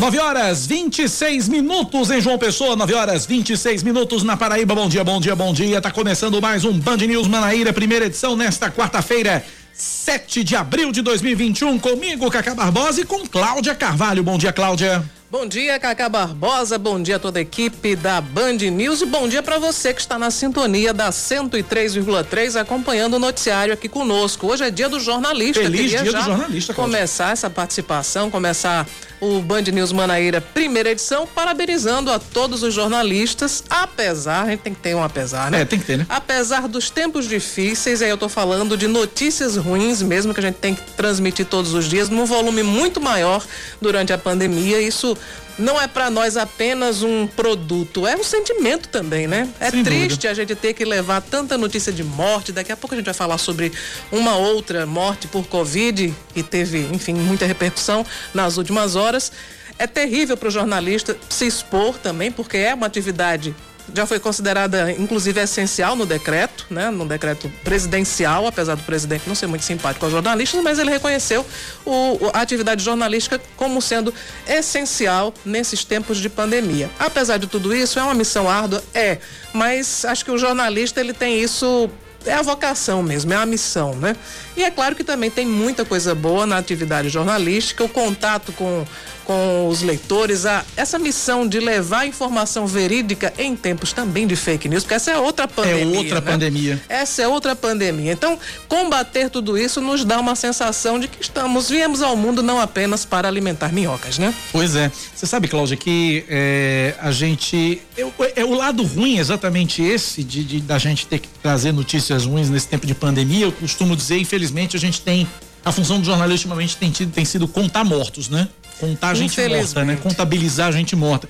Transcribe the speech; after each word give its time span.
9 0.00 0.18
horas 0.18 0.66
26 0.66 1.46
minutos 1.46 2.10
em 2.10 2.22
João 2.22 2.38
Pessoa, 2.38 2.74
9 2.74 2.94
horas 2.94 3.26
26 3.26 3.82
minutos 3.82 4.22
na 4.22 4.34
Paraíba. 4.34 4.74
Bom 4.74 4.88
dia, 4.88 5.04
bom 5.04 5.20
dia, 5.20 5.36
bom 5.36 5.52
dia. 5.52 5.78
Tá 5.78 5.90
começando 5.90 6.40
mais 6.40 6.64
um 6.64 6.72
Band 6.72 6.96
News 6.96 7.28
Manaíra, 7.28 7.70
primeira 7.70 8.06
edição 8.06 8.34
nesta 8.34 8.70
quarta-feira, 8.70 9.44
7 9.74 10.42
de 10.42 10.56
abril 10.56 10.90
de 10.90 11.02
2021. 11.02 11.78
Comigo, 11.78 12.30
Cacá 12.30 12.54
Barbosa 12.54 13.02
e 13.02 13.04
com 13.04 13.26
Cláudia 13.26 13.74
Carvalho. 13.74 14.22
Bom 14.22 14.38
dia, 14.38 14.54
Cláudia. 14.54 15.04
Bom 15.30 15.46
dia, 15.46 15.78
Cacá 15.78 16.08
Barbosa. 16.08 16.76
Bom 16.76 17.00
dia 17.00 17.14
a 17.14 17.18
toda 17.20 17.38
a 17.38 17.42
equipe 17.42 17.94
da 17.94 18.20
Band 18.20 18.54
News 18.54 19.00
e 19.00 19.06
bom 19.06 19.28
dia 19.28 19.40
para 19.40 19.60
você 19.60 19.94
que 19.94 20.00
está 20.00 20.18
na 20.18 20.28
sintonia 20.28 20.92
da 20.92 21.10
103,3 21.10 22.60
acompanhando 22.60 23.14
o 23.14 23.18
noticiário 23.20 23.72
aqui 23.72 23.88
conosco. 23.88 24.48
Hoje 24.48 24.64
é 24.64 24.72
dia 24.72 24.88
do 24.88 24.98
jornalista. 24.98 25.62
Feliz 25.62 25.82
Queria 25.82 26.02
dia 26.02 26.12
do 26.12 26.24
jornalista. 26.24 26.74
Cláudia. 26.74 26.96
Começar 26.98 27.32
essa 27.32 27.48
participação, 27.48 28.28
começar 28.28 28.88
o 29.20 29.40
Band 29.40 29.62
News 29.62 29.92
Manaíra, 29.92 30.40
primeira 30.40 30.90
edição, 30.90 31.26
parabenizando 31.26 32.10
a 32.10 32.18
todos 32.18 32.62
os 32.62 32.72
jornalistas, 32.72 33.62
apesar, 33.68 34.44
a 34.44 34.50
gente 34.50 34.60
tem 34.60 34.74
que 34.74 34.80
ter 34.80 34.96
um 34.96 35.04
apesar, 35.04 35.50
né? 35.50 35.60
É, 35.60 35.64
tem 35.64 35.78
que 35.78 35.84
ter, 35.84 35.98
né? 35.98 36.06
Apesar 36.08 36.66
dos 36.66 36.88
tempos 36.88 37.28
difíceis, 37.28 38.00
aí 38.00 38.08
eu 38.08 38.16
tô 38.16 38.30
falando 38.30 38.76
de 38.78 38.88
notícias 38.88 39.56
ruins 39.56 40.00
mesmo, 40.00 40.32
que 40.32 40.40
a 40.40 40.42
gente 40.42 40.56
tem 40.56 40.74
que 40.74 40.82
transmitir 40.92 41.44
todos 41.44 41.74
os 41.74 41.86
dias, 41.86 42.08
num 42.08 42.24
volume 42.24 42.62
muito 42.62 43.00
maior 43.00 43.44
durante 43.80 44.12
a 44.12 44.18
pandemia. 44.18 44.80
Isso 44.80 45.16
não 45.58 45.80
é 45.80 45.86
para 45.86 46.08
nós 46.10 46.36
apenas 46.36 47.02
um 47.02 47.26
produto, 47.26 48.06
é 48.06 48.16
um 48.16 48.24
sentimento 48.24 48.88
também, 48.88 49.26
né? 49.26 49.48
É 49.60 49.70
Sem 49.70 49.84
triste 49.84 50.08
dúvida. 50.08 50.30
a 50.30 50.34
gente 50.34 50.54
ter 50.54 50.72
que 50.72 50.84
levar 50.84 51.20
tanta 51.20 51.58
notícia 51.58 51.92
de 51.92 52.02
morte. 52.02 52.50
Daqui 52.52 52.72
a 52.72 52.76
pouco 52.76 52.94
a 52.94 52.96
gente 52.96 53.04
vai 53.04 53.14
falar 53.14 53.38
sobre 53.38 53.72
uma 54.10 54.36
outra 54.36 54.86
morte 54.86 55.26
por 55.28 55.46
Covid, 55.46 56.14
que 56.34 56.42
teve, 56.42 56.78
enfim, 56.92 57.14
muita 57.14 57.44
repercussão 57.44 58.04
nas 58.32 58.56
últimas 58.56 58.96
horas. 58.96 59.30
É 59.78 59.86
terrível 59.86 60.36
para 60.36 60.48
o 60.48 60.50
jornalista 60.50 61.16
se 61.28 61.46
expor 61.46 61.96
também, 61.98 62.30
porque 62.30 62.56
é 62.56 62.74
uma 62.74 62.86
atividade 62.86 63.54
já 63.94 64.06
foi 64.06 64.18
considerada, 64.18 64.92
inclusive, 64.92 65.40
essencial 65.40 65.96
no 65.96 66.06
decreto, 66.06 66.66
né? 66.70 66.90
No 66.90 67.06
decreto 67.06 67.50
presidencial, 67.64 68.46
apesar 68.46 68.74
do 68.74 68.82
presidente 68.82 69.24
não 69.26 69.34
ser 69.34 69.46
muito 69.46 69.64
simpático 69.64 70.04
aos 70.04 70.12
jornalistas, 70.12 70.62
mas 70.62 70.78
ele 70.78 70.90
reconheceu 70.90 71.44
o, 71.84 72.18
a 72.32 72.40
atividade 72.40 72.82
jornalística 72.82 73.40
como 73.56 73.80
sendo 73.80 74.12
essencial 74.46 75.34
nesses 75.44 75.84
tempos 75.84 76.18
de 76.18 76.28
pandemia. 76.28 76.90
Apesar 76.98 77.38
de 77.38 77.46
tudo 77.46 77.74
isso, 77.74 77.98
é 77.98 78.02
uma 78.02 78.14
missão 78.14 78.48
árdua? 78.48 78.82
É, 78.94 79.18
mas 79.52 80.04
acho 80.04 80.24
que 80.24 80.30
o 80.30 80.38
jornalista 80.38 81.00
ele 81.00 81.12
tem 81.12 81.40
isso 81.40 81.90
é 82.26 82.34
a 82.34 82.42
vocação 82.42 83.02
mesmo, 83.02 83.32
é 83.32 83.36
a 83.36 83.46
missão, 83.46 83.94
né? 83.94 84.14
E 84.56 84.62
é 84.62 84.70
claro 84.70 84.94
que 84.94 85.02
também 85.02 85.30
tem 85.30 85.46
muita 85.46 85.84
coisa 85.84 86.14
boa 86.14 86.46
na 86.46 86.58
atividade 86.58 87.08
jornalística, 87.08 87.82
o 87.82 87.88
contato 87.88 88.52
com, 88.52 88.84
com 89.30 89.68
os 89.68 89.80
leitores, 89.80 90.44
a, 90.44 90.64
essa 90.76 90.98
missão 90.98 91.46
de 91.46 91.60
levar 91.60 92.04
informação 92.04 92.66
verídica 92.66 93.32
em 93.38 93.54
tempos 93.54 93.92
também 93.92 94.26
de 94.26 94.34
fake 94.34 94.68
news, 94.68 94.82
porque 94.82 94.94
essa 94.94 95.12
é 95.12 95.18
outra 95.18 95.46
pandemia. 95.46 95.94
É 95.94 95.98
outra 95.98 96.20
né? 96.20 96.32
pandemia. 96.32 96.82
Essa 96.88 97.22
é 97.22 97.28
outra 97.28 97.54
pandemia. 97.54 98.10
Então, 98.10 98.36
combater 98.66 99.30
tudo 99.30 99.56
isso 99.56 99.80
nos 99.80 100.04
dá 100.04 100.18
uma 100.18 100.34
sensação 100.34 100.98
de 100.98 101.06
que 101.06 101.22
estamos, 101.22 101.70
viemos 101.70 102.02
ao 102.02 102.16
mundo 102.16 102.42
não 102.42 102.60
apenas 102.60 103.04
para 103.04 103.28
alimentar 103.28 103.72
minhocas, 103.72 104.18
né? 104.18 104.34
Pois 104.50 104.74
é. 104.74 104.90
Você 105.14 105.28
sabe, 105.28 105.46
Cláudia, 105.46 105.76
que 105.76 106.24
é, 106.28 106.96
a 106.98 107.12
gente. 107.12 107.80
É, 107.96 108.40
é, 108.40 108.44
o 108.44 108.54
lado 108.54 108.82
ruim 108.82 109.18
exatamente 109.18 109.80
esse, 109.80 110.24
de, 110.24 110.42
de 110.42 110.60
da 110.60 110.76
gente 110.76 111.06
ter 111.06 111.20
que 111.20 111.28
trazer 111.40 111.70
notícias 111.70 112.26
ruins 112.26 112.50
nesse 112.50 112.66
tempo 112.66 112.84
de 112.84 112.96
pandemia. 112.96 113.44
Eu 113.44 113.52
costumo 113.52 113.94
dizer, 113.94 114.18
infelizmente, 114.18 114.76
a 114.76 114.80
gente 114.80 115.00
tem. 115.00 115.24
A 115.62 115.70
função 115.70 116.00
do 116.00 116.06
jornalista 116.06 116.48
ultimamente 116.48 116.76
tem, 116.78 116.90
tido, 116.90 117.12
tem 117.12 117.24
sido 117.24 117.46
contar 117.46 117.84
mortos, 117.84 118.30
né? 118.30 118.48
Contar 118.80 119.14
gente 119.14 119.40
morta, 119.48 119.84
né? 119.84 119.96
Contabilizar 119.96 120.72
gente 120.72 120.96
morta. 120.96 121.28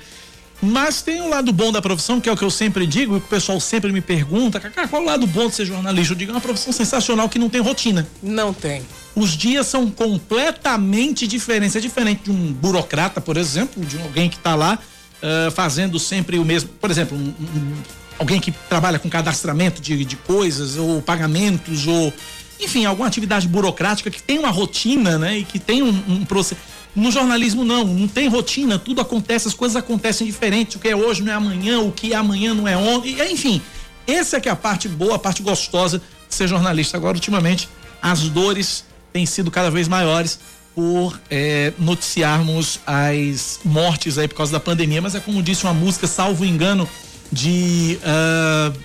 Mas 0.62 1.00
tem 1.00 1.22
um 1.22 1.28
lado 1.28 1.52
bom 1.52 1.72
da 1.72 1.80
profissão, 1.80 2.20
que 2.20 2.28
é 2.28 2.32
o 2.32 2.36
que 2.36 2.44
eu 2.44 2.50
sempre 2.50 2.86
digo, 2.86 3.14
e 3.14 3.18
o 3.18 3.20
pessoal 3.20 3.58
sempre 3.58 3.90
me 3.92 4.02
pergunta, 4.02 4.60
Cacá, 4.60 4.86
qual 4.86 5.00
é 5.00 5.04
o 5.04 5.08
lado 5.08 5.26
bom 5.26 5.48
de 5.48 5.54
ser 5.54 5.64
jornalista? 5.64 6.12
Eu 6.12 6.18
digo, 6.18 6.32
é 6.32 6.34
uma 6.34 6.40
profissão 6.40 6.72
sensacional 6.72 7.28
que 7.28 7.38
não 7.38 7.48
tem 7.48 7.62
rotina. 7.62 8.06
Não 8.22 8.52
tem. 8.52 8.82
Os 9.16 9.30
dias 9.30 9.66
são 9.66 9.90
completamente 9.90 11.26
diferentes. 11.26 11.76
É 11.76 11.80
diferente 11.80 12.24
de 12.24 12.30
um 12.30 12.52
burocrata, 12.52 13.20
por 13.20 13.38
exemplo, 13.38 13.84
de 13.84 13.98
alguém 14.02 14.28
que 14.28 14.36
está 14.36 14.54
lá 14.54 14.78
uh, 15.22 15.50
fazendo 15.50 15.98
sempre 15.98 16.38
o 16.38 16.44
mesmo. 16.44 16.68
Por 16.78 16.90
exemplo, 16.90 17.16
um, 17.16 17.20
um, 17.20 17.76
alguém 18.18 18.38
que 18.38 18.52
trabalha 18.68 18.98
com 18.98 19.08
cadastramento 19.08 19.80
de, 19.80 20.04
de 20.04 20.16
coisas, 20.16 20.76
ou 20.76 21.00
pagamentos, 21.00 21.86
ou. 21.86 22.12
Enfim, 22.60 22.84
alguma 22.84 23.08
atividade 23.08 23.48
burocrática 23.48 24.10
que 24.10 24.22
tem 24.22 24.38
uma 24.38 24.50
rotina, 24.50 25.18
né? 25.18 25.38
E 25.38 25.44
que 25.44 25.58
tem 25.58 25.82
um, 25.82 26.02
um 26.06 26.24
processo 26.26 26.60
no 26.94 27.10
jornalismo 27.10 27.64
não, 27.64 27.84
não 27.84 28.08
tem 28.08 28.28
rotina, 28.28 28.78
tudo 28.78 29.00
acontece, 29.00 29.48
as 29.48 29.54
coisas 29.54 29.76
acontecem 29.76 30.26
diferentes, 30.26 30.76
o 30.76 30.78
que 30.78 30.88
é 30.88 30.96
hoje 30.96 31.22
não 31.22 31.32
é 31.32 31.36
amanhã, 31.36 31.80
o 31.80 31.92
que 31.92 32.12
é 32.12 32.16
amanhã 32.16 32.54
não 32.54 32.66
é 32.66 32.76
ontem, 32.76 33.16
enfim. 33.30 33.62
Essa 34.06 34.38
é 34.38 34.40
que 34.40 34.48
é 34.48 34.52
a 34.52 34.56
parte 34.56 34.88
boa, 34.88 35.16
a 35.16 35.18
parte 35.18 35.42
gostosa 35.42 36.00
de 36.28 36.34
ser 36.34 36.48
jornalista. 36.48 36.96
Agora, 36.96 37.16
ultimamente, 37.16 37.68
as 38.02 38.22
dores 38.28 38.84
têm 39.12 39.24
sido 39.24 39.50
cada 39.50 39.70
vez 39.70 39.86
maiores 39.86 40.40
por 40.74 41.20
é, 41.30 41.72
noticiarmos 41.78 42.80
as 42.86 43.60
mortes 43.64 44.18
aí 44.18 44.26
por 44.26 44.36
causa 44.36 44.52
da 44.52 44.60
pandemia, 44.60 45.02
mas 45.02 45.14
é 45.14 45.20
como 45.20 45.42
disse 45.42 45.64
uma 45.64 45.74
música, 45.74 46.06
salvo 46.06 46.44
engano, 46.44 46.88
de 47.30 47.98
uh, 48.02 48.76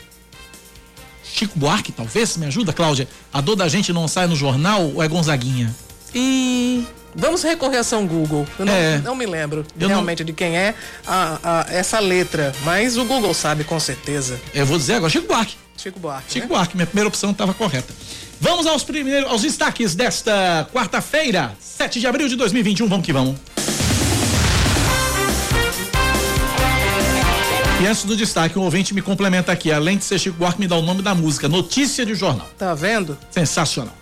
Chico 1.24 1.58
Buarque, 1.58 1.92
talvez, 1.92 2.38
me 2.38 2.46
ajuda, 2.46 2.72
Cláudia? 2.72 3.08
A 3.34 3.42
dor 3.42 3.56
da 3.56 3.68
gente 3.68 3.92
não 3.92 4.08
sai 4.08 4.28
no 4.28 4.36
jornal 4.36 4.92
ou 4.94 5.04
é 5.04 5.08
Gonzaguinha? 5.08 5.76
E 6.14 6.86
Vamos 7.16 7.44
recorrer 7.44 7.78
a 7.78 7.84
São 7.84 8.06
Google. 8.06 8.46
Eu 8.60 8.66
não, 8.66 8.74
é. 8.74 8.98
não 9.00 9.16
me 9.16 9.26
lembro 9.26 9.66
eu 9.80 9.88
realmente 9.88 10.20
não... 10.20 10.26
de 10.26 10.34
quem 10.34 10.58
é 10.58 10.76
a, 11.08 11.40
a, 11.44 11.74
essa 11.74 12.00
letra, 12.00 12.54
mas 12.64 12.98
o 12.98 13.06
Google 13.06 13.34
sabe 13.34 13.64
com 13.64 13.80
certeza. 13.80 14.40
Eu 14.54 14.66
vou 14.66 14.78
dizer 14.78 14.96
agora, 14.96 15.10
Chico 15.10 15.28
Buarque. 15.28 15.56
Chico 15.78 16.00
Buarque. 16.00 16.34
Chico 16.34 16.48
né? 16.48 16.54
Buarque, 16.54 16.76
minha 16.76 16.86
primeira 16.86 17.08
opção 17.08 17.32
estava 17.32 17.54
correta. 17.54 17.94
Vamos 18.40 18.68
aos 18.68 18.84
primeiros, 18.84 19.30
aos 19.30 19.44
destaques 19.44 19.96
desta 19.96 20.68
quarta-feira, 20.74 21.56
7 21.60 22.02
de 22.02 22.08
abril 22.08 22.28
de 22.28 22.36
2021. 22.36 22.88
Vamos 22.88 23.06
que 23.06 23.14
vamos. 23.14 23.38
E 27.82 27.88
antes 27.88 28.04
do 28.04 28.16
destaque, 28.16 28.58
um 28.58 28.64
ouvinte 28.64 28.94
me 28.94 29.02
complementa 29.02 29.52
aqui. 29.52 29.72
Além 29.72 29.98
de 29.98 30.04
ser 30.04 30.20
Chico 30.20 30.38
Buarque, 30.38 30.60
me 30.60 30.68
dá 30.68 30.76
o 30.76 30.82
nome 30.82 31.02
da 31.02 31.16
música. 31.16 31.48
Notícia 31.48 32.06
de 32.06 32.14
jornal. 32.14 32.50
Tá 32.58 32.74
vendo? 32.74 33.18
Sensacional. 33.32 33.94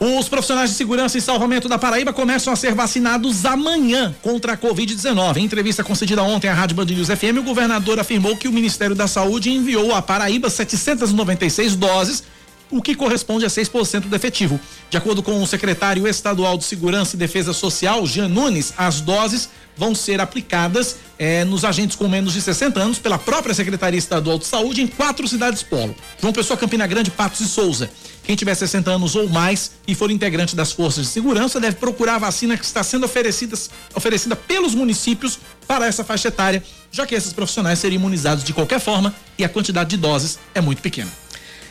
Os 0.00 0.28
profissionais 0.28 0.70
de 0.70 0.76
segurança 0.76 1.18
e 1.18 1.20
salvamento 1.20 1.68
da 1.68 1.76
Paraíba 1.76 2.12
começam 2.12 2.52
a 2.52 2.56
ser 2.56 2.72
vacinados 2.72 3.44
amanhã 3.44 4.14
contra 4.22 4.52
a 4.52 4.56
Covid-19. 4.56 5.38
Em 5.38 5.44
entrevista 5.44 5.82
concedida 5.82 6.22
ontem 6.22 6.46
à 6.46 6.54
Rádio 6.54 6.76
Band 6.76 6.84
News 6.84 7.08
FM, 7.08 7.38
o 7.38 7.42
governador 7.42 7.98
afirmou 7.98 8.36
que 8.36 8.46
o 8.46 8.52
Ministério 8.52 8.94
da 8.94 9.08
Saúde 9.08 9.50
enviou 9.50 9.92
à 9.92 10.00
Paraíba 10.00 10.48
796 10.48 11.74
doses 11.74 12.22
o 12.70 12.80
que 12.80 12.94
corresponde 12.94 13.44
a 13.44 13.48
6% 13.48 14.02
do 14.02 14.14
efetivo. 14.14 14.60
De 14.88 14.96
acordo 14.96 15.20
com 15.20 15.42
o 15.42 15.46
secretário 15.46 16.06
estadual 16.06 16.56
de 16.56 16.64
Segurança 16.64 17.16
e 17.16 17.18
Defesa 17.18 17.52
Social, 17.52 18.06
Jean 18.06 18.28
Nunes, 18.28 18.72
as 18.76 19.00
doses 19.00 19.48
vão 19.76 19.94
ser 19.94 20.20
aplicadas 20.20 20.96
eh, 21.18 21.44
nos 21.44 21.64
agentes 21.64 21.96
com 21.96 22.08
menos 22.08 22.32
de 22.34 22.42
60 22.42 22.80
anos 22.80 22.98
pela 22.98 23.18
própria 23.18 23.54
Secretaria 23.54 23.98
Estadual 23.98 24.38
de 24.38 24.44
Saúde 24.44 24.82
em 24.82 24.86
quatro 24.86 25.26
cidades 25.26 25.62
polo: 25.62 25.94
João 26.20 26.32
Pessoa, 26.32 26.56
Campina 26.56 26.86
Grande, 26.86 27.10
Patos 27.10 27.40
e 27.40 27.48
Souza. 27.48 27.90
Quem 28.28 28.36
tiver 28.36 28.54
60 28.54 28.90
anos 28.90 29.16
ou 29.16 29.26
mais 29.26 29.70
e 29.86 29.94
for 29.94 30.10
integrante 30.10 30.54
das 30.54 30.70
forças 30.70 31.06
de 31.06 31.10
segurança 31.10 31.58
deve 31.58 31.76
procurar 31.76 32.16
a 32.16 32.18
vacina 32.18 32.58
que 32.58 32.64
está 32.66 32.82
sendo 32.82 33.06
oferecida, 33.06 33.56
oferecida 33.94 34.36
pelos 34.36 34.74
municípios 34.74 35.38
para 35.66 35.86
essa 35.86 36.04
faixa 36.04 36.28
etária, 36.28 36.62
já 36.92 37.06
que 37.06 37.14
esses 37.14 37.32
profissionais 37.32 37.78
seriam 37.78 37.98
imunizados 37.98 38.44
de 38.44 38.52
qualquer 38.52 38.80
forma 38.80 39.14
e 39.38 39.46
a 39.46 39.48
quantidade 39.48 39.88
de 39.88 39.96
doses 39.96 40.38
é 40.54 40.60
muito 40.60 40.82
pequena. 40.82 41.10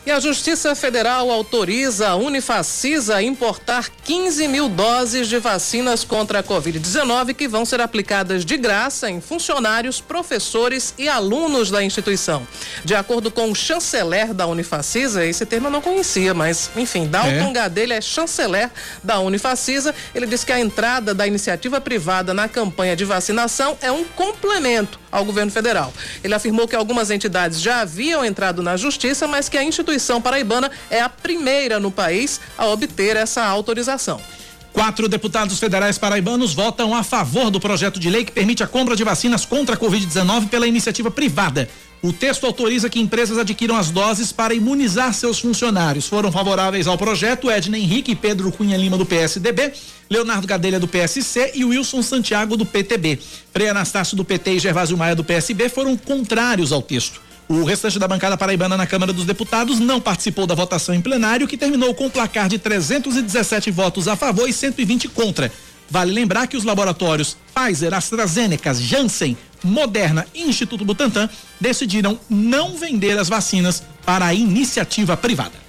E 0.07 0.11
a 0.11 0.21
Justiça 0.21 0.73
Federal 0.73 1.29
autoriza 1.29 2.07
a 2.07 2.15
Unifacisa 2.15 3.17
a 3.17 3.21
importar 3.21 3.89
15 4.05 4.47
mil 4.47 4.69
doses 4.69 5.27
de 5.27 5.37
vacinas 5.37 6.05
contra 6.05 6.39
a 6.39 6.43
Covid-19 6.43 7.33
que 7.33 7.45
vão 7.45 7.65
ser 7.65 7.81
aplicadas 7.81 8.45
de 8.45 8.55
graça 8.55 9.09
em 9.09 9.19
funcionários, 9.19 9.99
professores 9.99 10.93
e 10.97 11.09
alunos 11.09 11.69
da 11.69 11.83
instituição. 11.83 12.47
De 12.85 12.95
acordo 12.95 13.29
com 13.29 13.51
o 13.51 13.55
chanceler 13.55 14.33
da 14.33 14.47
Unifacisa, 14.47 15.25
esse 15.25 15.45
termo 15.45 15.67
eu 15.67 15.71
não 15.71 15.81
conhecia, 15.81 16.33
mas 16.33 16.71
enfim, 16.77 17.05
Dalton 17.05 17.49
é. 17.49 17.51
Gadelha 17.51 17.95
é 17.95 17.99
chanceler 17.99 18.71
da 19.03 19.19
Unifacisa. 19.19 19.93
Ele 20.15 20.25
diz 20.25 20.45
que 20.45 20.53
a 20.53 20.59
entrada 20.61 21.13
da 21.13 21.27
iniciativa 21.27 21.81
privada 21.81 22.33
na 22.33 22.47
campanha 22.47 22.95
de 22.95 23.03
vacinação 23.03 23.77
é 23.81 23.91
um 23.91 24.05
complemento 24.05 24.97
ao 25.11 25.25
governo 25.25 25.51
federal. 25.51 25.93
Ele 26.23 26.33
afirmou 26.33 26.65
que 26.65 26.77
algumas 26.77 27.11
entidades 27.11 27.59
já 27.59 27.81
haviam 27.81 28.23
entrado 28.23 28.63
na 28.63 28.77
justiça, 28.77 29.27
mas 29.27 29.49
que 29.49 29.57
a 29.57 29.63
instituição 29.63 29.96
paraibana 30.21 30.71
é 30.89 31.01
a 31.01 31.09
primeira 31.09 31.79
no 31.79 31.91
país 31.91 32.39
a 32.57 32.65
obter 32.67 33.15
essa 33.15 33.43
autorização. 33.43 34.21
Quatro 34.77 35.07
deputados 35.07 35.59
federais 35.59 35.97
paraibanos 35.97 36.53
votam 36.53 36.93
a 36.93 37.01
favor 37.01 37.49
do 37.49 37.59
projeto 37.59 37.99
de 37.99 38.11
lei 38.11 38.23
que 38.23 38.31
permite 38.31 38.61
a 38.61 38.67
compra 38.67 38.95
de 38.95 39.03
vacinas 39.03 39.43
contra 39.43 39.73
a 39.73 39.77
Covid-19 39.77 40.49
pela 40.49 40.67
iniciativa 40.67 41.09
privada. 41.09 41.67
O 41.99 42.13
texto 42.13 42.45
autoriza 42.45 42.87
que 42.87 42.99
empresas 42.99 43.39
adquiram 43.39 43.75
as 43.75 43.89
doses 43.89 44.31
para 44.31 44.53
imunizar 44.53 45.11
seus 45.15 45.39
funcionários. 45.39 46.05
Foram 46.05 46.31
favoráveis 46.31 46.85
ao 46.85 46.95
projeto 46.95 47.49
Edna 47.49 47.75
Henrique 47.75 48.11
e 48.11 48.15
Pedro 48.15 48.51
Cunha 48.51 48.77
Lima, 48.77 48.99
do 48.99 49.05
PSDB, 49.05 49.73
Leonardo 50.07 50.45
Gadelha, 50.45 50.79
do 50.79 50.87
PSC 50.87 51.53
e 51.55 51.65
Wilson 51.65 52.03
Santiago, 52.03 52.55
do 52.55 52.65
PTB. 52.65 53.17
Frei 53.51 53.69
Anastácio, 53.69 54.15
do 54.15 54.23
PT 54.23 54.51
e 54.51 54.59
Gervásio 54.59 54.95
Maia, 54.95 55.15
do 55.15 55.23
PSB, 55.23 55.69
foram 55.69 55.97
contrários 55.97 56.71
ao 56.71 56.83
texto. 56.83 57.26
O 57.49 57.63
restante 57.63 57.97
da 57.97 58.07
bancada 58.09 58.35
paraibana 58.35 58.75
na 58.75 58.85
Câmara 58.85 59.13
dos 59.13 59.23
Deputados 59.23 59.79
não 59.79 60.01
participou 60.01 60.45
da 60.45 60.53
votação 60.53 60.93
em 60.93 61.01
plenário, 61.01 61.47
que 61.47 61.55
terminou 61.55 61.93
com 61.93 62.07
um 62.07 62.09
placar 62.09 62.49
de 62.49 62.59
317 62.59 63.71
votos 63.71 64.07
a 64.09 64.17
favor 64.17 64.49
e 64.49 64.53
120 64.53 65.07
contra. 65.07 65.49
Vale 65.89 66.11
lembrar 66.11 66.47
que 66.47 66.57
os 66.57 66.65
laboratórios 66.65 67.37
Pfizer, 67.55 67.93
AstraZeneca, 67.93 68.73
Janssen, 68.73 69.37
Moderna 69.63 70.27
e 70.35 70.43
Instituto 70.43 70.83
Butantan 70.83 71.29
decidiram 71.59 72.19
não 72.29 72.75
vender 72.75 73.17
as 73.17 73.29
vacinas 73.29 73.81
para 74.05 74.25
a 74.25 74.33
iniciativa 74.33 75.15
privada. 75.15 75.66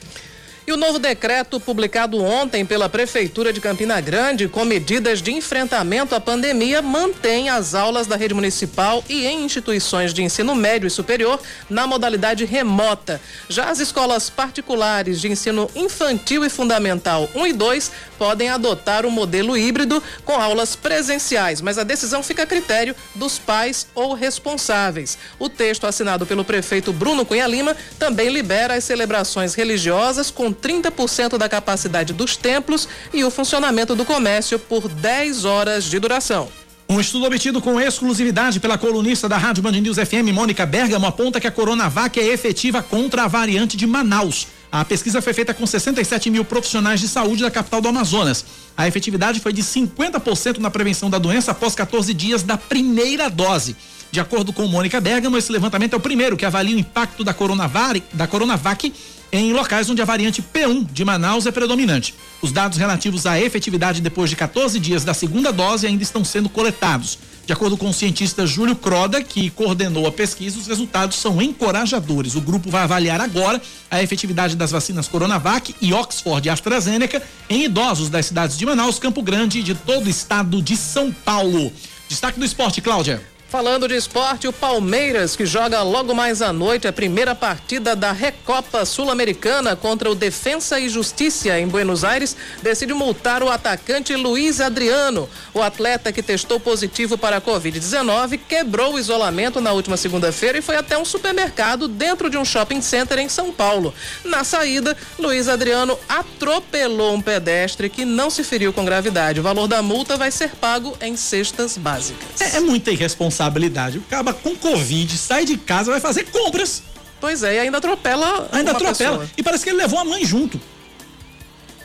E 0.69 0.73
o 0.73 0.77
novo 0.77 0.99
decreto 0.99 1.59
publicado 1.59 2.23
ontem 2.23 2.63
pela 2.63 2.91
Prefeitura 2.91 3.55
de 3.55 3.59
Campina 3.59 3.99
Grande 4.03 4.49
com 4.49 4.67
medidas 4.67 5.23
de 5.23 5.33
enfrentamento 5.33 6.15
à 6.15 6.21
pandemia 6.21 6.83
mantém 6.83 7.49
as 7.49 7.75
aulas 7.75 8.07
da 8.07 8.17
rede 8.17 8.35
municipal 8.35 9.03
e 9.09 9.27
em 9.27 9.47
instituições 9.47 10.13
de 10.13 10.23
ensino 10.23 10.55
médio 10.55 10.87
e 10.87 10.91
superior 10.91 11.41
na 11.71 11.87
modalidade 11.87 12.45
remota. 12.45 13.19
Já 13.49 13.71
as 13.71 13.81
escolas 13.81 14.29
particulares 14.29 15.23
de 15.23 15.29
ensino 15.29 15.71
infantil 15.75 16.45
e 16.45 16.51
fundamental 16.51 17.31
1 17.35 17.47
e 17.47 17.53
2 17.55 17.93
podem 18.19 18.51
adotar 18.51 19.07
o 19.07 19.09
um 19.09 19.11
modelo 19.11 19.57
híbrido 19.57 20.03
com 20.23 20.35
aulas 20.35 20.77
presenciais, 20.77 21.63
mas 21.63 21.79
a 21.79 21.83
decisão 21.83 22.23
fica 22.23 22.43
a 22.43 22.47
critério 22.47 22.95
dos 23.15 23.39
pais 23.39 23.87
ou 23.95 24.13
responsáveis. 24.13 25.17
O 25.39 25.49
texto 25.49 25.87
assinado 25.87 26.27
pelo 26.27 26.45
prefeito 26.45 26.93
Bruno 26.93 27.25
Cunha 27.25 27.47
Lima 27.47 27.75
também 27.99 28.29
libera 28.29 28.75
as 28.75 28.85
celebrações 28.85 29.55
religiosas 29.55 30.31
com 30.31 30.58
30% 30.63 31.39
da 31.39 31.49
capacidade 31.49 32.13
dos 32.13 32.37
templos 32.37 32.89
e 33.13 33.25
o 33.25 33.31
funcionamento 33.31 33.95
do 33.95 34.05
comércio 34.05 34.59
por 34.59 34.89
10 34.89 35.45
horas 35.45 35.85
de 35.85 35.99
duração. 35.99 36.49
Um 36.91 36.99
estudo 36.99 37.27
obtido 37.27 37.61
com 37.61 37.79
exclusividade 37.79 38.59
pela 38.59 38.79
colunista 38.79 39.29
da 39.29 39.37
Rádio 39.37 39.63
Band 39.63 39.73
News 39.73 39.99
FM, 39.99 40.33
Mônica 40.33 40.65
Bergamo, 40.65 41.05
aponta 41.05 41.39
que 41.39 41.47
a 41.47 41.51
Coronavac 41.51 42.19
é 42.19 42.33
efetiva 42.33 42.83
contra 42.83 43.25
a 43.25 43.29
variante 43.29 43.77
de 43.77 43.87
Manaus. 43.87 44.47
A 44.73 44.85
pesquisa 44.87 45.21
foi 45.21 45.35
feita 45.35 45.53
com 45.53 45.67
67 45.67 46.31
mil 46.31 46.47
profissionais 46.47 46.99
de 46.99 47.07
saúde 47.07 47.43
da 47.43 47.51
capital 47.51 47.83
do 47.83 47.89
Amazonas. 47.89 48.43
A 48.75 48.89
efetividade 48.89 49.39
foi 49.39 49.53
de 49.53 49.63
50% 49.63 50.59
na 50.59 50.71
prevenção 50.71 51.11
da 51.11 51.19
doença 51.19 51.51
após 51.51 51.75
14 51.75 52.15
dias 52.15 52.43
da 52.43 52.57
primeira 52.57 53.29
dose. 53.29 53.77
De 54.11 54.21
acordo 54.21 54.53
com 54.53 54.67
Mônica 54.67 54.99
Bergamo, 54.99 55.37
esse 55.37 55.53
levantamento 55.53 55.93
é 55.93 55.97
o 55.97 56.01
primeiro 56.01 56.39
que 56.39 56.47
avalia 56.47 56.75
o 56.75 56.79
impacto 56.79 57.23
da 57.23 57.35
Coronavac, 57.35 58.03
da 58.15 58.27
Coronavac 58.27 58.93
em 59.33 59.53
locais 59.53 59.91
onde 59.91 60.01
a 60.01 60.05
variante 60.05 60.43
P1 60.43 60.87
de 60.93 61.05
Manaus 61.05 61.47
é 61.47 61.51
predominante. 61.51 62.15
Os 62.41 62.53
dados 62.53 62.79
relativos 62.79 63.27
à 63.27 63.41
efetividade 63.41 64.01
depois 64.01 64.31
de 64.31 64.37
14 64.37 64.79
dias 64.79 65.05
da 65.05 65.15
segunda 65.15 65.53
dose 65.53 65.87
ainda 65.87 66.03
estão 66.03 66.25
sendo 66.25 66.49
coletados. 66.49 67.19
De 67.49 67.53
acordo 67.53 67.79
com 67.79 67.89
o 67.89 67.95
cientista 67.95 68.47
Júlio 68.47 68.77
Croda, 68.77 69.23
que 69.23 69.49
coordenou 69.49 70.07
a 70.07 70.13
pesquisa, 70.13 70.59
os 70.59 70.67
resultados 70.67 71.17
são 71.17 71.41
encorajadores. 71.41 72.35
O 72.35 72.43
grupo 72.43 72.71
vai 72.71 72.83
avaliar 72.83 73.23
agora 73.23 73.61
a 73.91 74.03
efetividade 74.03 74.55
das 74.55 74.71
vacinas 74.71 75.09
Coronavac 75.09 75.75
e 75.81 75.95
Oxford 75.95 76.47
e 76.47 76.51
AstraZeneca 76.51 77.23
em 77.49 77.65
idosos 77.65 78.11
das 78.11 78.27
cidades 78.27 78.59
de 78.59 78.67
Manaus, 78.67 78.99
Campo 78.99 79.23
Grande 79.23 79.61
e 79.61 79.63
de 79.63 79.75
todo 79.75 80.07
o 80.07 80.11
estado 80.11 80.61
de 80.61 80.77
São 80.77 81.11
Paulo. 81.11 81.73
Destaque 82.07 82.39
do 82.39 82.45
esporte, 82.45 82.83
Cláudia. 82.83 83.23
Falando 83.49 83.89
de 83.89 83.97
esporte, 83.97 84.47
o 84.47 84.53
Palmeiras, 84.53 85.35
que 85.35 85.47
joga 85.47 85.83
logo 85.83 86.15
mais 86.15 86.43
à 86.43 86.53
noite 86.53 86.87
a 86.87 86.93
primeira 86.93 87.35
partida 87.35 87.97
da 87.97 88.13
Recopa 88.13 88.85
Sul-Americana 88.85 89.75
contra 89.75 90.11
o 90.11 90.15
Defensa 90.15 90.79
e 90.79 90.87
Justiça 90.87 91.59
em 91.59 91.67
Buenos 91.67 92.05
Aires, 92.05 92.37
decide 92.63 92.93
multar 92.93 93.43
o 93.43 93.49
atacante 93.49 94.15
Luiz 94.15 94.61
Adriano. 94.61 95.27
O 95.55 95.63
atleta 95.63 96.13
que 96.13 96.23
testou 96.23 96.61
positivo 96.61 97.17
para 97.17 97.39
a 97.39 97.41
Covid-19 97.41 98.39
quebrou 98.47 98.93
o 98.93 98.99
isolamento 98.99 99.63
na 99.63 99.73
última 99.73 99.97
segunda-feira 99.97 100.59
e 100.59 100.63
foi 100.63 100.77
até 100.77 100.99
um 100.99 101.05
supermercado 101.07 101.89
dentro 101.89 102.29
de 102.29 102.37
um 102.37 102.45
shopping 102.45 102.83
center 102.83 103.19
em 103.19 103.31
São 103.31 103.51
Paulo. 103.51 103.95
Na 104.27 104.45
saída, 104.45 104.95
Luiz 105.19 105.49
Adriano 105.49 105.99
atropelou 106.07 107.15
um 107.15 107.23
pedestre 107.23 107.89
que 107.89 108.05
não 108.05 108.29
se 108.29 108.45
feriu 108.45 108.75
com 108.75 108.85
gravidade. 108.85 109.41
O 109.41 109.43
valor 109.43 109.67
da 109.67 109.81
multa 109.81 110.19
vai 110.19 110.31
ser 110.31 110.51
pago 110.51 110.95
em 111.01 111.17
cestas 111.17 111.79
básicas. 111.79 112.43
É, 112.43 112.59
é 112.59 112.61
muita 112.61 112.91
irresponsabilidade 112.91 113.38
responsabilidade. 113.39 113.99
O 113.99 114.03
cara 114.03 114.33
com 114.33 114.57
Covid 114.57 115.17
sai 115.17 115.45
de 115.45 115.57
casa, 115.57 115.91
vai 115.91 116.01
fazer 116.01 116.25
compras. 116.25 116.83
Pois 117.21 117.43
é, 117.43 117.57
e 117.57 117.59
ainda 117.61 117.79
atropela. 117.79 118.49
Ainda 118.53 118.73
atropela. 118.73 119.19
Pessoa. 119.19 119.31
E 119.37 119.43
parece 119.43 119.65
que 119.65 119.71
ele 119.71 119.79
levou 119.79 119.99
a 119.99 120.05
mãe 120.05 120.25
junto. 120.25 120.61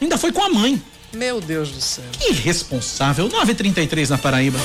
Ainda 0.02 0.18
foi 0.18 0.32
com 0.32 0.44
a 0.44 0.50
mãe. 0.50 0.82
Meu 1.14 1.40
Deus 1.40 1.70
do 1.70 1.82
céu. 1.82 2.06
Que 2.12 2.32
irresponsável. 2.32 3.30
9h33 3.30 4.10
na 4.10 4.18
Paraíba. 4.18 4.60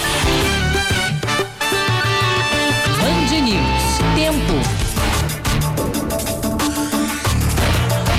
Band 2.98 3.40
News. 3.40 3.98
Tempo. 4.16 4.47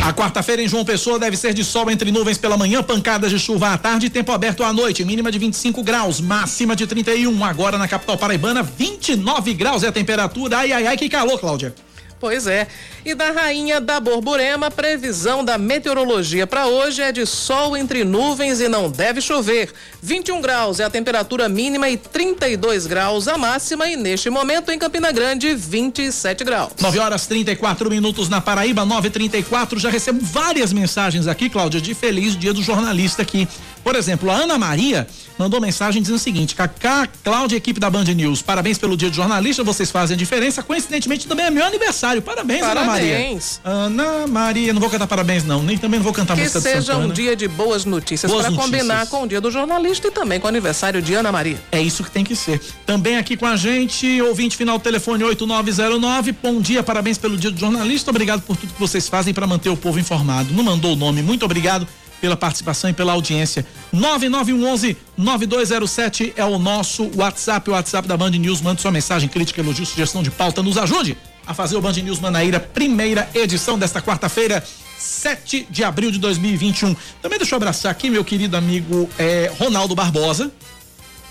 A 0.09 0.13
quarta-feira 0.13 0.59
em 0.59 0.67
João 0.67 0.83
Pessoa 0.83 1.19
deve 1.19 1.37
ser 1.37 1.53
de 1.53 1.63
sol 1.63 1.87
entre 1.91 2.11
nuvens 2.11 2.35
pela 2.35 2.57
manhã, 2.57 2.81
pancadas 2.81 3.29
de 3.29 3.37
chuva 3.37 3.73
à 3.73 3.77
tarde, 3.77 4.09
tempo 4.09 4.31
aberto 4.31 4.63
à 4.63 4.73
noite, 4.73 5.05
mínima 5.05 5.31
de 5.31 5.37
25 5.37 5.83
graus, 5.83 6.19
máxima 6.19 6.75
de 6.75 6.87
31. 6.87 7.45
Agora 7.45 7.77
na 7.77 7.87
capital 7.87 8.17
paraibana, 8.17 8.63
29 8.63 9.53
graus 9.53 9.83
é 9.83 9.87
a 9.89 9.91
temperatura. 9.91 10.57
Ai, 10.57 10.71
ai, 10.71 10.87
ai, 10.87 10.97
que 10.97 11.07
calor, 11.07 11.39
Cláudia. 11.39 11.75
Pois 12.19 12.47
é. 12.47 12.67
E 13.05 13.15
da 13.15 13.31
rainha 13.31 13.79
da 13.79 13.97
Borborema, 13.99 14.69
previsão 14.69 15.43
da 15.43 15.57
meteorologia 15.57 16.45
para 16.45 16.67
hoje 16.67 17.01
é 17.01 17.13
de 17.13 17.25
sol 17.25 17.77
entre 17.77 18.03
nuvens 18.03 18.59
e 18.59 18.67
não 18.67 18.89
deve 18.89 19.21
chover. 19.21 19.71
21 20.01 20.41
graus 20.41 20.81
é 20.81 20.83
a 20.83 20.89
temperatura 20.89 21.47
mínima 21.47 21.89
e 21.89 21.95
32 21.95 22.87
graus 22.87 23.27
a 23.29 23.37
máxima 23.37 23.87
e 23.87 23.95
neste 23.95 24.29
momento 24.29 24.69
em 24.69 24.77
Campina 24.77 25.13
Grande 25.13 25.55
27 25.55 26.43
graus. 26.43 26.73
9 26.81 26.99
horas 26.99 27.25
34 27.25 27.89
minutos 27.89 28.27
na 28.27 28.41
Paraíba, 28.41 28.85
9:34. 28.85 29.79
Já 29.79 29.89
recebo 29.89 30.19
várias 30.21 30.73
mensagens 30.73 31.25
aqui, 31.25 31.49
Cláudia, 31.49 31.79
de 31.79 31.93
feliz 31.93 32.37
dia 32.37 32.53
do 32.53 32.61
jornalista 32.61 33.21
aqui. 33.21 33.47
Por 33.83 33.95
exemplo, 33.95 34.29
a 34.29 34.35
Ana 34.35 34.57
Maria 34.57 35.07
mandou 35.37 35.61
mensagem 35.61 36.01
dizendo 36.01 36.17
o 36.17 36.19
seguinte: 36.19 36.55
Cacá, 36.55 37.07
Cláudia, 37.23 37.55
equipe 37.55 37.79
da 37.79 37.89
Band 37.89 38.03
News, 38.05 38.41
parabéns 38.41 38.77
pelo 38.77 38.97
dia 38.97 39.09
do 39.09 39.15
jornalista, 39.15 39.63
vocês 39.63 39.89
fazem 39.89 40.15
a 40.15 40.17
diferença. 40.17 40.61
Coincidentemente, 40.61 41.27
também 41.27 41.45
é 41.45 41.49
meu 41.49 41.65
aniversário. 41.65 42.21
Parabéns, 42.21 42.61
parabéns. 42.61 43.61
Ana 43.63 43.83
Maria. 43.83 44.09
Ana 44.19 44.27
Maria, 44.27 44.73
não 44.73 44.81
vou 44.81 44.89
cantar 44.89 45.07
parabéns, 45.07 45.43
não. 45.43 45.63
Nem 45.63 45.77
também 45.77 45.99
não 45.99 46.03
vou 46.03 46.13
cantar 46.13 46.35
que 46.35 46.41
música 46.41 46.59
Que 46.59 46.69
seja 46.69 46.97
um 46.97 47.09
dia 47.09 47.35
de 47.35 47.47
boas 47.47 47.85
notícias 47.85 48.31
para 48.31 48.51
combinar 48.51 49.07
com 49.07 49.23
o 49.23 49.27
dia 49.27 49.39
do 49.39 49.49
jornalista 49.49 50.07
e 50.07 50.11
também 50.11 50.39
com 50.39 50.47
o 50.47 50.49
aniversário 50.49 51.01
de 51.01 51.13
Ana 51.13 51.31
Maria. 51.31 51.61
É 51.71 51.81
isso 51.81 52.03
que 52.03 52.11
tem 52.11 52.23
que 52.23 52.35
ser. 52.35 52.61
Também 52.85 53.17
aqui 53.17 53.37
com 53.37 53.45
a 53.45 53.55
gente, 53.55 54.21
ouvinte 54.21 54.57
final 54.57 54.79
telefone 54.79 55.23
8909. 55.23 56.31
Bom 56.43 56.61
dia, 56.61 56.83
parabéns 56.83 57.17
pelo 57.17 57.37
dia 57.37 57.51
do 57.51 57.59
jornalista. 57.59 58.11
Obrigado 58.11 58.41
por 58.41 58.57
tudo 58.57 58.73
que 58.73 58.79
vocês 58.79 59.07
fazem 59.07 59.33
para 59.33 59.47
manter 59.47 59.69
o 59.69 59.77
povo 59.77 59.99
informado. 59.99 60.53
Não 60.53 60.63
mandou 60.63 60.93
o 60.93 60.95
nome, 60.95 61.21
muito 61.21 61.45
obrigado 61.45 61.87
pela 62.19 62.37
participação 62.37 62.89
e 62.89 62.93
pela 62.93 63.13
audiência. 63.13 63.65
9911 63.91 64.97
9207 65.17 66.33
é 66.35 66.45
o 66.45 66.57
nosso 66.57 67.09
WhatsApp, 67.15 67.69
o 67.69 67.73
WhatsApp 67.73 68.07
da 68.07 68.17
Band 68.17 68.31
News. 68.31 68.61
Mande 68.61 68.81
sua 68.81 68.91
mensagem, 68.91 69.27
crítica, 69.27 69.61
elogio, 69.61 69.85
sugestão 69.85 70.21
de 70.23 70.31
pauta. 70.31 70.61
Nos 70.61 70.77
ajude 70.77 71.17
a 71.45 71.53
fazer 71.53 71.75
o 71.75 71.81
Band 71.81 71.93
News 71.93 72.19
Manaíra, 72.19 72.59
primeira 72.59 73.29
edição 73.33 73.77
desta 73.77 74.01
quarta-feira, 74.01 74.63
7 74.97 75.67
de 75.69 75.83
abril 75.83 76.11
de 76.11 76.19
2021. 76.19 76.95
Também 77.21 77.39
deixa 77.39 77.55
eu 77.55 77.57
abraçar 77.57 77.91
aqui 77.91 78.09
meu 78.09 78.23
querido 78.23 78.55
amigo 78.55 79.09
eh, 79.17 79.51
Ronaldo 79.57 79.95
Barbosa 79.95 80.51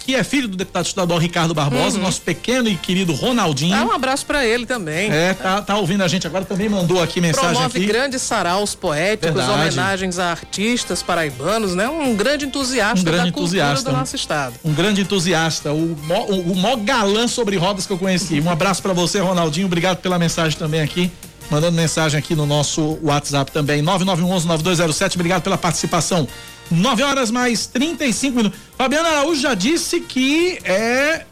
que 0.09 0.15
é 0.15 0.25
filho 0.25 0.49
do 0.49 0.57
deputado 0.57 0.87
estadual 0.87 1.19
Ricardo 1.19 1.53
Barbosa, 1.53 1.99
uhum. 1.99 2.05
nosso 2.05 2.23
pequeno 2.23 2.67
e 2.67 2.77
querido 2.77 3.13
Ronaldinho. 3.13 3.77
Dá 3.77 3.85
um 3.85 3.93
abraço 3.93 4.25
para 4.25 4.43
ele 4.43 4.65
também. 4.65 5.11
É, 5.11 5.35
tá, 5.35 5.61
tá 5.61 5.77
ouvindo 5.77 6.03
a 6.03 6.09
gente 6.09 6.27
agora, 6.27 6.47
também 6.47 6.67
mandou 6.67 7.03
aqui 7.03 7.21
mensagem 7.21 7.51
Promove 7.51 7.79
aqui. 7.79 7.87
grandes 7.87 8.23
saraus 8.23 8.75
poéticos, 8.75 9.37
Verdade. 9.37 9.53
homenagens 9.53 10.19
a 10.19 10.31
artistas 10.31 11.03
paraibanos, 11.03 11.75
né? 11.75 11.91
Um 11.91 12.17
grande 12.17 12.47
entusiasta 12.47 13.01
um 13.01 13.05
grande 13.05 13.23
da 13.25 13.29
entusiasta, 13.29 13.75
cultura 13.75 13.93
do 13.93 13.99
nosso 13.99 14.17
estado. 14.17 14.55
Um 14.65 14.73
grande 14.73 15.03
entusiasta, 15.03 15.75
o, 15.75 15.93
o, 15.93 16.53
o 16.53 16.57
maior 16.57 16.77
galã 16.77 17.29
sobre 17.29 17.59
rodas 17.59 17.85
que 17.85 17.93
eu 17.93 17.99
conheci. 17.99 18.41
Um 18.41 18.49
abraço 18.49 18.81
para 18.81 18.95
você, 18.95 19.21
Ronaldinho, 19.21 19.67
obrigado 19.67 19.99
pela 19.99 20.19
mensagem 20.19 20.59
também 20.59 20.81
aqui 20.81 21.13
mandando 21.51 21.77
mensagem 21.77 22.19
aqui 22.19 22.35
no 22.35 22.45
nosso 22.45 22.99
WhatsApp 23.03 23.51
também, 23.51 23.83
9911-9207. 23.83 25.15
Obrigado 25.15 25.43
pela 25.43 25.57
participação. 25.57 26.29
9 26.71 27.03
horas 27.03 27.31
mais 27.31 27.67
35 27.67 28.37
minutos. 28.37 28.59
Fabiana 28.77 29.09
Araújo 29.09 29.41
já 29.41 29.55
disse 29.55 30.01
que 30.01 30.59
é. 30.65 31.25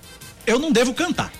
Eu 0.46 0.58
não 0.58 0.70
devo 0.70 0.94
cantar. 0.94 1.32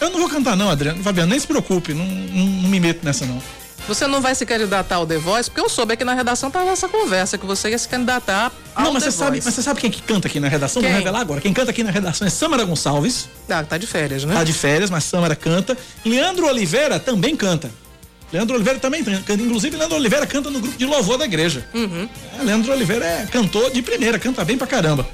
Eu 0.00 0.10
não 0.10 0.18
vou 0.18 0.28
cantar, 0.28 0.56
não, 0.56 0.70
Adriano. 0.70 1.02
Fabiano, 1.02 1.30
nem 1.30 1.38
se 1.38 1.46
preocupe, 1.46 1.92
não, 1.92 2.04
não, 2.06 2.44
não 2.62 2.68
me 2.70 2.80
meto 2.80 3.04
nessa, 3.04 3.26
não. 3.26 3.40
Você 3.86 4.06
não 4.06 4.20
vai 4.20 4.34
se 4.34 4.46
candidatar 4.46 4.96
ao 4.96 5.06
The 5.06 5.18
Voice? 5.18 5.50
Porque 5.50 5.60
eu 5.60 5.68
soube 5.68 5.94
aqui 5.94 6.04
na 6.04 6.14
redação 6.14 6.50
tava 6.50 6.70
essa 6.70 6.88
conversa 6.88 7.36
que 7.36 7.44
você 7.44 7.70
ia 7.70 7.78
se 7.78 7.88
candidatar 7.88 8.52
ao 8.74 8.84
Não, 8.84 8.92
mas 8.92 9.02
The 9.02 9.10
você 9.10 9.16
sabe, 9.16 9.30
Voice. 9.32 9.46
mas 9.46 9.54
você 9.54 9.62
sabe 9.62 9.80
quem 9.80 9.90
que 9.90 10.00
canta 10.02 10.28
aqui 10.28 10.38
na 10.38 10.48
redação? 10.48 10.80
Quem? 10.80 10.90
Vou 10.90 10.98
revelar 10.98 11.20
agora. 11.20 11.40
Quem 11.40 11.52
canta 11.52 11.70
aqui 11.70 11.82
na 11.82 11.90
redação 11.90 12.26
é 12.26 12.30
Samara 12.30 12.64
Gonçalves. 12.64 13.28
Ah, 13.48 13.62
tá 13.64 13.76
de 13.76 13.86
férias, 13.86 14.24
né? 14.24 14.34
Tá 14.34 14.44
de 14.44 14.52
férias, 14.52 14.90
mas 14.90 15.04
Samara 15.04 15.34
canta. 15.34 15.76
Leandro 16.04 16.46
Oliveira 16.46 17.00
também 17.00 17.34
canta. 17.34 17.70
Leandro 18.32 18.54
Oliveira 18.54 18.78
também 18.78 19.02
canta. 19.02 19.42
Inclusive, 19.42 19.76
Leandro 19.76 19.96
Oliveira 19.96 20.26
canta 20.26 20.50
no 20.50 20.60
grupo 20.60 20.76
de 20.76 20.86
louvor 20.86 21.18
da 21.18 21.24
igreja. 21.24 21.66
Uhum. 21.74 22.08
É, 22.38 22.42
Leandro 22.42 22.72
Oliveira 22.72 23.04
é 23.04 23.26
cantor 23.26 23.70
de 23.70 23.82
primeira, 23.82 24.18
canta 24.18 24.44
bem 24.44 24.56
pra 24.56 24.66
caramba. 24.66 25.08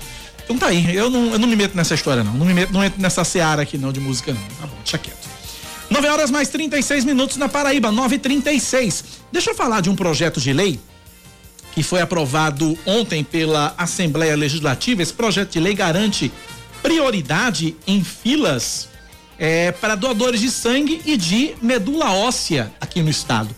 Então 0.45 0.59
tá 0.59 0.67
aí. 0.67 0.95
Eu 0.95 1.11
não, 1.11 1.33
eu 1.33 1.39
não 1.39 1.49
me 1.49 1.57
meto 1.57 1.77
nessa 1.77 1.95
história, 1.95 2.23
não. 2.23 2.35
Não 2.35 2.47
me 2.47 2.55
meto, 2.55 2.73
não 2.73 2.85
entro 2.85 3.01
nessa 3.01 3.25
seara 3.25 3.63
aqui, 3.63 3.79
não, 3.79 3.93
de 3.93 4.01
música, 4.01 4.33
não. 4.33 4.41
Tá 4.41 4.67
bom, 4.67 4.77
deixa 4.83 4.99
quieto. 4.99 5.27
9 5.89 6.09
horas 6.09 6.31
mais 6.31 6.49
36 6.49 7.05
minutos 7.05 7.37
na 7.37 7.49
Paraíba, 7.49 7.91
9h36. 7.91 9.05
Deixa 9.33 9.51
eu 9.51 9.55
falar 9.55 9.81
de 9.81 9.89
um 9.89 9.97
projeto 9.97 10.41
de 10.41 10.53
lei 10.53 10.81
que 11.73 11.83
foi 11.83 12.01
aprovado 12.01 12.77
ontem 12.87 13.23
pela 13.23 13.75
Assembleia 13.77 14.35
Legislativa. 14.35 15.03
Esse 15.03 15.13
projeto 15.13 15.53
de 15.53 15.61
lei 15.61 15.75
garante 15.75 16.33
prioridade 16.83 17.77
em 17.87 18.03
filas 18.03 18.89
é, 19.39 19.73
para 19.73 19.95
doadores 19.95 20.41
de 20.41 20.51
sangue 20.51 21.01
e 21.05 21.17
de 21.17 21.55
medula 21.61 22.13
óssea 22.13 22.73
aqui 22.81 23.03
no 23.03 23.11
estado. 23.11 23.55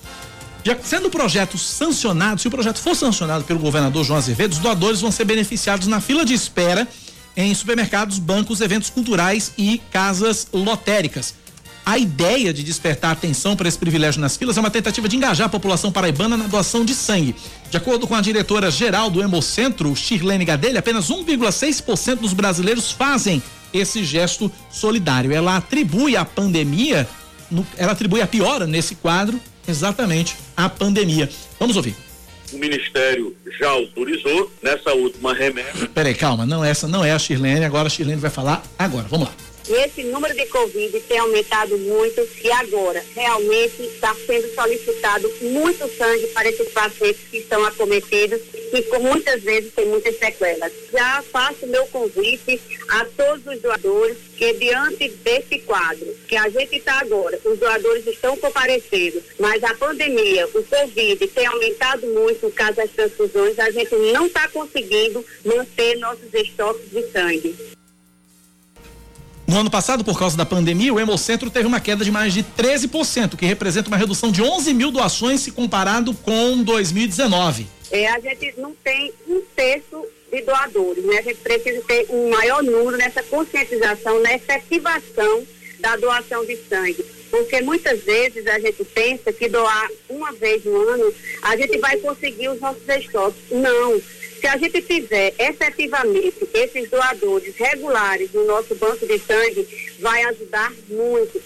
Já 0.65 0.77
sendo 0.83 1.07
o 1.07 1.11
projeto 1.11 1.57
sancionado, 1.57 2.41
se 2.41 2.49
o 2.49 2.51
projeto 2.51 2.79
for 2.79 2.95
sancionado 2.95 3.45
pelo 3.45 3.59
governador 3.59 4.05
João 4.05 4.19
Azevedo, 4.19 4.53
os 4.53 4.59
doadores 4.59 5.01
vão 5.01 5.11
ser 5.11 5.25
beneficiados 5.25 5.87
na 5.87 6.01
fila 6.01 6.25
de 6.25 6.35
espera 6.35 6.87
em 7.37 7.55
supermercados, 7.55 8.19
bancos, 8.19 8.61
eventos 8.61 8.91
culturais 8.91 9.53
e 9.57 9.81
casas 9.91 10.49
lotéricas. 10.53 11.35
A 11.87 11.97
ideia 11.97 12.53
de 12.53 12.63
despertar 12.63 13.13
atenção 13.13 13.57
para 13.57 13.67
esse 13.67 13.79
privilégio 13.79 14.21
nas 14.21 14.37
filas 14.37 14.59
é 14.59 14.61
uma 14.61 14.71
tentativa 14.71 15.09
de 15.09 15.17
engajar 15.17 15.47
a 15.47 15.49
população 15.49 15.91
paraibana 15.91 16.37
na 16.37 16.47
doação 16.47 16.85
de 16.85 16.95
sangue. 16.95 17.35
De 17.71 17.79
acordo 17.79 18.07
com 18.07 18.15
a 18.15 18.21
diretora 18.21 18.71
geral 18.71 19.09
do 19.09 19.23
Hemocentro, 19.23 19.97
Shirlene 19.97 20.45
Gadelha, 20.45 20.81
apenas 20.81 21.09
1,6% 21.09 22.17
dos 22.17 22.35
brasileiros 22.35 22.91
fazem 22.93 23.43
esse 23.73 24.05
gesto 24.05 24.51
solidário. 24.71 25.33
Ela 25.33 25.57
atribui 25.57 26.17
a 26.17 26.25
pandemia, 26.25 27.09
ela 27.77 27.93
atribui 27.93 28.21
a 28.21 28.27
piora 28.27 28.67
nesse 28.67 28.95
quadro 28.95 29.41
exatamente 29.67 30.37
à 30.57 30.69
pandemia. 30.69 31.29
Vamos 31.59 31.77
ouvir. 31.77 31.95
o 32.53 32.59
Ministério 32.59 33.37
já 33.59 33.69
autorizou 33.69 34.51
nessa 34.63 34.93
última 34.93 35.35
remessa. 35.35 35.87
Peraí, 35.89 36.15
calma, 36.15 36.47
não 36.47 36.65
essa 36.65 36.89
não 36.89 37.05
é 37.05 37.13
a 37.13 37.19
Shirlene, 37.19 37.65
agora 37.65 37.87
a 37.87 37.91
Shirlene 37.91 38.21
vai 38.21 38.31
falar 38.31 38.63
agora. 38.79 39.07
Vamos 39.09 39.29
lá. 39.29 39.35
Esse 39.69 40.03
número 40.05 40.35
de 40.35 40.47
Covid 40.47 40.99
tem 41.01 41.19
aumentado 41.19 41.77
muito 41.77 42.27
e 42.43 42.51
agora 42.51 43.05
realmente 43.15 43.83
está 43.83 44.15
sendo 44.27 44.49
solicitado 44.55 45.31
muito 45.43 45.87
sangue 45.95 46.27
para 46.29 46.49
esses 46.49 46.69
pacientes 46.71 47.21
que 47.31 47.37
estão 47.37 47.63
acometidos 47.67 48.41
e 48.73 48.83
com 48.85 48.99
muitas 49.01 49.43
vezes 49.43 49.75
tem 49.75 49.87
muitas 49.87 50.19
sequelas. 50.19 50.73
Já 50.91 51.23
faço 51.31 51.67
meu 51.67 51.87
convite 51.89 52.59
a 52.89 53.05
todos 53.17 53.47
os 53.47 53.61
doadores 53.61 54.17
que 54.39 54.55
diante 54.55 55.09
desse 55.09 55.59
quadro 55.59 56.17
que 56.27 56.37
a 56.37 56.49
gente 56.49 56.77
está 56.77 57.01
agora, 57.01 57.39
os 57.45 57.59
doadores 57.59 58.07
estão 58.07 58.39
comparecendo, 58.39 59.23
mas 59.39 59.63
a 59.63 59.75
pandemia, 59.75 60.47
o 60.47 60.63
Covid 60.63 61.27
tem 61.29 61.47
aumentado 61.47 62.07
muito 62.07 62.47
o 62.47 62.53
caso 62.53 62.77
das 62.77 62.91
transfusões, 62.91 63.59
a 63.59 63.71
gente 63.71 63.95
não 64.13 64.27
está 64.27 64.49
conseguindo 64.49 65.25
manter 65.45 65.97
nossos 65.99 66.33
estoques 66.33 66.91
de 66.91 67.03
sangue. 67.11 67.78
No 69.49 69.59
ano 69.59 69.71
passado, 69.71 70.05
por 70.05 70.19
causa 70.19 70.37
da 70.37 70.45
pandemia, 70.45 70.93
o 70.93 71.01
Hemocentro 71.01 71.49
teve 71.49 71.67
uma 71.67 71.81
queda 71.81 72.05
de 72.05 72.11
mais 72.11 72.35
de 72.35 72.43
13%, 72.43 73.35
que 73.35 73.47
representa 73.47 73.89
uma 73.89 73.97
redução 73.97 74.31
de 74.31 74.43
11 74.43 74.75
mil 74.75 74.91
doações 74.91 75.41
se 75.41 75.53
comparado 75.53 76.13
com 76.13 76.63
2019. 76.63 77.67
É, 77.91 78.09
a 78.09 78.21
gente 78.21 78.53
não 78.59 78.75
tem 78.85 79.11
um 79.27 79.41
terço 79.57 80.05
de 80.31 80.43
doadores, 80.43 81.03
né? 81.03 81.21
A 81.21 81.23
gente 81.23 81.39
precisa 81.39 81.81
ter 81.81 82.07
um 82.11 82.29
maior 82.29 82.63
número 82.63 82.99
nessa 82.99 83.23
conscientização, 83.23 84.21
na 84.21 84.35
efetivação 84.35 85.47
da 85.81 85.97
doação 85.97 86.45
de 86.45 86.55
sangue. 86.69 87.03
Porque 87.31 87.63
muitas 87.63 88.01
vezes 88.01 88.47
a 88.47 88.59
gente 88.59 88.85
pensa 88.85 89.33
que 89.33 89.49
doar 89.49 89.89
uma 90.11 90.31
vez 90.33 90.63
no 90.63 90.77
ano, 90.77 91.11
a 91.41 91.57
gente 91.57 91.79
vai 91.79 91.97
conseguir 91.97 92.51
os 92.51 92.61
nossos 92.61 92.87
estoques. 92.87 93.41
Não. 93.51 93.99
Se 94.41 94.47
a 94.47 94.57
gente 94.57 94.81
fizer 94.83 95.35
efetivamente 95.39 96.49
esses 96.55 96.91
doadores 96.91 97.55
regulares 97.57 98.33
no 98.33 98.47
nosso 98.47 98.75
banco 98.77 99.07
de 99.07 99.19
sangue, 99.19 99.67
vai 100.01 100.23
ajudar 100.25 100.73
muito. 100.89 101.43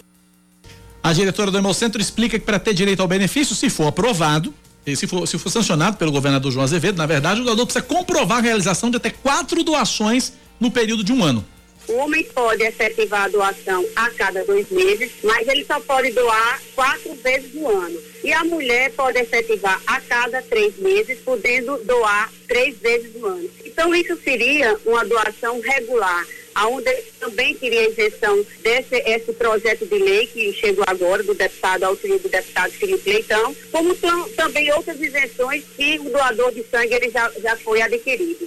A 1.03 1.13
diretora 1.13 1.51
do 1.51 1.59
Hemocentro 1.59 2.01
explica 2.01 2.39
que 2.39 2.45
para 2.45 2.59
ter 2.59 2.75
direito 2.75 3.01
ao 3.01 3.09
benefício, 3.09 3.57
se 3.57 3.69
for 3.69 3.89
aprovado, 3.89 4.55
e 4.87 4.95
se 4.97 5.07
for, 5.07 5.27
se 5.27 5.39
for 5.39 5.51
sancionado 5.51 5.97
pelo 5.97 6.13
governador 6.13 6.51
João 6.53 6.65
Azevedo, 6.65 6.99
na 6.99 7.07
verdade, 7.07 7.41
o 7.41 7.45
doador 7.45 7.67
precisa 7.67 7.85
comprovar 7.85 8.39
a 8.39 8.43
realização 8.43 8.91
de 8.91 8.97
até 8.97 9.11
quatro 9.11 9.63
doações 9.63 10.33
no 10.61 10.71
período 10.71 11.03
de 11.03 11.13
um 11.13 11.25
ano. 11.25 11.45
O 11.89 11.95
homem 11.95 12.23
pode 12.33 12.63
efetivar 12.63 13.25
a 13.25 13.29
doação 13.29 13.85
a 13.97 14.11
cada 14.11 14.45
dois 14.45 14.71
meses, 14.71 15.11
mas 15.25 15.47
ele 15.49 15.65
só 15.65 15.81
pode 15.81 16.13
doar 16.13 16.61
quatro 16.75 17.15
vezes 17.17 17.53
no 17.55 17.69
ano. 17.69 17.99
E 18.23 18.33
a 18.33 18.45
mulher 18.45 18.93
pode 18.93 19.19
efetivar 19.19 19.81
a 19.87 20.01
cada 20.01 20.41
três 20.43 20.77
meses, 20.79 21.19
podendo 21.25 21.77
doar 21.85 22.31
três 22.53 22.77
vezes 22.77 23.15
no 23.19 23.27
ano. 23.29 23.49
Então, 23.65 23.95
isso 23.95 24.15
seria 24.23 24.77
uma 24.85 25.03
doação 25.07 25.59
regular, 25.59 26.27
onde 26.67 26.93
também 27.19 27.55
teria 27.55 27.89
isenção 27.89 28.45
desse 28.63 28.97
esse 29.07 29.33
projeto 29.33 29.87
de 29.87 29.99
lei 29.99 30.27
que 30.27 30.53
chegou 30.53 30.85
agora, 30.87 31.23
do 31.23 31.33
deputado, 31.33 31.85
auxílio 31.85 32.19
do 32.19 32.29
deputado 32.29 32.71
Felipe 32.73 33.09
Leitão, 33.11 33.57
como 33.71 33.95
tam- 33.95 34.29
também 34.37 34.71
outras 34.75 35.01
isenções 35.01 35.65
que 35.75 35.99
o 36.01 36.11
doador 36.11 36.53
de 36.53 36.63
sangue 36.71 36.93
ele 36.93 37.11
já, 37.11 37.31
já 37.43 37.57
foi 37.57 37.81
adquirido. 37.81 38.47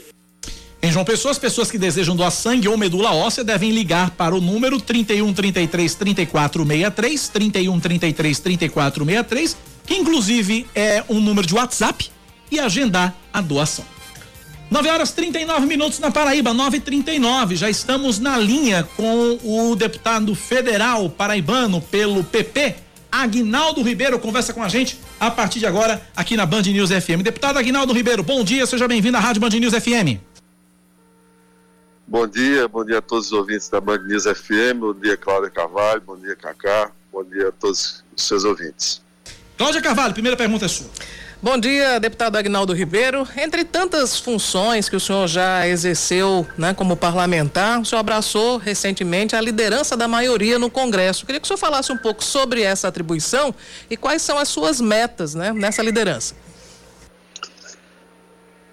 Em 0.83 0.91
João 0.91 1.03
Pessoa, 1.03 1.31
as 1.31 1.39
pessoas 1.39 1.71
que 1.71 1.79
desejam 1.79 2.15
doar 2.15 2.29
sangue 2.29 2.67
ou 2.67 2.77
medula 2.77 3.12
óssea 3.12 3.43
devem 3.43 3.71
ligar 3.71 4.12
para 4.12 4.35
o 4.35 4.39
número 4.39 4.79
31 4.79 5.33
33 5.33 5.95
34 5.95 6.63
63, 6.63 7.27
31 7.29 7.79
33 7.79 8.39
34 8.39 9.03
63, 9.03 9.57
que 9.88 9.95
inclusive 9.95 10.67
é 10.75 11.03
um 11.09 11.19
número 11.19 11.47
de 11.47 11.55
WhatsApp, 11.55 12.12
e 12.51 12.59
agendar 12.59 13.15
a 13.33 13.41
doação. 13.41 13.83
9 14.75 14.89
horas 14.89 15.13
39 15.13 15.65
minutos 15.67 16.00
na 16.00 16.12
Paraíba, 16.12 16.53
9h39. 16.53 17.55
Já 17.55 17.70
estamos 17.70 18.20
na 18.20 18.38
linha 18.38 18.84
com 18.98 19.39
o 19.41 19.74
deputado 19.74 20.36
federal 20.36 21.10
paraibano 21.10 21.79
pelo 21.79 22.25
PP, 22.25 22.75
Agnaldo 23.10 23.82
Ribeiro. 23.82 24.20
Conversa 24.20 24.53
com 24.53 24.62
a 24.62 24.67
gente 24.67 25.00
a 25.17 25.32
partir 25.32 25.60
de 25.60 25.65
agora 25.65 26.05
aqui 26.13 26.36
na 26.36 26.46
Band 26.46 26.63
News 26.63 26.89
FM. 26.89 27.24
Deputado 27.24 27.58
Agnaldo 27.58 27.94
Ribeiro, 27.94 28.22
bom 28.22 28.44
dia, 28.44 28.65
seja 28.65 28.86
bem-vindo 28.86 29.15
à 29.15 29.22
Rádio 29.22 29.39
Band 29.39 29.51
News 29.51 29.74
FM. 29.74 30.20
Bom 32.05 32.27
dia, 32.27 32.67
bom 32.67 32.84
dia 32.84 32.98
a 32.98 33.01
todos 33.01 33.27
os 33.27 33.32
ouvintes 33.32 33.70
da 33.70 33.79
Band 33.79 34.00
News 34.00 34.25
FM, 34.25 34.77
bom 34.82 34.94
dia 34.94 35.15
Cláudia 35.15 35.50
Carvalho, 35.50 36.01
bom 36.01 36.17
dia 36.17 36.36
Cacá, 36.36 36.91
bom 37.13 37.24
dia 37.24 37.48
a 37.48 37.51
todos 37.53 38.03
os 38.13 38.24
seus 38.24 38.44
ouvintes. 38.44 39.01
Cláudia 39.58 39.82
Carvalho, 39.82 40.13
primeira 40.13 40.36
pergunta 40.36 40.65
é 40.65 40.67
sua. 40.67 40.89
Bom 41.42 41.58
dia, 41.60 42.00
deputado 42.00 42.38
Agnaldo 42.38 42.74
Ribeiro. 42.74 43.27
Entre 43.38 43.65
tantas 43.65 44.18
funções 44.18 44.88
que 44.88 44.96
o 44.96 45.00
senhor 45.00 45.27
já 45.27 45.68
exerceu 45.68 46.48
né, 46.58 46.74
como 46.74 46.96
parlamentar, 46.96 47.80
o 47.80 47.86
senhor 47.86 48.00
abraçou 48.00 48.58
recentemente 48.58 49.36
a 49.36 49.42
liderança 49.42 49.98
da 49.98 50.08
maioria 50.08 50.58
no 50.58 50.72
Congresso. 50.72 51.25
Queria 51.25 51.39
que 51.39 51.46
o 51.46 51.48
senhor 51.48 51.58
falasse 51.58 51.92
um 51.92 51.98
pouco 51.98 52.24
sobre 52.24 52.62
essa 52.62 52.88
atribuição 52.88 53.54
e 53.89 53.98
quais 53.98 54.22
são 54.22 54.39
as 54.39 54.48
suas 54.48 54.80
metas 54.80 55.36
né, 55.36 55.51
nessa 55.51 55.84
liderança. 55.84 56.36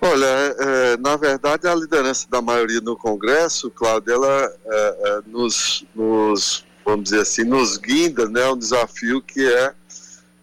Olha, 0.00 0.26
é, 0.26 0.96
na 0.98 1.16
verdade 1.16 1.66
a 1.66 1.74
liderança 1.74 2.26
da 2.30 2.40
maioria 2.40 2.80
no 2.80 2.96
Congresso, 2.96 3.70
Cláudia, 3.70 4.14
ela 4.14 4.52
é, 4.66 4.96
é, 5.04 5.20
nos, 5.26 5.84
nos, 5.94 6.64
vamos 6.84 7.04
dizer 7.04 7.20
assim, 7.20 7.44
nos 7.44 7.76
guinda, 7.76 8.28
né, 8.28 8.48
um 8.48 8.56
desafio 8.56 9.20
que 9.20 9.46
é, 9.46 9.74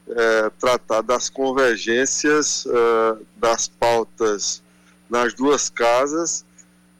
é 0.10 0.50
tratar 0.60 1.02
das 1.02 1.30
convergências 1.30 2.66
é, 2.66 3.18
das 3.38 3.68
pautas 3.68 4.62
nas 5.10 5.34
duas 5.34 5.70
casas, 5.70 6.46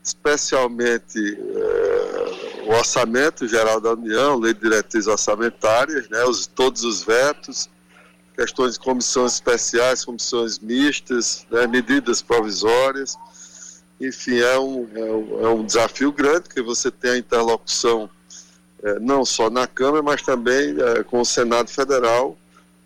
especialmente 0.04 1.38
é, 1.38 2.66
o 2.66 2.70
orçamento 2.72 3.48
geral 3.48 3.80
da 3.80 3.94
União, 3.94 4.38
lei 4.38 4.54
de 4.54 4.62
diretrizes 4.62 5.08
orçamentárias, 5.08 6.10
né, 6.10 6.24
os, 6.24 6.48
todos 6.48 6.84
os 6.84 7.04
vetos, 7.04 7.70
questões 8.36 8.74
de 8.74 8.80
comissões 8.80 9.34
especiais, 9.34 10.06
comissões 10.06 10.60
mistas, 10.60 11.46
né, 11.52 11.68
medidas 11.68 12.22
provisórias. 12.22 13.18
Enfim, 14.00 14.40
é 14.40 14.58
um, 14.58 14.90
é, 14.96 15.04
um, 15.04 15.46
é 15.46 15.50
um 15.50 15.66
desafio 15.66 16.12
grande, 16.12 16.48
que 16.48 16.62
você 16.62 16.90
tem 16.90 17.12
a 17.12 17.18
interlocução 17.18 18.10
é, 18.82 18.98
não 19.00 19.26
só 19.26 19.50
na 19.50 19.68
Câmara, 19.68 20.02
mas 20.02 20.22
também 20.22 20.76
é, 20.80 21.04
com 21.04 21.20
o 21.20 21.26
Senado 21.26 21.70
Federal, 21.70 22.38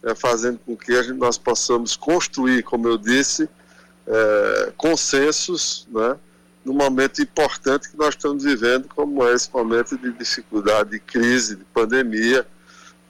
é, 0.04 0.14
fazendo 0.14 0.60
com 0.66 0.76
que 0.76 0.94
gente, 1.02 1.18
nós 1.18 1.38
possamos 1.38 1.96
construir, 1.96 2.64
como 2.64 2.88
eu 2.88 2.98
disse, 2.98 3.50
é, 4.06 4.74
consensos, 4.76 5.88
né, 5.92 6.18
num 6.64 6.74
momento 6.74 7.22
importante 7.22 7.90
que 7.90 7.98
nós 7.98 8.10
estamos 8.10 8.44
vivendo, 8.44 8.88
como 8.90 9.26
é 9.28 9.34
esse 9.34 9.52
momento 9.54 9.98
de 9.98 10.12
dificuldade, 10.14 10.92
de 10.92 11.00
crise, 11.00 11.56
de 11.58 11.64
pandemia, 11.66 12.46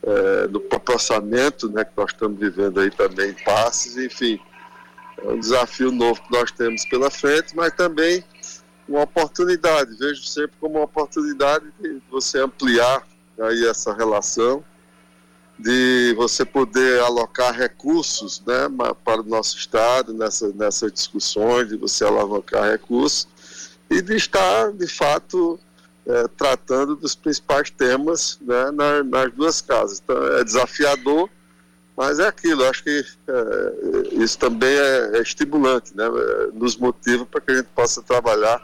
é, 0.03 0.47
no 0.47 0.59
próprio 0.59 0.95
orçamento, 0.95 1.69
né, 1.69 1.83
que 1.83 1.91
nós 1.95 2.11
estamos 2.11 2.39
vivendo 2.39 2.79
aí 2.79 2.91
também 2.91 3.33
passes, 3.45 3.97
enfim, 3.97 4.39
é 5.17 5.27
um 5.29 5.39
desafio 5.39 5.91
novo 5.91 6.21
que 6.21 6.31
nós 6.31 6.51
temos 6.51 6.85
pela 6.85 7.09
frente, 7.09 7.55
mas 7.55 7.73
também 7.73 8.23
uma 8.87 9.03
oportunidade, 9.03 9.95
vejo 9.97 10.23
sempre 10.23 10.55
como 10.59 10.75
uma 10.75 10.83
oportunidade 10.83 11.65
de 11.79 12.01
você 12.11 12.39
ampliar 12.39 13.01
aí 13.39 13.65
essa 13.65 13.93
relação, 13.93 14.63
de 15.63 16.13
você 16.17 16.43
poder 16.43 16.99
alocar 16.99 17.55
recursos 17.55 18.43
né, 18.45 18.67
para 19.05 19.21
o 19.21 19.23
nosso 19.23 19.57
Estado 19.57 20.13
nessa, 20.13 20.49
nessas 20.49 20.91
discussões, 20.91 21.69
de 21.69 21.77
você 21.77 22.03
alavancar 22.03 22.69
recursos 22.69 23.29
e 23.89 24.01
de 24.01 24.13
estar, 24.13 24.73
de 24.73 24.87
fato, 24.87 25.57
é, 26.05 26.27
tratando 26.35 26.97
dos 26.97 27.15
principais 27.15 27.69
temas 27.69 28.37
né, 28.41 28.71
nas, 28.71 29.05
nas, 29.05 29.31
duas 29.31 29.61
casas. 29.61 30.01
Então, 30.03 30.21
é 30.37 30.43
desafiador, 30.43 31.29
mas 31.95 32.19
é 32.19 32.27
aquilo, 32.27 32.65
acho 32.65 32.83
que 32.83 33.05
é, 33.29 34.21
isso 34.21 34.37
também 34.37 34.75
é, 34.75 35.11
é 35.17 35.21
estimulante, 35.21 35.95
né, 35.95 36.03
é, 36.05 36.47
nos 36.53 36.75
motiva 36.75 37.25
para 37.25 37.39
que 37.39 37.51
a 37.53 37.55
gente 37.55 37.69
possa 37.73 38.01
trabalhar 38.01 38.61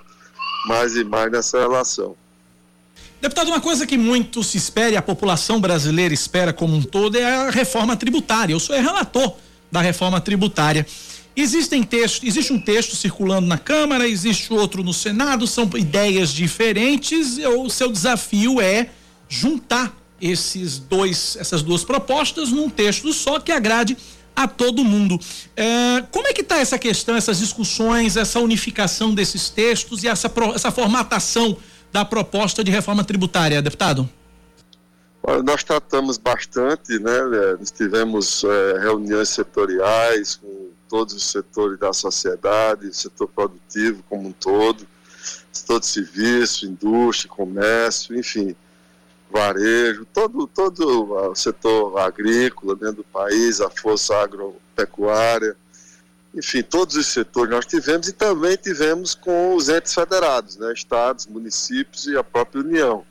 mais 0.68 0.98
e 0.98 1.06
mais 1.06 1.32
nessa 1.32 1.62
relação. 1.62 2.18
Deputado, 3.22 3.50
uma 3.50 3.60
coisa 3.60 3.86
que 3.86 3.98
muito 3.98 4.42
se 4.46 4.58
espera 4.58 4.92
e 4.92 4.96
a 4.96 5.02
população 5.02 5.60
brasileira 5.60 6.14
espera 6.14 6.54
como 6.54 6.78
um 6.78 6.82
todo 6.82 7.18
é 7.18 7.26
a 7.26 7.50
reforma 7.50 7.98
tributária. 7.98 8.54
Eu 8.54 8.62
sou 8.62 8.80
relator 8.80 9.34
da 9.70 9.82
reforma 9.82 10.22
tributária. 10.22 10.88
Existem 11.36 11.84
textos, 11.84 12.26
existe 12.26 12.54
um 12.54 12.60
texto 12.60 12.96
circulando 12.96 13.46
na 13.46 13.58
Câmara, 13.58 14.08
existe 14.08 14.54
outro 14.54 14.84
no 14.84 14.94
Senado, 14.94 15.46
são 15.48 15.70
ideias 15.76 16.34
diferentes. 16.34 17.38
O 17.40 17.70
seu 17.70 17.92
desafio 17.92 18.62
é 18.62 18.90
juntar 19.28 19.94
esses 20.22 20.80
dois, 20.80 21.36
essas 21.38 21.62
duas 21.62 21.84
propostas 21.84 22.52
num 22.52 22.70
texto 22.70 23.12
só 23.12 23.38
que 23.38 23.52
agrade 23.52 23.98
a 24.34 24.48
todo 24.48 24.86
mundo. 24.86 25.20
É, 25.58 26.04
como 26.10 26.26
é 26.26 26.34
que 26.34 26.42
está 26.42 26.60
essa 26.60 26.80
questão, 26.80 27.18
essas 27.18 27.40
discussões, 27.40 28.16
essa 28.16 28.40
unificação 28.40 29.14
desses 29.14 29.50
textos 29.50 30.04
e 30.06 30.08
essa, 30.08 30.32
essa 30.56 30.72
formatação 30.72 31.58
da 31.92 32.06
proposta 32.06 32.64
de 32.64 32.72
reforma 32.72 33.04
tributária, 33.04 33.62
deputado? 33.62 34.10
Nós 35.44 35.64
tratamos 35.64 36.18
bastante, 36.18 36.98
né? 37.00 37.56
Nós 37.60 37.70
tivemos 37.72 38.44
é, 38.44 38.80
reuniões 38.80 39.30
setoriais 39.30 40.38
com 40.38 40.70
todos 40.88 41.14
os 41.14 41.30
setores 41.30 41.78
da 41.78 41.94
sociedade, 41.94 42.96
setor 42.96 43.28
produtivo 43.28 44.04
como 44.10 44.30
um 44.30 44.32
todo, 44.32 44.88
setor 45.52 45.80
de 45.80 45.86
serviço, 45.86 46.66
indústria, 46.66 47.30
comércio, 47.30 48.18
enfim 48.18 48.56
varejo, 49.30 50.06
todo, 50.12 50.48
todo 50.48 51.32
o 51.32 51.36
setor 51.36 51.98
agrícola 52.00 52.76
dentro 52.76 52.98
do 52.98 53.04
país, 53.04 53.62
a 53.62 53.70
força 53.70 54.16
agropecuária, 54.16 55.56
enfim, 56.34 56.62
todos 56.62 56.96
os 56.96 57.08
setores 57.08 57.52
nós 57.52 57.66
tivemos 57.66 58.08
e 58.08 58.14
também 58.14 58.56
tivemos 58.56 59.16
com 59.16 59.56
os 59.56 59.68
entes 59.68 59.94
federados, 59.94 60.58
né, 60.58 60.72
estados, 60.74 61.26
municípios 61.26 62.06
e 62.06 62.16
a 62.16 62.24
própria 62.24 62.62
União. 62.62 63.04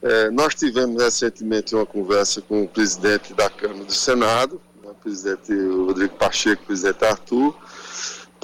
É, 0.00 0.30
nós 0.30 0.54
tivemos 0.54 1.02
recentemente 1.02 1.74
uma 1.74 1.86
conversa 1.86 2.40
com 2.40 2.62
o 2.62 2.68
presidente 2.68 3.32
da 3.34 3.50
Câmara 3.50 3.84
do 3.84 3.92
Senado, 3.92 4.60
né, 4.82 4.90
o 4.90 4.94
presidente 4.94 5.52
Rodrigo 5.52 6.14
Pacheco, 6.16 6.62
o 6.62 6.66
presidente 6.66 7.04
Arthur, 7.04 7.56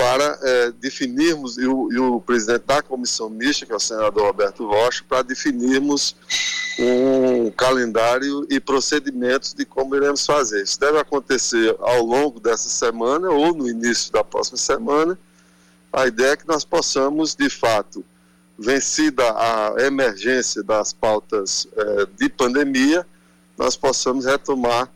para 0.01 0.39
é, 0.41 0.73
definirmos, 0.73 1.59
e 1.59 1.67
o, 1.67 1.93
e 1.93 1.99
o, 1.99 2.23
presidente 2.23 2.65
da 2.65 2.81
comissão 2.81 3.29
mista, 3.29 3.67
que 3.67 3.73
é 3.73 3.77
o 3.77 3.79
senador 3.79 4.29
Roberto 4.29 4.67
Rocha, 4.67 5.05
para 5.07 5.21
definirmos 5.21 6.17
um 6.79 7.51
calendário 7.51 8.47
e 8.49 8.59
procedimentos 8.59 9.53
de 9.53 9.67
como 9.67 9.95
iremos 9.95 10.25
fazer. 10.25 10.63
Isso 10.63 10.81
deve 10.81 10.99
acontecer 10.99 11.77
ao 11.81 12.03
longo 12.03 12.41
dessa 12.41 12.71
semana 12.71 13.29
ou 13.29 13.55
no 13.55 13.69
início 13.69 14.11
da 14.11 14.25
próxima 14.25 14.57
semana. 14.57 15.19
A 15.93 16.07
ideia 16.07 16.33
é 16.33 16.37
que 16.39 16.49
nós 16.49 16.65
possamos, 16.65 17.35
de 17.35 17.51
fato, 17.51 18.03
vencida 18.59 19.23
a 19.23 19.75
emergência 19.81 20.63
das 20.63 20.95
pautas 20.95 21.69
é, 21.77 22.07
de 22.17 22.31
pandemia, 22.31 23.07
nós 23.59 23.77
possamos 23.77 24.25
retomar 24.25 24.91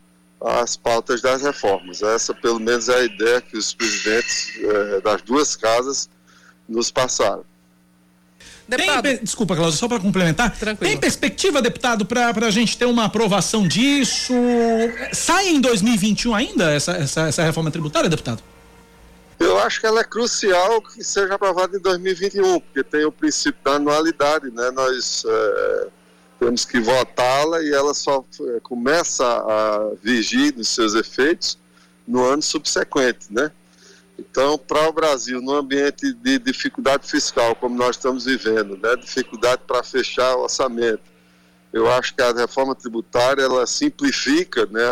as 0.45 0.77
pautas 0.77 1.23
das 1.23 1.43
reformas. 1.43 2.03
Essa, 2.03 2.35
pelo 2.35 2.61
menos, 2.61 2.89
é 2.89 2.97
a 2.97 3.05
ideia 3.05 3.41
que 3.41 3.57
os 3.57 3.73
presidentes 3.73 4.53
eh, 4.61 5.01
das 5.01 5.23
duas 5.23 5.57
casas 5.57 6.09
nos 6.69 6.91
passaram. 6.91 7.45
Tem, 8.69 9.19
desculpa, 9.23 9.55
Cláudia, 9.55 9.77
só 9.77 9.87
para 9.87 10.01
complementar. 10.01 10.57
Tranquilo. 10.57 10.91
Tem 10.91 10.99
perspectiva, 10.99 11.61
deputado, 11.61 12.07
para 12.07 12.31
a 12.31 12.51
gente 12.51 12.79
ter 12.79 12.87
uma 12.87 13.05
aprovação 13.05 13.69
disso? 13.69 14.33
Sai 15.13 15.49
em 15.49 15.61
2021 15.61 16.35
ainda 16.35 16.73
essa, 16.73 16.93
essa, 16.93 17.29
essa 17.29 17.43
reforma 17.43 17.71
tributária, 17.71 18.09
deputado? 18.09 18.43
Eu 19.39 19.59
acho 19.59 19.81
que 19.81 19.87
ela 19.87 20.01
é 20.01 20.05
crucial 20.05 20.81
que 20.81 21.05
seja 21.05 21.35
aprovada 21.35 21.77
em 21.77 21.81
2021, 21.81 22.61
porque 22.61 22.83
tem 22.83 23.05
o 23.05 23.13
princípio 23.13 23.61
da 23.63 23.73
anualidade, 23.73 24.51
né? 24.51 24.71
Nós. 24.71 25.25
Eh, 25.27 25.89
temos 26.39 26.65
que 26.65 26.81
votá-la 26.81 27.63
e 27.63 27.73
ela 27.73 27.95
só 27.95 28.25
eh, 28.41 28.61
começa 28.63 29.25
a 29.25 29.93
vigir 30.03 30.55
nos 30.57 30.69
seus 30.69 30.95
efeitos 30.95 31.59
no 32.07 32.23
ano 32.23 32.43
subsequente, 32.43 33.27
né? 33.31 33.51
Então, 34.19 34.57
para 34.57 34.89
o 34.89 34.93
Brasil, 34.93 35.41
num 35.41 35.55
ambiente 35.55 36.13
de 36.13 36.39
dificuldade 36.39 37.09
fiscal, 37.09 37.55
como 37.57 37.77
nós 37.77 37.97
estamos 37.97 38.27
vivendo, 38.27 38.77
né, 38.77 38.95
dificuldade 38.97 39.63
para 39.67 39.83
fechar 39.83 40.37
o 40.37 40.43
orçamento, 40.43 41.03
eu 41.73 41.91
acho 41.91 42.15
que 42.15 42.23
a 42.23 42.33
reforma 42.33 42.77
tributária 42.77 43.43
ela 43.43 43.67
simplifica 43.67 44.67
né, 44.67 44.85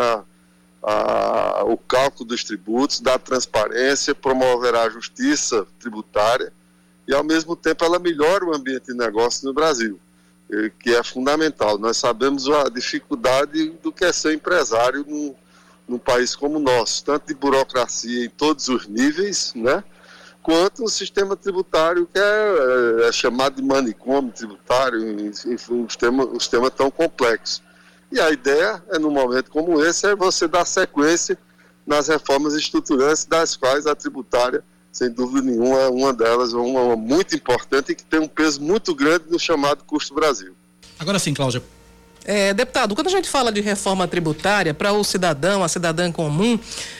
a, 0.83 1.61
a, 1.61 1.65
o 1.65 1.77
cálculo 1.77 2.25
dos 2.25 2.43
tributos, 2.43 2.99
dá 2.99 3.17
transparência, 3.17 4.13
promoverá 4.13 4.83
a 4.83 4.91
justiça 4.91 5.65
tributária 5.79 6.53
e, 7.07 7.15
ao 7.15 7.23
mesmo 7.23 7.55
tempo, 7.55 7.85
ela 7.85 8.01
melhora 8.01 8.45
o 8.45 8.53
ambiente 8.53 8.87
de 8.87 8.95
negócio 8.95 9.47
no 9.47 9.55
Brasil 9.55 10.01
que 10.79 10.95
é 10.95 11.03
fundamental. 11.03 11.79
Nós 11.79 11.97
sabemos 11.97 12.49
a 12.49 12.69
dificuldade 12.69 13.71
do 13.83 13.93
que 13.93 14.05
é 14.05 14.13
ser 14.13 14.35
empresário 14.35 15.05
num, 15.09 15.35
num 15.89 15.99
país 15.99 16.37
como 16.37 16.59
o 16.59 16.63
nosso, 16.63 17.05
tanto 17.05 17.27
de 17.27 17.35
burocracia 17.35 18.25
em 18.25 18.29
todos 18.29 18.69
os 18.69 18.87
níveis, 18.87 19.53
né? 19.55 19.83
quanto 20.43 20.85
o 20.85 20.89
sistema 20.89 21.37
tributário 21.37 22.07
que 22.07 22.19
é, 22.19 23.09
é 23.09 23.13
chamado 23.13 23.57
de 23.57 23.63
manicômio 23.63 24.33
tributário, 24.33 25.01
enfim, 25.21 25.75
um 25.75 25.89
sistema, 25.89 26.25
um 26.25 26.41
sistema 26.41 26.71
tão 26.71 26.91
complexo. 26.91 27.63
E 28.11 28.21
a 28.21 28.31
ideia, 28.31 28.83
é, 28.91 28.99
num 28.99 29.11
momento 29.11 29.51
como 29.51 29.83
esse, 29.83 30.07
é 30.07 30.15
você 30.15 30.49
dar 30.49 30.67
sequência 30.67 31.39
nas 31.87 32.09
reformas 32.09 32.55
estruturantes, 32.55 33.25
das 33.25 33.57
quais 33.57 33.87
a 33.87 33.95
tributária 33.95 34.63
sem 34.93 35.11
dúvida 35.11 35.41
nenhuma, 35.41 35.79
é 35.81 35.89
uma 35.89 36.13
delas, 36.13 36.53
uma, 36.53 36.81
uma 36.81 36.97
muito 36.97 37.35
importante 37.35 37.93
e 37.93 37.95
que 37.95 38.05
tem 38.05 38.21
um 38.21 38.29
peso 38.29 38.61
muito 38.61 38.95
grande 38.95 39.25
no 39.31 39.39
chamado 39.39 39.83
custo 39.85 40.15
Brasil. 40.15 40.55
Agora 40.99 41.19
sim, 41.19 41.33
Cláudia. 41.33 41.63
É, 42.25 42.55
deputado, 42.55 42.95
quando 42.95 43.09
a 43.09 43.11
gente 43.11 43.29
fala 43.29 43.51
de 43.51 43.61
reforma 43.61 44.07
tributária, 44.07 44.73
para 44.73 44.93
o 44.93 45.03
cidadão, 45.03 45.65
a 45.65 45.69
cidadã 45.69 46.13
comum, 46.13 46.59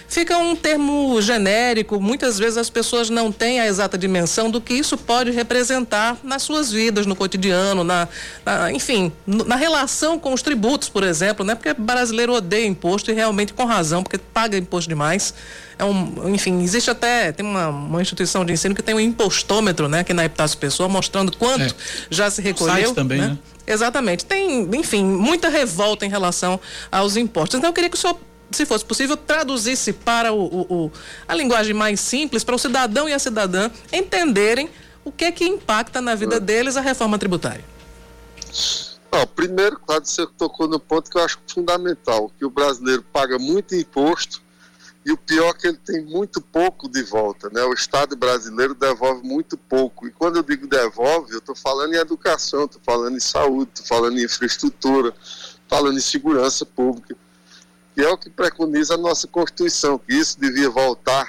fica 0.09 0.37
um 0.37 0.57
termo 0.57 1.21
genérico. 1.23 2.01
Muitas 2.01 2.39
vezes 2.39 2.57
as 2.59 2.69
pessoas 2.69 3.09
não 3.09 3.31
têm 3.31 3.61
a 3.61 3.67
exata 3.67 3.97
dimensão 3.97 4.51
do 4.51 4.61
que 4.61 4.75
isso 4.75 4.99
pode 4.99 5.31
representar 5.31 6.19
nas 6.25 6.43
suas 6.43 6.73
vidas, 6.73 7.07
no 7.07 7.15
cotidiano, 7.15 7.85
na, 7.85 8.09
na 8.45 8.73
enfim, 8.73 9.13
na 9.27 9.55
relação 9.55 10.19
com 10.19 10.33
os 10.33 10.43
tributos, 10.43 10.89
por 10.89 11.05
exemplo, 11.05 11.45
né? 11.45 11.55
Porque 11.55 11.73
brasileiro 11.73 12.33
odeia 12.33 12.67
imposto 12.67 13.11
e 13.11 13.15
realmente 13.15 13.53
com 13.53 13.65
razão, 13.65 14.03
porque 14.03 14.19
paga 14.19 14.59
imposto 14.59 14.89
demais. 14.89 15.33
É 15.79 15.85
um, 15.85 16.29
enfim, 16.35 16.63
existe 16.63 16.91
até 16.91 17.33
tem 17.33 17.47
uma, 17.47 17.69
uma 17.69 18.03
instituição 18.03 18.45
de 18.45 18.53
ensino 18.53 18.75
que 18.75 18.83
tem 18.83 18.95
um 18.95 19.01
impostômetro, 19.01 19.89
né, 19.89 20.01
aqui 20.01 20.13
na 20.13 20.25
Epitácio 20.25 20.59
Pessoa, 20.59 20.89
mostrando 20.89 21.37
quanto 21.37 21.63
é. 21.63 21.75
já 22.11 22.31
se 22.31 22.43
recolheu. 22.43 22.95
também, 22.95 23.21
né? 23.21 23.29
né? 23.29 23.39
Exatamente. 23.67 24.25
Tem, 24.25 24.69
enfim, 24.77 25.05
muita 25.05 25.49
revolta 25.49 26.05
em 26.05 26.09
relação 26.09 26.59
aos 26.91 27.17
impostos. 27.17 27.59
Então 27.59 27.71
eu 27.71 27.75
queria 27.75 27.91
que 27.91 27.97
o 27.97 28.01
senhor 28.01 28.19
se 28.51 28.67
fosse 28.67 28.85
possível, 28.85 29.17
traduzisse 29.17 29.93
para 29.93 30.33
o, 30.33 30.45
o, 30.45 30.85
o, 30.85 30.93
a 31.27 31.35
linguagem 31.35 31.73
mais 31.73 32.01
simples, 32.01 32.45
para 32.45 32.55
o 32.55 32.59
cidadão 32.59 33.09
e 33.09 33.13
a 33.13 33.19
cidadã 33.19 33.71
entenderem 33.93 34.69
o 35.05 35.11
que 35.11 35.25
é 35.25 35.33
que 35.33 35.45
impacta 35.45 36.01
na 36.01 36.15
vida 36.15 36.39
deles 36.39 36.77
a 36.77 36.81
reforma 36.81 37.19
tributária. 37.19 37.65
Não, 39.11 39.27
primeiro, 39.27 39.79
claro, 39.79 40.05
você 40.05 40.27
tocou 40.39 40.69
no 40.69 40.79
ponto 40.79 41.11
que 41.11 41.19
eu 41.19 41.25
acho 41.25 41.39
fundamental, 41.47 42.31
que 42.39 42.45
o 42.45 42.51
brasileiro 42.51 43.05
paga 43.13 43.39
muito 43.39 43.75
imposto 43.75 44.43
e 45.05 45.11
o 45.11 45.17
pior 45.17 45.51
é 45.51 45.55
que 45.55 45.67
ele 45.67 45.79
tem 45.79 46.05
muito 46.05 46.41
pouco 46.41 46.89
de 46.89 47.03
volta, 47.03 47.51
né? 47.51 47.63
O 47.65 47.73
Estado 47.73 48.15
brasileiro 48.15 48.73
devolve 48.73 49.27
muito 49.27 49.57
pouco. 49.57 50.07
E 50.07 50.13
quando 50.13 50.37
eu 50.37 50.43
digo 50.43 50.67
devolve, 50.67 51.33
eu 51.33 51.39
estou 51.39 51.57
falando 51.57 51.95
em 51.95 51.99
educação, 51.99 52.67
estou 52.67 52.81
falando 52.85 53.17
em 53.17 53.21
saúde, 53.21 53.71
estou 53.75 53.87
falando 53.87 54.19
em 54.19 54.25
infraestrutura, 54.25 55.13
falando 55.69 55.97
em 55.97 56.01
segurança 56.01 56.65
pública, 56.65 57.17
que 57.95 58.01
é 58.01 58.09
o 58.09 58.17
que 58.17 58.31
preconiza 58.31 58.95
a 58.95 58.99
nossa 58.99 59.27
Constituição, 59.27 59.99
que 59.99 60.15
isso 60.15 60.39
devia 60.39 60.71
voltar 60.71 61.27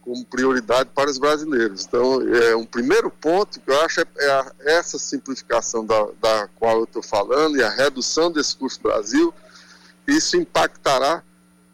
como 0.00 0.24
prioridade 0.24 0.90
para 0.94 1.10
os 1.10 1.18
brasileiros. 1.18 1.84
Então, 1.84 2.20
é 2.34 2.54
um 2.54 2.66
primeiro 2.66 3.10
ponto 3.10 3.60
que 3.60 3.70
eu 3.70 3.80
acho 3.82 4.00
é, 4.00 4.04
é 4.18 4.30
a, 4.30 4.52
essa 4.60 4.98
simplificação 4.98 5.84
da, 5.84 6.06
da 6.20 6.48
qual 6.56 6.78
eu 6.78 6.84
estou 6.84 7.02
falando 7.02 7.56
e 7.56 7.62
a 7.62 7.70
redução 7.70 8.30
desse 8.30 8.56
custo 8.56 8.82
Brasil 8.82 9.32
isso 10.06 10.36
impactará 10.36 11.22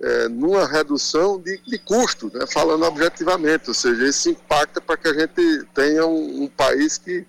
é, 0.00 0.28
numa 0.28 0.66
redução 0.66 1.40
de, 1.40 1.60
de 1.66 1.78
custo, 1.78 2.30
né, 2.32 2.46
falando 2.46 2.84
objetivamente, 2.84 3.68
ou 3.68 3.74
seja, 3.74 4.06
isso 4.06 4.30
impacta 4.30 4.80
para 4.80 4.96
que 4.96 5.08
a 5.08 5.14
gente 5.14 5.64
tenha 5.74 6.06
um, 6.06 6.44
um 6.44 6.48
país 6.48 6.98
que, 6.98 7.26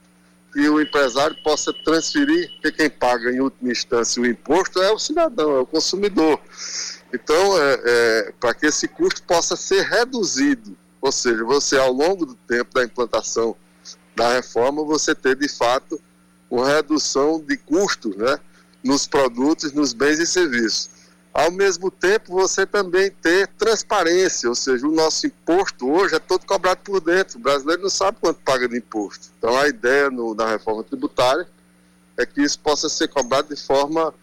que 0.54 0.70
o 0.70 0.80
empresário 0.80 1.36
possa 1.44 1.74
transferir, 1.74 2.52
porque 2.54 2.72
quem 2.72 2.90
paga 2.90 3.32
em 3.32 3.40
última 3.40 3.72
instância 3.72 4.22
o 4.22 4.26
imposto 4.26 4.82
é 4.82 4.92
o 4.92 5.00
cidadão, 5.00 5.56
é 5.56 5.60
o 5.60 5.66
consumidor. 5.66 6.40
Então, 7.14 7.58
é, 7.58 7.82
é, 7.86 8.34
para 8.40 8.54
que 8.54 8.68
esse 8.68 8.88
custo 8.88 9.24
possa 9.24 9.56
ser 9.56 9.82
reduzido, 9.84 10.78
ou 11.02 11.12
seja, 11.12 11.44
você 11.44 11.78
ao 11.78 11.92
longo 11.92 12.26
do 12.26 12.36
tempo 12.36 12.74
da 12.74 12.84
implantação 12.84 13.56
da 14.16 14.34
reforma, 14.34 14.84
você 14.84 15.16
ter 15.16 15.36
de 15.36 15.48
fato 15.48 16.00
uma 16.50 16.68
redução 16.68 17.40
de 17.40 17.58
custos 17.58 18.16
né, 18.16 18.38
nos 18.84 19.08
produtos, 19.08 19.72
nos 19.72 19.94
bens 19.94 20.20
e 20.20 20.28
serviços. 20.28 20.99
Ao 21.34 21.52
mesmo 21.52 21.92
tempo, 21.92 22.34
você 22.34 22.66
também 22.66 23.12
ter 23.12 23.48
transparência, 23.50 24.50
ou 24.50 24.56
seja, 24.56 24.88
o 24.88 24.92
nosso 24.92 25.28
imposto 25.28 25.90
hoje 25.90 26.16
é 26.16 26.20
todo 26.20 26.46
cobrado 26.46 26.82
por 26.84 27.00
dentro. 27.00 27.38
O 27.38 27.42
brasileiro 27.42 27.84
não 27.84 27.90
sabe 27.90 28.18
quanto 28.20 28.42
paga 28.42 28.68
de 28.68 28.78
imposto. 28.78 29.28
Então, 29.38 29.56
a 29.58 29.68
ideia 29.68 30.10
no, 30.10 30.34
na 30.34 30.48
reforma 30.48 30.84
tributária 30.84 31.48
é 32.18 32.26
que 32.26 32.42
isso 32.42 32.60
possa 32.60 32.90
ser 32.90 33.08
cobrado 33.08 33.54
de 33.54 33.62
forma 33.62 34.14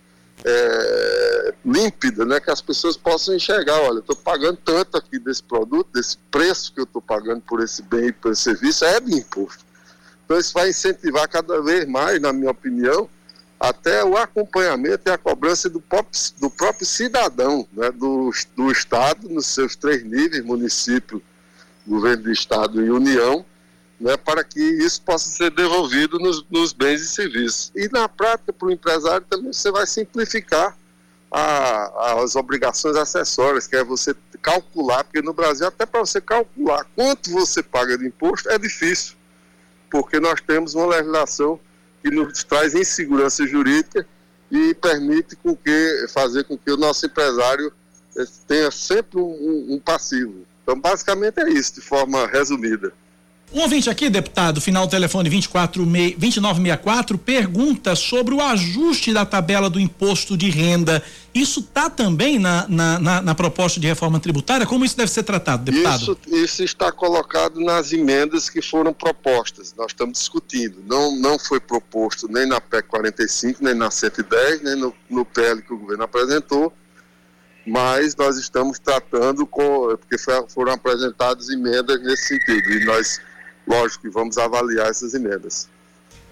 é, 0.45 1.55
límpida, 1.64 2.25
né? 2.25 2.40
que 2.40 2.51
as 2.51 2.61
pessoas 2.61 2.97
possam 2.97 3.35
enxergar, 3.35 3.81
olha, 3.81 4.01
estou 4.01 4.16
pagando 4.16 4.59
tanto 4.64 4.97
aqui 4.97 5.19
desse 5.19 5.42
produto, 5.42 5.88
desse 5.95 6.19
preço 6.31 6.73
que 6.73 6.81
eu 6.81 6.85
estou 6.85 7.01
pagando 7.01 7.40
por 7.40 7.62
esse 7.62 7.83
bem 7.83 8.09
e 8.09 8.12
por 8.12 8.33
esse 8.33 8.42
serviço, 8.42 8.85
é 8.85 9.01
de 9.01 9.14
imposto. 9.14 9.64
Então 10.25 10.38
isso 10.38 10.53
vai 10.53 10.71
incentivar 10.71 11.29
cada 11.29 11.62
vez 11.62 11.87
mais, 11.87 12.21
na 12.21 12.33
minha 12.33 12.51
opinião, 12.51 13.09
até 13.59 14.05
o 14.05 14.16
acompanhamento 14.16 15.03
e 15.07 15.11
a 15.11 15.19
cobrança 15.19 15.69
do 15.69 15.81
próprio, 15.81 16.21
do 16.38 16.51
próprio 16.51 16.87
cidadão, 16.87 17.66
né? 17.73 17.90
do, 17.90 18.31
do 18.55 18.71
Estado, 18.71 19.29
nos 19.29 19.47
seus 19.47 19.75
três 19.75 20.05
níveis, 20.05 20.45
município, 20.45 21.23
governo 21.87 22.25
do 22.25 22.33
Estado 22.33 22.85
e 22.85 22.90
União, 22.90 23.45
né, 23.99 24.16
para 24.16 24.45
que 24.45 24.61
isso 24.61 25.01
possa 25.03 25.29
ser 25.29 25.51
devolvido 25.51 26.19
nos, 26.19 26.45
nos 26.51 26.73
bens 26.73 27.01
e 27.01 27.09
serviços. 27.09 27.73
E 27.75 27.88
na 27.88 28.09
prática, 28.09 28.53
para 28.53 28.69
o 28.69 28.71
empresário 28.71 29.27
também 29.29 29.53
você 29.53 29.71
vai 29.71 29.87
simplificar 29.87 30.77
a, 31.31 32.23
as 32.23 32.37
obrigações 32.37 32.97
acessórias, 32.97 33.66
que 33.66 33.77
é 33.77 33.83
você 33.83 34.14
calcular, 34.42 35.05
porque 35.05 35.23
no 35.23 35.33
Brasil, 35.33 35.66
até 35.66 35.87
para 35.87 36.01
você 36.01 36.21
calcular 36.21 36.87
quanto 36.95 37.31
você 37.31 37.62
paga 37.62 37.97
de 37.97 38.07
imposto, 38.07 38.49
é 38.51 38.59
difícil, 38.59 39.16
porque 39.90 40.21
nós 40.21 40.40
temos 40.40 40.75
uma 40.75 40.87
legislação 40.87 41.59
que 42.07 42.14
nos 42.14 42.45
traz 42.45 42.73
insegurança 42.73 43.45
jurídica 43.45 44.07
e 44.49 44.73
permite 44.75 45.35
com 45.35 45.57
que, 45.57 46.07
fazer 46.09 46.45
com 46.45 46.57
que 46.57 46.71
o 46.71 46.77
nosso 46.77 47.05
empresário 47.05 47.73
eh, 48.16 48.25
tenha 48.47 48.71
sempre 48.71 49.19
um, 49.19 49.75
um 49.75 49.81
passivo. 49.81 50.47
Então, 50.62 50.79
basicamente 50.79 51.40
é 51.40 51.49
isso, 51.49 51.75
de 51.75 51.81
forma 51.81 52.25
resumida. 52.29 52.92
Um 53.52 53.61
ouvinte 53.61 53.88
aqui, 53.88 54.11
deputado, 54.11 54.61
final 54.61 54.87
do 54.87 54.90
telefone 54.90 55.30
24, 55.30 55.85
2964, 55.85 57.16
pergunta 57.16 57.94
sobre 57.94 58.35
o 58.35 58.40
ajuste 58.40 59.12
da 59.12 59.24
tabela 59.24 59.70
do 59.70 59.78
imposto 59.78 60.37
de 60.37 60.50
renda. 60.50 61.02
Isso 61.32 61.61
está 61.61 61.88
também 61.88 62.38
na, 62.38 62.66
na, 62.68 62.98
na, 62.98 63.22
na, 63.22 63.35
proposta 63.35 63.78
de 63.78 63.87
reforma 63.87 64.18
tributária? 64.18 64.66
Como 64.66 64.85
isso 64.85 64.96
deve 64.96 65.11
ser 65.11 65.22
tratado, 65.22 65.64
deputado? 65.64 66.02
Isso, 66.02 66.18
isso 66.26 66.64
está 66.64 66.90
colocado 66.90 67.61
nas 67.61 67.92
emendas 67.92 68.50
que 68.50 68.61
foram 68.61 68.92
propostas. 68.92 69.72
Nós 69.78 69.88
estamos 69.88 70.18
discutindo. 70.18 70.82
Não, 70.85 71.14
não 71.16 71.38
foi 71.38 71.61
proposto 71.61 72.26
nem 72.28 72.46
na 72.46 72.61
PEC 72.61 72.88
45, 72.88 73.62
nem 73.62 73.74
na 73.74 73.90
110, 73.90 74.62
nem 74.62 74.76
no, 74.76 74.92
no 75.09 75.24
PL 75.24 75.62
que 75.62 75.72
o 75.72 75.78
governo 75.78 76.04
apresentou 76.04 76.72
mas 77.68 78.14
nós 78.14 78.38
estamos 78.38 78.78
tratando 78.78 79.44
com, 79.44 79.96
porque 79.96 80.16
foram 80.48 80.72
apresentadas 80.72 81.48
emendas 81.48 82.00
nesse 82.00 82.28
sentido, 82.28 82.70
e 82.70 82.85
nós 82.85 83.20
lógico 83.66 84.02
que 84.02 84.11
vamos 84.11 84.38
avaliar 84.38 84.88
essas 84.88 85.14
emendas. 85.14 85.68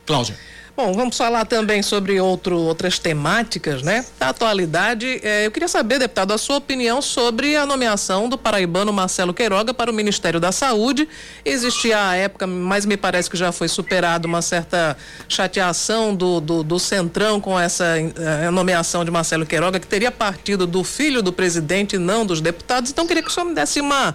Cláudia. 0.07 0.37
Bom, 0.77 0.92
vamos 0.92 1.16
falar 1.16 1.44
também 1.44 1.85
sobre 1.85 2.20
outro, 2.20 2.59
outras 2.59 2.99
temáticas, 2.99 3.81
né? 3.81 4.05
Da 4.18 4.31
atualidade, 4.31 5.20
eh, 5.23 5.47
eu 5.47 5.51
queria 5.53 5.68
saber, 5.68 6.01
deputado, 6.01 6.33
a 6.33 6.38
sua 6.38 6.57
opinião 6.57 7.01
sobre 7.01 7.55
a 7.55 7.64
nomeação 7.64 8.29
do 8.29 8.37
paraibano 8.37 8.92
Marcelo 8.92 9.33
Queiroga 9.33 9.73
para 9.73 9.88
o 9.88 9.94
Ministério 9.94 10.40
da 10.40 10.51
Saúde. 10.51 11.09
Existia 11.44 12.09
a 12.09 12.16
época, 12.16 12.44
mas 12.44 12.85
me 12.85 12.97
parece 12.97 13.31
que 13.31 13.37
já 13.37 13.53
foi 13.53 13.68
superado 13.68 14.27
uma 14.27 14.42
certa 14.42 14.97
chateação 15.29 16.12
do, 16.12 16.40
do, 16.40 16.64
do 16.64 16.81
Centrão 16.81 17.40
com 17.40 17.59
essa 17.59 17.85
eh, 17.97 18.51
nomeação 18.51 19.05
de 19.05 19.12
Marcelo 19.12 19.47
Queiroga, 19.47 19.79
que 19.79 19.87
teria 19.87 20.11
partido 20.11 20.66
do 20.66 20.83
filho 20.83 21.23
do 21.23 21.33
presidente 21.33 21.94
e 21.94 22.01
não 22.01 22.27
dos 22.27 22.40
deputados. 22.40 22.90
Então, 22.90 23.07
queria 23.07 23.23
que 23.23 23.29
o 23.29 23.33
senhor 23.33 23.47
me 23.47 23.55
desse 23.55 23.81
uma 23.81 24.12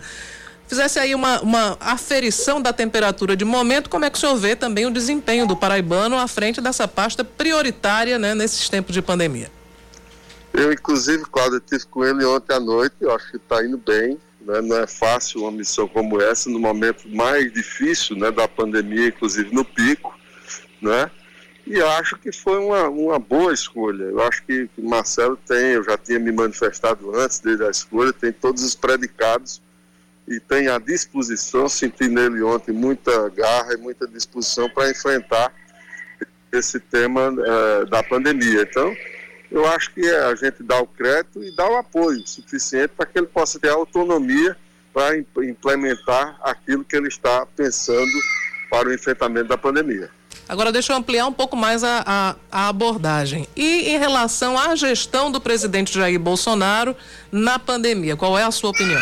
fizesse 0.70 1.00
aí 1.00 1.16
uma, 1.16 1.42
uma 1.42 1.78
aferição 1.80 2.62
da 2.62 2.72
temperatura 2.72 3.36
de 3.36 3.44
momento, 3.44 3.90
como 3.90 4.06
é 4.06 4.10
que 4.10 4.18
o 4.18 4.20
senhor 4.20 4.36
vê 4.38 4.56
também 4.56 4.86
o 4.86 4.92
desempenho 4.92 5.48
do 5.48 5.56
paraibano 5.56 6.16
à 6.16 6.28
frente 6.28 6.62
dessa 6.62 6.88
pasta 6.88 7.24
prioritária 7.24 8.20
né, 8.20 8.36
nesses 8.36 8.70
tempos 8.70 8.94
de 8.94 9.02
pandemia? 9.02 9.52
Eu, 10.54 10.72
inclusive, 10.72 11.24
Cláudio, 11.26 11.58
estive 11.58 11.86
com 11.88 12.06
ele 12.06 12.24
ontem 12.24 12.54
à 12.54 12.60
noite, 12.60 12.96
eu 13.02 13.12
acho 13.12 13.32
que 13.32 13.38
está 13.38 13.66
indo 13.66 13.78
bem. 13.78 14.20
Né? 14.42 14.62
Não 14.62 14.78
é 14.78 14.86
fácil 14.86 15.42
uma 15.42 15.52
missão 15.52 15.88
como 15.88 16.22
essa, 16.22 16.50
no 16.50 16.60
momento 16.60 17.10
mais 17.10 17.52
difícil 17.52 18.16
né, 18.16 18.30
da 18.30 18.48
pandemia, 18.48 19.08
inclusive 19.08 19.54
no 19.54 19.66
pico. 19.66 20.18
Né? 20.80 21.10
E 21.66 21.82
acho 21.82 22.16
que 22.18 22.32
foi 22.32 22.60
uma, 22.60 22.88
uma 22.90 23.18
boa 23.18 23.54
escolha. 23.54 24.04
Eu 24.04 24.22
acho 24.22 24.44
que, 24.44 24.68
que 24.76 24.82
Marcelo 24.82 25.38
tem, 25.48 25.72
eu 25.72 25.84
já 25.84 25.98
tinha 25.98 26.20
me 26.20 26.32
manifestado 26.32 27.16
antes 27.16 27.40
dele 27.40 27.66
a 27.66 27.72
escolha, 27.72 28.14
tem 28.14 28.32
todos 28.32 28.64
os 28.64 28.76
predicados 28.76 29.62
e 30.30 30.40
tem 30.40 30.68
à 30.68 30.78
disposição, 30.78 31.68
senti 31.68 32.08
nele 32.08 32.44
ontem 32.44 32.72
muita 32.72 33.30
garra 33.30 33.74
e 33.74 33.78
muita 33.78 34.08
disposição 34.08 34.70
para 34.70 34.92
enfrentar 34.92 35.52
esse 36.52 36.80
tema 36.80 37.30
uh, 37.32 37.86
da 37.88 38.04
pandemia. 38.04 38.62
Então, 38.62 38.96
eu 39.52 39.68
acho 39.68 39.92
que 39.92 40.08
a 40.08 40.36
gente 40.36 40.62
dá 40.62 40.80
o 40.80 40.86
crédito 40.86 41.44
e 41.44 41.52
dá 41.56 41.68
o 41.68 41.78
apoio 41.78 42.22
suficiente 42.28 42.90
para 42.96 43.08
que 43.08 43.18
ele 43.18 43.28
possa 43.28 43.60
ter 43.60 43.70
autonomia 43.70 44.56
para 44.94 45.18
implementar 45.18 46.38
aquilo 46.44 46.84
que 46.84 46.96
ele 46.96 47.08
está 47.08 47.46
pensando 47.46 48.12
para 48.70 48.88
o 48.88 48.94
enfrentamento 48.94 49.48
da 49.48 49.58
pandemia. 49.58 50.12
Agora, 50.48 50.72
deixa 50.72 50.94
eu 50.94 50.98
ampliar 50.98 51.26
um 51.26 51.34
pouco 51.34 51.56
mais 51.56 51.84
a, 51.84 52.04
a, 52.06 52.36
a, 52.52 52.68
abordagem. 52.70 53.48
E 53.56 53.90
em 53.90 53.98
relação 53.98 54.58
à 54.58 54.76
gestão 54.76 55.32
do 55.32 55.42
presidente 55.42 55.94
Jair 55.94 56.20
Bolsonaro 56.20 56.96
na 57.32 57.58
pandemia, 57.58 58.16
qual 58.16 58.38
é 58.38 58.44
a 58.44 58.52
sua 58.52 58.70
opinião? 58.72 59.02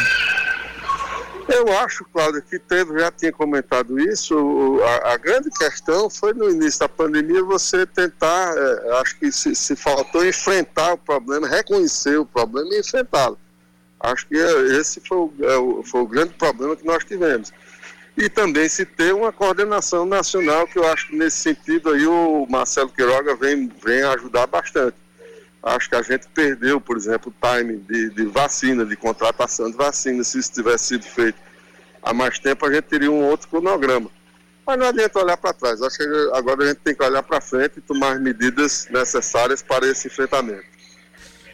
Eu 1.47 1.71
acho, 1.79 2.03
Cláudio, 2.11 2.41
que 2.41 2.59
teve, 2.59 2.99
já 2.99 3.09
tinha 3.09 3.31
comentado 3.31 3.97
isso, 3.97 4.81
a, 4.83 5.13
a, 5.13 5.17
grande 5.17 5.49
questão 5.49 6.09
foi 6.09 6.33
no 6.33 6.49
início 6.49 6.81
da 6.81 6.89
pandemia 6.89 7.41
você 7.41 7.85
tentar, 7.85 8.53
é, 8.53 8.99
acho 8.99 9.17
que 9.17 9.31
se, 9.31 9.55
se, 9.55 9.73
faltou 9.75 10.25
enfrentar 10.25 10.93
o 10.93 10.97
problema, 10.97 11.47
reconhecer 11.47 12.19
o 12.19 12.25
problema 12.25 12.73
e 12.73 12.81
enfrentá-lo. 12.81 13.39
Acho 13.97 14.27
que 14.27 14.35
esse 14.35 14.99
foi 14.99 15.17
o, 15.17 15.33
é, 15.41 15.55
o, 15.55 15.83
foi 15.83 16.01
o 16.01 16.07
grande 16.07 16.33
problema 16.33 16.75
que 16.75 16.85
nós 16.85 17.05
tivemos. 17.05 17.53
E 18.17 18.27
também 18.27 18.67
se 18.67 18.85
ter 18.85 19.13
uma 19.13 19.31
coordenação 19.31 20.05
nacional, 20.05 20.67
que 20.67 20.77
eu 20.77 20.91
acho 20.91 21.07
que 21.07 21.15
nesse 21.15 21.37
sentido 21.37 21.91
aí 21.91 22.05
o 22.05 22.45
Marcelo 22.49 22.89
Queiroga 22.89 23.35
vem, 23.35 23.71
vem 23.83 24.03
ajudar 24.03 24.47
bastante 24.47 24.97
acho 25.63 25.89
que 25.89 25.95
a 25.95 26.01
gente 26.01 26.27
perdeu, 26.33 26.79
por 26.79 26.97
exemplo, 26.97 27.33
o 27.33 27.47
time 27.47 27.77
de, 27.77 28.09
de 28.11 28.25
vacina, 28.25 28.85
de 28.85 28.95
contratação 28.95 29.69
de 29.69 29.77
vacina. 29.77 30.23
Se 30.23 30.39
isso 30.39 30.51
tivesse 30.51 30.85
sido 30.85 31.03
feito 31.03 31.37
há 32.01 32.13
mais 32.13 32.39
tempo, 32.39 32.65
a 32.65 32.73
gente 32.73 32.85
teria 32.85 33.11
um 33.11 33.23
outro 33.23 33.47
cronograma. 33.47 34.09
Mas 34.65 34.77
não 34.77 34.87
adianta 34.87 35.19
olhar 35.19 35.37
para 35.37 35.53
trás. 35.53 35.81
Acho 35.81 35.97
que 35.97 36.03
agora 36.33 36.63
a 36.63 36.67
gente 36.67 36.79
tem 36.79 36.93
que 36.93 37.03
olhar 37.03 37.23
para 37.23 37.39
frente 37.39 37.77
e 37.77 37.81
tomar 37.81 38.13
as 38.13 38.21
medidas 38.21 38.87
necessárias 38.91 39.61
para 39.61 39.87
esse 39.87 40.07
enfrentamento. 40.07 40.65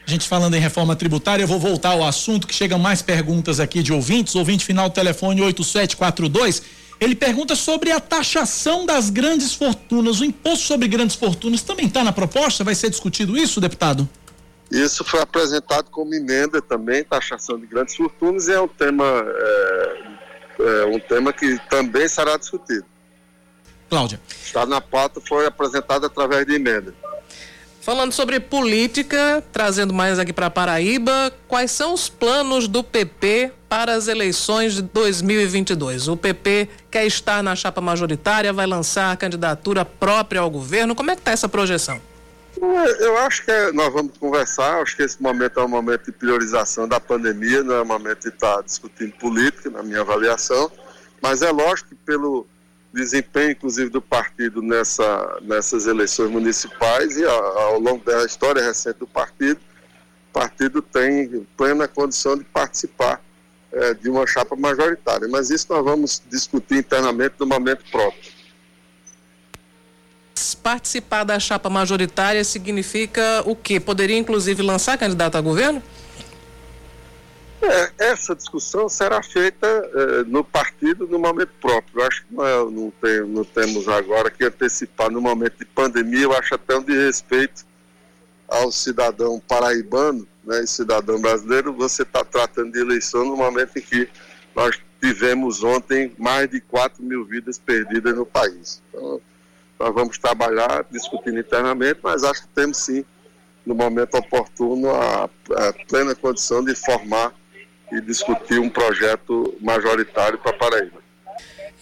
A 0.06 0.12
gente 0.12 0.28
falando 0.28 0.56
em 0.56 0.60
reforma 0.60 0.96
tributária, 0.96 1.44
eu 1.44 1.48
vou 1.48 1.60
voltar 1.60 1.92
ao 1.92 2.04
assunto 2.04 2.46
que 2.46 2.54
chegam 2.54 2.78
mais 2.78 3.02
perguntas 3.02 3.60
aqui 3.60 3.82
de 3.82 3.94
ouvintes. 3.94 4.36
Ouvinte 4.36 4.66
final 4.66 4.90
telefone 4.90 5.42
8742 5.42 6.83
ele 7.04 7.16
pergunta 7.16 7.56
sobre 7.56 7.92
a 7.92 8.00
taxação 8.00 8.86
das 8.86 9.10
grandes 9.10 9.54
fortunas. 9.54 10.20
O 10.22 10.26
imposto 10.26 10.66
sobre 10.66 10.88
grandes 10.88 11.16
fortunas 11.16 11.62
também 11.62 11.88
está 11.88 12.04
na 12.04 12.12
proposta? 12.12 12.64
Vai 12.64 12.76
ser 12.76 12.90
discutido 12.90 13.38
isso, 13.38 13.60
deputado? 13.60 14.08
Isso 14.72 15.04
foi 15.04 15.22
apresentado 15.22 15.90
como 15.92 16.14
emenda 16.14 16.62
também, 16.62 17.04
taxação 17.04 17.60
de 17.60 17.68
grandes 17.68 17.96
fortunas, 17.96 18.48
e 18.48 18.54
é 18.54 18.60
um 18.60 18.68
tema, 18.68 19.06
é, 19.06 20.04
é 20.60 20.86
um 20.86 21.00
tema 21.00 21.32
que 21.32 21.60
também 21.70 22.08
será 22.08 22.38
discutido. 22.38 22.86
Cláudia. 23.90 24.20
Está 24.44 24.66
na 24.66 24.82
pauta, 24.82 25.22
foi 25.22 25.46
apresentado 25.46 26.06
através 26.06 26.46
de 26.46 26.56
emenda. 26.56 26.94
Falando 27.82 28.14
sobre 28.14 28.40
política, 28.40 29.44
trazendo 29.52 29.94
mais 29.94 30.18
aqui 30.18 30.32
para 30.32 30.50
Paraíba, 30.50 31.34
quais 31.48 31.70
são 31.70 31.94
os 31.94 32.08
planos 32.08 32.68
do 32.68 32.82
PP 32.82 33.52
para 33.74 33.96
as 33.96 34.08
eleições 34.08 34.76
de 34.76 34.84
2022? 34.84 36.08
O 36.08 36.16
PP 36.16 36.70
quer 36.92 37.08
estar 37.08 37.42
na 37.42 37.56
chapa 37.56 37.82
majoritária, 37.82 38.54
vai 38.54 38.68
lançar 38.68 39.12
a 39.12 39.18
candidatura 39.18 39.84
própria 39.84 40.42
ao 40.42 40.50
governo. 40.52 40.94
Como 40.94 41.10
é 41.10 41.16
que 41.16 41.22
está 41.22 41.32
essa 41.32 41.50
projeção? 41.50 42.00
Eu 43.00 43.18
acho 43.18 43.44
que 43.44 43.50
é, 43.50 43.72
nós 43.72 43.92
vamos 43.92 44.16
conversar, 44.20 44.80
acho 44.80 44.96
que 44.96 45.02
esse 45.02 45.20
momento 45.20 45.60
é 45.60 45.66
um 45.66 45.68
momento 45.68 46.06
de 46.06 46.12
priorização 46.12 46.88
da 46.88 47.00
pandemia, 47.00 47.64
não 47.64 47.74
é 47.74 47.82
um 47.82 47.86
momento 47.86 48.22
de 48.22 48.30
estar 48.30 48.62
discutindo 48.62 49.12
política, 49.14 49.72
na 49.72 49.82
minha 49.82 50.02
avaliação, 50.02 50.72
mas 51.20 51.42
é 51.42 51.50
lógico 51.50 51.90
que 51.90 51.96
pelo 51.96 52.46
desempenho, 52.94 53.54
inclusive, 53.54 53.90
do 53.90 54.04
partido 54.04 54.62
nessa, 54.62 55.40
nessas 55.42 55.88
eleições 55.88 56.30
municipais 56.30 57.18
e 57.18 57.26
ao, 57.26 57.58
ao 57.58 57.80
longo 57.80 58.06
da 58.06 58.24
história 58.24 58.64
recente 58.64 59.00
do 59.00 59.08
partido, 59.08 59.60
o 60.30 60.32
partido 60.32 60.80
tem 60.80 61.48
plena 61.58 61.88
condição 61.88 62.38
de 62.38 62.44
participar 62.44 63.20
é, 63.74 63.94
de 63.94 64.10
uma 64.10 64.26
chapa 64.28 64.56
majoritária. 64.56 65.28
Mas 65.28 65.50
isso 65.50 65.68
nós 65.70 65.84
vamos 65.84 66.22
discutir 66.30 66.78
internamente 66.78 67.36
no 67.40 67.46
momento 67.46 67.84
próprio. 67.92 68.32
Participar 70.62 71.24
da 71.24 71.40
chapa 71.40 71.70
majoritária 71.70 72.44
significa 72.44 73.44
o 73.46 73.56
quê? 73.56 73.80
Poderia, 73.80 74.18
inclusive, 74.18 74.62
lançar 74.62 74.98
candidato 74.98 75.38
a 75.38 75.42
governo? 75.42 75.84
É, 77.62 77.92
essa 78.12 78.36
discussão 78.36 78.90
será 78.90 79.24
feita 79.24 79.66
é, 79.68 80.24
no 80.26 80.44
partido 80.44 81.08
no 81.08 81.18
momento 81.18 81.52
próprio. 81.62 82.02
Eu 82.02 82.08
acho 82.08 82.26
que 82.26 82.34
não, 82.34 82.46
é, 82.46 82.72
não, 82.72 82.94
tem, 83.02 83.22
não, 83.26 83.44
temos 83.44 83.88
agora 83.88 84.30
que 84.30 84.44
antecipar 84.44 85.10
no 85.10 85.22
momento 85.22 85.58
de 85.60 85.66
pandemia. 85.66 86.24
Eu 86.24 86.34
acho 86.34 86.56
até 86.56 86.76
um 86.76 86.84
desrespeito 86.84 87.66
ao 88.48 88.72
cidadão 88.72 89.42
paraibano 89.48 90.28
né, 90.46 90.66
cidadão 90.66 91.20
brasileiro 91.20 91.74
você 91.74 92.04
está 92.04 92.24
tratando 92.24 92.72
de 92.72 92.80
eleição 92.80 93.26
no 93.26 93.36
momento 93.36 93.78
em 93.78 93.82
que 93.82 94.10
nós 94.56 94.80
tivemos 95.02 95.64
ontem 95.64 96.14
mais 96.18 96.50
de 96.50 96.62
4 96.62 97.04
mil 97.04 97.26
vidas 97.26 97.60
perdidas 97.60 98.16
no 98.16 98.26
país. 98.26 98.82
Então, 98.90 99.20
nós 99.80 99.94
vamos 99.94 100.18
trabalhar 100.18 100.86
discutindo 100.90 101.40
internamente, 101.40 102.00
mas 102.02 102.24
acho 102.24 102.44
que 102.44 102.48
temos 102.50 102.78
sim, 102.78 103.04
no 103.66 103.76
momento 103.76 104.16
oportuno, 104.16 104.90
a, 104.92 105.26
a 105.26 105.74
plena 105.88 106.16
condição 106.16 106.64
de 106.64 106.76
formar 106.76 107.34
e 107.92 108.00
discutir 108.00 108.60
um 108.60 108.70
projeto 108.70 109.56
majoritário 109.60 110.38
para 110.40 110.54
Paraíba. 110.54 111.03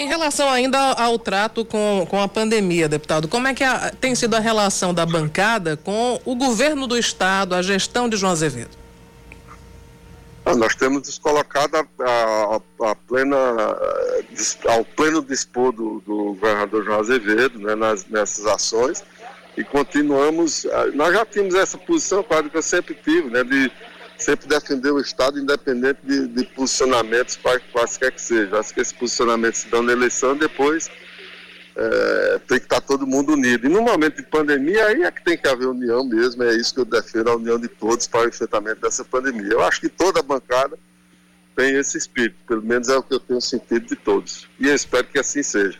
Em 0.01 0.07
relação 0.07 0.49
ainda 0.49 0.79
ao 0.93 1.19
trato 1.19 1.63
com, 1.63 2.07
com 2.09 2.19
a 2.19 2.27
pandemia, 2.27 2.89
deputado, 2.89 3.27
como 3.27 3.47
é 3.47 3.53
que 3.53 3.63
a, 3.63 3.91
tem 3.91 4.15
sido 4.15 4.33
a 4.33 4.39
relação 4.39 4.95
da 4.95 5.05
bancada 5.05 5.77
com 5.77 6.19
o 6.25 6.35
governo 6.35 6.87
do 6.87 6.97
estado, 6.97 7.53
a 7.53 7.61
gestão 7.61 8.09
de 8.09 8.17
João 8.17 8.31
Azevedo? 8.31 8.75
Ah, 10.43 10.55
nós 10.55 10.73
temos 10.73 11.05
nos 11.05 11.19
colocado 11.19 11.75
a, 11.75 11.85
a, 11.99 12.89
a, 12.89 12.95
plena, 12.95 13.37
ao 14.69 14.83
pleno 14.83 15.21
dispor 15.21 15.71
do, 15.71 16.01
do 16.03 16.33
governador 16.33 16.83
João 16.83 16.99
Azevedo 16.99 17.59
né, 17.59 17.75
nas, 17.75 18.03
nessas 18.07 18.47
ações 18.47 19.03
e 19.55 19.63
continuamos. 19.63 20.65
Ah, 20.65 20.87
nós 20.95 21.13
já 21.13 21.23
tínhamos 21.27 21.53
essa 21.53 21.77
posição, 21.77 22.23
claro 22.23 22.49
que 22.49 22.57
eu 22.57 22.63
sempre 22.63 22.95
tive, 22.95 23.29
né, 23.29 23.43
de 23.43 23.71
sempre 24.21 24.47
defender 24.47 24.91
o 24.91 24.99
Estado 24.99 25.39
independente 25.39 25.99
de, 26.03 26.27
de 26.27 26.43
posicionamentos 26.45 27.37
quaisquer 27.71 28.11
que 28.11 28.21
seja. 28.21 28.59
Acho 28.59 28.73
que 28.73 28.81
esse 28.81 28.93
posicionamento 28.93 29.55
se 29.55 29.67
dão 29.67 29.81
na 29.81 29.91
eleição 29.91 30.35
depois 30.35 30.89
é, 31.75 32.39
tem 32.47 32.59
que 32.59 32.65
estar 32.65 32.81
todo 32.81 33.07
mundo 33.07 33.33
unido. 33.33 33.65
E 33.65 33.69
no 33.69 33.81
momento 33.81 34.17
de 34.17 34.23
pandemia, 34.23 34.87
aí 34.87 35.03
é 35.03 35.11
que 35.11 35.23
tem 35.23 35.37
que 35.37 35.47
haver 35.47 35.67
união 35.67 36.03
mesmo, 36.03 36.43
é 36.43 36.53
isso 36.55 36.73
que 36.73 36.81
eu 36.81 36.85
defendo, 36.85 37.29
a 37.29 37.35
união 37.35 37.59
de 37.59 37.67
todos 37.67 38.07
para 38.07 38.25
o 38.25 38.27
enfrentamento 38.27 38.81
dessa 38.81 39.03
pandemia. 39.03 39.51
Eu 39.51 39.63
acho 39.63 39.79
que 39.79 39.89
toda 39.89 40.19
a 40.19 40.23
bancada 40.23 40.77
tem 41.55 41.75
esse 41.75 41.97
espírito, 41.97 42.37
pelo 42.47 42.61
menos 42.61 42.89
é 42.89 42.95
o 42.95 43.03
que 43.03 43.13
eu 43.13 43.19
tenho 43.19 43.41
sentido 43.41 43.85
de 43.85 43.95
todos. 43.95 44.47
E 44.59 44.67
eu 44.67 44.75
espero 44.75 45.05
que 45.05 45.19
assim 45.19 45.43
seja. 45.43 45.79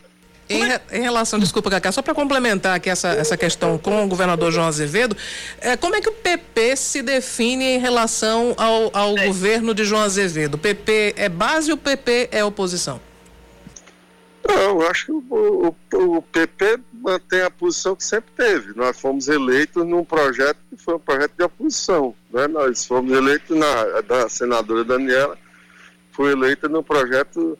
Em, 0.52 0.98
em, 0.98 1.02
relação, 1.02 1.40
desculpa, 1.40 1.70
Cacá, 1.70 1.92
só 1.92 2.02
para 2.02 2.14
complementar 2.14 2.76
aqui 2.76 2.90
essa, 2.90 3.10
essa 3.10 3.38
questão 3.38 3.78
com 3.78 4.04
o 4.04 4.08
governador 4.08 4.52
João 4.52 4.68
Azevedo, 4.68 5.16
é, 5.60 5.78
como 5.78 5.96
é 5.96 6.02
que 6.02 6.10
o 6.10 6.14
PP 6.14 6.76
se 6.76 7.02
define 7.02 7.66
em 7.66 7.80
relação 7.80 8.54
ao, 8.58 8.90
ao 8.94 9.18
é. 9.18 9.28
governo 9.28 9.74
de 9.74 9.84
João 9.84 10.02
Azevedo? 10.02 10.56
O 10.56 10.58
PP 10.58 11.16
é 11.18 11.30
base 11.30 11.72
ou 11.72 11.78
o 11.78 11.80
PP 11.80 12.30
é 12.32 12.44
oposição? 12.44 13.00
Não, 14.48 14.56
eu 14.56 14.88
acho 14.88 15.06
que 15.06 15.12
o, 15.12 15.24
o, 15.30 16.18
o, 16.18 16.22
PP 16.22 16.80
mantém 16.94 17.42
a 17.42 17.52
posição 17.52 17.96
que 17.96 18.04
sempre 18.04 18.32
teve. 18.36 18.74
Nós 18.76 19.00
fomos 19.00 19.28
eleitos 19.28 19.86
num 19.86 20.04
projeto 20.04 20.58
que 20.70 20.78
foi 20.78 20.96
um 20.96 21.00
projeto 21.00 21.34
de 21.38 21.44
oposição. 21.44 22.16
Né? 22.32 22.48
Nós 22.48 22.86
fomos 22.86 23.12
eleitos 23.12 23.56
na 23.56 24.02
da 24.02 24.28
senadora 24.28 24.84
Daniela, 24.84 25.38
foi 26.12 26.32
eleita 26.32 26.68
num 26.68 26.82
projeto 26.82 27.58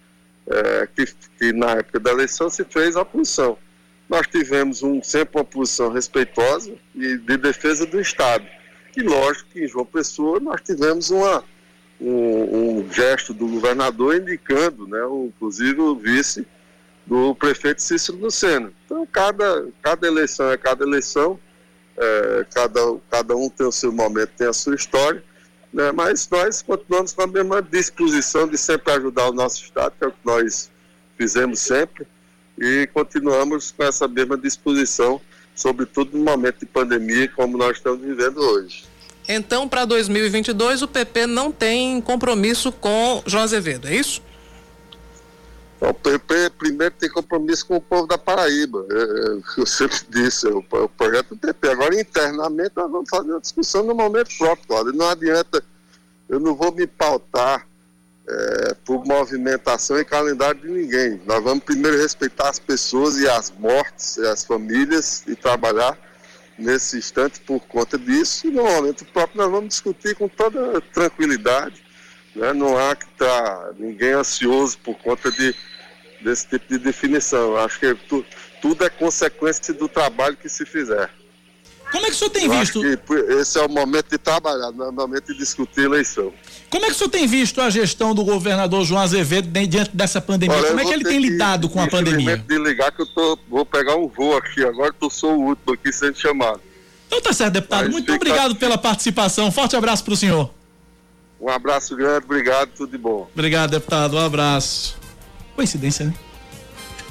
é, 0.48 0.88
que, 0.88 1.06
que, 1.38 1.54
na 1.54 1.72
época 1.72 2.00
da 2.00 2.12
eleição 2.12 2.50
se 2.50 2.64
fez 2.64 2.96
a 2.96 3.02
oposição. 3.02 3.58
Nós 4.10 4.28
tivemos 4.28 4.84
um, 4.84 5.02
sempre 5.02 5.38
uma 5.38 5.46
posição 5.46 5.92
respeitosa 5.92 6.74
e 6.96 7.18
de 7.18 7.38
defesa 7.38 7.86
do 7.86 8.00
Estado. 8.00 8.46
E 8.96 9.02
lógico 9.02 9.50
que 9.52 9.64
em 9.64 9.68
João 9.68 9.86
Pessoa 9.86 10.40
nós 10.40 10.60
tivemos 10.62 11.10
uma, 11.12 11.44
um, 12.00 12.80
um 12.80 12.92
gesto 12.92 13.34
do 13.34 13.48
governador 13.48 14.16
indicando, 14.16 14.88
né, 14.88 15.02
o, 15.04 15.28
inclusive 15.28 15.80
o 15.80 15.96
vice 15.96 16.46
do 17.06 17.34
prefeito 17.36 17.82
Cícero 17.82 18.18
Lucena. 18.18 18.72
Então 18.86 19.08
cada, 19.10 19.68
cada 19.82 20.08
eleição 20.08 20.52
é 20.52 20.58
cada 20.58 20.84
eleição, 20.84 21.40
é, 21.98 22.46
cada, 22.54 22.82
cada 23.10 23.36
um 23.36 23.50
tem 23.50 23.66
o 23.66 23.72
seu 23.72 23.92
momento, 23.94 24.32
tem 24.38 24.48
a 24.48 24.54
sua 24.54 24.76
história 24.76 25.24
né? 25.74 25.92
mas 25.92 26.28
nós 26.30 26.62
continuamos 26.62 27.14
com 27.14 27.22
a 27.24 27.28
mesma 27.28 27.62
disposição 27.62 28.48
de 28.48 28.58
sempre 28.58 28.92
ajudar 28.94 29.30
o 29.30 29.34
nosso 29.34 29.64
Estado, 29.64 29.94
que 29.98 30.04
é 30.04 30.08
o 30.08 30.12
que 30.12 30.26
nós 30.26 30.70
fizemos 31.18 31.60
sempre, 31.60 32.06
e 32.58 32.88
continuamos 32.94 33.72
com 33.72 33.84
essa 33.84 34.08
mesma 34.08 34.38
disposição, 34.38 35.22
sobretudo 35.56 36.18
no 36.18 36.24
momento 36.24 36.60
de 36.60 36.66
pandemia 36.66 37.28
como 37.30 37.58
nós 37.58 37.78
estamos 37.78 38.02
vivendo 38.02 38.38
hoje. 38.38 38.86
Então, 39.28 39.68
para 39.68 39.86
2022, 39.86 40.82
o 40.82 40.88
PP 40.88 41.28
não 41.28 41.52
tem 41.52 42.02
compromisso 42.02 42.72
com 42.72 43.24
João 43.26 43.44
Azevedo, 43.44 43.88
é 43.88 43.96
isso? 43.96 44.22
O 45.82 45.96
PP 45.96 46.52
primeiro 46.60 46.94
tem 46.94 47.10
compromisso 47.10 47.66
com 47.66 47.78
o 47.78 47.82
povo 47.82 48.06
da 48.06 48.16
Paraíba. 48.16 48.86
É, 48.92 48.96
é 48.96 49.42
eu 49.58 49.66
sempre 49.66 49.98
disse, 50.10 50.48
é 50.48 50.52
o, 50.52 50.60
o 50.60 50.90
projeto 50.90 51.30
do 51.30 51.38
PP. 51.38 51.70
Agora, 51.70 52.00
internamente, 52.00 52.74
nós 52.76 52.92
vamos 52.92 53.10
fazer 53.10 53.32
uma 53.32 53.42
discussão 53.42 53.84
no 53.84 53.96
momento 53.96 54.30
próprio, 54.38 54.68
Cláudio. 54.68 54.94
Não 54.94 55.10
adianta, 55.10 55.64
eu 56.30 56.40
não 56.40 56.54
vou 56.54 56.72
me 56.72 56.86
pautar 56.86 57.68
é, 58.30 58.76
por 58.86 59.04
movimentação 59.06 60.00
e 60.00 60.06
calendário 60.06 60.62
de 60.62 60.68
ninguém. 60.68 61.20
Nós 61.26 61.44
vamos 61.44 61.64
primeiro 61.64 61.98
respeitar 61.98 62.50
as 62.50 62.60
pessoas 62.60 63.18
e 63.18 63.28
as 63.28 63.50
mortes, 63.50 64.18
e 64.18 64.28
as 64.28 64.46
famílias 64.46 65.24
e 65.28 65.36
trabalhar 65.36 65.98
nesse 66.60 66.98
instante 66.98 67.40
por 67.40 67.60
conta 67.62 67.98
disso. 67.98 68.46
E 68.46 68.52
no 68.52 68.64
momento 68.64 69.04
próprio, 69.06 69.42
nós 69.42 69.50
vamos 69.50 69.70
discutir 69.70 70.16
com 70.16 70.28
toda 70.28 70.80
tranquilidade. 70.94 71.84
Né? 72.36 72.54
Não 72.54 72.78
há 72.78 72.96
que 72.96 73.06
estar 73.06 73.58
tá 73.58 73.74
ninguém 73.80 74.12
ansioso 74.12 74.78
por 74.78 74.96
conta 75.00 75.32
de 75.32 75.56
desse 76.24 76.48
tipo 76.48 76.66
de 76.68 76.78
definição. 76.78 77.58
Acho 77.58 77.80
que 77.80 77.94
tu, 78.08 78.26
tudo 78.62 78.84
é 78.84 78.90
consequência 78.90 79.74
do 79.74 79.88
trabalho 79.88 80.38
que 80.38 80.48
se 80.50 80.66
fizer. 80.66 81.10
Como 81.92 82.06
é 82.06 82.10
que 82.10 82.16
o 82.16 82.18
senhor 82.18 82.30
tem 82.30 82.46
Eu 82.46 82.52
visto? 82.52 82.82
esse 82.86 83.60
é 83.60 83.66
o 83.66 83.70
momento 83.70 84.10
de 84.10 84.18
trabalhar, 84.18 84.72
não 84.72 84.86
é 84.86 84.90
o 84.90 84.94
momento 84.94 85.34
de 85.34 85.38
discutir 85.38 85.82
eleição. 85.82 86.32
Como 86.70 86.86
é 86.86 86.88
que 86.88 86.94
o 86.94 86.98
senhor 86.98 87.10
tem 87.10 87.28
visto 87.28 87.60
a 87.60 87.70
gestão 87.70 88.16
do 88.16 88.24
governador 88.24 88.86
João 88.86 89.02
Azevedo 89.02 89.50
diante 89.68 89.92
dessa 89.94 90.22
pandemia? 90.22 90.56
Olha, 90.56 90.68
Como 90.70 90.80
é 90.80 90.86
que 90.86 90.94
ele 90.94 91.04
tem 91.04 91.22
que, 91.22 91.30
lidado 91.30 91.68
com 91.68 91.82
a 91.82 91.88
pandemia? 91.88 92.38
de 92.38 92.58
ligar 92.58 92.94
que 92.94 93.02
eu 93.02 93.08
tô, 93.08 93.38
vou 93.50 93.66
pegar 93.66 93.98
um 93.98 94.08
voo 94.08 94.38
aqui 94.38 94.64
agora, 94.64 94.94
que 94.94 95.04
eu 95.04 95.10
sou 95.10 95.34
o 95.34 95.48
último 95.48 95.74
aqui 95.74 95.92
sendo 95.92 96.18
chamado. 96.18 96.62
Então 97.08 97.20
tá 97.22 97.34
certo, 97.34 97.54
deputado. 97.56 97.84
Mas 97.84 97.92
Muito 97.92 98.06
fica... 98.06 98.16
obrigado 98.16 98.56
pela 98.56 98.78
participação. 98.78 99.52
Forte 99.52 99.76
abraço 99.76 100.02
para 100.06 100.14
o 100.14 100.18
senhor. 100.18 100.50
Um 101.42 101.50
abraço 101.50 101.94
grande, 101.96 102.24
obrigado, 102.24 102.70
tudo 102.70 102.92
de 102.92 102.98
bom. 102.98 103.28
Obrigado, 103.34 103.72
deputado. 103.72 104.16
Um 104.16 104.20
abraço. 104.20 105.01
Coincidência, 105.56 106.06
né? 106.06 106.14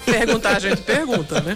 Perguntar, 0.04 0.56
a 0.56 0.60
gente 0.60 0.82
pergunta, 0.82 1.40
né? 1.40 1.54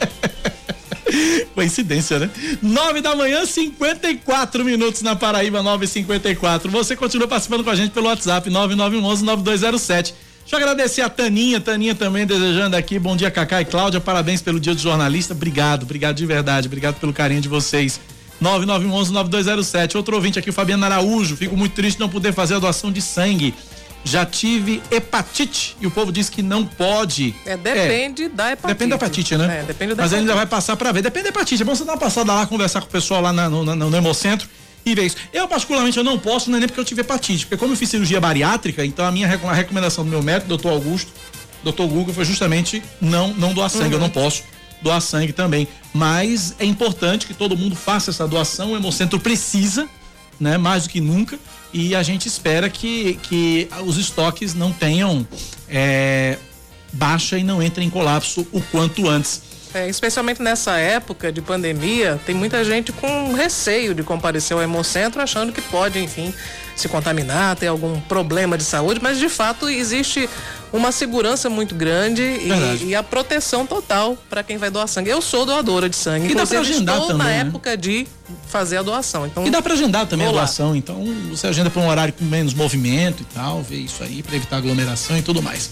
Coincidência, 1.55 2.19
né? 2.19 2.31
9 2.63 3.01
da 3.01 3.15
manhã, 3.15 3.45
54 3.45 4.65
minutos 4.65 5.03
na 5.03 5.17
Paraíba, 5.17 5.63
9h54. 5.63 6.69
Você 6.69 6.97
continua 6.97 7.29
participando 7.29 7.65
com 7.65 7.71
a 7.71 7.75
gente 7.75 7.93
pelo 7.93 8.07
WhatsApp, 8.07 8.51
9911-9207. 8.51 10.15
Deixa 10.45 10.57
eu 10.57 10.59
agradecer 10.59 11.01
a 11.01 11.09
Taninha, 11.09 11.59
Taninha 11.59 11.95
também 11.95 12.27
desejando 12.27 12.77
aqui, 12.77 12.99
bom 12.99 13.17
dia 13.17 13.31
Cacá 13.31 13.63
e 13.63 13.65
Cláudia, 13.65 13.99
parabéns 13.99 14.43
pelo 14.43 14.61
dia 14.61 14.75
do 14.75 14.81
jornalista, 14.81 15.33
obrigado, 15.33 15.85
obrigado 15.85 16.17
de 16.17 16.27
verdade, 16.27 16.67
obrigado 16.67 16.97
pelo 16.97 17.15
carinho 17.15 17.41
de 17.41 17.49
vocês. 17.49 17.99
9911-9207. 18.43 19.95
Outro 19.95 20.17
ouvinte 20.17 20.39
aqui, 20.39 20.51
o 20.51 20.53
Fabiano 20.53 20.85
Araújo, 20.85 21.37
fico 21.37 21.57
muito 21.57 21.73
triste 21.73 21.99
não 21.99 22.11
poder 22.11 22.35
fazer 22.35 22.55
a 22.55 22.59
doação 22.59 22.93
de 22.93 23.01
sangue 23.01 23.55
já 24.05 24.27
tive 24.27 24.83
hepatite 24.91 25.77
e 25.81 25.87
o 25.87 25.91
povo 25.91 26.13
diz 26.13 26.29
que 26.29 26.43
não 26.43 26.65
pode. 26.65 27.35
É, 27.47 27.57
depende 27.57 28.25
é, 28.25 28.29
da 28.29 28.53
hepatite. 28.53 28.69
Depende 28.69 28.91
da 28.91 28.97
hepatite, 28.97 29.37
né? 29.37 29.61
É, 29.61 29.63
depende 29.63 29.95
da 29.95 30.03
Mas 30.03 30.13
hepatite. 30.13 30.17
ainda 30.17 30.35
vai 30.35 30.47
passar 30.47 30.77
para 30.77 30.93
ver. 30.93 31.03
Depende 31.03 31.25
da 31.25 31.29
hepatite. 31.31 31.63
É 31.63 31.65
bom 31.65 31.75
você 31.75 31.85
dar 31.85 31.93
uma 31.93 31.99
passada 31.99 32.33
lá, 32.33 32.47
conversar 32.47 32.81
com 32.83 32.87
o 32.87 32.91
pessoal 32.91 33.23
lá 33.23 33.33
na, 33.33 33.49
no, 33.49 33.65
no, 33.65 33.75
no 33.75 33.97
Hemocentro 33.97 34.49
e 34.85 34.95
ver 34.95 35.07
isso. 35.07 35.17
Eu, 35.33 35.49
particularmente, 35.49 35.97
eu 35.97 36.05
não 36.05 36.19
posso, 36.19 36.51
não 36.51 36.59
é 36.59 36.61
nem 36.61 36.69
porque 36.69 36.81
eu 36.81 36.85
tive 36.85 37.01
hepatite, 37.01 37.47
porque 37.47 37.57
como 37.57 37.73
eu 37.73 37.77
fiz 37.77 37.89
cirurgia 37.89 38.21
bariátrica, 38.21 38.85
então 38.85 39.07
a 39.07 39.11
minha 39.11 39.27
a 39.27 39.53
recomendação 39.53 40.05
do 40.05 40.11
meu 40.11 40.23
médico, 40.23 40.49
doutor 40.49 40.73
Augusto, 40.73 41.11
doutor 41.63 41.89
Google, 41.89 42.13
foi 42.13 42.25
justamente 42.25 42.83
não, 43.01 43.29
não 43.29 43.55
doar 43.55 43.71
sangue, 43.71 43.87
uhum. 43.87 43.93
eu 43.95 44.01
não 44.01 44.11
posso 44.11 44.43
doar 44.83 45.01
sangue 45.01 45.33
também. 45.33 45.67
Mas 45.95 46.55
é 46.59 46.65
importante 46.65 47.27
que 47.27 47.33
todo 47.33 47.57
mundo 47.57 47.75
faça 47.75 48.11
essa 48.11 48.29
doação. 48.29 48.73
O 48.73 48.77
Hemocentro 48.77 49.19
precisa, 49.19 49.89
né? 50.39 50.59
Mais 50.59 50.85
do 50.85 50.91
que 50.91 51.01
nunca. 51.01 51.39
E 51.73 51.95
a 51.95 52.03
gente 52.03 52.29
espera 52.29 52.69
que, 52.69 53.15
que 53.23 53.69
os 53.85 53.97
estoques 53.97 54.55
não 54.55 54.73
tenham 54.73 55.27
é, 55.69 56.39
baixa 56.93 57.39
e 57.39 57.43
não 57.43 57.63
entrem 57.63 57.89
em 57.89 57.91
colapso 57.91 58.47
o 58.53 58.61
quanto 58.61 59.09
antes. 59.09 59.43
É, 59.75 59.89
especialmente 59.89 60.41
nessa 60.41 60.77
época 60.77 61.33
de 61.33 61.43
pandemia, 61.43 62.21
tem 62.25 62.33
muita 62.33 62.65
gente 62.65 62.93
com 62.93 63.33
receio 63.35 63.93
de 63.93 64.05
comparecer 64.05 64.57
ao 64.57 64.63
Hemocentro, 64.63 65.21
achando 65.21 65.53
que 65.53 65.61
pode, 65.61 65.99
enfim, 65.99 66.33
se 66.77 66.89
contaminar, 66.89 67.57
ter 67.57 67.69
algum 67.69 68.01
problema 68.01 68.59
de 68.59 68.65
saúde, 68.65 69.01
mas 69.03 69.19
de 69.19 69.29
fato 69.29 69.69
existe 69.69 70.29
uma 70.73 70.91
segurança 70.91 71.49
muito 71.49 71.73
grande 71.73 72.23
e, 72.23 72.87
e, 72.87 72.95
a 72.97 73.03
proteção 73.03 73.65
total 73.65 74.19
para 74.29 74.43
quem 74.43 74.59
vai 74.59 74.71
doar 74.71 74.89
sangue. 74.89 75.09
Eu 75.09 75.23
sou 75.23 75.47
doadora 75.47 75.89
de 75.89 75.95
sangue, 75.95 76.33
e 76.33 76.35
dá 76.35 76.45
pra 76.45 76.59
agendar 76.59 76.97
estou 76.97 77.09
também, 77.13 77.27
na 77.27 77.33
né? 77.33 77.41
época 77.49 77.77
de 77.77 78.09
fazer 78.49 78.79
a 78.79 78.83
doação. 78.83 79.25
Então, 79.25 79.47
e 79.47 79.51
dá 79.51 79.63
para 79.63 79.75
agendar 79.75 80.07
também 80.07 80.27
a 80.27 80.33
doação, 80.33 80.75
então 80.75 81.05
você 81.31 81.47
agenda 81.47 81.71
para 81.71 81.81
um 81.81 81.89
horário 81.89 82.13
com 82.13 82.25
menos 82.25 82.53
movimento 82.55 83.23
e 83.23 83.27
tal, 83.27 83.63
ver 83.63 83.77
isso 83.77 84.03
aí 84.03 84.21
para 84.21 84.35
evitar 84.35 84.57
aglomeração 84.57 85.17
e 85.17 85.23
tudo 85.23 85.41
mais. 85.41 85.71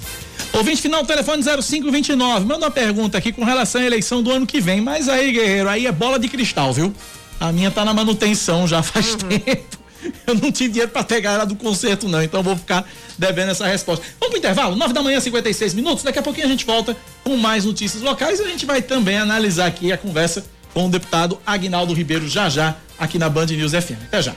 Ouvinte 0.53 0.81
final, 0.81 1.05
telefone 1.05 1.43
0529, 1.43 2.47
manda 2.47 2.67
uma 2.67 2.71
pergunta 2.71 3.19
aqui 3.19 3.33
com 3.33 3.43
relação 3.43 3.81
à 3.81 3.85
eleição 3.85 4.23
do 4.23 4.31
ano 4.31 4.47
que 4.47 4.61
vem, 4.61 4.81
mas 4.81 5.09
aí, 5.09 5.33
guerreiro, 5.33 5.69
aí 5.69 5.87
é 5.87 5.93
bola 5.93 6.19
de 6.19 6.29
cristal, 6.29 6.73
viu? 6.73 6.95
A 7.41 7.51
minha 7.51 7.73
tá 7.73 7.85
na 7.85 7.93
manutenção 7.93 8.69
já 8.69 8.83
faz 8.85 9.17
tempo. 9.17 9.82
Eu 10.27 10.35
não 10.35 10.51
tive 10.53 10.71
dinheiro 10.71 10.91
para 10.91 11.05
pegar 11.05 11.33
ela 11.33 11.45
do 11.45 11.57
concerto, 11.57 12.09
não, 12.09 12.23
então 12.23 12.43
vou 12.43 12.57
ficar 12.57 12.85
devendo 13.19 13.51
essa 13.51 13.67
resposta. 13.67 14.05
Vamos 14.19 14.31
pro 14.31 14.38
intervalo? 14.38 14.77
9 14.77 14.93
da 14.93 15.03
manhã, 15.03 15.21
56 15.21 15.75
minutos. 15.75 16.03
Daqui 16.03 16.19
a 16.19 16.23
pouquinho 16.23 16.47
a 16.47 16.51
gente 16.51 16.65
volta 16.65 16.97
com 17.23 17.37
mais 17.37 17.65
notícias 17.65 18.03
locais 18.03 18.41
e 18.41 18.43
a 18.43 18.49
gente 18.49 18.67
vai 18.67 18.83
também 18.83 19.19
analisar 19.19 19.67
aqui 19.67 19.93
a 19.93 19.99
conversa 19.99 20.45
com 20.73 20.87
o 20.87 20.91
deputado 20.91 21.38
Agnaldo 21.47 21.93
Ribeiro 21.93 22.27
já 22.29 22.49
já 22.49 22.77
aqui 22.99 23.19
na 23.19 23.29
Band 23.29 23.47
News 23.47 23.73
FM. 23.73 24.03
Até 24.07 24.23
já. 24.23 24.35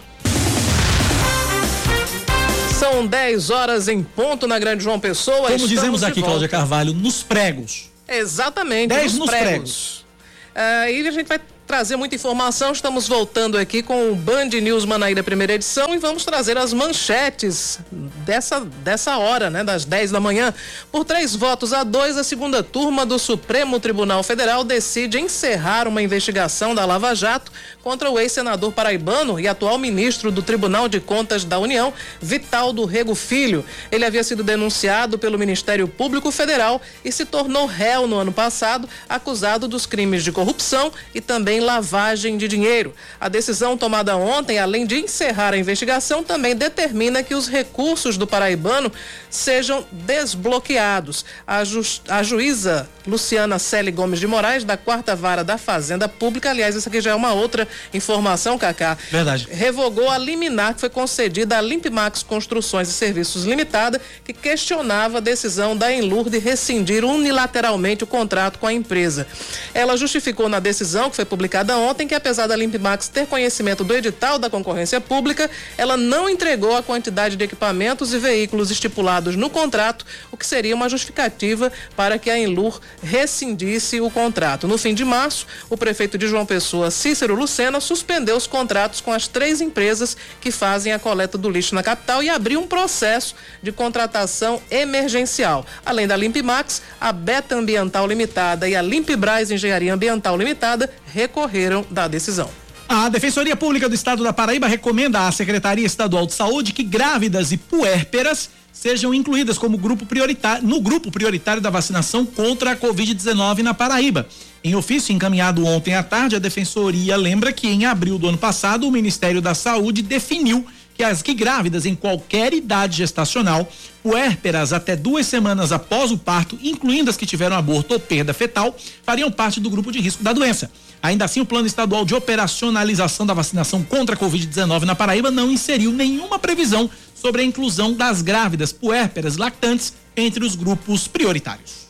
São 2.77 3.07
10 3.07 3.49
horas 3.49 3.87
em 3.87 4.03
ponto 4.03 4.47
na 4.47 4.59
Grande 4.59 4.83
João 4.83 4.99
Pessoa. 4.99 5.49
Como 5.49 5.67
dizemos 5.67 6.03
aqui. 6.03 6.21
Cláudia 6.21 6.47
Carvalho, 6.47 6.93
nos 6.93 7.23
pregos. 7.23 7.89
Exatamente. 8.07 8.89
10 8.89 9.03
nos 9.03 9.19
nos 9.19 9.29
pregos. 9.29 9.49
pregos. 9.49 10.05
Ah, 10.53 10.91
e 10.91 11.07
a 11.07 11.11
gente 11.11 11.27
vai 11.27 11.39
trazer 11.65 11.95
muita 11.95 12.15
informação. 12.15 12.71
Estamos 12.71 13.07
voltando 13.07 13.57
aqui 13.57 13.81
com 13.81 14.11
o 14.11 14.15
Band 14.15 14.49
News 14.49 14.85
Manaíra 14.85 15.23
primeira 15.23 15.53
edição 15.53 15.93
e 15.93 15.97
vamos 15.97 16.23
trazer 16.23 16.57
as 16.57 16.73
manchetes 16.73 17.79
dessa, 17.91 18.59
dessa 18.59 19.17
hora, 19.17 19.49
né, 19.49 19.63
das 19.63 19.85
10 19.85 20.11
da 20.11 20.19
manhã. 20.19 20.53
Por 20.91 21.03
três 21.03 21.35
votos 21.35 21.73
a 21.73 21.83
dois, 21.83 22.17
a 22.17 22.23
segunda 22.23 22.61
turma 22.61 23.05
do 23.05 23.17
Supremo 23.17 23.79
Tribunal 23.79 24.21
Federal 24.23 24.63
decide 24.63 25.19
encerrar 25.19 25.87
uma 25.87 26.01
investigação 26.01 26.75
da 26.75 26.85
Lava 26.85 27.15
Jato 27.15 27.51
contra 27.85 28.09
o 28.09 28.19
ex-senador 28.19 28.71
paraibano 28.71 29.39
e 29.39 29.47
atual 29.47 29.77
ministro 29.77 30.31
do 30.31 30.41
Tribunal 30.41 30.89
de 30.89 30.99
Contas 30.99 31.45
da 31.45 31.59
União, 31.59 31.93
Vital 32.19 32.73
do 32.73 32.83
Rego 32.83 33.13
Filho. 33.13 33.63
Ele 33.91 34.03
havia 34.03 34.23
sido 34.23 34.43
denunciado 34.43 35.19
pelo 35.19 35.37
Ministério 35.37 35.87
Público 35.87 36.31
Federal 36.31 36.81
e 37.03 37.11
se 37.11 37.25
tornou 37.25 37.67
réu 37.67 38.07
no 38.07 38.17
ano 38.17 38.31
passado, 38.31 38.89
acusado 39.07 39.67
dos 39.67 39.85
crimes 39.85 40.23
de 40.23 40.31
corrupção 40.31 40.91
e 41.13 41.21
também 41.21 41.59
lavagem 41.59 42.39
de 42.39 42.47
dinheiro. 42.47 42.91
A 43.21 43.29
decisão 43.29 43.77
tomada 43.77 44.17
ontem, 44.17 44.57
além 44.57 44.87
de 44.87 44.95
encerrar 44.95 45.53
a 45.53 45.57
investigação, 45.57 46.23
também 46.23 46.55
determina 46.55 47.21
que 47.21 47.35
os 47.35 47.47
recursos 47.47 48.17
do 48.17 48.25
paraibano 48.25 48.91
sejam 49.29 49.85
desbloqueados. 49.91 51.23
A, 51.45 51.63
ju 51.63 51.83
a 52.07 52.23
juíza 52.23 52.89
Luciana 53.05 53.59
Celi 53.59 53.91
Gomes 53.91 54.19
de 54.19 54.25
Moraes, 54.25 54.63
da 54.63 54.75
quarta 54.75 55.15
vara 55.15 55.43
da 55.43 55.59
Fazenda 55.59 56.09
Pública, 56.09 56.49
aliás, 56.49 56.75
isso 56.75 56.89
aqui 56.89 56.99
já 56.99 57.11
é 57.11 57.15
uma 57.15 57.33
outra 57.33 57.67
informação, 57.93 58.57
Cacá. 58.57 58.97
Verdade. 59.11 59.47
Revogou 59.51 60.09
a 60.09 60.17
liminar 60.17 60.73
que 60.73 60.79
foi 60.79 60.89
concedida 60.89 61.57
à 61.57 61.61
Limpmax 61.61 62.23
Construções 62.23 62.89
e 62.89 62.93
Serviços 62.93 63.45
Limitada, 63.45 64.01
que 64.23 64.33
questionava 64.33 65.17
a 65.17 65.21
decisão 65.21 65.75
da 65.75 65.91
Enlur 65.93 66.29
de 66.29 66.37
rescindir 66.37 67.03
unilateralmente 67.03 68.03
o 68.03 68.07
contrato 68.07 68.59
com 68.59 68.67
a 68.67 68.73
empresa. 68.73 69.27
Ela 69.73 69.97
justificou 69.97 70.49
na 70.49 70.59
decisão, 70.59 71.09
que 71.09 71.15
foi 71.15 71.25
publicada 71.25 71.77
ontem, 71.77 72.07
que 72.07 72.15
apesar 72.15 72.47
da 72.47 72.55
Limpmax 72.55 73.07
ter 73.07 73.27
conhecimento 73.27 73.83
do 73.83 73.95
edital 73.95 74.37
da 74.37 74.49
concorrência 74.49 75.01
pública, 75.01 75.49
ela 75.77 75.97
não 75.97 76.29
entregou 76.29 76.75
a 76.75 76.83
quantidade 76.83 77.35
de 77.35 77.43
equipamentos 77.43 78.13
e 78.13 78.19
veículos 78.19 78.71
estipulados 78.71 79.35
no 79.35 79.49
contrato, 79.49 80.05
o 80.31 80.37
que 80.37 80.45
seria 80.45 80.75
uma 80.75 80.89
justificativa 80.89 81.71
para 81.95 82.17
que 82.17 82.29
a 82.29 82.37
Enlur 82.37 82.79
rescindisse 83.01 83.99
o 84.01 84.09
contrato. 84.09 84.67
No 84.67 84.77
fim 84.77 84.93
de 84.93 85.03
março, 85.03 85.47
o 85.69 85.77
prefeito 85.77 86.17
de 86.17 86.27
João 86.27 86.45
Pessoa, 86.45 86.91
Cícero 86.91 87.35
Lucena, 87.35 87.64
suspendeu 87.79 88.35
os 88.35 88.47
contratos 88.47 89.01
com 89.01 89.11
as 89.11 89.27
três 89.27 89.61
empresas 89.61 90.15
que 90.41 90.51
fazem 90.51 90.93
a 90.93 90.99
coleta 90.99 91.37
do 91.37 91.49
lixo 91.49 91.75
na 91.75 91.83
capital 91.83 92.23
e 92.23 92.29
abriu 92.29 92.59
um 92.59 92.67
processo 92.67 93.35
de 93.61 93.71
contratação 93.71 94.61
emergencial. 94.69 95.65
Além 95.85 96.07
da 96.07 96.15
Limpmax, 96.15 96.81
a 96.99 97.11
Beta 97.11 97.55
Ambiental 97.55 98.07
Limitada 98.07 98.67
e 98.67 98.75
a 98.75 98.81
Limpbras 98.81 99.51
Engenharia 99.51 99.93
Ambiental 99.93 100.37
Limitada 100.37 100.91
recorreram 101.13 101.85
da 101.89 102.07
decisão. 102.07 102.49
A 102.87 103.09
Defensoria 103.09 103.55
Pública 103.55 103.89
do 103.89 103.95
Estado 103.95 104.23
da 104.23 104.31
Paraíba 104.31 104.67
recomenda 104.67 105.27
à 105.27 105.31
Secretaria 105.31 105.85
Estadual 105.85 106.27
de 106.27 106.33
Saúde 106.33 106.71
que 106.71 106.83
grávidas 106.83 107.51
e 107.51 107.57
puérperas 107.57 108.49
sejam 108.71 109.13
incluídas 109.13 109.57
como 109.57 109.77
grupo 109.77 110.05
prioritário 110.05 110.67
no 110.67 110.81
grupo 110.81 111.09
prioritário 111.09 111.61
da 111.61 111.69
vacinação 111.69 112.25
contra 112.25 112.71
a 112.71 112.75
Covid-19 112.75 113.59
na 113.59 113.73
Paraíba. 113.73 114.27
Em 114.65 114.73
ofício 114.73 115.13
encaminhado 115.13 115.63
ontem 115.63 115.93
à 115.93 116.01
tarde, 116.01 116.35
a 116.35 116.39
Defensoria 116.39 117.15
lembra 117.15 117.53
que 117.53 117.67
em 117.67 117.85
abril 117.85 118.17
do 118.17 118.27
ano 118.27 118.37
passado 118.39 118.87
o 118.87 118.91
Ministério 118.91 119.39
da 119.39 119.53
Saúde 119.53 120.01
definiu 120.01 120.65
que 120.95 121.03
as 121.03 121.21
que 121.21 121.35
grávidas 121.35 121.85
em 121.85 121.93
qualquer 121.93 122.51
idade 122.51 122.97
gestacional, 122.97 123.71
puérperas 124.01 124.73
até 124.73 124.95
duas 124.95 125.27
semanas 125.27 125.71
após 125.71 126.09
o 126.09 126.17
parto, 126.17 126.57
incluindo 126.63 127.11
as 127.11 127.15
que 127.15 127.27
tiveram 127.27 127.55
aborto 127.55 127.93
ou 127.93 127.99
perda 127.99 128.33
fetal, 128.33 128.75
fariam 129.03 129.31
parte 129.31 129.59
do 129.59 129.69
grupo 129.69 129.91
de 129.91 129.99
risco 129.99 130.23
da 130.23 130.33
doença. 130.33 130.71
Ainda 130.99 131.25
assim, 131.25 131.41
o 131.41 131.45
Plano 131.45 131.67
Estadual 131.67 132.03
de 132.03 132.15
Operacionalização 132.15 133.23
da 133.23 133.35
Vacinação 133.35 133.83
contra 133.83 134.15
a 134.15 134.17
Covid-19 134.17 134.81
na 134.81 134.95
Paraíba 134.95 135.29
não 135.29 135.51
inseriu 135.51 135.91
nenhuma 135.91 136.39
previsão 136.39 136.89
sobre 137.13 137.43
a 137.43 137.45
inclusão 137.45 137.93
das 137.93 138.23
grávidas, 138.23 138.71
puérperas, 138.71 139.37
lactantes 139.37 139.93
entre 140.17 140.43
os 140.43 140.55
grupos 140.55 141.07
prioritários. 141.07 141.84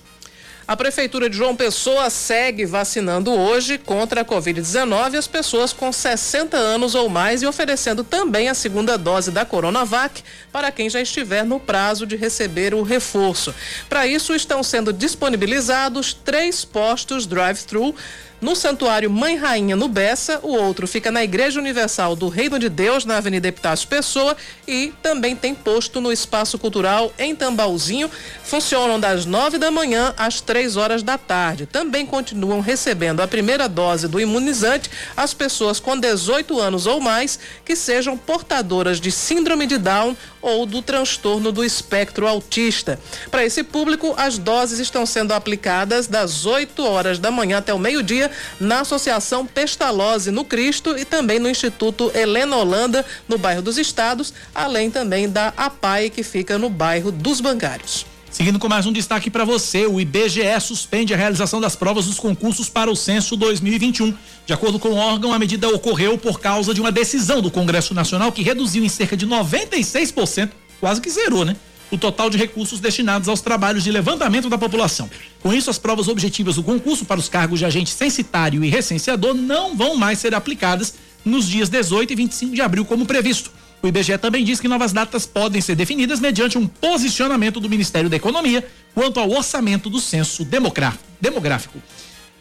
A 0.68 0.76
Prefeitura 0.76 1.30
de 1.30 1.38
João 1.38 1.56
Pessoa 1.56 2.10
segue 2.10 2.66
vacinando 2.66 3.32
hoje 3.32 3.78
contra 3.78 4.22
a 4.22 4.26
Covid-19 4.26 5.16
as 5.16 5.28
pessoas 5.28 5.72
com 5.72 5.92
60 5.92 6.58
anos 6.58 6.96
ou 6.96 7.08
mais 7.08 7.44
e 7.44 7.46
oferecendo 7.46 8.04
também 8.04 8.50
a 8.50 8.56
segunda 8.56 8.98
dose 8.98 9.30
da 9.30 9.46
Coronavac 9.46 10.24
para 10.52 10.72
quem 10.72 10.90
já 10.90 11.00
estiver 11.00 11.46
no 11.46 11.60
prazo 11.60 12.08
de 12.08 12.16
receber 12.16 12.74
o 12.74 12.82
reforço. 12.82 13.54
Para 13.88 14.08
isso, 14.08 14.34
estão 14.34 14.64
sendo 14.64 14.92
disponibilizados 14.92 16.16
três 16.16 16.66
postos 16.66 17.28
drive-thru 17.28 17.94
no 18.42 18.56
Santuário 18.56 19.10
Mãe 19.10 19.36
Rainha, 19.36 19.76
no 19.76 19.88
Bessa. 19.88 20.40
O 20.44 20.50
outro 20.50 20.88
fica 20.88 21.12
na 21.12 21.24
Igreja 21.24 21.60
Universal 21.60 22.16
do 22.16 22.28
Reino 22.28 22.60
de 22.60 22.70
Deus, 22.70 23.06
na 23.06 23.18
Avenida 23.18 23.48
Epitácio 23.48 23.88
Pessoa. 23.88 24.36
E 24.68 24.94
também 25.02 25.36
tem 25.36 25.56
posto 25.56 26.02
no 26.02 26.12
Espaço 26.12 26.58
Cultural 26.58 27.14
em 27.18 27.36
Tambauzinho. 27.36 28.10
Funcionam 28.44 29.00
das 29.00 29.26
nove 29.26 29.58
da 29.58 29.72
manhã 29.72 30.14
às 30.18 30.42
três 30.42 30.78
horas 30.78 31.02
da 31.02 31.18
tarde. 31.18 31.66
Também 31.66 32.06
continuam 32.06 32.60
recebendo 32.60 33.22
a 33.22 33.28
primeira 33.28 33.68
dose 33.68 34.08
do 34.08 34.20
imunizante 34.20 34.90
as 35.16 35.34
pessoas 35.34 35.80
com 35.80 35.98
18 35.98 36.60
anos 36.60 36.86
ou 36.86 37.00
mais 37.00 37.40
que 37.64 37.76
sejam 37.76 38.18
portadoras 38.18 39.00
de 39.00 39.12
síndrome 39.12 39.66
de 39.66 39.78
Down 39.78 40.16
ou 40.42 40.66
do 40.66 40.82
transtorno 40.82 41.52
do 41.52 41.64
espectro 41.64 42.28
autista. 42.28 43.00
Para 43.32 43.44
esse 43.44 43.64
público, 43.64 44.14
as 44.16 44.38
doses 44.38 44.80
estão 44.80 45.06
sendo 45.06 45.34
aplicadas 45.34 46.06
das 46.06 46.46
8 46.46 46.86
horas 46.86 47.18
da 47.18 47.32
manhã 47.32 47.58
até 47.58 47.74
o 47.74 47.80
meio-dia 47.80 48.25
na 48.60 48.82
Associação 48.82 49.46
Pestalozzi 49.46 50.32
no 50.32 50.44
Cristo 50.44 50.98
e 50.98 51.06
também 51.06 51.40
no 51.40 51.50
Instituto 51.50 52.12
Helena 52.14 52.56
Holanda, 52.56 53.06
no 53.28 53.38
bairro 53.38 53.62
dos 53.62 53.78
Estados, 53.78 54.34
além 54.54 54.90
também 54.92 55.30
da 55.30 55.54
APAI, 55.56 56.10
que 56.10 56.24
fica 56.24 56.58
no 56.58 56.70
bairro 56.70 57.12
dos 57.12 57.42
Bancários. 57.42 58.06
Seguindo 58.36 58.60
com 58.60 58.68
mais 58.68 58.86
um 58.86 58.92
destaque 58.92 59.30
para 59.30 59.46
você, 59.46 59.86
o 59.86 59.98
IBGE 59.98 60.60
suspende 60.60 61.14
a 61.14 61.18
realização 61.18 61.62
das 61.62 61.74
provas 61.74 62.06
dos 62.06 62.20
concursos 62.20 62.68
para 62.68 62.92
o 62.92 62.96
censo 62.96 63.38
2021. 63.38 64.14
De 64.46 64.52
acordo 64.52 64.78
com 64.78 64.90
o 64.90 64.96
órgão, 64.96 65.32
a 65.32 65.40
medida 65.40 65.70
ocorreu 65.70 66.18
por 66.18 66.42
causa 66.42 66.74
de 66.74 66.82
uma 66.82 66.92
decisão 66.92 67.42
do 67.42 67.50
Congresso 67.50 67.94
Nacional 67.94 68.34
que 68.34 68.44
reduziu 68.44 68.84
em 68.84 68.90
cerca 68.90 69.16
de 69.16 69.26
96%, 69.26 70.50
quase 70.82 71.00
que 71.00 71.10
zerou, 71.10 71.46
né? 71.46 71.56
O 71.92 71.98
total 71.98 72.30
de 72.30 72.38
recursos 72.38 72.80
destinados 72.80 73.30
aos 73.30 73.42
trabalhos 73.42 73.84
de 73.84 73.92
levantamento 73.92 74.50
da 74.50 74.58
população. 74.58 75.10
Com 75.42 75.54
isso, 75.54 75.70
as 75.70 75.78
provas 75.78 76.08
objetivas 76.08 76.56
do 76.56 76.64
concurso 76.64 77.06
para 77.06 77.20
os 77.20 77.30
cargos 77.30 77.60
de 77.60 77.66
agente 77.66 77.92
censitário 77.92 78.64
e 78.64 78.70
recenseador 78.70 79.34
não 79.34 79.76
vão 79.76 79.96
mais 79.96 80.20
ser 80.20 80.34
aplicadas 80.34 80.96
nos 81.24 81.48
dias 81.48 81.70
18 81.70 82.14
e 82.14 82.16
25 82.16 82.56
de 82.56 82.62
abril, 82.62 82.86
como 82.86 83.06
previsto. 83.06 83.52
O 83.82 83.88
IBGE 83.88 84.18
também 84.18 84.44
diz 84.44 84.60
que 84.60 84.68
novas 84.68 84.92
datas 84.92 85.28
podem 85.28 85.62
ser 85.62 85.76
definidas 85.76 86.20
mediante 86.20 86.58
um 86.58 86.66
posicionamento 86.66 87.60
do 87.60 87.70
Ministério 87.70 88.10
da 88.10 88.16
Economia 88.16 88.68
quanto 88.96 89.20
ao 89.20 89.30
orçamento 89.30 89.90
do 89.90 90.00
censo 90.00 90.44
demográfico. 90.44 91.80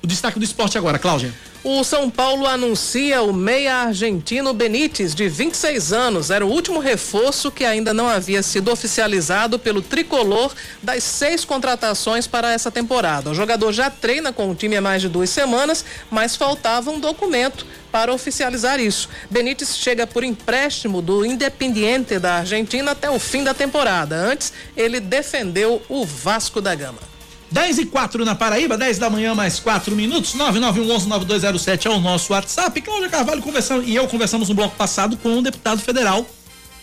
O 0.04 0.06
destaque 0.06 0.38
do 0.38 0.44
esporte 0.44 0.76
agora, 0.76 0.98
Cláudia. 0.98 1.32
O 1.64 1.82
São 1.82 2.10
Paulo 2.10 2.46
anuncia 2.46 3.22
o 3.22 3.32
meia 3.32 3.76
argentino 3.76 4.52
Benítez, 4.52 5.14
de 5.14 5.30
26 5.30 5.94
anos. 5.94 6.30
Era 6.30 6.44
o 6.44 6.50
último 6.50 6.78
reforço 6.78 7.50
que 7.50 7.64
ainda 7.64 7.94
não 7.94 8.06
havia 8.06 8.42
sido 8.42 8.70
oficializado 8.70 9.58
pelo 9.58 9.80
tricolor 9.80 10.52
das 10.82 11.02
seis 11.02 11.42
contratações 11.42 12.26
para 12.26 12.52
essa 12.52 12.70
temporada. 12.70 13.30
O 13.30 13.34
jogador 13.34 13.72
já 13.72 13.88
treina 13.88 14.30
com 14.30 14.50
o 14.50 14.54
time 14.54 14.76
há 14.76 14.82
mais 14.82 15.00
de 15.00 15.08
duas 15.08 15.30
semanas, 15.30 15.82
mas 16.10 16.36
faltava 16.36 16.90
um 16.90 17.00
documento 17.00 17.66
para 17.90 18.12
oficializar 18.12 18.78
isso. 18.78 19.08
Benítez 19.30 19.74
chega 19.74 20.06
por 20.06 20.22
empréstimo 20.22 21.00
do 21.00 21.24
Independiente 21.24 22.18
da 22.18 22.40
Argentina 22.40 22.90
até 22.90 23.08
o 23.08 23.18
fim 23.18 23.42
da 23.42 23.54
temporada. 23.54 24.16
Antes, 24.16 24.52
ele 24.76 25.00
defendeu 25.00 25.80
o 25.88 26.04
Vasco 26.04 26.60
da 26.60 26.74
Gama. 26.74 27.13
10 27.50 27.78
e 27.78 27.86
4 27.86 28.24
na 28.24 28.34
Paraíba, 28.34 28.76
10 28.76 28.98
da 28.98 29.08
manhã, 29.08 29.34
mais 29.34 29.60
4 29.60 29.94
minutos. 29.94 30.34
991119207 30.34 31.86
é 31.86 31.90
o 31.90 32.00
nosso 32.00 32.32
WhatsApp. 32.32 32.80
Cláudia 32.80 33.08
Carvalho 33.08 33.42
conversando, 33.42 33.84
e 33.84 33.94
eu 33.94 34.08
conversamos 34.08 34.48
no 34.48 34.54
bloco 34.54 34.76
passado 34.76 35.16
com 35.16 35.38
o 35.38 35.42
deputado 35.42 35.80
federal 35.80 36.26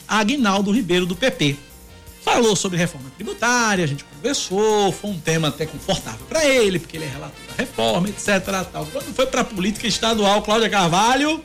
Aguinaldo 0.08 0.72
Ribeiro, 0.72 1.06
do 1.06 1.16
PP. 1.16 1.58
Falou 2.24 2.56
sobre 2.56 2.78
reforma 2.78 3.10
tributária, 3.16 3.84
a 3.84 3.88
gente 3.88 4.04
conversou, 4.04 4.92
foi 4.92 5.10
um 5.10 5.20
tema 5.20 5.48
até 5.48 5.66
confortável 5.66 6.26
para 6.30 6.46
ele, 6.46 6.78
porque 6.78 6.98
ele 6.98 7.06
é 7.06 7.10
relator 7.10 7.40
da 7.48 7.56
reforma, 7.64 8.10
etc. 8.10 8.46
Tal. 8.72 8.86
Quando 8.86 9.14
foi 9.16 9.26
para 9.26 9.44
política 9.44 9.88
estadual, 9.88 10.42
Cláudia 10.44 10.70
Carvalho. 10.70 11.42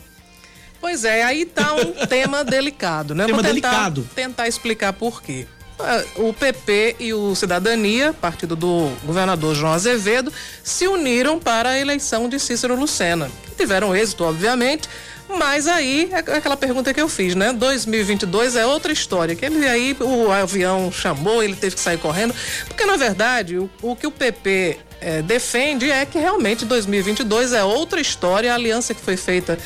Pois 0.79 1.05
é, 1.05 1.23
aí 1.23 1.47
tá 1.47 1.75
um 1.75 1.93
tema 2.07 2.45
delicado, 2.45 3.15
né? 3.15 3.25
Tema 3.25 3.43
Vou 3.43 3.55
tentar, 3.55 3.71
delicado. 3.71 4.09
Tentar 4.15 4.49
explicar 4.49 4.93
por 4.93 5.23
quê. 5.23 5.47
É, 5.79 6.23
o 6.23 6.33
PP 6.33 6.97
e 6.99 7.13
o 7.13 7.35
Cidadania, 7.35 8.13
partido 8.15 8.57
do 8.57 8.91
governador 9.05 9.55
João 9.55 9.73
Azevedo, 9.73 10.33
se 10.63 10.89
uniram 10.89 11.39
para 11.39 11.71
a 11.71 11.79
eleição 11.79 12.29
de 12.29 12.39
Cícero 12.41 12.75
Lucena. 12.75 13.31
Tiveram 13.59 13.95
êxito, 13.95 14.25
obviamente, 14.25 14.89
mas 15.29 15.67
aí 15.67 16.09
é 16.13 16.37
aquela 16.37 16.57
pergunta 16.57 16.95
que 16.95 17.01
eu 17.01 17.09
fiz, 17.09 17.35
né? 17.35 17.53
2022 17.53 18.57
é 18.57 18.65
outra 18.65 18.93
história. 18.93 19.35
Que 19.35 19.45
ele 19.45 19.67
aí 19.67 19.97
o 20.01 20.31
avião 20.31 20.91
chamou, 20.91 21.43
ele 21.43 21.57
teve 21.57 21.75
que 21.75 21.81
sair 21.81 21.99
correndo, 21.99 22.35
porque 22.69 22.87
na 22.87 22.97
verdade 22.97 23.59
o, 23.59 23.69
o 23.83 23.95
que 23.95 24.07
o 24.07 24.11
PP 24.11 24.79
é, 25.01 25.21
defende 25.21 25.91
é 25.91 26.07
que 26.07 26.19
realmente 26.19 26.65
2022 26.65 27.53
é 27.53 27.65
outra 27.65 28.01
história. 28.01 28.53
A 28.53 28.55
aliança 28.55 28.95
que 28.95 29.01
foi 29.01 29.17
feita 29.17 29.59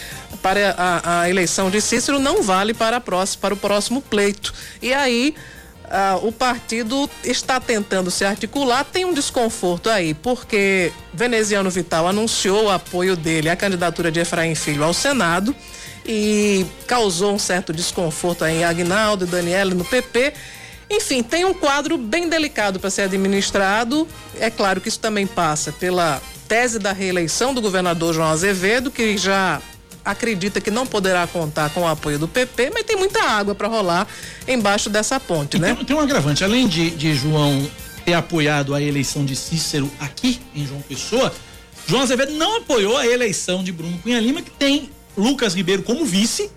para 0.42 0.74
a, 0.76 1.20
a 1.20 1.30
eleição 1.30 1.70
de 1.70 1.80
Cícero 1.80 2.18
não 2.18 2.42
vale 2.42 2.74
para, 2.74 2.96
a 2.96 3.00
próxima, 3.00 3.40
para 3.40 3.54
o 3.54 3.56
próximo 3.56 4.00
pleito. 4.00 4.52
E 4.80 4.92
aí 4.92 5.34
ah, 5.91 6.18
o 6.22 6.30
partido 6.30 7.11
está 7.24 7.59
tentando 7.59 8.11
se 8.11 8.24
articular, 8.24 8.84
tem 8.84 9.05
um 9.05 9.12
desconforto 9.12 9.91
aí, 9.91 10.14
porque 10.14 10.93
Veneziano 11.12 11.68
Vital 11.68 12.07
anunciou 12.07 12.66
o 12.66 12.70
apoio 12.70 13.16
dele 13.16 13.49
à 13.49 13.57
candidatura 13.57 14.11
de 14.11 14.20
Efraim 14.20 14.55
Filho 14.55 14.84
ao 14.84 14.95
Senado 14.95 15.55
e 16.07 16.64
causou 16.86 17.34
um 17.34 17.38
certo 17.38 17.72
desconforto 17.72 18.45
aí 18.45 18.59
em 18.59 18.64
Agnaldo 18.64 19.24
e 19.24 19.28
Daniela 19.28 19.74
no 19.74 19.84
PP. 19.84 20.32
Enfim, 20.88 21.22
tem 21.22 21.45
um 21.45 21.55
quadro 21.55 21.99
bem 21.99 22.28
delicado 22.28 22.80
para 22.80 22.91
ser 22.91 23.03
administrado. 23.03 24.07
É 24.38 24.51
claro 24.51 24.80
que 24.80 24.88
isso 24.88 24.99
também 24.99 25.26
passa 25.26 25.72
pela 25.72 26.22
tese 26.49 26.78
da 26.78 26.93
reeleição 26.93 27.53
do 27.53 27.61
governador 27.61 28.14
João 28.14 28.28
Azevedo, 28.28 28.91
que 28.91 29.16
já 29.16 29.61
acredita 30.11 30.61
que 30.61 30.70
não 30.70 30.86
poderá 30.86 31.26
contar 31.26 31.70
com 31.70 31.82
o 31.82 31.88
apoio 31.88 32.18
do 32.18 32.28
PP, 32.28 32.70
mas 32.72 32.84
tem 32.84 32.96
muita 32.96 33.22
água 33.22 33.54
para 33.54 33.68
rolar 33.68 34.06
embaixo 34.46 34.90
dessa 34.90 35.18
ponte, 35.18 35.56
e 35.56 35.61
né? 35.61 35.74
Tem, 35.74 35.84
tem, 35.84 35.96
um 35.96 36.00
agravante, 36.00 36.44
além 36.44 36.68
de, 36.68 36.90
de 36.90 37.14
João 37.14 37.68
ter 38.04 38.14
apoiado 38.14 38.74
a 38.74 38.82
eleição 38.82 39.24
de 39.24 39.36
Cícero 39.36 39.90
aqui 40.00 40.40
em 40.54 40.66
João 40.66 40.80
Pessoa, 40.82 41.32
João 41.86 42.02
Azevedo 42.02 42.32
não 42.32 42.58
apoiou 42.58 42.96
a 42.96 43.06
eleição 43.06 43.64
de 43.64 43.72
Bruno 43.72 43.98
Cunha 43.98 44.20
Lima, 44.20 44.42
que 44.42 44.50
tem 44.50 44.90
Lucas 45.16 45.54
Ribeiro 45.54 45.82
como 45.82 46.04
vice, 46.04 46.50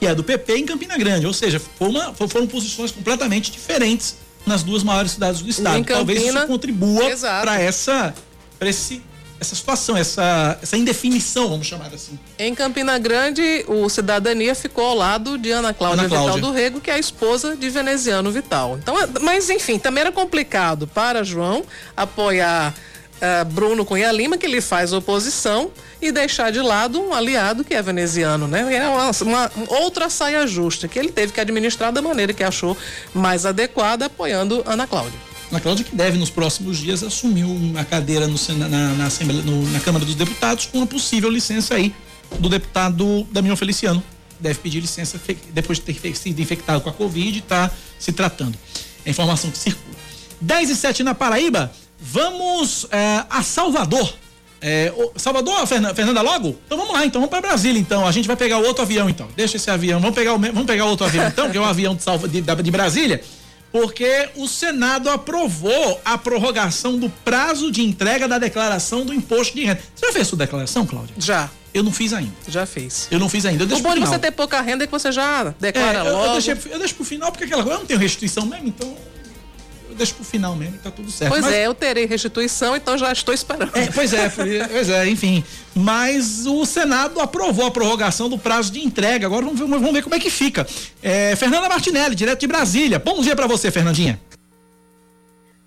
que 0.00 0.06
é 0.06 0.14
do 0.14 0.24
PP 0.24 0.56
em 0.56 0.66
Campina 0.66 0.98
Grande. 0.98 1.26
Ou 1.26 1.32
seja, 1.32 1.62
uma, 1.78 2.12
foram 2.14 2.46
posições 2.46 2.90
completamente 2.90 3.52
diferentes 3.52 4.16
nas 4.44 4.62
duas 4.62 4.82
maiores 4.82 5.12
cidades 5.12 5.40
do 5.40 5.48
estado. 5.48 5.76
Campina, 5.76 5.96
Talvez 5.96 6.24
isso 6.24 6.46
contribua 6.46 7.04
para 7.40 7.60
essa 7.60 8.14
pra 8.58 8.68
esse 8.68 9.02
essa 9.42 9.54
situação, 9.54 9.96
essa, 9.96 10.58
essa 10.62 10.76
indefinição, 10.76 11.48
vamos 11.48 11.66
chamar 11.66 11.92
assim. 11.92 12.18
Em 12.38 12.54
Campina 12.54 12.98
Grande, 12.98 13.64
o 13.68 13.88
Cidadania 13.88 14.54
ficou 14.54 14.84
ao 14.84 14.94
lado 14.94 15.36
de 15.36 15.50
Ana 15.50 15.74
Cláudia, 15.74 16.04
Ana 16.04 16.08
Cláudia. 16.08 16.34
Vital 16.34 16.50
do 16.50 16.56
Rego, 16.56 16.80
que 16.80 16.90
é 16.90 16.94
a 16.94 16.98
esposa 16.98 17.56
de 17.56 17.68
Veneziano 17.68 18.30
Vital. 18.30 18.78
Então, 18.78 18.98
é, 18.98 19.06
mas 19.20 19.50
enfim, 19.50 19.78
também 19.78 20.02
era 20.02 20.12
complicado 20.12 20.86
para 20.86 21.22
João 21.24 21.64
apoiar 21.96 22.72
uh, 22.72 23.44
Bruno 23.46 23.84
Cunha 23.84 24.10
Lima, 24.12 24.38
que 24.38 24.46
lhe 24.46 24.60
faz 24.60 24.92
oposição, 24.92 25.70
e 26.00 26.12
deixar 26.12 26.50
de 26.50 26.60
lado 26.60 27.00
um 27.00 27.12
aliado 27.12 27.64
que 27.64 27.74
é 27.74 27.82
veneziano, 27.82 28.46
né? 28.46 28.74
É 28.74 28.88
uma, 28.88 29.10
uma, 29.22 29.52
outra 29.68 30.08
saia 30.08 30.46
justa 30.46 30.88
que 30.88 30.98
ele 30.98 31.10
teve 31.10 31.32
que 31.32 31.40
administrar 31.40 31.92
da 31.92 32.00
maneira 32.00 32.32
que 32.32 32.42
achou 32.42 32.76
mais 33.12 33.44
adequada, 33.44 34.06
apoiando 34.06 34.62
Ana 34.66 34.86
Cláudia. 34.86 35.31
Ana 35.52 35.60
Cláudia 35.60 35.84
que 35.84 35.94
deve 35.94 36.16
nos 36.16 36.30
próximos 36.30 36.78
dias 36.78 37.02
assumir 37.02 37.44
uma 37.44 37.84
cadeira 37.84 38.26
no, 38.26 38.36
na, 38.56 38.68
na, 38.68 39.08
no, 39.44 39.70
na 39.70 39.80
Câmara 39.80 40.02
dos 40.02 40.14
Deputados 40.14 40.64
com 40.64 40.78
uma 40.78 40.86
possível 40.86 41.28
licença 41.28 41.74
aí 41.74 41.94
do 42.38 42.48
deputado 42.48 43.26
Damião 43.30 43.54
Feliciano. 43.54 44.02
Deve 44.40 44.58
pedir 44.60 44.80
licença 44.80 45.20
depois 45.50 45.78
de 45.78 45.92
ter 45.92 46.16
sido 46.16 46.40
infectado 46.40 46.80
com 46.80 46.88
a 46.88 46.92
Covid 46.92 47.36
e 47.36 47.40
está 47.40 47.70
se 47.98 48.12
tratando. 48.12 48.56
É 49.04 49.08
a 49.08 49.10
informação 49.10 49.50
que 49.50 49.58
circula. 49.58 49.94
10 50.40 50.70
e 50.70 50.74
7 50.74 51.02
na 51.02 51.14
Paraíba, 51.14 51.70
vamos 52.00 52.86
é, 52.90 53.24
a 53.28 53.42
Salvador. 53.42 54.14
É, 54.58 54.90
Salvador, 55.16 55.66
Fernanda, 55.66 56.22
logo? 56.22 56.56
Então 56.64 56.78
vamos 56.78 56.94
lá, 56.94 57.04
então 57.04 57.20
vamos 57.20 57.30
para 57.30 57.42
Brasília, 57.42 57.78
então. 57.78 58.06
A 58.06 58.12
gente 58.12 58.26
vai 58.26 58.36
pegar 58.36 58.58
outro 58.58 58.82
avião, 58.82 59.10
então. 59.10 59.28
Deixa 59.36 59.58
esse 59.58 59.70
avião. 59.70 60.00
Vamos 60.00 60.14
pegar 60.14 60.32
o, 60.32 60.38
vamos 60.38 60.64
pegar 60.64 60.86
outro 60.86 61.04
avião, 61.04 61.28
então, 61.28 61.50
que 61.50 61.58
é 61.58 61.60
o 61.60 61.64
avião 61.64 61.94
de, 61.94 62.40
de, 62.40 62.62
de 62.62 62.70
Brasília 62.70 63.22
porque 63.72 64.28
o 64.36 64.46
Senado 64.46 65.08
aprovou 65.08 66.00
a 66.04 66.18
prorrogação 66.18 66.98
do 66.98 67.08
prazo 67.08 67.72
de 67.72 67.82
entrega 67.82 68.28
da 68.28 68.38
declaração 68.38 69.04
do 69.04 69.14
imposto 69.14 69.56
de 69.56 69.64
renda. 69.64 69.80
Você 69.94 70.06
já 70.06 70.12
fez 70.12 70.28
sua 70.28 70.38
declaração, 70.38 70.86
Cláudia? 70.86 71.14
Já. 71.18 71.50
Eu 71.74 71.82
não 71.82 71.90
fiz 71.90 72.12
ainda. 72.12 72.32
Já 72.46 72.66
fiz. 72.66 73.08
Eu 73.10 73.18
não 73.18 73.30
fiz 73.30 73.46
ainda. 73.46 73.64
O 73.64 73.80
bom 73.80 73.94
de 73.94 74.00
você 74.00 74.18
ter 74.18 74.30
pouca 74.30 74.60
renda 74.60 74.84
é 74.84 74.86
que 74.86 74.92
você 74.92 75.10
já 75.10 75.54
declara 75.58 76.00
é, 76.00 76.00
eu, 76.02 76.12
logo. 76.12 76.26
Eu, 76.26 76.32
deixei, 76.32 76.56
eu 76.70 76.78
deixo 76.78 76.94
pro 76.94 77.04
final, 77.04 77.32
porque 77.32 77.44
aquela 77.44 77.62
coisa, 77.62 77.76
eu 77.76 77.80
não 77.80 77.86
tenho 77.86 77.98
restituição 77.98 78.44
mesmo, 78.44 78.68
então 78.68 78.94
eu 79.92 79.96
deixo 79.96 80.14
pro 80.14 80.24
final 80.24 80.56
mesmo, 80.56 80.78
tá 80.82 80.90
tudo 80.90 81.10
certo. 81.10 81.30
Pois 81.30 81.44
Mas, 81.44 81.54
é, 81.54 81.66
eu 81.66 81.74
terei 81.74 82.06
restituição, 82.06 82.74
então 82.74 82.96
já 82.96 83.12
estou 83.12 83.32
esperando. 83.32 83.70
É, 83.74 83.86
pois 83.86 84.12
é, 84.12 84.28
pois 84.28 84.88
é, 84.88 85.08
enfim. 85.08 85.44
Mas 85.74 86.46
o 86.46 86.64
Senado 86.64 87.20
aprovou 87.20 87.66
a 87.66 87.70
prorrogação 87.70 88.28
do 88.28 88.38
prazo 88.38 88.72
de 88.72 88.80
entrega. 88.80 89.26
Agora 89.26 89.44
vamos 89.44 89.60
ver, 89.60 89.66
vamos 89.68 89.92
ver 89.92 90.02
como 90.02 90.14
é 90.14 90.18
que 90.18 90.30
fica. 90.30 90.66
É, 91.02 91.36
Fernanda 91.36 91.68
Martinelli, 91.68 92.14
direto 92.14 92.40
de 92.40 92.46
Brasília. 92.46 92.98
Bom 92.98 93.20
dia 93.20 93.36
para 93.36 93.46
você, 93.46 93.70
Fernandinha. 93.70 94.18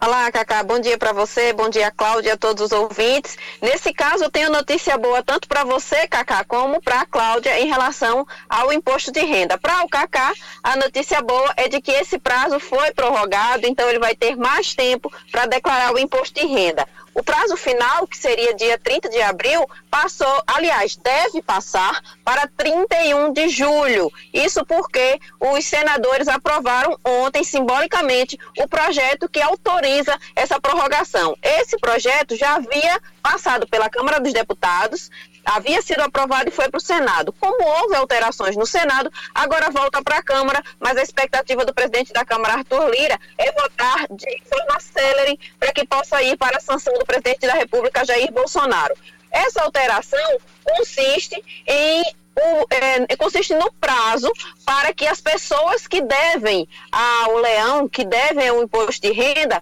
Olá, 0.06 0.32
Cacá. 0.32 0.62
Bom 0.62 0.80
dia 0.80 1.00
para 1.00 1.12
você, 1.14 1.52
bom 1.52 1.68
dia, 1.68 1.90
Cláudia, 1.90 2.36
a 2.36 2.38
todos 2.38 2.66
os 2.66 2.72
ouvintes. 2.72 3.36
Nesse 3.60 3.92
caso, 3.92 4.26
eu 4.26 4.30
tenho 4.30 4.52
notícia 4.52 4.96
boa 5.00 5.24
tanto 5.24 5.48
para 5.48 5.64
você, 5.64 6.08
Cacá, 6.08 6.44
como 6.44 6.80
para 6.80 7.02
a 7.02 7.06
Cláudia 7.08 7.60
em 7.60 7.66
relação 7.66 8.24
ao 8.48 8.72
imposto 8.72 9.12
de 9.12 9.22
renda. 9.22 9.58
Para 9.58 9.84
o 9.84 9.90
Cacá, 9.90 10.32
a 10.62 10.76
notícia 10.76 11.24
boa 11.24 11.52
é 11.58 11.68
de 11.68 11.82
que 11.82 11.90
esse 11.90 12.20
prazo 12.20 12.60
foi 12.60 12.92
prorrogado, 12.92 13.66
então 13.66 13.90
ele 13.90 13.98
vai 13.98 14.16
ter 14.16 14.36
mais 14.36 14.76
tempo 14.76 15.12
para 15.32 15.48
declarar 15.48 15.92
o 15.92 15.98
imposto 15.98 16.40
de 16.40 16.46
renda. 16.46 16.88
O 17.16 17.24
prazo 17.24 17.56
final, 17.56 18.06
que 18.06 18.18
seria 18.18 18.54
dia 18.54 18.78
30 18.78 19.08
de 19.08 19.22
abril, 19.22 19.66
passou, 19.90 20.44
aliás, 20.46 20.98
deve 20.98 21.42
passar 21.42 22.02
para 22.26 22.46
31 22.46 23.32
de 23.32 23.48
julho. 23.48 24.12
Isso 24.34 24.66
porque 24.66 25.18
os 25.40 25.64
senadores 25.64 26.28
aprovaram 26.28 27.00
ontem, 27.06 27.42
simbolicamente, 27.42 28.38
o 28.60 28.68
projeto 28.68 29.30
que 29.30 29.42
autoriza 29.42 30.20
essa 30.36 30.60
prorrogação. 30.60 31.38
Esse 31.42 31.78
projeto 31.78 32.36
já 32.36 32.56
havia 32.56 33.02
passado 33.24 33.66
pela 33.66 33.90
Câmara 33.90 34.20
dos 34.20 34.34
Deputados, 34.34 35.10
havia 35.46 35.82
sido 35.82 36.02
aprovado 36.02 36.50
e 36.50 36.52
foi 36.52 36.70
para 36.70 36.78
o 36.78 36.82
Senado. 36.82 37.32
Como 37.40 37.64
houve 37.64 37.96
alterações 37.96 38.58
no 38.58 38.66
Senado, 38.66 39.12
agora 39.34 39.70
volta 39.70 40.02
para 40.04 40.18
a 40.18 40.24
Câmara, 40.24 40.64
mas 40.80 40.98
a 40.98 41.04
expectativa 41.04 41.64
do 41.64 41.74
presidente 41.74 42.12
da 42.12 42.26
Câmara, 42.26 42.56
Arthur 42.56 42.90
Lira, 42.90 43.20
é 43.38 43.52
votar 43.52 44.08
de 44.10 44.42
forma 44.50 44.80
célere 44.80 45.40
para 45.60 45.72
que 45.72 45.86
possa 45.86 46.22
ir 46.24 46.36
para 46.38 46.58
a 46.58 46.62
sanção 46.62 46.94
do 46.96 47.06
presidente 47.06 47.46
da 47.46 47.54
República, 47.54 48.04
Jair 48.04 48.32
Bolsonaro. 48.32 48.96
Essa 49.32 49.64
alteração 49.64 50.38
consiste 50.64 51.42
em 51.68 52.04
o, 52.38 52.66
é, 52.70 53.16
consiste 53.16 53.54
no 53.54 53.72
prazo 53.80 54.32
para 54.66 54.94
que 54.94 55.08
as 55.08 55.22
pessoas 55.22 55.88
que 55.88 56.02
devem 56.02 56.68
ao 56.92 57.38
leão, 57.38 57.88
que 57.88 58.04
devem 58.04 58.52
o 58.52 58.64
imposto 58.64 59.08
de 59.08 59.14
renda, 59.14 59.62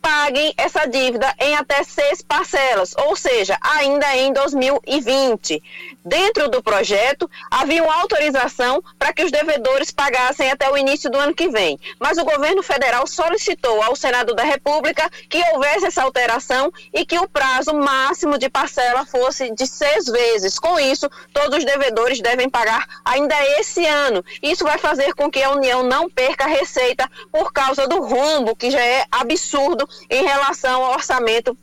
paguem 0.00 0.52
essa 0.56 0.86
dívida 0.86 1.32
em 1.38 1.54
até 1.54 1.82
seis 1.84 2.22
parcelas, 2.22 2.94
ou 2.96 3.14
seja, 3.16 3.56
ainda 3.60 4.16
em 4.16 4.32
2020. 4.32 5.62
Dentro 6.04 6.48
do 6.48 6.62
projeto, 6.62 7.30
havia 7.50 7.82
uma 7.82 8.00
autorização 8.00 8.82
para 8.98 9.12
que 9.12 9.22
os 9.22 9.30
devedores 9.30 9.90
pagassem 9.90 10.50
até 10.50 10.70
o 10.70 10.76
início 10.76 11.10
do 11.10 11.18
ano 11.18 11.34
que 11.34 11.48
vem, 11.48 11.78
mas 11.98 12.16
o 12.18 12.24
governo 12.24 12.62
federal 12.62 13.06
solicitou 13.06 13.82
ao 13.82 13.94
Senado 13.94 14.34
da 14.34 14.42
República 14.42 15.08
que 15.28 15.42
houvesse 15.52 15.86
essa 15.86 16.02
alteração 16.02 16.72
e 16.92 17.04
que 17.04 17.18
o 17.18 17.28
prazo 17.28 17.74
máximo 17.74 18.38
de 18.38 18.48
parcela 18.48 19.04
fosse 19.04 19.54
de 19.54 19.66
seis 19.66 20.06
vezes. 20.06 20.58
Com 20.58 20.78
isso, 20.78 21.08
todos 21.32 21.58
os 21.58 21.64
devedores 21.64 22.20
devem 22.20 22.48
pagar 22.48 22.86
ainda 23.04 23.34
esse 23.58 23.84
ano. 23.86 24.24
Isso 24.42 24.64
vai 24.64 24.78
fazer 24.78 25.14
com 25.14 25.30
que 25.30 25.42
a 25.42 25.50
União 25.50 25.82
não 25.82 26.08
perca 26.08 26.46
receita 26.46 27.10
por 27.30 27.52
causa 27.52 27.86
do 27.86 28.00
rombo, 28.00 28.56
que 28.56 28.70
já 28.70 28.80
é 28.80 29.04
absurdo 29.10 29.88
em 30.08 30.24
relação 30.24 30.84
ao 30.84 30.92
orçamento 30.92 31.56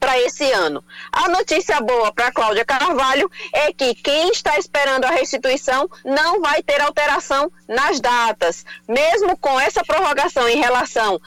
para 0.00 0.18
esse 0.18 0.50
ano. 0.50 0.82
A 1.12 1.28
notícia 1.28 1.78
boa 1.80 2.10
para 2.10 2.32
Cláudia 2.32 2.64
Carvalho 2.64 3.30
é 3.52 3.70
que 3.70 3.94
quem 3.94 4.30
está 4.30 4.58
esperando 4.58 5.04
a 5.04 5.10
restituição 5.10 5.88
não 6.02 6.40
vai 6.40 6.62
ter 6.62 6.80
alteração 6.80 7.52
nas 7.68 8.00
datas. 8.00 8.64
Mesmo 8.88 9.36
com 9.36 9.60
essa 9.60 9.84
prorrogação 9.84 10.48
em 10.48 10.56
relação 10.56 11.20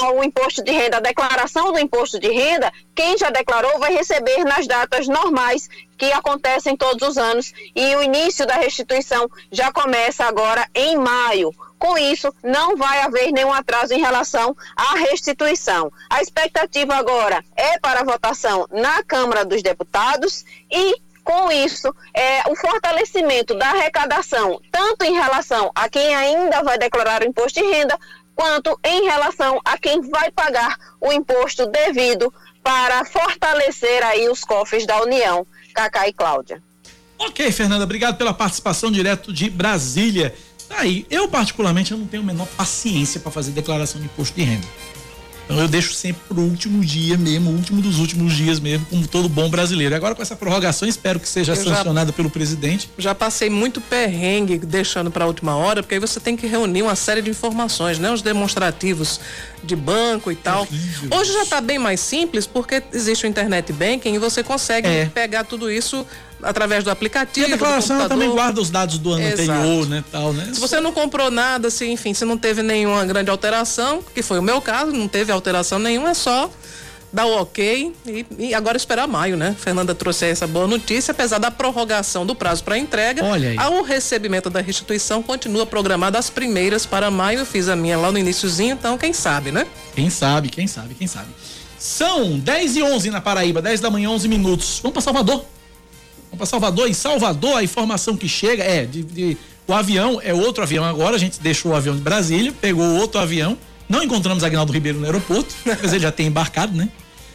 ao 0.00 0.24
imposto 0.24 0.64
de 0.64 0.72
renda, 0.72 0.96
a 0.96 1.00
declaração 1.00 1.70
do 1.70 1.78
imposto 1.78 2.18
de 2.18 2.28
renda, 2.28 2.72
quem 2.94 3.18
já 3.18 3.28
declarou 3.28 3.78
vai 3.78 3.92
receber 3.92 4.42
nas 4.44 4.66
datas 4.66 5.06
normais 5.06 5.68
que 5.98 6.10
acontecem 6.10 6.76
todos 6.76 7.06
os 7.06 7.18
anos 7.18 7.52
e 7.76 7.94
o 7.94 8.02
início 8.02 8.46
da 8.46 8.54
restituição 8.54 9.28
já 9.52 9.70
começa 9.70 10.24
agora 10.24 10.66
em 10.74 10.96
maio. 10.96 11.54
Com 11.84 11.98
isso, 11.98 12.34
não 12.42 12.78
vai 12.78 13.02
haver 13.02 13.30
nenhum 13.30 13.52
atraso 13.52 13.92
em 13.92 14.00
relação 14.00 14.56
à 14.74 14.94
restituição. 14.94 15.92
A 16.08 16.22
expectativa 16.22 16.94
agora 16.94 17.44
é 17.54 17.78
para 17.78 18.00
a 18.00 18.04
votação 18.04 18.66
na 18.72 19.02
Câmara 19.02 19.44
dos 19.44 19.62
Deputados 19.62 20.46
e 20.72 20.94
com 21.22 21.52
isso, 21.52 21.94
é, 22.14 22.40
o 22.50 22.56
fortalecimento 22.56 23.54
da 23.54 23.68
arrecadação, 23.68 24.58
tanto 24.72 25.04
em 25.04 25.12
relação 25.12 25.70
a 25.74 25.86
quem 25.86 26.14
ainda 26.14 26.62
vai 26.62 26.78
declarar 26.78 27.22
o 27.22 27.26
imposto 27.26 27.60
de 27.60 27.66
renda, 27.66 27.98
quanto 28.34 28.80
em 28.82 29.04
relação 29.04 29.60
a 29.62 29.76
quem 29.76 30.00
vai 30.08 30.30
pagar 30.30 30.78
o 30.98 31.12
imposto 31.12 31.66
devido 31.66 32.32
para 32.62 33.04
fortalecer 33.04 34.02
aí 34.02 34.26
os 34.30 34.42
cofres 34.42 34.86
da 34.86 35.02
União. 35.02 35.46
Cacá 35.74 36.08
e 36.08 36.14
Cláudia. 36.14 36.62
Ok, 37.18 37.52
Fernanda, 37.52 37.84
obrigado 37.84 38.16
pela 38.16 38.32
participação 38.32 38.90
direto 38.90 39.32
de 39.34 39.50
Brasília. 39.50 40.34
Tá 40.74 40.80
aí, 40.80 41.06
eu 41.08 41.28
particularmente 41.28 41.92
eu 41.92 41.98
não 41.98 42.06
tenho 42.06 42.22
a 42.24 42.26
menor 42.26 42.48
paciência 42.48 43.20
para 43.20 43.30
fazer 43.30 43.52
declaração 43.52 44.00
de 44.00 44.06
imposto 44.06 44.34
de 44.34 44.42
renda. 44.42 44.66
Então 45.44 45.58
eu 45.60 45.68
deixo 45.68 45.92
sempre 45.92 46.22
pro 46.26 46.40
último 46.40 46.82
dia 46.84 47.16
mesmo, 47.16 47.50
o 47.50 47.54
último 47.54 47.80
dos 47.80 47.98
últimos 47.98 48.32
dias 48.32 48.58
mesmo, 48.58 48.84
como 48.86 49.06
todo 49.06 49.28
bom 49.28 49.48
brasileiro. 49.48 49.94
Agora 49.94 50.14
com 50.14 50.22
essa 50.22 50.34
prorrogação, 50.34 50.88
espero 50.88 51.20
que 51.20 51.28
seja 51.28 51.52
eu 51.52 51.56
sancionada 51.56 52.10
já, 52.10 52.12
pelo 52.12 52.30
presidente. 52.30 52.90
Já 52.98 53.14
passei 53.14 53.50
muito 53.50 53.80
perrengue 53.80 54.58
deixando 54.58 55.10
para 55.10 55.24
a 55.24 55.28
última 55.28 55.54
hora, 55.54 55.82
porque 55.82 55.94
aí 55.94 56.00
você 56.00 56.18
tem 56.18 56.34
que 56.34 56.46
reunir 56.46 56.82
uma 56.82 56.96
série 56.96 57.22
de 57.22 57.30
informações, 57.30 57.98
né? 57.98 58.10
Os 58.10 58.22
demonstrativos 58.22 59.20
de 59.62 59.76
banco 59.76 60.32
e 60.32 60.34
tal. 60.34 60.66
Hoje 61.10 61.32
já 61.32 61.42
está 61.42 61.60
bem 61.60 61.78
mais 61.78 62.00
simples, 62.00 62.46
porque 62.46 62.82
existe 62.92 63.26
o 63.26 63.28
internet 63.28 63.72
banking 63.72 64.14
e 64.14 64.18
você 64.18 64.42
consegue 64.42 64.88
é. 64.88 65.06
pegar 65.06 65.44
tudo 65.44 65.70
isso 65.70 66.06
através 66.44 66.84
do 66.84 66.90
aplicativo. 66.90 67.48
E 67.48 67.52
a 67.52 67.56
declaração 67.56 68.08
também 68.08 68.30
guarda 68.30 68.60
os 68.60 68.70
dados 68.70 68.98
do 68.98 69.12
ano 69.12 69.22
Exato. 69.22 69.50
anterior, 69.50 69.88
né, 69.88 70.04
tal, 70.12 70.32
né? 70.32 70.50
Se 70.52 70.60
você 70.60 70.80
não 70.80 70.92
comprou 70.92 71.30
nada, 71.30 71.70
se 71.70 71.86
enfim, 71.86 72.14
se 72.14 72.24
não 72.24 72.36
teve 72.36 72.62
nenhuma 72.62 73.04
grande 73.04 73.30
alteração, 73.30 74.02
que 74.14 74.22
foi 74.22 74.38
o 74.38 74.42
meu 74.42 74.60
caso, 74.60 74.92
não 74.92 75.08
teve 75.08 75.32
alteração 75.32 75.78
nenhuma, 75.78 76.10
é 76.10 76.14
só 76.14 76.50
dar 77.14 77.26
o 77.26 77.42
ok 77.42 77.94
e, 78.04 78.26
e, 78.38 78.54
agora 78.54 78.76
esperar 78.76 79.06
maio, 79.06 79.36
né? 79.36 79.54
Fernanda 79.56 79.94
trouxe 79.94 80.26
essa 80.26 80.48
boa 80.48 80.66
notícia, 80.66 81.12
apesar 81.12 81.38
da 81.38 81.48
prorrogação 81.48 82.26
do 82.26 82.34
prazo 82.34 82.64
para 82.64 82.76
entrega, 82.76 83.24
Olha 83.24 83.50
aí. 83.50 83.56
o 83.72 83.82
recebimento 83.82 84.50
da 84.50 84.60
restituição 84.60 85.22
continua 85.22 85.64
programado 85.64 86.18
as 86.18 86.28
primeiras 86.28 86.84
para 86.84 87.12
maio. 87.12 87.38
Eu 87.38 87.46
fiz 87.46 87.68
a 87.68 87.76
minha 87.76 87.96
lá 87.96 88.10
no 88.10 88.18
iníciozinho, 88.18 88.72
então 88.72 88.98
quem 88.98 89.12
sabe, 89.12 89.52
né? 89.52 89.64
Quem 89.94 90.10
sabe, 90.10 90.48
quem 90.48 90.66
sabe, 90.66 90.94
quem 90.94 91.06
sabe. 91.06 91.28
São 91.78 92.36
10 92.36 92.76
e 92.76 92.82
11 92.82 93.10
na 93.10 93.20
Paraíba, 93.20 93.62
10 93.62 93.80
da 93.80 93.90
manhã, 93.90 94.10
11 94.10 94.26
minutos. 94.26 94.80
Vamos 94.82 94.94
para 94.94 95.02
Salvador. 95.02 95.44
Vamos 96.34 96.38
para 96.38 96.46
Salvador. 96.46 96.88
Em 96.88 96.92
Salvador, 96.92 97.56
a 97.56 97.62
informação 97.62 98.16
que 98.16 98.28
chega 98.28 98.64
é 98.64 98.84
de, 98.84 99.02
de, 99.02 99.36
o 99.68 99.72
avião 99.72 100.20
é 100.22 100.34
outro 100.34 100.62
avião 100.62 100.84
agora. 100.84 101.14
A 101.14 101.18
gente 101.18 101.40
deixou 101.40 101.72
o 101.72 101.74
avião 101.74 101.94
de 101.94 102.02
Brasília, 102.02 102.52
pegou 102.60 102.84
outro 102.96 103.20
avião. 103.20 103.56
Não 103.88 104.02
encontramos 104.02 104.42
Agnaldo 104.42 104.72
Ribeiro 104.72 104.98
no 104.98 105.06
aeroporto, 105.06 105.54
mas 105.64 105.92
ele 105.92 106.02
já 106.02 106.10
tem 106.10 106.26
embarcado, 106.26 106.76
né? 106.76 106.88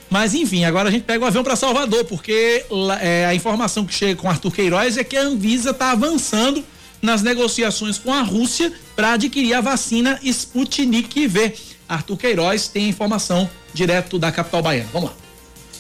Mas 0.10 0.34
enfim, 0.34 0.66
agora 0.66 0.90
a 0.90 0.92
gente 0.92 1.04
pega 1.04 1.24
o 1.24 1.28
avião 1.28 1.44
para 1.44 1.56
Salvador, 1.56 2.04
porque 2.06 2.66
é, 3.00 3.26
a 3.26 3.36
informação 3.36 3.86
que 3.86 3.94
chega 3.94 4.20
com 4.20 4.30
Arthur 4.30 4.52
Queiroz 4.52 4.98
é 4.98 5.04
que 5.04 5.16
a 5.16 5.22
Anvisa 5.22 5.70
está 5.70 5.92
avançando 5.92 6.64
nas 7.02 7.22
negociações 7.22 7.98
com 7.98 8.12
a 8.12 8.22
Rússia 8.22 8.74
para 8.96 9.14
adquirir 9.14 9.54
a 9.54 9.62
vacina 9.62 10.20
Sputnik 10.24 11.28
V. 11.28 11.54
Arthur 11.88 12.18
Queiroz 12.18 12.68
tem 12.68 12.90
informação 12.90 13.50
direto 13.74 14.18
da 14.18 14.32
capital 14.32 14.62
baiana. 14.62 14.90
Vamos 14.92 15.12
lá. 15.12 15.19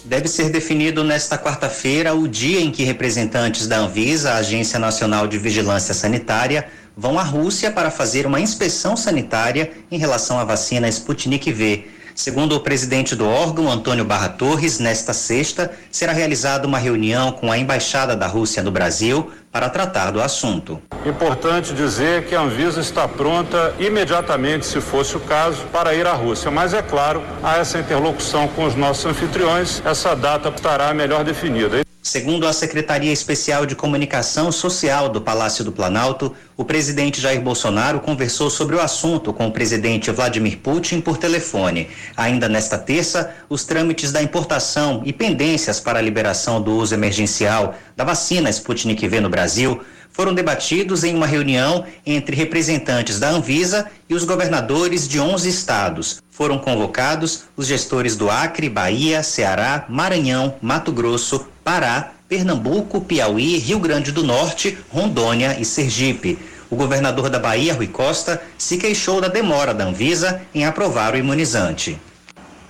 Deve 0.10 0.28
ser 0.28 0.50
definido 0.50 1.04
nesta 1.04 1.38
quarta-feira 1.38 2.16
o 2.16 2.28
dia 2.28 2.60
em 2.60 2.72
que 2.72 2.84
representantes 2.84 3.68
da 3.68 3.78
Anvisa, 3.78 4.32
a 4.32 4.38
Agência 4.38 4.80
Nacional 4.80 5.28
de 5.28 5.38
Vigilância 5.38 5.94
Sanitária, 5.94 6.68
vão 6.98 7.20
à 7.20 7.22
Rússia 7.22 7.70
para 7.70 7.92
fazer 7.92 8.26
uma 8.26 8.42
inspeção 8.42 8.98
sanitária 8.98 9.72
em 9.92 10.00
relação 10.00 10.40
à 10.40 10.44
vacina 10.44 10.90
Sputnik 10.90 11.52
V. 11.52 11.88
Segundo 12.20 12.58
o 12.58 12.60
presidente 12.60 13.16
do 13.16 13.26
órgão, 13.26 13.72
Antônio 13.72 14.04
Barra 14.04 14.28
Torres, 14.28 14.78
nesta 14.78 15.14
sexta 15.14 15.72
será 15.90 16.12
realizada 16.12 16.68
uma 16.68 16.78
reunião 16.78 17.32
com 17.32 17.50
a 17.50 17.58
Embaixada 17.58 18.14
da 18.14 18.28
Rússia 18.28 18.62
no 18.62 18.70
Brasil 18.70 19.32
para 19.50 19.70
tratar 19.70 20.12
do 20.12 20.22
assunto. 20.22 20.82
Importante 21.06 21.74
dizer 21.74 22.26
que 22.26 22.36
a 22.36 22.42
Anvisa 22.42 22.82
está 22.82 23.08
pronta 23.08 23.74
imediatamente, 23.80 24.66
se 24.66 24.82
fosse 24.82 25.16
o 25.16 25.22
caso, 25.22 25.62
para 25.72 25.96
ir 25.96 26.06
à 26.06 26.12
Rússia. 26.12 26.52
Mas 26.52 26.74
é 26.74 26.82
claro, 26.82 27.24
há 27.42 27.56
essa 27.56 27.80
interlocução 27.80 28.50
com 28.50 28.66
os 28.66 28.76
nossos 28.76 29.06
anfitriões, 29.06 29.82
essa 29.86 30.14
data 30.14 30.50
estará 30.50 30.94
melhor 30.94 31.24
definida. 31.24 31.89
Segundo 32.10 32.48
a 32.48 32.54
Secretaria 32.54 33.14
Especial 33.14 33.68
de 33.68 33.76
Comunicação 33.76 34.52
Social 34.52 35.10
do 35.10 35.22
Palácio 35.22 35.64
do 35.64 35.72
Planalto, 35.72 36.36
o 36.58 36.66
presidente 36.66 37.22
Jair 37.22 37.40
Bolsonaro 37.40 38.00
conversou 38.00 38.50
sobre 38.50 38.76
o 38.76 38.82
assunto 38.82 39.32
com 39.32 39.46
o 39.46 39.52
presidente 39.52 40.10
Vladimir 40.10 40.58
Putin 40.58 41.02
por 41.02 41.18
telefone. 41.20 41.88
Ainda 42.18 42.50
nesta 42.50 42.80
terça, 42.80 43.32
os 43.48 43.64
trâmites 43.64 44.12
da 44.12 44.24
importação 44.24 45.04
e 45.06 45.14
pendências 45.14 45.80
para 45.80 46.00
a 46.00 46.02
liberação 46.02 46.60
do 46.60 46.72
uso 46.72 46.96
emergencial 46.96 47.76
da 47.96 48.04
vacina 48.04 48.50
Sputnik 48.50 49.08
V 49.08 49.22
no 49.22 49.30
Brasil 49.30 49.80
foram 50.12 50.34
debatidos 50.34 51.04
em 51.04 51.16
uma 51.16 51.26
reunião 51.26 51.86
entre 52.06 52.36
representantes 52.36 53.20
da 53.20 53.30
Anvisa 53.30 53.86
e 54.10 54.14
os 54.14 54.26
governadores 54.26 55.08
de 55.08 55.20
11 55.20 55.48
estados. 55.48 56.22
Foram 56.30 56.58
convocados 56.58 57.44
os 57.56 57.68
gestores 57.68 58.16
do 58.16 58.30
Acre, 58.30 58.70
Bahia, 58.70 59.24
Ceará, 59.24 59.86
Maranhão, 59.88 60.56
Mato 60.62 60.92
Grosso, 60.92 61.48
Pará, 61.64 62.12
Pernambuco, 62.28 63.02
Piauí, 63.02 63.58
Rio 63.58 63.80
Grande 63.80 64.12
do 64.12 64.24
Norte, 64.24 64.78
Rondônia 64.90 65.58
e 65.60 65.66
Sergipe. 65.66 66.38
O 66.70 66.76
governador 66.76 67.30
da 67.30 67.40
Bahia, 67.40 67.74
Rui 67.74 67.88
Costa, 67.88 68.42
se 68.58 68.78
queixou 68.78 69.20
da 69.20 69.28
demora 69.28 69.74
da 69.74 69.86
Anvisa 69.86 70.42
em 70.54 70.66
aprovar 70.66 71.14
o 71.14 71.18
imunizante. 71.18 72.00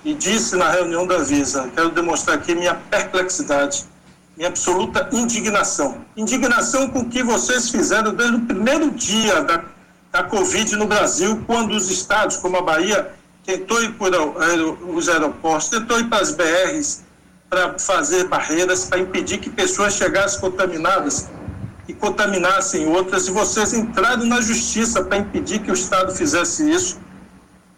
E 0.05 0.13
disse 0.13 0.55
na 0.55 0.71
reunião 0.71 1.05
da 1.05 1.17
Anvisa: 1.17 1.69
quero 1.75 1.89
demonstrar 1.89 2.37
aqui 2.37 2.55
minha 2.55 2.73
perplexidade 2.73 3.83
minha 4.39 4.47
absoluta 4.47 5.09
indignação. 5.11 5.97
Indignação 6.15 6.87
com 6.87 6.99
o 6.99 7.09
que 7.09 7.21
vocês 7.21 7.69
fizeram 7.69 8.15
desde 8.15 8.37
o 8.37 8.39
primeiro 8.39 8.89
dia 8.91 9.43
da, 9.43 9.65
da 10.13 10.23
Covid 10.23 10.77
no 10.77 10.87
Brasil, 10.87 11.43
quando 11.45 11.71
os 11.71 11.91
estados, 11.91 12.37
como 12.37 12.55
a 12.55 12.61
Bahia, 12.61 13.11
tentou 13.45 13.83
ir 13.83 13.91
por 13.95 14.13
os 14.95 15.09
aeroportos, 15.09 15.67
tentou 15.67 15.99
ir 15.99 16.05
para 16.05 16.21
as 16.21 16.31
BRs 16.31 17.03
para 17.49 17.77
fazer 17.77 18.29
barreiras, 18.29 18.85
para 18.85 18.99
impedir 18.99 19.39
que 19.39 19.49
pessoas 19.49 19.95
chegassem 19.95 20.39
contaminadas 20.39 21.27
e 21.85 21.93
contaminassem 21.93 22.87
outras, 22.87 23.27
e 23.27 23.31
vocês 23.31 23.73
entraram 23.73 24.23
na 24.23 24.39
justiça 24.39 25.03
para 25.03 25.17
impedir 25.17 25.59
que 25.59 25.71
o 25.71 25.73
Estado 25.73 26.15
fizesse 26.15 26.69
isso. 26.71 26.97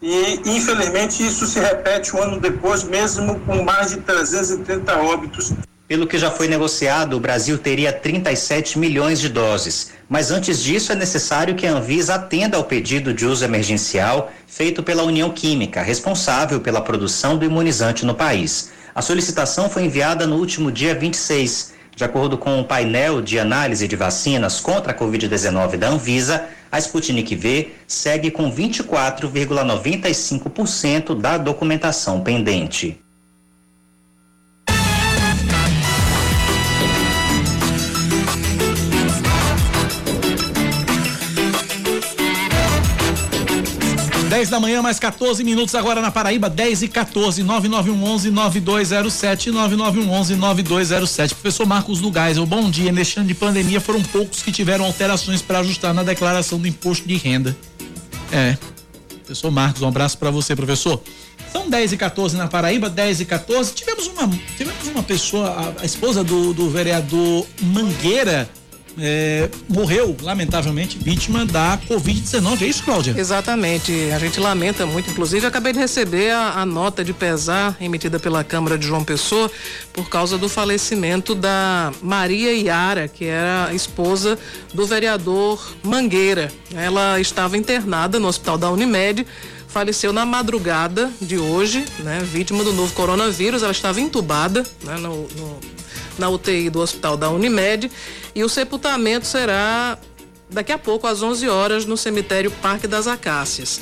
E, 0.00 0.40
infelizmente, 0.46 1.26
isso 1.26 1.44
se 1.44 1.58
repete 1.58 2.14
um 2.14 2.22
ano 2.22 2.38
depois, 2.38 2.84
mesmo 2.84 3.40
com 3.40 3.64
mais 3.64 3.90
de 3.90 3.96
330 3.96 4.96
óbitos. 4.98 5.52
Pelo 5.92 6.06
que 6.06 6.16
já 6.16 6.30
foi 6.30 6.48
negociado, 6.48 7.18
o 7.18 7.20
Brasil 7.20 7.58
teria 7.58 7.92
37 7.92 8.78
milhões 8.78 9.20
de 9.20 9.28
doses. 9.28 9.90
Mas 10.08 10.30
antes 10.30 10.62
disso, 10.62 10.90
é 10.90 10.94
necessário 10.94 11.54
que 11.54 11.66
a 11.66 11.74
Anvisa 11.74 12.14
atenda 12.14 12.56
ao 12.56 12.64
pedido 12.64 13.12
de 13.12 13.26
uso 13.26 13.44
emergencial 13.44 14.32
feito 14.46 14.82
pela 14.82 15.02
União 15.02 15.28
Química, 15.28 15.82
responsável 15.82 16.60
pela 16.60 16.80
produção 16.80 17.36
do 17.36 17.44
imunizante 17.44 18.06
no 18.06 18.14
país. 18.14 18.70
A 18.94 19.02
solicitação 19.02 19.68
foi 19.68 19.84
enviada 19.84 20.26
no 20.26 20.36
último 20.36 20.72
dia 20.72 20.94
26. 20.94 21.74
De 21.94 22.04
acordo 22.04 22.38
com 22.38 22.58
o 22.58 22.64
painel 22.64 23.20
de 23.20 23.38
análise 23.38 23.86
de 23.86 23.94
vacinas 23.94 24.60
contra 24.60 24.92
a 24.92 24.98
Covid-19 24.98 25.76
da 25.76 25.90
Anvisa, 25.90 26.46
A 26.70 26.78
Sputnik 26.78 27.36
V 27.36 27.70
segue 27.86 28.30
com 28.30 28.50
24,95% 28.50 31.20
da 31.20 31.36
documentação 31.36 32.22
pendente. 32.22 32.98
Dez 44.42 44.50
da 44.50 44.58
manhã, 44.58 44.82
mais 44.82 44.98
14 44.98 45.44
minutos 45.44 45.72
agora 45.76 46.02
na 46.02 46.10
Paraíba, 46.10 46.50
10 46.50 46.82
e 46.82 46.88
14, 46.88 47.44
9911 47.44 48.28
9207 48.32 49.52
9911 49.52 50.34
9207. 50.34 51.34
Professor 51.36 51.64
Marcos 51.64 52.00
Lugeisel, 52.00 52.44
bom 52.44 52.68
dia. 52.68 52.90
Neste 52.90 53.20
ano 53.20 53.28
de 53.28 53.34
pandemia 53.34 53.80
foram 53.80 54.02
poucos 54.02 54.42
que 54.42 54.50
tiveram 54.50 54.84
alterações 54.84 55.40
para 55.40 55.60
ajustar 55.60 55.94
na 55.94 56.02
declaração 56.02 56.58
do 56.58 56.66
imposto 56.66 57.06
de 57.06 57.16
renda. 57.16 57.56
É. 58.32 58.58
Professor 59.18 59.52
Marcos, 59.52 59.80
um 59.80 59.86
abraço 59.86 60.18
para 60.18 60.32
você, 60.32 60.56
professor. 60.56 61.00
São 61.52 61.70
10 61.70 61.92
e 61.92 61.96
14 61.96 62.36
na 62.36 62.48
Paraíba, 62.48 62.90
10 62.90 63.20
e 63.20 63.24
14. 63.24 63.72
Tivemos 63.74 64.08
uma, 64.08 64.28
tivemos 64.56 64.88
uma 64.88 65.04
pessoa, 65.04 65.50
a, 65.50 65.82
a 65.82 65.84
esposa 65.84 66.24
do, 66.24 66.52
do 66.52 66.68
vereador 66.68 67.46
Mangueira, 67.60 68.50
é, 68.98 69.48
morreu, 69.68 70.16
lamentavelmente, 70.20 70.98
vítima 70.98 71.44
da 71.46 71.78
Covid-19. 71.88 72.62
É 72.62 72.66
isso, 72.66 72.82
Cláudia? 72.84 73.14
Exatamente. 73.16 73.92
A 74.14 74.18
gente 74.18 74.38
lamenta 74.38 74.84
muito. 74.86 75.10
Inclusive, 75.10 75.46
acabei 75.46 75.72
de 75.72 75.78
receber 75.78 76.30
a, 76.30 76.60
a, 76.60 76.66
nota 76.66 77.04
de 77.04 77.12
pesar 77.12 77.76
emitida 77.80 78.18
pela 78.18 78.44
Câmara 78.44 78.76
de 78.76 78.86
João 78.86 79.04
Pessoa 79.04 79.50
por 79.92 80.08
causa 80.08 80.36
do 80.36 80.48
falecimento 80.48 81.34
da 81.34 81.92
Maria 82.02 82.52
Iara, 82.52 83.08
que 83.08 83.24
era 83.24 83.72
esposa 83.74 84.38
do 84.74 84.86
vereador 84.86 85.74
Mangueira. 85.82 86.50
Ela 86.74 87.20
estava 87.20 87.56
internada 87.56 88.18
no 88.18 88.28
hospital 88.28 88.58
da 88.58 88.70
Unimed 88.70 89.26
faleceu 89.72 90.12
na 90.12 90.26
madrugada 90.26 91.10
de 91.18 91.38
hoje, 91.38 91.86
né, 92.00 92.20
vítima 92.22 92.62
do 92.62 92.74
novo 92.74 92.92
coronavírus. 92.92 93.62
Ela 93.62 93.72
estava 93.72 94.02
entubada 94.02 94.62
né, 94.84 94.96
no, 94.98 95.22
no, 95.22 95.60
na 96.18 96.28
UTI 96.28 96.70
do 96.70 96.80
hospital 96.80 97.16
da 97.16 97.30
Unimed 97.30 97.90
e 98.34 98.44
o 98.44 98.48
sepultamento 98.48 99.26
será 99.26 99.98
daqui 100.52 100.72
a 100.72 100.78
pouco, 100.78 101.06
às 101.06 101.22
11 101.22 101.48
horas, 101.48 101.86
no 101.86 101.96
cemitério 101.96 102.50
Parque 102.50 102.86
das 102.86 103.06
Acácias. 103.06 103.80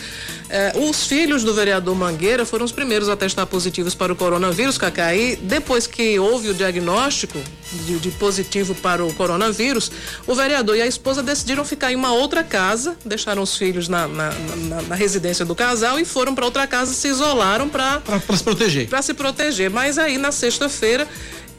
Eh, 0.49 0.73
os 0.77 1.07
filhos 1.07 1.45
do 1.45 1.53
vereador 1.53 1.95
Mangueira 1.95 2.45
foram 2.45 2.65
os 2.65 2.73
primeiros 2.73 3.09
a 3.09 3.17
testar 3.17 3.47
positivos 3.47 3.95
para 3.95 4.13
o 4.13 4.17
coronavírus, 4.17 4.79
Cacá. 4.79 5.15
E 5.15 5.37
depois 5.37 5.87
que 5.87 6.19
houve 6.19 6.49
o 6.49 6.55
diagnóstico 6.55 7.39
de, 7.73 7.99
de, 7.99 8.11
positivo 8.13 8.75
para 8.75 9.05
o 9.05 9.13
coronavírus, 9.15 9.91
o 10.27 10.35
vereador 10.35 10.77
e 10.77 10.83
a 10.83 10.87
esposa 10.87 11.23
decidiram 11.23 11.65
ficar 11.65 11.93
em 11.93 11.97
uma 11.97 12.13
outra 12.13 12.43
casa, 12.43 12.97
deixaram 13.05 13.43
os 13.43 13.57
filhos 13.57 13.89
na, 13.89 14.09
na, 14.09 14.31
na, 14.69 14.83
na 14.83 14.95
residência 14.95 15.45
do 15.45 15.55
casal 15.55 15.99
e 15.99 16.05
foram 16.05 16.35
para 16.35 16.45
outra 16.45 16.67
casa, 16.67 16.93
se 16.95 17.09
isolaram 17.09 17.69
para 17.69 18.01
se 18.37 18.45
proteger. 18.45 18.89
Para 18.89 19.03
se 19.03 19.15
proteger. 19.15 19.71
Mas 19.71 19.99
aí, 19.99 20.19
na 20.19 20.33
sexta-feira, 20.33 21.07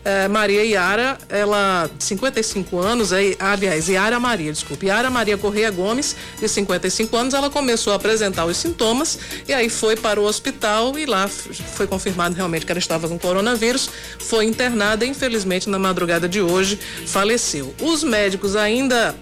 é, 0.03 0.27
Maria 0.27 0.63
Iara, 0.63 1.17
ela, 1.29 1.89
55 1.99 2.79
anos, 2.79 3.11
é, 3.11 3.35
aliás, 3.39 3.87
Iara 3.87 4.19
Maria, 4.19 4.51
desculpe, 4.51 4.87
Iara 4.87 5.09
Maria 5.09 5.37
Correia 5.37 5.69
Gomes, 5.69 6.15
de 6.39 6.47
55 6.47 7.15
anos, 7.15 7.33
ela 7.33 7.49
começou 7.49 7.93
a 7.93 7.95
apresentar 7.95 8.45
os 8.45 8.57
sintomas 8.57 9.19
e 9.47 9.53
aí 9.53 9.69
foi 9.69 9.95
para 9.95 10.19
o 10.19 10.23
hospital 10.23 10.97
e 10.97 11.05
lá 11.05 11.27
foi 11.27 11.87
confirmado 11.87 12.35
realmente 12.35 12.65
que 12.65 12.71
ela 12.71 12.79
estava 12.79 13.07
com 13.07 13.17
coronavírus, 13.19 13.89
foi 14.19 14.45
internada 14.45 15.05
e 15.05 15.09
infelizmente 15.09 15.69
na 15.69 15.77
madrugada 15.77 16.27
de 16.27 16.41
hoje 16.41 16.79
faleceu. 17.05 17.73
Os 17.81 18.03
médicos 18.03 18.55
ainda 18.55 19.15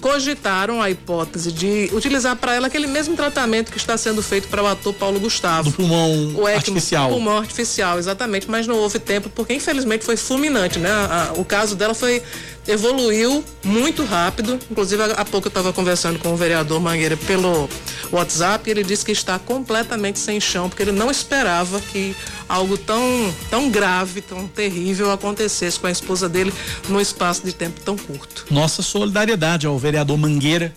cogitaram 0.00 0.80
a 0.80 0.90
hipótese 0.90 1.52
de 1.52 1.90
utilizar 1.92 2.34
para 2.36 2.54
ela 2.54 2.66
aquele 2.66 2.86
mesmo 2.86 3.16
tratamento 3.16 3.70
que 3.70 3.78
está 3.78 3.96
sendo 3.96 4.22
feito 4.22 4.48
para 4.48 4.62
o 4.62 4.66
ator 4.66 4.94
Paulo 4.94 5.20
Gustavo. 5.20 5.70
Do 5.70 5.76
pulmão 5.76 6.34
o 6.34 6.46
artificial. 6.46 7.10
Pulmão 7.10 7.38
artificial, 7.38 7.98
exatamente, 7.98 8.50
mas 8.50 8.66
não 8.66 8.76
houve 8.76 8.98
tempo 8.98 9.28
porque 9.28 9.54
infelizmente 9.54 10.04
foi 10.04 10.16
fulminante, 10.16 10.78
né? 10.78 10.90
A, 10.90 11.30
a, 11.30 11.40
o 11.40 11.44
caso 11.44 11.76
dela 11.76 11.94
foi 11.94 12.22
evoluiu 12.70 13.44
muito 13.64 14.04
rápido. 14.04 14.58
Inclusive, 14.70 15.02
há 15.02 15.24
pouco 15.24 15.48
eu 15.48 15.50
estava 15.50 15.72
conversando 15.72 16.18
com 16.18 16.32
o 16.32 16.36
vereador 16.36 16.80
Mangueira 16.80 17.16
pelo 17.16 17.68
WhatsApp 18.10 18.68
e 18.68 18.70
ele 18.70 18.84
disse 18.84 19.04
que 19.04 19.12
está 19.12 19.38
completamente 19.38 20.18
sem 20.18 20.40
chão, 20.40 20.68
porque 20.68 20.82
ele 20.82 20.92
não 20.92 21.10
esperava 21.10 21.80
que 21.80 22.14
algo 22.48 22.76
tão, 22.78 23.34
tão 23.48 23.70
grave, 23.70 24.20
tão 24.20 24.46
terrível 24.46 25.10
acontecesse 25.10 25.78
com 25.78 25.86
a 25.86 25.90
esposa 25.90 26.28
dele 26.28 26.52
num 26.88 27.00
espaço 27.00 27.44
de 27.44 27.52
tempo 27.52 27.80
tão 27.80 27.96
curto. 27.96 28.46
Nossa 28.50 28.82
solidariedade 28.82 29.66
ao 29.66 29.78
vereador 29.78 30.16
Mangueira. 30.16 30.74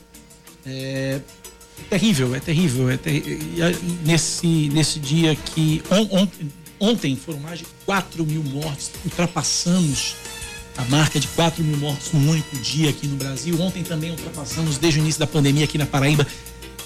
É 0.65 1.19
terrível, 1.89 2.33
é 2.35 2.39
terrível. 2.39 2.89
É 2.89 2.97
Nesse, 4.03 4.69
nesse 4.73 4.99
dia 4.99 5.35
que. 5.35 5.83
On, 5.89 6.21
on, 6.21 6.27
ontem 6.79 7.15
foram 7.15 7.39
mais 7.39 7.59
de 7.59 7.65
4 7.85 8.25
mil 8.25 8.43
mortes, 8.43 8.91
ultrapassamos 9.05 10.15
a 10.77 10.83
marca 10.85 11.19
de 11.19 11.27
4 11.27 11.63
mil 11.63 11.77
mortos 11.77 12.11
num 12.11 12.29
único 12.29 12.57
dia 12.57 12.89
aqui 12.89 13.07
no 13.07 13.15
Brasil. 13.15 13.59
Ontem 13.61 13.83
também 13.83 14.11
ultrapassamos, 14.11 14.77
desde 14.77 14.99
o 14.99 15.01
início 15.01 15.19
da 15.19 15.27
pandemia 15.27 15.65
aqui 15.65 15.77
na 15.77 15.85
Paraíba, 15.85 16.25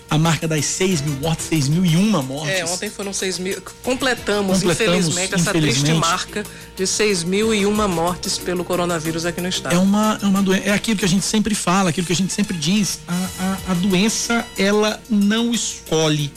a 0.09 0.17
marca 0.17 0.47
das 0.47 0.65
6 0.65 1.01
mil 1.01 1.15
mortes, 1.19 1.45
6 1.47 1.67
mil 1.67 1.85
e 1.85 1.95
uma 1.95 2.21
mortes. 2.21 2.55
É, 2.55 2.65
ontem 2.65 2.89
foram 2.89 3.11
6 3.11 3.39
mil. 3.39 3.61
Completamos, 3.83 4.59
Completamos 4.59 5.07
infelizmente, 5.07 5.35
essa 5.35 5.49
infelizmente. 5.49 5.85
triste 5.85 5.99
marca 5.99 6.45
de 6.75 6.87
6 6.87 7.23
mil 7.23 7.53
e 7.53 7.65
uma 7.65 7.87
mortes 7.87 8.37
pelo 8.37 8.63
coronavírus 8.63 9.25
aqui 9.25 9.41
no 9.41 9.49
estado. 9.49 9.75
É 9.75 9.79
uma, 9.79 10.17
é 10.21 10.25
uma 10.25 10.41
doença, 10.41 10.63
é 10.63 10.73
aquilo 10.73 10.97
que 10.97 11.05
a 11.05 11.09
gente 11.09 11.25
sempre 11.25 11.53
fala, 11.53 11.89
aquilo 11.89 12.07
que 12.07 12.13
a 12.13 12.15
gente 12.15 12.31
sempre 12.31 12.57
diz. 12.57 12.99
A, 13.07 13.13
a, 13.39 13.71
a 13.71 13.73
doença, 13.73 14.45
ela 14.57 14.99
não 15.09 15.53
escolhe 15.53 16.31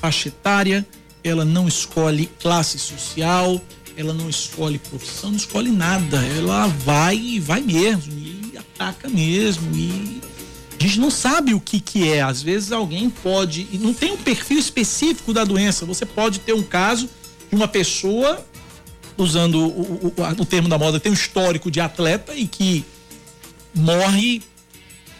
faixa 0.00 0.28
etária, 0.28 0.86
ela 1.24 1.44
não 1.44 1.66
escolhe 1.66 2.30
classe 2.40 2.78
social, 2.78 3.60
ela 3.98 4.14
não 4.14 4.30
escolhe 4.30 4.78
profissão, 4.78 5.30
não 5.30 5.36
escolhe 5.36 5.72
nada. 5.72 6.24
Ela 6.24 6.68
vai 6.68 7.16
e 7.16 7.40
vai 7.40 7.60
mesmo, 7.60 8.12
e 8.16 8.56
ataca 8.56 9.08
mesmo. 9.08 9.74
E 9.74 10.20
a 10.78 10.82
gente 10.84 11.00
não 11.00 11.10
sabe 11.10 11.52
o 11.52 11.60
que, 11.60 11.80
que 11.80 12.08
é. 12.08 12.22
Às 12.22 12.40
vezes 12.40 12.70
alguém 12.70 13.10
pode. 13.10 13.66
E 13.72 13.76
não 13.76 13.92
tem 13.92 14.12
um 14.12 14.16
perfil 14.16 14.56
específico 14.56 15.32
da 15.32 15.44
doença. 15.44 15.84
Você 15.84 16.06
pode 16.06 16.38
ter 16.38 16.52
um 16.52 16.62
caso 16.62 17.10
de 17.50 17.56
uma 17.56 17.66
pessoa, 17.66 18.46
usando 19.16 19.58
o, 19.58 20.06
o, 20.06 20.42
o 20.42 20.46
termo 20.46 20.68
da 20.68 20.78
moda, 20.78 21.00
tem 21.00 21.10
um 21.10 21.16
histórico 21.16 21.68
de 21.68 21.80
atleta 21.80 22.36
e 22.36 22.46
que 22.46 22.84
morre 23.74 24.42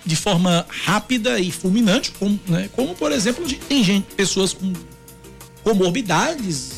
de 0.07 0.15
forma 0.15 0.65
rápida 0.69 1.41
e 1.41 1.51
fulminante, 1.51 2.13
como, 2.13 2.39
né? 2.47 2.71
como 2.75 2.95
por 2.95 3.11
exemplo, 3.11 3.45
tem 3.69 3.83
gente, 3.83 4.15
pessoas 4.15 4.53
com 4.53 4.73
comorbidades 5.65 6.78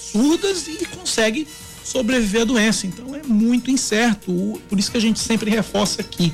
absurdas 0.00 0.66
e 0.66 0.84
consegue 0.86 1.46
sobreviver 1.84 2.42
à 2.42 2.44
doença. 2.44 2.86
Então 2.86 3.14
é 3.14 3.22
muito 3.22 3.70
incerto. 3.70 4.60
Por 4.68 4.78
isso 4.78 4.90
que 4.90 4.96
a 4.96 5.00
gente 5.00 5.18
sempre 5.18 5.50
reforça 5.50 6.00
aqui. 6.00 6.32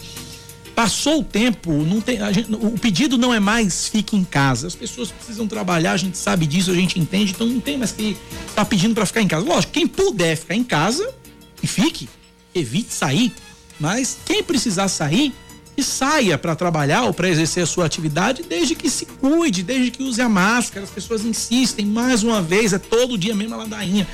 Passou 0.75 1.21
o 1.21 1.25
tempo, 1.25 1.73
não 1.73 2.03
tem, 2.03 2.19
gente, 2.35 2.55
o 2.55 2.79
pedido 2.79 3.17
não 3.17 3.33
é 3.33 3.41
mais 3.41 3.89
fique 3.89 4.15
em 4.15 4.25
casa. 4.25 4.67
As 4.67 4.75
pessoas 4.75 5.11
precisam 5.11 5.49
trabalhar, 5.49 5.93
a 5.93 5.97
gente 5.97 6.19
sabe 6.19 6.47
disso, 6.47 6.71
a 6.71 6.75
gente 6.75 7.01
entende, 7.01 7.33
então 7.33 7.47
não 7.47 7.61
tem 7.61 7.79
mais 7.79 7.93
que 7.93 8.11
estar 8.11 8.55
tá 8.57 8.65
pedindo 8.65 8.95
para 8.95 9.07
ficar 9.07 9.23
em 9.23 9.29
casa. 9.29 9.47
Lógico, 9.47 9.73
quem 9.73 9.87
puder 9.87 10.37
ficar 10.37 10.55
em 10.55 10.63
casa 10.63 11.15
e 11.63 11.67
fique, 11.67 12.11
evite 12.55 12.93
sair. 12.93 13.33
Mas 13.81 14.19
quem 14.27 14.43
precisar 14.43 14.89
sair, 14.89 15.35
que 15.77 15.83
saia 15.83 16.39
para 16.39 16.57
trabalhar 16.57 17.03
ou 17.03 17.13
para 17.13 17.29
exercer 17.29 17.63
a 17.63 17.67
sua 17.67 17.85
atividade, 17.85 18.43
desde 18.43 18.75
que 18.75 18.89
se 18.89 19.05
cuide, 19.05 19.63
desde 19.63 19.91
que 19.91 20.03
use 20.03 20.23
a 20.23 20.29
máscara. 20.29 20.85
As 20.85 20.91
pessoas 20.91 21.23
insistem, 21.23 21.85
mais 21.85 22.23
uma 22.23 22.41
vez, 22.41 22.73
é 22.73 22.79
todo 22.79 23.19
dia 23.19 23.35
mesmo 23.35 23.55
a 23.55 23.59
ladainha. 23.59 24.09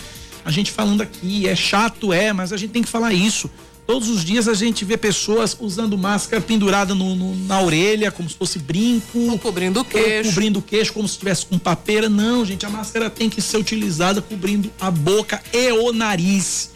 A 0.45 0.51
gente 0.51 0.73
falando 0.73 1.03
aqui, 1.03 1.47
é 1.47 1.55
chato, 1.55 2.13
é, 2.13 2.33
mas 2.33 2.53
a 2.53 2.57
gente 2.57 2.73
tem 2.73 2.83
que 2.83 2.89
falar 2.89 3.13
isso. 3.13 3.49
Todos 3.87 4.09
os 4.09 4.25
dias 4.25 4.49
a 4.49 4.55
gente 4.55 4.85
vê 4.85 4.97
pessoas 4.97 5.57
usando 5.61 5.97
máscara 5.97 6.41
pendurada 6.43 6.95
no, 6.95 7.15
no, 7.15 7.37
na 7.47 7.61
orelha, 7.61 8.11
como 8.11 8.29
se 8.29 8.35
fosse 8.35 8.59
brinco. 8.59 9.19
Ou 9.31 9.39
cobrindo 9.39 9.81
o 9.81 9.85
queixo. 9.85 10.31
Cobrindo 10.31 10.59
o 10.59 10.63
queixo, 10.63 10.93
como 10.93 11.07
se 11.07 11.15
estivesse 11.15 11.47
com 11.47 11.59
papeira. 11.59 12.09
Não, 12.09 12.45
gente, 12.45 12.65
a 12.67 12.71
máscara 12.71 13.09
tem 13.11 13.29
que 13.29 13.41
ser 13.41 13.57
utilizada 13.57 14.23
cobrindo 14.23 14.71
a 14.81 14.91
boca 14.91 15.41
e 15.53 15.73
o 15.73 15.93
nariz 15.93 16.72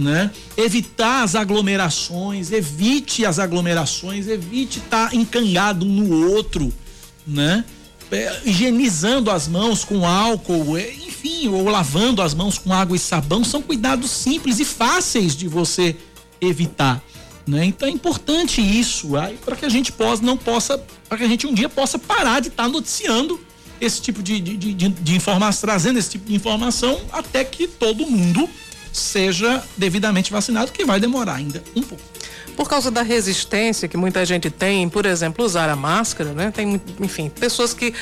né? 0.00 0.30
Evitar 0.56 1.22
as 1.22 1.34
aglomerações, 1.34 2.50
evite 2.50 3.24
as 3.24 3.38
aglomerações, 3.38 4.26
evite 4.26 4.78
estar 4.78 5.10
tá 5.10 5.16
encangado 5.16 5.84
um 5.84 5.88
no 5.88 6.32
outro, 6.32 6.72
né? 7.26 7.64
É, 8.10 8.40
higienizando 8.44 9.30
as 9.30 9.46
mãos 9.46 9.84
com 9.84 10.04
álcool, 10.04 10.76
é, 10.76 10.92
enfim, 10.92 11.46
ou 11.46 11.68
lavando 11.68 12.20
as 12.20 12.34
mãos 12.34 12.58
com 12.58 12.72
água 12.72 12.96
e 12.96 12.98
sabão, 12.98 13.44
são 13.44 13.62
cuidados 13.62 14.10
simples 14.10 14.58
e 14.58 14.64
fáceis 14.64 15.36
de 15.36 15.46
você 15.46 15.94
evitar. 16.40 17.00
Né? 17.46 17.66
Então 17.66 17.88
é 17.88 17.90
importante 17.92 18.60
isso 18.60 19.10
para 19.44 19.54
que 19.54 19.64
a 19.64 19.68
gente 19.68 19.92
possa, 19.92 20.24
não 20.24 20.36
possa, 20.36 20.82
para 21.08 21.18
que 21.18 21.24
a 21.24 21.28
gente 21.28 21.46
um 21.46 21.54
dia 21.54 21.68
possa 21.68 22.00
parar 22.00 22.40
de 22.40 22.48
estar 22.48 22.64
tá 22.64 22.68
noticiando 22.68 23.40
esse 23.80 24.02
tipo 24.02 24.22
de, 24.22 24.40
de, 24.40 24.56
de, 24.56 24.88
de 24.88 25.14
informação, 25.14 25.60
trazendo 25.60 25.98
esse 25.98 26.10
tipo 26.10 26.26
de 26.26 26.34
informação 26.34 27.00
até 27.12 27.44
que 27.44 27.68
todo 27.68 28.04
mundo 28.06 28.48
seja 28.92 29.62
devidamente 29.76 30.32
vacinado, 30.32 30.72
que 30.72 30.84
vai 30.84 30.98
demorar 31.00 31.34
ainda 31.36 31.62
um 31.76 31.82
pouco. 31.82 32.02
por 32.56 32.68
causa 32.68 32.90
da 32.90 33.00
resistência 33.02 33.88
que 33.88 33.96
muita 33.96 34.24
gente 34.26 34.50
tem, 34.50 34.86
por 34.88 35.06
exemplo, 35.06 35.44
usar 35.44 35.70
a 35.70 35.76
máscara, 35.76 36.32
né? 36.32 36.50
Tem, 36.54 36.80
enfim, 37.00 37.30
pessoas 37.30 37.72
que 37.72 37.94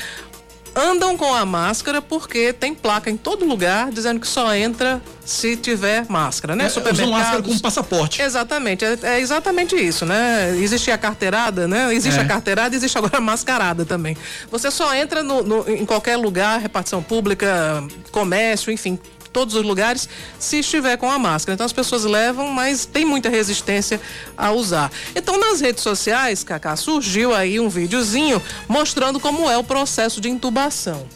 andam 0.75 1.17
com 1.17 1.33
a 1.33 1.45
máscara 1.45 2.01
porque 2.01 2.53
tem 2.53 2.73
placa 2.75 3.09
em 3.09 3.15
todo 3.17 3.43
lugar 3.45 3.89
dizendo 3.91 4.19
que 4.19 4.27
só 4.27 4.53
entra 4.53 5.01
se 5.25 5.55
tiver 5.55 6.05
máscara, 6.09 6.55
né? 6.55 6.65
É, 6.65 6.91
usam 6.91 7.09
máscara 7.09 7.41
como 7.41 7.59
passaporte. 7.59 8.21
Exatamente, 8.21 8.83
é, 8.85 8.97
é, 9.03 9.19
exatamente 9.19 9.75
isso, 9.75 10.05
né? 10.05 10.53
Existe 10.57 10.91
a 10.91 10.97
carteirada, 10.97 11.67
né? 11.67 11.93
Existe 11.93 12.19
É. 12.19 12.23
a 12.23 12.25
carteirada, 12.25 12.75
existe 12.75 12.97
agora 12.97 13.17
a 13.17 13.21
mascarada 13.21 13.85
também. 13.85 14.15
Você 14.51 14.69
só 14.69 14.93
entra 14.93 15.23
no- 15.23 15.41
no- 15.43 15.69
em 15.69 15.85
qualquer 15.85 16.17
lugar, 16.17 16.59
repartição 16.59 17.01
pública, 17.01 17.83
comércio, 18.11 18.71
enfim, 18.71 18.99
todos 19.31 19.55
os 19.55 19.63
lugares, 19.63 20.07
se 20.37 20.59
estiver 20.59 20.97
com 20.97 21.09
a 21.09 21.19
máscara. 21.19 21.53
Então 21.53 21.65
as 21.65 21.73
pessoas 21.73 22.03
levam, 22.03 22.49
mas 22.49 22.85
tem 22.85 23.05
muita 23.05 23.29
resistência 23.29 23.99
a 24.37 24.51
usar. 24.51 24.91
Então 25.15 25.39
nas 25.39 25.61
redes 25.61 25.83
sociais, 25.83 26.43
Cacá, 26.43 26.75
surgiu 26.75 27.33
aí 27.33 27.59
um 27.59 27.69
videozinho 27.69 28.41
mostrando 28.67 29.19
como 29.19 29.49
é 29.49 29.57
o 29.57 29.63
processo 29.63 30.19
de 30.19 30.29
intubação. 30.29 31.07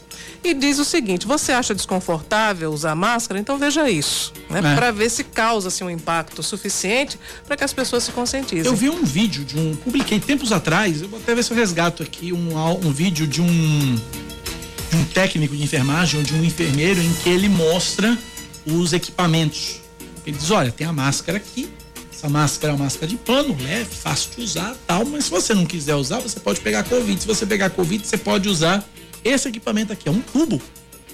E 0.44 0.54
diz 0.54 0.78
o 0.78 0.86
seguinte: 0.86 1.26
você 1.26 1.54
acha 1.54 1.74
desconfortável 1.74 2.72
usar 2.72 2.94
máscara? 2.96 3.40
Então 3.40 3.58
veja 3.58 3.90
isso, 3.90 4.34
né? 4.50 4.60
É. 4.60 4.76
Para 4.76 4.92
ver 4.92 5.10
se 5.10 5.24
causa 5.24 5.70
assim, 5.70 5.84
um 5.86 5.90
impacto 5.90 6.44
suficiente 6.44 7.18
para 7.48 7.56
que 7.56 7.64
as 7.64 7.72
pessoas 7.72 8.04
se 8.04 8.12
conscientizem. 8.12 8.66
Eu 8.66 8.76
vi 8.76 8.90
um 8.90 9.04
vídeo 9.04 9.46
de 9.46 9.58
um. 9.58 9.74
Publiquei 9.76 10.20
tempos 10.20 10.52
atrás, 10.52 11.02
eu 11.02 11.08
vou 11.08 11.20
até 11.20 11.34
ver 11.34 11.44
se 11.44 11.52
eu 11.52 11.58
resgato 11.58 12.04
aqui 12.04 12.34
um, 12.34 12.58
um 12.58 12.92
vídeo 12.92 13.26
de 13.26 13.42
um. 13.42 14.00
De 14.94 14.98
um 14.98 15.06
técnico 15.06 15.56
de 15.56 15.64
enfermagem 15.64 16.20
ou 16.20 16.26
de 16.26 16.36
um 16.36 16.44
enfermeiro 16.44 17.02
em 17.02 17.14
que 17.16 17.30
ele 17.30 17.50
mostra 17.50 18.16
os 18.66 18.94
equipamentos. 18.94 19.82
Ele 20.26 20.38
diz: 20.38 20.52
olha, 20.52 20.72
tem 20.72 20.86
a 20.86 20.94
máscara 20.94 21.38
aqui. 21.40 21.68
Essa 22.14 22.30
máscara 22.30 22.72
é 22.72 22.76
uma 22.76 22.86
máscara 22.86 23.08
de 23.08 23.18
pano, 23.18 23.58
leve, 23.60 23.90
fácil 23.94 24.30
de 24.36 24.44
usar 24.44 24.78
tal, 24.88 25.04
mas 25.04 25.26
se 25.26 25.32
você 25.32 25.54
não 25.54 25.66
quiser 25.66 25.96
usar, 25.96 26.20
você 26.20 26.40
pode 26.40 26.62
pegar 26.62 26.84
Covid. 26.84 27.20
Se 27.20 27.28
você 27.28 27.46
pegar 27.46 27.72
Covid, 27.72 28.08
você 28.08 28.18
pode 28.18 28.48
usar 28.48 28.88
esse 29.26 29.50
equipamento 29.50 29.92
aqui, 29.92 30.08
é 30.08 30.12
um 30.12 30.22
tubo 30.22 30.62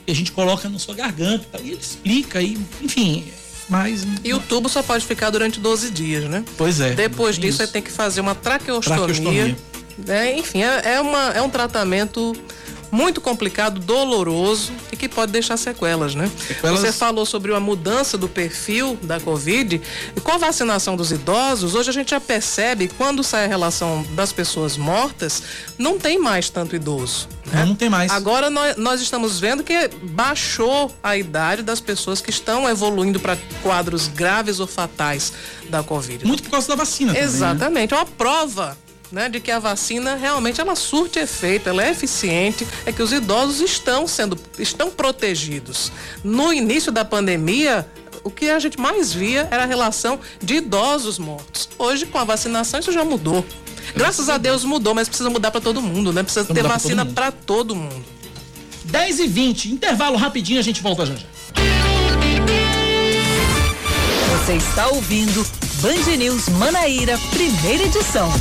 que 0.05 0.11
a 0.11 0.13
gente 0.13 0.31
coloca 0.31 0.67
na 0.69 0.77
sua 0.77 0.93
garganta 0.93 1.45
e 1.45 1.47
tal. 1.47 1.61
E 1.61 1.71
ele 1.71 1.79
explica, 1.81 2.41
e, 2.41 2.59
enfim, 2.81 3.25
mas. 3.69 4.05
E 4.23 4.33
o 4.33 4.39
tubo 4.39 4.67
só 4.67 4.83
pode 4.83 5.05
ficar 5.05 5.29
durante 5.29 5.59
12 5.59 5.89
dias, 5.89 6.25
né? 6.25 6.43
Pois 6.57 6.79
é. 6.79 6.91
Depois 6.93 7.37
disso, 7.37 7.47
isso. 7.47 7.57
você 7.57 7.67
tem 7.67 7.81
que 7.81 7.91
fazer 7.91 8.21
uma 8.21 8.35
traqueostomia. 8.35 8.97
Traqueostomia. 8.97 9.57
né? 10.05 10.37
enfim, 10.37 10.61
é, 10.61 10.95
é 10.95 11.01
uma, 11.01 11.29
é 11.29 11.41
um 11.41 11.49
tratamento 11.49 12.35
muito 12.91 13.21
complicado, 13.21 13.79
doloroso 13.79 14.71
e 14.91 14.95
que 14.97 15.07
pode 15.07 15.31
deixar 15.31 15.57
sequelas, 15.57 16.15
né? 16.15 16.29
Sequelas- 16.47 16.79
Você 16.79 16.91
falou 16.91 17.25
sobre 17.25 17.53
a 17.53 17.59
mudança 17.59 18.17
do 18.17 18.27
perfil 18.27 18.97
da 19.03 19.19
Covid 19.19 19.81
e 20.15 20.19
com 20.21 20.31
a 20.31 20.37
vacinação 20.37 20.95
dos 20.95 21.11
idosos, 21.11 21.75
hoje 21.75 21.89
a 21.89 21.93
gente 21.93 22.11
já 22.11 22.19
percebe 22.19 22.87
quando 22.97 23.23
sai 23.23 23.45
a 23.45 23.47
relação 23.47 24.05
das 24.11 24.31
pessoas 24.33 24.77
mortas, 24.77 25.43
não 25.77 25.99
tem 25.99 26.17
mais 26.19 26.49
tanto 26.49 26.75
idoso. 26.75 27.27
né? 27.45 27.59
Não, 27.61 27.67
não 27.67 27.75
tem 27.75 27.89
mais. 27.89 28.11
Agora 28.11 28.49
nós, 28.49 28.75
nós 28.77 29.01
estamos 29.01 29.39
vendo 29.39 29.63
que 29.63 29.89
baixou 30.03 30.91
a 31.01 31.17
idade 31.17 31.61
das 31.63 31.79
pessoas 31.79 32.21
que 32.21 32.29
estão 32.29 32.69
evoluindo 32.69 33.19
para 33.19 33.37
quadros 33.63 34.07
graves 34.07 34.59
ou 34.59 34.67
fatais 34.67 35.33
da 35.69 35.81
Covid. 35.81 36.25
Muito 36.25 36.43
por 36.43 36.51
causa 36.51 36.67
da 36.67 36.75
vacina 36.75 37.13
também, 37.13 37.27
né? 37.27 37.33
Exatamente. 37.35 37.93
É 37.93 37.97
uma 37.97 38.05
prova. 38.05 38.77
Né, 39.11 39.27
de 39.27 39.39
que 39.39 39.49
a 39.49 39.57
vacina 39.57 40.13
realmente 40.13 40.61
ela 40.61 40.75
surte 40.75 41.17
efeito, 41.17 41.67
ela 41.67 41.83
é 41.83 41.89
eficiente, 41.89 42.67
é 42.85 42.91
que 42.91 43.01
os 43.01 43.11
idosos 43.11 43.59
estão 43.59 44.07
sendo 44.07 44.37
estão 44.59 44.91
protegidos. 44.91 45.91
No 46.23 46.53
início 46.53 46.91
da 46.91 47.03
pandemia, 47.03 47.89
o 48.23 48.29
que 48.29 48.51
a 48.51 48.59
gente 48.59 48.79
mais 48.79 49.11
via 49.11 49.47
era 49.49 49.63
a 49.63 49.65
relação 49.65 50.19
de 50.39 50.57
idosos 50.57 51.17
mortos. 51.17 51.69
Hoje, 51.77 52.05
com 52.05 52.19
a 52.19 52.23
vacinação, 52.23 52.79
isso 52.79 52.91
já 52.91 53.03
mudou. 53.03 53.43
Graças 53.95 54.29
a 54.29 54.37
Deus 54.37 54.63
mudou, 54.63 54.93
mas 54.93 55.07
precisa 55.07 55.29
mudar 55.29 55.51
para 55.51 55.61
todo 55.61 55.81
mundo, 55.81 56.13
né? 56.13 56.21
Precisa 56.21 56.45
ter 56.45 56.53
mudar 56.53 56.61
pra 56.61 56.69
todo 56.69 56.81
vacina 56.81 57.05
mundo. 57.05 57.13
para 57.15 57.31
todo 57.31 57.75
mundo. 57.75 58.05
10 58.85 59.19
e 59.19 59.27
20, 59.27 59.71
intervalo 59.71 60.17
rapidinho, 60.17 60.59
a 60.59 60.63
gente 60.63 60.81
volta 60.81 61.05
já 61.05 61.15
já. 61.15 61.25
Você 64.45 64.53
está 64.53 64.87
ouvindo 64.87 65.45
Band 65.81 66.17
News 66.17 66.49
Manaíra, 66.49 67.17
primeira 67.31 67.83
edição. 67.83 68.31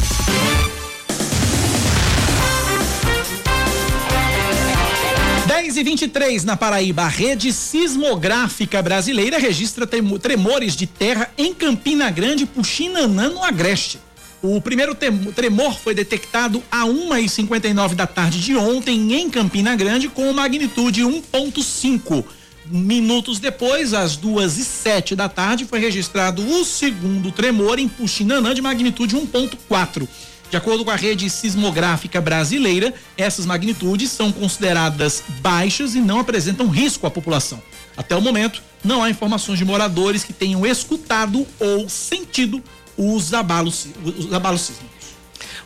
Dez 5.68 5.76
e 5.76 5.82
23 5.82 6.44
na 6.44 6.56
Paraíba, 6.56 7.02
a 7.02 7.08
rede 7.08 7.52
sismográfica 7.52 8.80
brasileira 8.80 9.38
registra 9.38 9.86
tremores 9.86 10.74
de 10.74 10.86
terra 10.86 11.30
em 11.36 11.52
Campina 11.52 12.10
Grande, 12.10 12.46
Puxinanã, 12.46 13.28
no 13.28 13.44
Agreste. 13.44 13.98
O 14.40 14.62
primeiro 14.62 14.96
tremor 15.36 15.78
foi 15.78 15.94
detectado 15.94 16.62
a 16.70 16.86
1h59 16.86 17.94
da 17.94 18.06
tarde 18.06 18.40
de 18.40 18.56
ontem 18.56 19.12
em 19.12 19.28
Campina 19.28 19.76
Grande 19.76 20.08
com 20.08 20.32
magnitude 20.32 21.02
1.5. 21.02 22.24
Minutos 22.64 23.38
depois, 23.38 23.92
às 23.92 24.16
duas 24.16 24.56
e 24.56 24.64
sete 24.64 25.14
da 25.14 25.28
tarde, 25.28 25.66
foi 25.66 25.80
registrado 25.80 26.42
o 26.48 26.64
segundo 26.64 27.30
tremor 27.30 27.78
em 27.78 27.88
Puxinanã 27.88 28.54
de 28.54 28.62
magnitude 28.62 29.14
1.4. 29.14 30.08
De 30.50 30.56
acordo 30.56 30.84
com 30.84 30.90
a 30.90 30.96
rede 30.96 31.28
sismográfica 31.28 32.20
brasileira, 32.20 32.94
essas 33.16 33.44
magnitudes 33.44 34.10
são 34.10 34.32
consideradas 34.32 35.22
baixas 35.40 35.94
e 35.94 36.00
não 36.00 36.20
apresentam 36.20 36.68
risco 36.68 37.06
à 37.06 37.10
população. 37.10 37.62
Até 37.96 38.16
o 38.16 38.22
momento, 38.22 38.62
não 38.82 39.02
há 39.02 39.10
informações 39.10 39.58
de 39.58 39.64
moradores 39.64 40.24
que 40.24 40.32
tenham 40.32 40.64
escutado 40.64 41.46
ou 41.60 41.88
sentido 41.88 42.62
os 42.96 43.34
abalos, 43.34 43.88
os 44.04 44.32
abalos 44.32 44.62
sísmicos. 44.62 44.97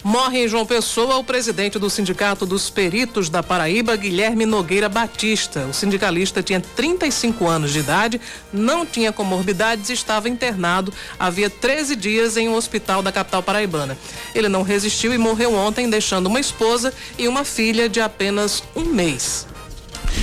Morre 0.05 0.45
em 0.45 0.49
João 0.49 0.67
Pessoa 0.67 1.17
o 1.17 1.23
presidente 1.23 1.79
do 1.79 1.89
Sindicato 1.89 2.45
dos 2.45 2.69
Peritos 2.69 3.29
da 3.29 3.41
Paraíba, 3.41 3.95
Guilherme 3.95 4.45
Nogueira 4.45 4.89
Batista. 4.89 5.67
O 5.67 5.73
sindicalista 5.73 6.43
tinha 6.43 6.61
35 6.61 7.47
anos 7.47 7.73
de 7.73 7.79
idade, 7.79 8.21
não 8.53 8.85
tinha 8.85 9.13
comorbidades 9.13 9.91
e 9.91 9.93
estava 9.93 10.29
internado 10.29 10.93
havia 11.17 11.49
13 11.49 11.95
dias 11.95 12.37
em 12.37 12.49
um 12.49 12.55
hospital 12.57 13.01
da 13.01 13.13
capital 13.13 13.45
paraibana. 13.45 13.97
Ele 14.35 14.49
não 14.49 14.63
resistiu 14.63 15.15
e 15.15 15.19
morreu 15.19 15.55
ontem, 15.55 15.89
deixando 15.89 16.27
uma 16.27 16.41
esposa 16.41 16.93
e 17.17 17.29
uma 17.29 17.45
filha 17.45 17.89
de 17.89 18.01
apenas 18.01 18.61
um 18.75 18.85
mês. 18.85 19.47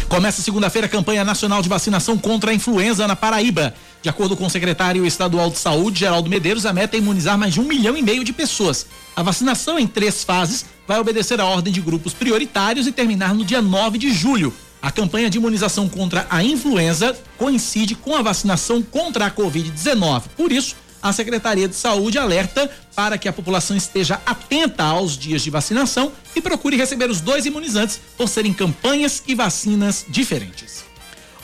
Começa 0.10 0.42
segunda-feira 0.42 0.88
a 0.88 0.90
campanha 0.90 1.24
nacional 1.24 1.62
de 1.62 1.70
vacinação 1.70 2.18
contra 2.18 2.52
a 2.52 2.54
influenza 2.54 3.08
na 3.08 3.16
Paraíba. 3.16 3.74
De 4.02 4.08
acordo 4.08 4.38
com 4.38 4.46
o 4.46 4.50
secretário 4.50 5.06
estadual 5.06 5.50
de 5.50 5.58
saúde, 5.58 6.00
Geraldo 6.00 6.30
Medeiros, 6.30 6.66
a 6.66 6.72
meta 6.72 6.96
é 6.96 7.00
imunizar 7.00 7.38
mais 7.38 7.54
de 7.54 7.60
um 7.60 7.66
milhão 7.66 7.98
e 7.98 8.02
meio 8.02 8.24
de 8.24 8.32
pessoas. 8.32 8.86
A 9.14 9.22
vacinação 9.22 9.78
em 9.78 9.86
três 9.86 10.24
fases 10.24 10.66
vai 10.88 10.98
obedecer 11.00 11.42
à 11.42 11.46
ordem 11.46 11.74
de 11.74 11.82
grupos 11.82 12.14
prioritários 12.14 12.88
e 12.88 12.94
terminar 12.94 13.34
no 13.34 13.44
dia 13.44 13.62
9 13.62 13.98
de 13.98 14.14
julho. 14.14 14.54
A 14.82 14.90
campanha 14.90 15.30
de 15.30 15.38
imunização 15.38 15.90
contra 15.90 16.26
a 16.30 16.42
influenza 16.42 17.18
coincide 17.38 17.94
com 17.94 18.16
a 18.16 18.22
vacinação 18.22 18.82
contra 18.82 19.26
a 19.26 19.32
Covid-19. 19.32 20.24
Por 20.38 20.54
isso, 20.54 20.78
a 21.02 21.12
Secretaria 21.12 21.68
de 21.68 21.76
Saúde 21.76 22.18
alerta 22.18 22.72
para 22.96 23.18
que 23.18 23.28
a 23.28 23.34
população 23.34 23.76
esteja 23.76 24.22
atenta 24.26 24.84
aos 24.84 25.18
dias 25.18 25.42
de 25.42 25.50
vacinação 25.50 26.14
e 26.34 26.42
procure 26.42 26.78
receber 26.78 27.10
os 27.10 27.20
dois 27.20 27.46
imunizantes 27.46 28.00
por 28.18 28.30
serem 28.30 28.54
campanhas 28.54 29.22
e 29.28 29.36
vacinas 29.36 30.06
diferentes. 30.08 30.89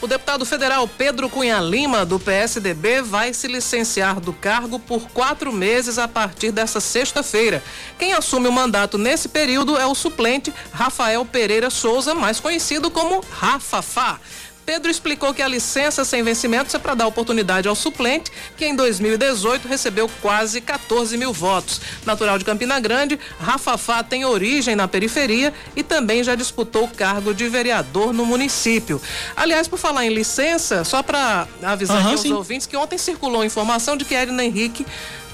O 0.02 0.08
deputado 0.08 0.46
federal 0.46 0.88
Pedro 0.88 1.30
Cunha 1.30 1.60
Lima, 1.60 2.06
do 2.06 2.20
PSDB, 2.20 3.02
vai 3.02 3.34
se 3.34 3.48
licenciar 3.48 4.20
do 4.20 4.34
cargo 4.34 4.78
por 4.78 5.10
quatro 5.10 5.54
meses 5.54 5.98
a 5.98 6.08
partir 6.08 6.52
dessa 6.52 6.82
sexta-feira. 6.82 7.64
Quem 7.98 8.14
assume 8.14 8.48
o 8.48 8.52
mandato 8.52 8.98
nesse 8.98 9.30
período 9.30 9.78
é 9.78 9.86
o 9.86 9.96
suplente 9.96 10.54
Rafael 10.74 11.24
Pereira 11.26 11.70
Souza, 11.70 12.14
mais 12.14 12.42
conhecido 12.42 12.92
como 12.92 13.24
Rafafá. 13.32 14.20
Pedro 14.66 14.90
explicou 14.90 15.34
que 15.34 15.42
a 15.44 15.48
licença 15.48 16.04
sem 16.04 16.24
vencimentos 16.24 16.74
é 16.74 16.80
para 16.80 16.96
dar 16.96 17.06
oportunidade 17.08 17.68
ao 17.68 17.76
suplente, 17.76 18.32
que 18.58 18.66
em 18.66 18.76
2018 18.76 19.68
recebeu 19.68 20.10
quase 20.22 20.60
14 20.60 21.16
mil 21.18 21.32
votos. 21.32 21.80
Natural 22.06 22.38
de 22.40 22.46
Campina 22.46 22.80
Grande, 22.80 23.20
Rafafá 23.40 24.02
tem 24.02 24.26
origem 24.26 24.76
na 24.76 24.88
periferia 24.88 25.54
e 25.76 25.84
também 25.84 26.24
já 26.24 26.34
disputou 26.34 26.86
o 26.86 26.88
cargo 26.88 27.34
de 27.34 27.48
vereador 27.48 28.12
no 28.12 28.26
município. 28.26 29.00
Aliás, 29.36 29.68
por 29.68 29.78
falar 29.78 30.06
em 30.06 30.10
licença, 30.14 30.84
só 30.84 31.04
para 31.04 31.48
avisar 31.62 32.00
aqui 32.02 32.12
aos 32.12 32.22
sim. 32.22 32.34
ouvintes 32.34 32.66
que 32.66 32.76
ontem 32.76 32.98
circulou 32.98 33.42
a 33.42 33.46
informação 33.46 33.96
de 33.96 34.04
que 34.04 34.16
Edna 34.16 34.44
Henrique 34.44 34.86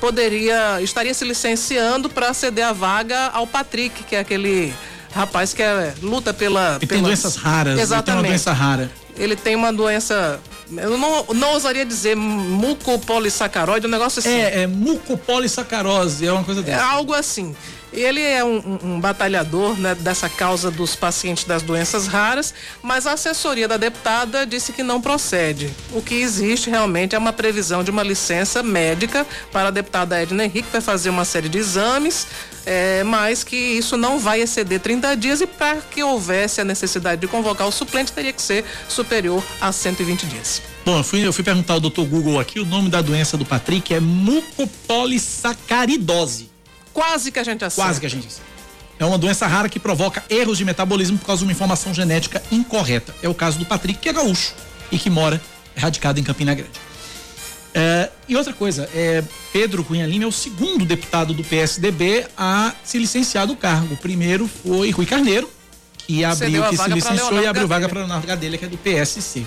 poderia 0.01 0.81
estaria 0.81 1.13
se 1.13 1.23
licenciando 1.23 2.09
para 2.09 2.33
ceder 2.33 2.65
a 2.65 2.73
vaga 2.73 3.27
ao 3.27 3.47
Patrick, 3.47 4.03
que 4.03 4.15
é 4.15 4.19
aquele 4.19 4.73
rapaz 5.13 5.53
que 5.53 5.61
é, 5.61 5.93
luta 6.01 6.33
pela 6.33 6.75
E 6.77 6.79
tem 6.87 6.87
pelas- 6.87 7.03
doenças 7.03 7.35
raras, 7.35 7.73
ele 7.73 7.75
tem 7.75 7.75
uma 7.75 7.83
Exatamente. 7.83 8.27
doença 8.27 8.51
rara. 8.53 8.91
Ele 9.21 9.35
tem 9.35 9.55
uma 9.55 9.71
doença. 9.71 10.39
Eu 10.77 10.97
não, 10.97 11.25
não 11.33 11.53
ousaria 11.53 11.85
dizer 11.85 12.15
mucopolissacaroide, 12.15 13.87
um 13.87 13.89
negócio 13.89 14.19
assim. 14.19 14.29
É, 14.29 14.61
é 14.63 14.67
mucopolissacarose, 14.67 16.25
é 16.25 16.31
uma 16.31 16.43
coisa 16.43 16.61
É 16.61 16.63
dessa. 16.63 16.85
algo 16.85 17.13
assim. 17.13 17.55
Ele 17.93 18.21
é 18.21 18.41
um, 18.41 18.55
um, 18.57 18.93
um 18.93 18.99
batalhador 19.01 19.77
né, 19.77 19.93
dessa 19.93 20.29
causa 20.29 20.71
dos 20.71 20.95
pacientes 20.95 21.43
das 21.43 21.61
doenças 21.61 22.07
raras, 22.07 22.53
mas 22.81 23.05
a 23.05 23.13
assessoria 23.13 23.67
da 23.67 23.75
deputada 23.75 24.45
disse 24.45 24.71
que 24.71 24.81
não 24.81 25.01
procede. 25.01 25.69
O 25.91 26.01
que 26.01 26.15
existe 26.15 26.69
realmente 26.69 27.15
é 27.15 27.17
uma 27.17 27.33
previsão 27.33 27.83
de 27.83 27.91
uma 27.91 28.01
licença 28.01 28.63
médica 28.63 29.27
para 29.51 29.67
a 29.67 29.71
deputada 29.71 30.21
Edna 30.21 30.45
Henrique, 30.45 30.67
que 30.67 30.71
vai 30.71 30.79
fazer 30.79 31.09
uma 31.09 31.25
série 31.25 31.49
de 31.49 31.57
exames, 31.57 32.27
é, 32.65 33.03
mas 33.03 33.43
que 33.43 33.57
isso 33.57 33.97
não 33.97 34.17
vai 34.19 34.39
exceder 34.41 34.79
30 34.79 35.13
dias 35.17 35.41
e 35.41 35.47
para 35.47 35.81
que 35.81 36.01
houvesse 36.01 36.61
a 36.61 36.63
necessidade 36.63 37.19
de 37.19 37.27
convocar 37.27 37.67
o 37.67 37.71
suplente, 37.73 38.13
teria 38.13 38.31
que 38.31 38.41
ser 38.41 38.63
superior 38.87 39.43
a 39.59 39.69
120 39.73 40.27
dias. 40.27 40.60
Bom, 40.83 40.97
eu 40.97 41.03
fui, 41.03 41.23
eu 41.25 41.31
fui 41.31 41.43
perguntar 41.43 41.73
ao 41.73 41.79
doutor 41.79 42.07
Google 42.07 42.39
aqui, 42.39 42.59
o 42.59 42.65
nome 42.65 42.89
da 42.89 43.01
doença 43.01 43.37
do 43.37 43.45
Patrick 43.45 43.93
é 43.93 43.99
mucopolissacaridose. 43.99 46.49
Quase 46.91 47.31
que 47.31 47.37
a 47.39 47.43
gente 47.43 47.63
acerta. 47.63 47.87
Quase 47.87 47.99
que 47.99 48.07
a 48.07 48.09
gente 48.09 48.27
acerta. 48.27 48.49
É 48.99 49.05
uma 49.05 49.17
doença 49.17 49.47
rara 49.47 49.69
que 49.69 49.79
provoca 49.79 50.21
erros 50.29 50.57
de 50.57 50.65
metabolismo 50.65 51.17
por 51.17 51.25
causa 51.25 51.39
de 51.39 51.45
uma 51.45 51.51
informação 51.51 51.93
genética 51.93 52.43
incorreta. 52.51 53.15
É 53.21 53.29
o 53.29 53.33
caso 53.33 53.57
do 53.57 53.65
Patrick, 53.65 53.99
que 53.99 54.09
é 54.09 54.13
gaúcho 54.13 54.53
e 54.91 54.99
que 54.99 55.09
mora 55.09 55.41
radicado 55.75 56.19
em 56.19 56.23
Campina 56.23 56.53
Grande. 56.53 56.79
É, 57.73 58.09
e 58.27 58.35
outra 58.35 58.53
coisa, 58.53 58.89
é, 58.93 59.23
Pedro 59.53 59.83
Cunha 59.83 60.05
Lima 60.05 60.25
é 60.25 60.27
o 60.27 60.31
segundo 60.31 60.85
deputado 60.85 61.33
do 61.33 61.43
PSDB 61.43 62.27
a 62.37 62.73
se 62.83 62.99
licenciar 62.99 63.47
do 63.47 63.55
cargo. 63.55 63.93
O 63.93 63.97
primeiro 63.97 64.47
foi 64.47 64.91
Rui 64.91 65.05
Carneiro, 65.05 65.49
que 65.97 66.23
abriu, 66.23 66.63
que 66.65 66.77
se 66.77 66.89
licenciou 66.89 67.41
e 67.41 67.47
abriu 67.47 67.67
vaga 67.67 67.87
para 67.87 67.99
Leonardo 67.99 68.27
Gadelha, 68.27 68.57
que 68.57 68.65
é 68.65 68.67
do 68.67 68.77
PSC. 68.77 69.45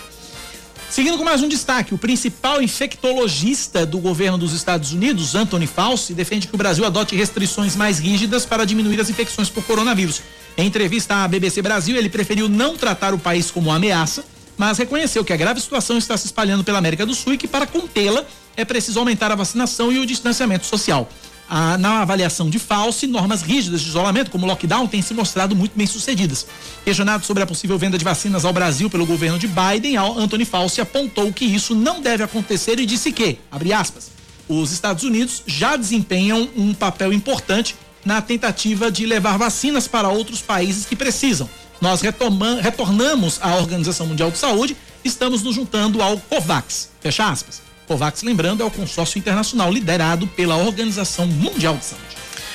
Seguindo 0.94 1.18
com 1.18 1.24
mais 1.24 1.42
um 1.42 1.48
destaque, 1.48 1.92
o 1.92 1.98
principal 1.98 2.62
infectologista 2.62 3.84
do 3.84 3.98
governo 3.98 4.38
dos 4.38 4.52
Estados 4.52 4.92
Unidos, 4.92 5.34
Anthony 5.34 5.66
Fauci, 5.66 6.14
defende 6.14 6.46
que 6.46 6.54
o 6.54 6.56
Brasil 6.56 6.84
adote 6.84 7.16
restrições 7.16 7.74
mais 7.74 7.98
rígidas 7.98 8.46
para 8.46 8.64
diminuir 8.64 9.00
as 9.00 9.10
infecções 9.10 9.50
por 9.50 9.64
coronavírus. 9.64 10.22
Em 10.56 10.68
entrevista 10.68 11.16
à 11.16 11.26
BBC 11.26 11.60
Brasil, 11.62 11.96
ele 11.96 12.08
preferiu 12.08 12.48
não 12.48 12.76
tratar 12.76 13.12
o 13.12 13.18
país 13.18 13.50
como 13.50 13.72
ameaça, 13.72 14.24
mas 14.56 14.78
reconheceu 14.78 15.24
que 15.24 15.32
a 15.32 15.36
grave 15.36 15.60
situação 15.60 15.98
está 15.98 16.16
se 16.16 16.26
espalhando 16.26 16.62
pela 16.62 16.78
América 16.78 17.04
do 17.04 17.12
Sul 17.12 17.34
e 17.34 17.38
que 17.38 17.48
para 17.48 17.66
contê-la 17.66 18.24
é 18.56 18.64
preciso 18.64 19.00
aumentar 19.00 19.32
a 19.32 19.34
vacinação 19.34 19.90
e 19.90 19.98
o 19.98 20.06
distanciamento 20.06 20.64
social 20.64 21.08
a, 21.48 21.76
na 21.78 22.00
avaliação 22.00 22.48
de 22.48 22.58
Fauci, 22.58 23.06
normas 23.06 23.42
rígidas 23.42 23.80
de 23.82 23.88
isolamento, 23.88 24.30
como 24.30 24.46
lockdown, 24.46 24.86
têm 24.86 25.02
se 25.02 25.14
mostrado 25.14 25.54
muito 25.54 25.76
bem 25.76 25.86
sucedidas. 25.86 26.46
Questionado 26.84 27.24
sobre 27.24 27.42
a 27.42 27.46
possível 27.46 27.78
venda 27.78 27.98
de 27.98 28.04
vacinas 28.04 28.44
ao 28.44 28.52
Brasil 28.52 28.88
pelo 28.88 29.06
governo 29.06 29.38
de 29.38 29.48
Biden, 29.48 29.96
Anthony 29.96 30.44
Fauci 30.44 30.80
apontou 30.80 31.32
que 31.32 31.44
isso 31.44 31.74
não 31.74 32.00
deve 32.00 32.22
acontecer 32.22 32.78
e 32.78 32.86
disse 32.86 33.12
que, 33.12 33.38
aspas, 33.76 34.10
os 34.48 34.72
Estados 34.72 35.04
Unidos 35.04 35.42
já 35.46 35.76
desempenham 35.76 36.48
um 36.56 36.74
papel 36.74 37.12
importante 37.12 37.76
na 38.04 38.20
tentativa 38.20 38.90
de 38.90 39.06
levar 39.06 39.38
vacinas 39.38 39.88
para 39.88 40.08
outros 40.08 40.42
países 40.42 40.84
que 40.84 40.94
precisam. 40.94 41.48
Nós 41.80 42.00
retornamos 42.02 43.38
à 43.42 43.56
Organização 43.56 44.06
Mundial 44.06 44.30
de 44.30 44.38
Saúde, 44.38 44.76
estamos 45.04 45.42
nos 45.42 45.54
juntando 45.54 46.02
ao 46.02 46.18
COVAX. 46.18 46.90
Fecha 47.00 47.28
aspas. 47.28 47.63
COVAX, 47.86 48.22
lembrando, 48.22 48.62
é 48.62 48.66
o 48.66 48.70
consórcio 48.70 49.18
internacional 49.18 49.72
liderado 49.72 50.26
pela 50.26 50.56
Organização 50.56 51.26
Mundial 51.26 51.76
de 51.76 51.84
Saúde. 51.84 52.04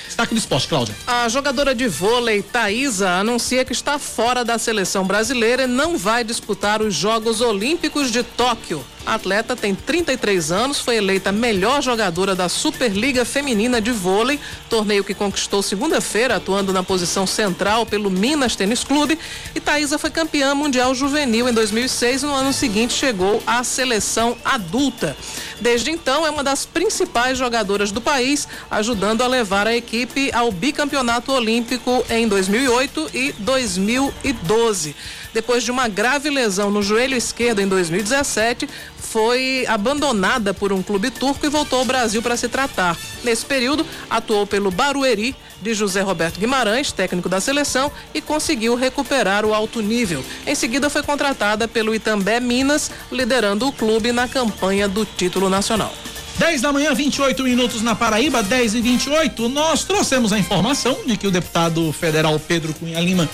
Destaque 0.06 0.34
do 0.34 0.38
esporte, 0.38 0.68
Cláudia. 0.68 0.96
A 1.08 1.30
jogadora 1.30 1.74
de 1.74 1.88
vôlei 1.88 2.42
Thaisa 2.42 3.10
anuncia 3.12 3.64
que 3.64 3.72
está 3.72 3.98
fora 3.98 4.44
da 4.44 4.58
seleção 4.58 5.06
brasileira 5.06 5.64
e 5.64 5.68
não 5.68 5.98
vai 5.98 6.24
disputar 6.24 6.82
os 6.82 6.94
Jogos 6.94 7.42
Olímpicos 7.42 8.12
de 8.12 8.24
Tóquio. 8.24 8.84
A 9.06 9.16
atleta 9.16 9.56
tem 9.56 9.74
33 9.74 10.52
anos, 10.52 10.80
foi 10.80 10.98
eleita 10.98 11.32
melhor 11.32 11.82
jogadora 11.82 12.36
da 12.36 12.48
Superliga 12.48 13.26
Feminina 13.26 13.82
de 13.82 13.92
Vôlei, 13.92 14.40
torneio 14.70 15.04
que 15.04 15.14
conquistou 15.14 15.64
segunda-feira, 15.64 16.36
atuando 16.36 16.72
na 16.72 16.84
posição 16.84 17.26
central 17.26 17.86
pelo 17.86 18.10
Minas 18.10 18.56
Tênis 18.56 18.84
Clube. 18.84 19.18
E 19.56 19.60
Thaisa 19.60 19.98
foi 19.98 20.10
campeã 20.10 20.54
mundial 20.54 20.94
juvenil 20.94 21.50
em 21.50 21.54
2006 21.54 22.24
e 22.24 22.26
no 22.26 22.34
ano 22.34 22.54
seguinte 22.54 22.94
chegou 22.94 23.42
à 23.48 23.64
seleção 23.64 24.38
adulta. 24.44 25.16
Desde 25.60 25.92
então, 25.92 26.26
é 26.26 26.30
uma 26.30 26.44
das 26.44 26.66
principais 26.66 27.38
jogadoras 27.38 27.92
do 27.92 28.02
país, 28.02 28.48
ajudando 28.70 29.22
a 29.22 29.28
levar 29.28 29.66
a 29.66 29.76
equipe 29.76 30.32
ao 30.34 30.52
bicampeonato 30.52 31.32
olímpico 31.32 32.06
em 32.10 32.28
2008 32.28 33.10
e 33.14 33.32
2012 33.40 34.96
depois 35.34 35.64
de 35.64 35.72
uma 35.72 35.88
grave 35.88 36.30
lesão 36.30 36.72
no 36.72 36.82
joelho 36.82 37.16
esquerdo 37.16 37.60
em 37.60 37.68
2017, 37.68 38.68
foi 38.98 39.66
abandonada 39.68 40.54
por 40.54 40.72
um 40.72 40.84
clube 40.84 41.10
turco 41.10 41.46
e 41.46 41.50
voltou 41.50 41.80
ao 41.80 41.86
Brasil 41.86 42.22
para 42.22 42.38
se 42.38 42.48
tratar. 42.48 42.98
Nesse 43.24 43.46
período, 43.46 43.86
atuou 44.10 44.46
pelo 44.46 44.72
Barueri 44.72 45.36
de 45.62 45.74
José 45.74 46.02
Roberto 46.02 46.40
Guimarães, 46.40 46.92
técnico 46.92 47.28
da 47.28 47.42
seleção, 47.42 47.92
e 48.14 48.22
conseguiu 48.22 48.76
recuperar 48.76 49.46
o 49.46 49.54
alto 49.54 49.82
nível. 49.82 50.24
Em 50.46 50.56
seguida, 50.56 50.90
foi 50.90 51.04
contratada 51.04 51.68
pelo 51.68 51.94
Itambé 51.94 52.40
Minas, 52.40 52.92
liderando 53.12 53.68
o 53.68 53.72
clube 53.72 54.12
na 54.12 54.28
campanha 54.28 54.88
do 54.88 55.06
título 55.06 55.50
nacional. 55.50 55.94
10 56.38 56.62
da 56.62 56.72
manhã, 56.72 56.94
28 56.94 57.44
minutos 57.44 57.82
na 57.82 57.94
Paraíba, 57.94 58.42
10 58.42 58.76
e 58.76 58.82
28. 58.82 59.50
Nós 59.50 59.84
trouxemos 59.84 60.32
a 60.32 60.40
informação 60.40 61.00
de 61.06 61.18
que 61.18 61.28
o 61.28 61.32
deputado 61.32 61.92
federal 61.92 62.40
Pedro 62.40 62.74
Cunha 62.74 63.02
Lima 63.02 63.30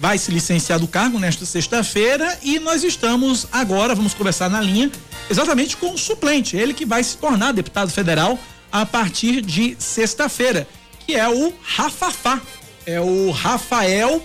vai 0.00 0.18
se 0.18 0.30
licenciar 0.30 0.78
do 0.78 0.86
cargo 0.86 1.18
nesta 1.18 1.44
sexta-feira 1.44 2.38
e 2.42 2.58
nós 2.58 2.84
estamos 2.84 3.46
agora, 3.50 3.94
vamos 3.94 4.14
conversar 4.14 4.48
na 4.48 4.60
linha, 4.60 4.90
exatamente 5.28 5.76
com 5.76 5.92
o 5.92 5.98
suplente, 5.98 6.56
ele 6.56 6.72
que 6.72 6.86
vai 6.86 7.02
se 7.02 7.16
tornar 7.16 7.52
deputado 7.52 7.90
federal 7.90 8.38
a 8.70 8.86
partir 8.86 9.40
de 9.40 9.76
sexta-feira, 9.78 10.66
que 11.06 11.14
é 11.14 11.28
o 11.28 11.52
Rafafá. 11.62 12.40
É 12.86 13.00
o 13.00 13.30
Rafael. 13.30 14.22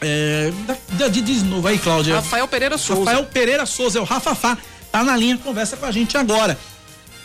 É, 0.00 0.52
diz 1.10 1.42
de 1.42 1.44
novo 1.44 1.66
aí, 1.68 1.78
Cláudia. 1.78 2.16
Rafael 2.16 2.48
Pereira 2.48 2.78
Souza. 2.78 3.04
Rafael 3.04 3.26
Pereira 3.26 3.66
Souza, 3.66 3.98
é 3.98 4.02
o 4.02 4.04
Rafafá. 4.04 4.56
Tá 4.90 5.04
na 5.04 5.16
linha, 5.16 5.36
conversa 5.38 5.76
com 5.76 5.86
a 5.86 5.92
gente 5.92 6.16
agora. 6.16 6.58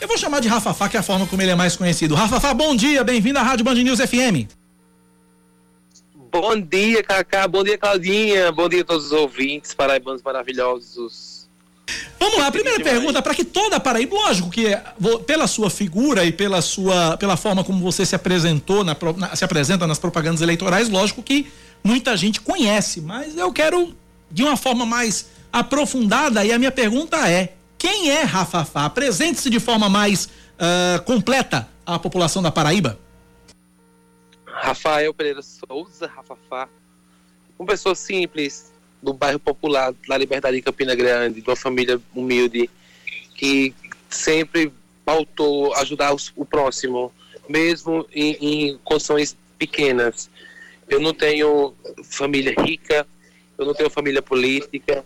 Eu 0.00 0.08
vou 0.08 0.18
chamar 0.18 0.40
de 0.40 0.48
Rafafá, 0.48 0.88
que 0.88 0.96
é 0.96 1.00
a 1.00 1.02
forma 1.02 1.26
como 1.26 1.40
ele 1.40 1.50
é 1.50 1.54
mais 1.54 1.76
conhecido. 1.76 2.14
Rafafá, 2.14 2.52
bom 2.52 2.74
dia, 2.76 3.02
bem-vindo 3.02 3.38
à 3.38 3.42
Rádio 3.42 3.64
Band 3.64 3.74
News 3.74 4.00
FM. 4.00 4.63
Bom 6.34 6.60
dia, 6.60 7.00
Cacá. 7.00 7.46
Bom 7.46 7.62
dia, 7.62 7.78
Claudinha. 7.78 8.50
Bom 8.50 8.68
dia 8.68 8.80
a 8.80 8.84
todos 8.84 9.06
os 9.06 9.12
ouvintes 9.12 9.72
paraibanos 9.72 10.20
maravilhosos. 10.20 11.48
Vamos 12.18 12.38
lá, 12.38 12.48
a 12.48 12.50
primeira 12.50 12.82
pergunta, 12.82 13.22
para 13.22 13.36
que 13.36 13.44
toda 13.44 13.76
a 13.76 13.80
Paraíba, 13.80 14.16
lógico 14.16 14.50
que 14.50 14.76
pela 15.28 15.46
sua 15.46 15.70
figura 15.70 16.24
e 16.24 16.32
pela 16.32 16.60
sua, 16.60 17.16
pela 17.18 17.36
forma 17.36 17.62
como 17.62 17.78
você 17.78 18.04
se 18.04 18.16
apresentou, 18.16 18.82
na, 18.82 18.96
na, 19.16 19.36
se 19.36 19.44
apresenta 19.44 19.86
nas 19.86 20.00
propagandas 20.00 20.40
eleitorais, 20.40 20.88
lógico 20.88 21.22
que 21.22 21.46
muita 21.84 22.16
gente 22.16 22.40
conhece, 22.40 23.00
mas 23.00 23.36
eu 23.36 23.52
quero 23.52 23.94
de 24.28 24.42
uma 24.42 24.56
forma 24.56 24.84
mais 24.84 25.26
aprofundada 25.52 26.44
e 26.44 26.52
a 26.52 26.58
minha 26.58 26.72
pergunta 26.72 27.28
é, 27.28 27.52
quem 27.78 28.10
é 28.10 28.24
Rafafá? 28.24 28.86
Apresente-se 28.86 29.48
de 29.48 29.60
forma 29.60 29.88
mais 29.88 30.24
uh, 30.24 31.00
completa 31.04 31.68
à 31.86 31.96
população 31.96 32.42
da 32.42 32.50
Paraíba. 32.50 32.98
Rafael 34.54 35.12
Pereira 35.12 35.42
Souza, 35.42 36.06
Rafafá, 36.06 36.68
uma 37.58 37.66
pessoa 37.66 37.94
simples, 37.94 38.72
do 39.02 39.12
bairro 39.12 39.38
popular 39.38 39.92
da 40.08 40.16
Liberdade 40.16 40.56
em 40.56 40.62
Campina 40.62 40.94
Grande, 40.94 41.40
de 41.40 41.48
uma 41.48 41.56
família 41.56 42.00
humilde, 42.14 42.70
que 43.34 43.74
sempre 44.08 44.72
pautou 45.04 45.74
ajudar 45.74 46.14
os, 46.14 46.32
o 46.34 46.44
próximo, 46.44 47.12
mesmo 47.48 48.06
em, 48.12 48.32
em 48.40 48.78
condições 48.78 49.36
pequenas. 49.58 50.30
Eu 50.88 51.00
não 51.00 51.12
tenho 51.12 51.74
família 52.04 52.54
rica, 52.58 53.06
eu 53.58 53.66
não 53.66 53.74
tenho 53.74 53.90
família 53.90 54.22
política, 54.22 55.04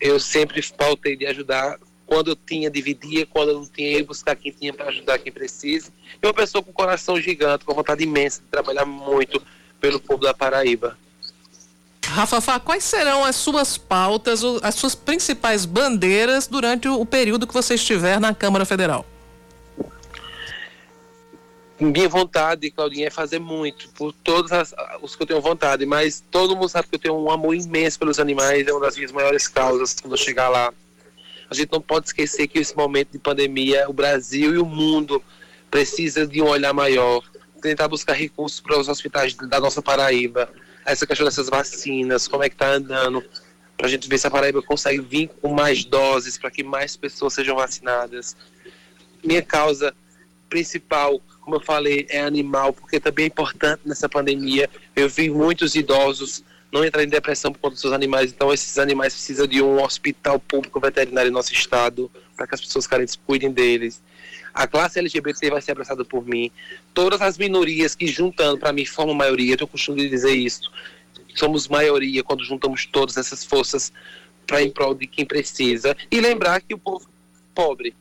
eu 0.00 0.20
sempre 0.20 0.62
pautei 0.76 1.16
de 1.16 1.26
ajudar 1.26 1.78
quando 2.06 2.28
eu 2.28 2.36
tinha, 2.36 2.70
dividia, 2.70 3.26
quando 3.26 3.48
eu 3.50 3.54
não 3.58 3.66
tinha, 3.66 3.98
ia 3.98 4.04
buscar 4.04 4.36
quem 4.36 4.52
tinha 4.52 4.72
para 4.72 4.88
ajudar 4.88 5.18
quem 5.18 5.32
precisa. 5.32 5.90
E 6.22 6.26
uma 6.26 6.32
pessoa 6.32 6.62
com 6.62 6.70
um 6.70 6.74
coração 6.74 7.20
gigante, 7.20 7.64
com 7.64 7.74
vontade 7.74 8.04
imensa 8.04 8.40
de 8.40 8.46
trabalhar 8.46 8.86
muito 8.86 9.42
pelo 9.80 10.00
povo 10.00 10.22
da 10.22 10.32
Paraíba. 10.32 10.96
Rafa, 12.04 12.60
quais 12.60 12.84
serão 12.84 13.24
as 13.24 13.34
suas 13.34 13.76
pautas, 13.76 14.42
as 14.62 14.76
suas 14.76 14.94
principais 14.94 15.64
bandeiras 15.64 16.46
durante 16.46 16.88
o 16.88 17.04
período 17.04 17.46
que 17.46 17.52
você 17.52 17.74
estiver 17.74 18.20
na 18.20 18.32
Câmara 18.32 18.64
Federal? 18.64 19.04
Minha 21.78 22.08
vontade, 22.08 22.70
Claudinha, 22.70 23.08
é 23.08 23.10
fazer 23.10 23.38
muito 23.38 23.90
por 23.90 24.12
todos 24.12 24.50
as, 24.50 24.72
os 25.02 25.14
que 25.14 25.24
eu 25.24 25.26
tenho 25.26 25.42
vontade, 25.42 25.84
mas 25.84 26.24
todo 26.30 26.54
mundo 26.54 26.70
sabe 26.70 26.88
que 26.88 26.94
eu 26.94 26.98
tenho 26.98 27.18
um 27.18 27.30
amor 27.30 27.54
imenso 27.54 27.98
pelos 27.98 28.18
animais, 28.18 28.66
é 28.66 28.72
uma 28.72 28.80
das 28.80 28.96
minhas 28.96 29.12
maiores 29.12 29.46
causas 29.46 29.94
quando 30.00 30.14
eu 30.14 30.16
chegar 30.16 30.48
lá 30.48 30.72
a 31.50 31.54
gente 31.54 31.70
não 31.72 31.80
pode 31.80 32.06
esquecer 32.06 32.46
que 32.46 32.58
esse 32.58 32.76
momento 32.76 33.12
de 33.12 33.18
pandemia, 33.18 33.88
o 33.88 33.92
Brasil 33.92 34.54
e 34.54 34.58
o 34.58 34.66
mundo 34.66 35.22
precisa 35.70 36.26
de 36.26 36.42
um 36.42 36.46
olhar 36.46 36.72
maior, 36.72 37.22
tentar 37.60 37.88
buscar 37.88 38.14
recursos 38.14 38.60
para 38.60 38.78
os 38.78 38.88
hospitais 38.88 39.34
da 39.34 39.60
nossa 39.60 39.80
Paraíba, 39.80 40.48
essa 40.84 41.06
questão 41.06 41.24
dessas 41.24 41.48
vacinas, 41.48 42.28
como 42.28 42.44
é 42.44 42.48
que 42.48 42.54
está 42.54 42.70
andando, 42.70 43.22
para 43.76 43.86
a 43.86 43.90
gente 43.90 44.08
ver 44.08 44.18
se 44.18 44.26
a 44.26 44.30
Paraíba 44.30 44.62
consegue 44.62 45.00
vir 45.00 45.28
com 45.40 45.52
mais 45.52 45.84
doses 45.84 46.38
para 46.38 46.50
que 46.50 46.62
mais 46.62 46.96
pessoas 46.96 47.34
sejam 47.34 47.56
vacinadas. 47.56 48.36
Minha 49.22 49.42
causa 49.42 49.94
principal, 50.48 51.20
como 51.40 51.56
eu 51.56 51.60
falei, 51.60 52.06
é 52.08 52.20
animal, 52.20 52.72
porque 52.72 52.98
também 53.00 53.24
é 53.24 53.28
importante 53.28 53.82
nessa 53.84 54.08
pandemia. 54.08 54.70
Eu 54.94 55.08
vi 55.08 55.28
muitos 55.28 55.74
idosos 55.74 56.42
não 56.76 56.84
entrar 56.84 57.02
em 57.02 57.08
depressão 57.08 57.50
por 57.50 57.58
conta 57.58 57.72
dos 57.72 57.80
seus 57.80 57.94
animais, 57.94 58.30
então 58.30 58.52
esses 58.52 58.78
animais 58.78 59.14
precisam 59.14 59.46
de 59.46 59.62
um 59.62 59.82
hospital 59.82 60.38
público 60.38 60.78
veterinário 60.78 61.30
em 61.30 61.32
nosso 61.32 61.52
estado, 61.52 62.10
para 62.36 62.46
que 62.46 62.54
as 62.54 62.60
pessoas 62.60 62.86
carentes 62.86 63.16
cuidem 63.26 63.50
deles. 63.50 64.02
A 64.52 64.66
classe 64.66 64.98
LGBT 64.98 65.50
vai 65.50 65.62
ser 65.62 65.72
abraçada 65.72 66.04
por 66.04 66.26
mim. 66.26 66.50
Todas 66.92 67.22
as 67.22 67.38
minorias 67.38 67.94
que 67.94 68.06
juntando, 68.06 68.58
para 68.58 68.72
mim, 68.72 68.84
formam 68.84 69.14
maioria, 69.14 69.56
eu 69.58 69.66
costumo 69.66 69.96
dizer 69.96 70.34
isso. 70.34 70.70
Somos 71.34 71.66
maioria 71.66 72.22
quando 72.22 72.44
juntamos 72.44 72.86
todas 72.86 73.16
essas 73.16 73.44
forças 73.44 73.92
para 74.46 74.62
em 74.62 74.70
prol 74.70 74.94
de 74.94 75.06
quem 75.06 75.24
precisa. 75.24 75.96
E 76.10 76.20
lembrar 76.20 76.60
que 76.60 76.74
o 76.74 76.78
povo 76.78 77.08
pobre 77.54 77.94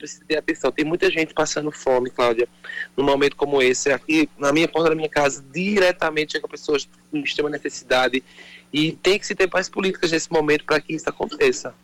precisa 0.00 0.24
ter 0.26 0.38
atenção. 0.38 0.72
Tem 0.72 0.84
muita 0.84 1.10
gente 1.10 1.34
passando 1.34 1.70
fome, 1.70 2.10
Cláudia, 2.10 2.48
num 2.96 3.04
momento 3.04 3.36
como 3.36 3.60
esse. 3.60 3.92
Aqui, 3.92 4.28
na 4.38 4.52
minha 4.52 4.66
porta 4.66 4.90
da 4.90 4.96
minha 4.96 5.08
casa, 5.08 5.44
diretamente 5.52 6.32
chegam 6.32 6.48
pessoas 6.48 6.88
com 7.10 7.18
extrema 7.18 7.50
necessidade. 7.50 8.24
E 8.72 8.92
tem 8.92 9.18
que 9.18 9.26
se 9.26 9.34
ter 9.34 9.48
mais 9.52 9.68
políticas 9.68 10.10
nesse 10.10 10.32
momento 10.32 10.64
para 10.64 10.80
que 10.80 10.94
isso 10.94 11.08
aconteça. 11.08 11.74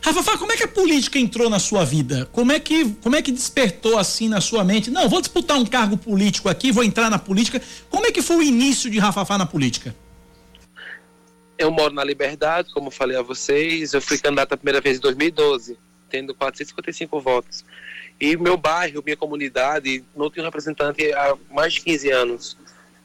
Rafa, 0.00 0.38
como 0.38 0.52
é 0.52 0.56
que 0.56 0.62
a 0.62 0.68
política 0.68 1.18
entrou 1.18 1.50
na 1.50 1.58
sua 1.58 1.84
vida? 1.84 2.28
Como 2.32 2.52
é 2.52 2.60
que 2.60 2.90
como 3.02 3.16
é 3.16 3.22
que 3.22 3.32
despertou 3.32 3.98
assim 3.98 4.28
na 4.28 4.40
sua 4.40 4.64
mente? 4.64 4.88
Não, 4.88 5.08
vou 5.08 5.20
disputar 5.20 5.58
um 5.58 5.66
cargo 5.66 5.96
político 5.96 6.48
aqui, 6.48 6.70
vou 6.70 6.84
entrar 6.84 7.10
na 7.10 7.18
política. 7.18 7.60
Como 7.90 8.06
é 8.06 8.12
que 8.12 8.22
foi 8.22 8.36
o 8.36 8.42
início 8.42 8.88
de 8.88 9.00
Rafa 9.00 9.36
na 9.36 9.44
política? 9.44 9.94
Eu 11.58 11.72
moro 11.72 11.92
na 11.92 12.04
Liberdade, 12.04 12.72
como 12.72 12.88
falei 12.90 13.16
a 13.16 13.22
vocês. 13.22 13.94
Eu 13.94 14.00
fui 14.00 14.16
candidato 14.16 14.52
a 14.52 14.56
primeira 14.56 14.80
vez 14.80 14.98
em 14.98 15.00
2012 15.00 15.76
tendo 16.08 16.34
455 16.34 17.20
votos. 17.20 17.64
E 18.20 18.36
meu 18.36 18.56
bairro, 18.56 19.02
minha 19.04 19.16
comunidade, 19.16 20.04
não 20.14 20.30
tinha 20.30 20.42
um 20.42 20.46
representante 20.46 21.12
há 21.12 21.36
mais 21.50 21.74
de 21.74 21.82
15 21.82 22.10
anos. 22.10 22.56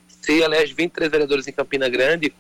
Se 0.08 0.40
elege 0.40 0.74
23 0.74 1.12
vereadores 1.12 1.48
em 1.48 1.52
Campina 1.52 1.90
Grande 1.90 2.34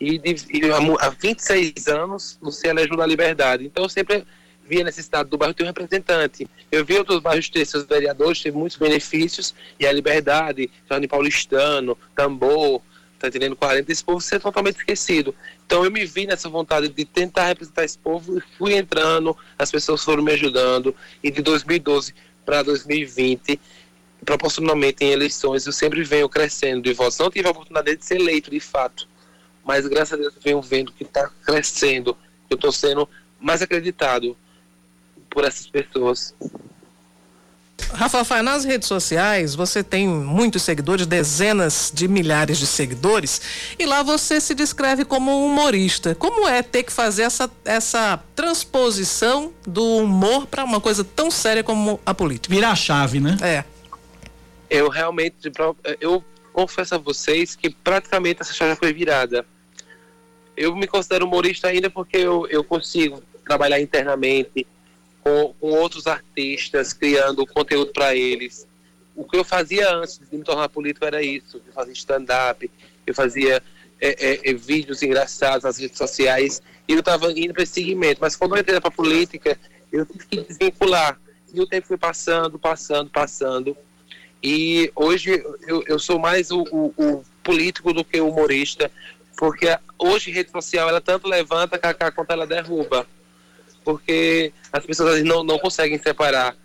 e, 0.00 0.20
e 0.24 0.62
há 1.00 1.10
26 1.10 1.88
anos 1.88 2.38
não 2.40 2.50
se 2.50 2.66
elege 2.66 2.96
da 2.96 3.06
Liberdade. 3.06 3.64
Então 3.64 3.84
eu 3.84 3.88
sempre 3.88 4.24
via 4.66 4.80
a 4.80 4.84
necessidade 4.84 5.28
do 5.28 5.36
bairro 5.36 5.54
ter 5.54 5.64
um 5.64 5.66
representante. 5.66 6.48
Eu 6.72 6.84
vi 6.84 6.96
outros 6.96 7.20
bairros 7.20 7.48
ter 7.48 7.66
seus 7.66 7.84
vereadores, 7.84 8.40
ter 8.40 8.52
muitos 8.52 8.78
benefícios, 8.78 9.54
e 9.78 9.86
a 9.86 9.92
Liberdade, 9.92 10.70
Jardim 10.88 11.06
Paulistano, 11.06 11.96
Tambor, 12.16 12.80
tá 13.24 13.28
entendendo? 13.36 13.56
40, 13.56 13.90
esse 13.90 14.04
povo 14.04 14.20
ser 14.20 14.40
totalmente 14.40 14.76
esquecido. 14.76 15.34
Então 15.64 15.84
eu 15.84 15.90
me 15.90 16.04
vi 16.04 16.26
nessa 16.26 16.48
vontade 16.48 16.88
de 16.88 17.04
tentar 17.04 17.46
representar 17.46 17.84
esse 17.84 17.98
povo 17.98 18.38
e 18.38 18.42
fui 18.58 18.74
entrando, 18.74 19.36
as 19.58 19.70
pessoas 19.70 20.04
foram 20.04 20.22
me 20.22 20.32
ajudando, 20.32 20.94
e 21.22 21.30
de 21.30 21.40
2012 21.42 22.14
para 22.44 22.62
2020, 22.62 23.58
proporcionalmente 24.24 25.04
em 25.04 25.10
eleições, 25.10 25.66
eu 25.66 25.72
sempre 25.72 26.02
venho 26.02 26.28
crescendo 26.28 26.82
de 26.82 26.92
votos. 26.92 27.18
Não 27.18 27.30
tive 27.30 27.48
a 27.48 27.50
oportunidade 27.50 27.96
de 27.96 28.04
ser 28.04 28.20
eleito 28.20 28.50
de 28.50 28.60
fato, 28.60 29.08
mas 29.64 29.86
graças 29.86 30.12
a 30.12 30.16
Deus 30.16 30.34
eu 30.34 30.42
venho 30.42 30.60
vendo 30.60 30.92
que 30.92 31.04
está 31.04 31.30
crescendo, 31.44 32.16
eu 32.50 32.56
estou 32.56 32.72
sendo 32.72 33.08
mais 33.40 33.62
acreditado 33.62 34.36
por 35.30 35.44
essas 35.44 35.66
pessoas. 35.66 36.34
Rafa, 37.94 38.42
nas 38.42 38.64
redes 38.64 38.88
sociais 38.88 39.54
você 39.54 39.82
tem 39.82 40.08
muitos 40.08 40.62
seguidores, 40.62 41.06
dezenas 41.06 41.90
de 41.94 42.08
milhares 42.08 42.58
de 42.58 42.66
seguidores, 42.66 43.40
e 43.78 43.86
lá 43.86 44.02
você 44.02 44.40
se 44.40 44.54
descreve 44.54 45.04
como 45.04 45.46
humorista. 45.46 46.14
Como 46.14 46.46
é 46.48 46.62
ter 46.62 46.82
que 46.82 46.92
fazer 46.92 47.22
essa, 47.22 47.50
essa 47.64 48.22
transposição 48.34 49.52
do 49.66 49.98
humor 49.98 50.46
para 50.46 50.64
uma 50.64 50.80
coisa 50.80 51.04
tão 51.04 51.30
séria 51.30 51.62
como 51.62 52.00
a 52.04 52.12
política? 52.12 52.54
Virar 52.54 52.72
a 52.72 52.76
chave, 52.76 53.20
né? 53.20 53.36
É. 53.40 53.64
Eu 54.68 54.88
realmente, 54.88 55.50
eu 56.00 56.24
confesso 56.52 56.94
a 56.94 56.98
vocês 56.98 57.54
que 57.54 57.70
praticamente 57.70 58.42
essa 58.42 58.52
chave 58.52 58.76
foi 58.76 58.92
virada. 58.92 59.46
Eu 60.56 60.74
me 60.74 60.86
considero 60.86 61.26
humorista 61.26 61.68
ainda 61.68 61.90
porque 61.90 62.16
eu, 62.16 62.46
eu 62.48 62.64
consigo 62.64 63.22
trabalhar 63.44 63.80
internamente, 63.80 64.66
com, 65.24 65.54
com 65.58 65.70
outros 65.70 66.06
artistas, 66.06 66.92
criando 66.92 67.46
conteúdo 67.46 67.90
para 67.92 68.14
eles. 68.14 68.68
O 69.16 69.24
que 69.24 69.38
eu 69.38 69.44
fazia 69.44 69.90
antes 69.94 70.18
de 70.18 70.36
me 70.36 70.44
tornar 70.44 70.68
político 70.68 71.06
era 71.06 71.22
isso. 71.22 71.62
Eu 71.66 71.72
fazia 71.72 71.94
stand-up, 71.94 72.70
eu 73.06 73.14
fazia 73.14 73.62
é, 73.98 74.08
é, 74.32 74.50
é, 74.50 74.52
vídeos 74.52 75.02
engraçados 75.02 75.64
nas 75.64 75.78
redes 75.78 75.96
sociais 75.96 76.60
e 76.86 76.92
eu 76.92 76.98
estava 76.98 77.32
indo 77.32 77.54
para 77.54 77.62
esse 77.62 77.72
segmento. 77.72 78.20
Mas 78.20 78.36
quando 78.36 78.54
eu 78.54 78.60
entrei 78.60 78.78
para 78.78 78.88
a 78.88 78.92
política, 78.92 79.58
eu 79.90 80.04
tive 80.04 80.26
que 80.26 80.40
desvincular. 80.42 81.18
E 81.54 81.60
o 81.60 81.66
tempo 81.66 81.86
foi 81.86 81.96
passando, 81.96 82.58
passando, 82.58 83.08
passando. 83.08 83.76
E 84.42 84.92
hoje 84.94 85.42
eu, 85.66 85.82
eu 85.86 85.98
sou 85.98 86.18
mais 86.18 86.50
o, 86.50 86.62
o, 86.70 86.94
o, 86.98 87.24
político 87.42 87.92
do 87.94 88.04
que 88.04 88.20
o 88.20 88.28
humorista, 88.28 88.90
porque 89.38 89.66
hoje 89.98 90.30
rede 90.30 90.50
social 90.50 90.88
ela 90.88 91.00
tanto 91.00 91.28
levanta 91.28 91.78
cacá 91.78 92.10
quanto 92.10 92.30
ela 92.30 92.46
derruba 92.46 93.06
porque 93.84 94.52
as 94.72 94.84
pessoas 94.84 95.22
não, 95.22 95.44
não 95.44 95.58
conseguem 95.58 95.98
separar 95.98 96.56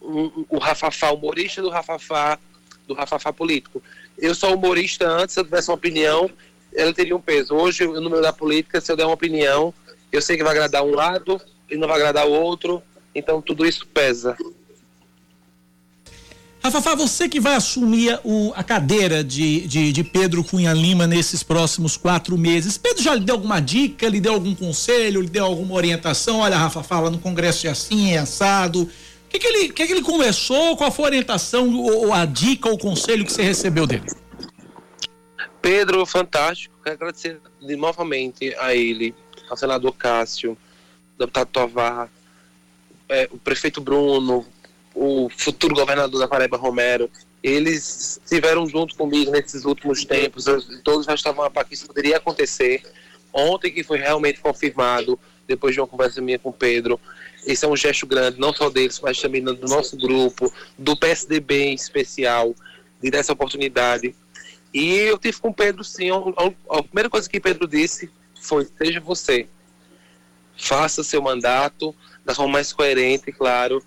o, 0.00 0.46
o 0.48 0.58
Rafafá 0.58 1.10
humorista 1.10 1.62
do 1.62 1.70
Rafafá 1.70 2.38
do 2.86 2.94
Rafafá 2.94 3.32
político. 3.32 3.82
Eu 4.18 4.34
sou 4.34 4.54
humorista 4.54 5.08
antes, 5.08 5.34
se 5.34 5.40
eu 5.40 5.44
tivesse 5.44 5.70
uma 5.70 5.76
opinião, 5.76 6.30
ela 6.74 6.92
teria 6.92 7.16
um 7.16 7.20
peso. 7.20 7.54
Hoje, 7.54 7.86
no 7.86 8.10
meio 8.10 8.22
da 8.22 8.32
política, 8.32 8.80
se 8.80 8.90
eu 8.92 8.96
der 8.96 9.04
uma 9.04 9.14
opinião, 9.14 9.72
eu 10.12 10.20
sei 10.20 10.36
que 10.36 10.42
vai 10.42 10.52
agradar 10.52 10.82
um 10.82 10.94
lado 10.94 11.40
e 11.70 11.76
não 11.76 11.88
vai 11.88 11.96
agradar 11.96 12.26
o 12.26 12.32
outro, 12.32 12.82
então 13.14 13.40
tudo 13.40 13.64
isso 13.64 13.86
pesa. 13.86 14.36
Rafa, 16.64 16.96
você 16.96 17.28
que 17.28 17.38
vai 17.38 17.56
assumir 17.56 18.18
o, 18.24 18.50
a 18.56 18.64
cadeira 18.64 19.22
de, 19.22 19.66
de, 19.66 19.92
de, 19.92 20.02
Pedro 20.02 20.42
Cunha 20.42 20.72
Lima 20.72 21.06
nesses 21.06 21.42
próximos 21.42 21.98
quatro 21.98 22.38
meses. 22.38 22.78
Pedro 22.78 23.02
já 23.02 23.14
lhe 23.14 23.20
deu 23.20 23.34
alguma 23.34 23.60
dica, 23.60 24.08
lhe 24.08 24.18
deu 24.18 24.32
algum 24.32 24.54
conselho, 24.54 25.20
lhe 25.20 25.28
deu 25.28 25.44
alguma 25.44 25.74
orientação? 25.74 26.38
Olha, 26.38 26.56
Rafa, 26.56 26.82
fala 26.82 27.10
no 27.10 27.18
Congresso 27.18 27.66
é 27.66 27.70
assim, 27.70 28.14
é 28.14 28.18
assado. 28.18 28.84
O 28.84 28.88
que, 29.28 29.38
que, 29.38 29.46
ele, 29.46 29.72
que, 29.74 29.86
que 29.86 29.92
ele 29.92 30.00
conversou? 30.00 30.74
Qual 30.74 30.90
foi 30.90 31.04
a 31.04 31.08
orientação, 31.08 31.70
ou, 31.70 32.06
ou 32.06 32.12
a 32.14 32.24
dica, 32.24 32.66
ou 32.66 32.76
o 32.76 32.78
conselho 32.78 33.26
que 33.26 33.32
você 33.32 33.42
recebeu 33.42 33.86
dele? 33.86 34.06
Pedro, 35.60 36.06
fantástico. 36.06 36.74
Quero 36.82 36.96
agradecer 36.96 37.40
novamente 37.60 38.54
a 38.58 38.74
ele, 38.74 39.14
ao 39.50 39.56
senador 39.58 39.92
Cássio, 39.92 40.56
deputado 41.18 41.48
Tovar, 41.48 42.08
é, 43.06 43.28
o 43.30 43.36
prefeito 43.36 43.82
Bruno, 43.82 44.46
o 44.94 45.28
futuro 45.28 45.74
governador 45.74 46.20
da 46.20 46.28
Paraíba, 46.28 46.56
Romero, 46.56 47.10
eles 47.42 48.20
estiveram 48.24 48.66
junto 48.66 48.94
comigo 48.94 49.30
nesses 49.30 49.64
últimos 49.64 50.04
tempos, 50.04 50.46
todos 50.82 51.04
já 51.04 51.14
estavam 51.14 51.50
para 51.50 51.64
que 51.64 51.74
isso 51.74 51.86
poderia 51.86 52.16
acontecer. 52.16 52.82
Ontem 53.32 53.72
que 53.72 53.82
foi 53.82 53.98
realmente 53.98 54.40
confirmado, 54.40 55.18
depois 55.46 55.74
de 55.74 55.80
uma 55.80 55.86
conversa 55.86 56.22
minha 56.22 56.38
com 56.38 56.50
o 56.50 56.52
Pedro, 56.52 56.98
esse 57.44 57.64
é 57.64 57.68
um 57.68 57.76
gesto 57.76 58.06
grande, 58.06 58.38
não 58.38 58.54
só 58.54 58.70
deles, 58.70 58.98
mas 59.00 59.20
também 59.20 59.42
do 59.42 59.68
nosso 59.68 59.96
grupo, 59.96 60.50
do 60.78 60.96
PSDB 60.96 61.64
em 61.64 61.74
especial, 61.74 62.54
de 63.02 63.10
dar 63.10 63.18
essa 63.18 63.32
oportunidade. 63.32 64.14
E 64.72 64.94
eu 64.94 65.18
tive 65.18 65.38
com 65.38 65.48
o 65.48 65.54
Pedro, 65.54 65.84
sim, 65.84 66.10
a, 66.10 66.78
a 66.78 66.82
primeira 66.82 67.10
coisa 67.10 67.28
que 67.28 67.38
Pedro 67.38 67.68
disse 67.68 68.10
foi, 68.40 68.66
seja 68.78 69.00
você, 69.00 69.46
faça 70.56 71.04
seu 71.04 71.20
mandato 71.20 71.94
da 72.24 72.34
forma 72.34 72.52
mais 72.54 72.72
coerente, 72.72 73.30
claro, 73.30 73.84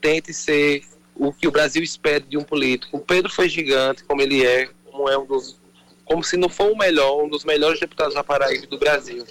tente 0.00 0.32
ser 0.32 0.82
o 1.14 1.32
que 1.32 1.46
o 1.46 1.50
Brasil 1.50 1.82
espera 1.82 2.20
de 2.20 2.38
um 2.38 2.42
político. 2.42 2.96
O 2.96 3.00
Pedro 3.00 3.30
foi 3.30 3.48
gigante, 3.48 4.02
como 4.04 4.22
ele 4.22 4.44
é, 4.44 4.68
como 4.90 5.08
é 5.08 5.18
um 5.18 5.26
dos, 5.26 5.56
como 6.04 6.24
se 6.24 6.36
não 6.36 6.48
for 6.48 6.72
o 6.72 6.76
melhor, 6.76 7.22
um 7.22 7.28
dos 7.28 7.44
melhores 7.44 7.78
deputados 7.78 8.14
da 8.14 8.24
Paraíba 8.24 8.66
do 8.66 8.78
Brasil. 8.78 9.26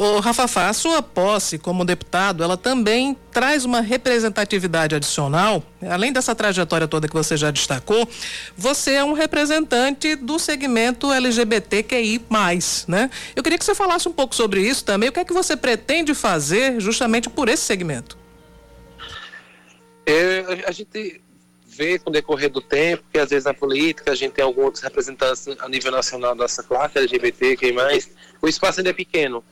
Ô, 0.00 0.18
Rafa 0.18 0.66
a 0.66 0.72
sua 0.72 1.02
posse 1.02 1.58
como 1.58 1.84
deputado, 1.84 2.42
ela 2.42 2.56
também 2.56 3.14
traz 3.30 3.66
uma 3.66 3.82
representatividade 3.82 4.94
adicional. 4.94 5.62
Além 5.90 6.10
dessa 6.10 6.34
trajetória 6.34 6.88
toda 6.88 7.06
que 7.06 7.12
você 7.12 7.36
já 7.36 7.50
destacou, 7.50 8.08
você 8.56 8.92
é 8.92 9.04
um 9.04 9.12
representante 9.12 10.16
do 10.16 10.38
segmento 10.38 11.12
LGBTQI+, 11.12 12.18
né? 12.88 13.10
Eu 13.36 13.42
queria 13.42 13.58
que 13.58 13.64
você 13.64 13.74
falasse 13.74 14.08
um 14.08 14.12
pouco 14.12 14.34
sobre 14.34 14.62
isso 14.62 14.86
também. 14.86 15.10
O 15.10 15.12
que 15.12 15.20
é 15.20 15.24
que 15.26 15.34
você 15.34 15.54
pretende 15.54 16.14
fazer 16.14 16.80
justamente 16.80 17.28
por 17.28 17.50
esse 17.50 17.64
segmento? 17.64 18.19
É, 20.06 20.64
a 20.66 20.72
gente 20.72 21.20
vê 21.70 21.98
com 21.98 22.10
o 22.10 22.12
decorrer 22.12 22.50
do 22.50 22.60
tempo 22.60 23.04
que 23.12 23.18
às 23.18 23.30
vezes 23.30 23.44
na 23.44 23.54
política 23.54 24.10
a 24.10 24.14
gente 24.14 24.32
tem 24.32 24.44
alguns 24.44 24.80
representantes 24.80 25.46
a 25.60 25.68
nível 25.68 25.92
nacional 25.92 26.34
dessa 26.34 26.62
classe 26.62 26.98
LGBT, 26.98 27.56
quem 27.56 27.72
mais, 27.72 28.10
o 28.42 28.48
espaço 28.48 28.80
ainda 28.80 28.90
é 28.90 28.92
pequeno, 28.92 29.44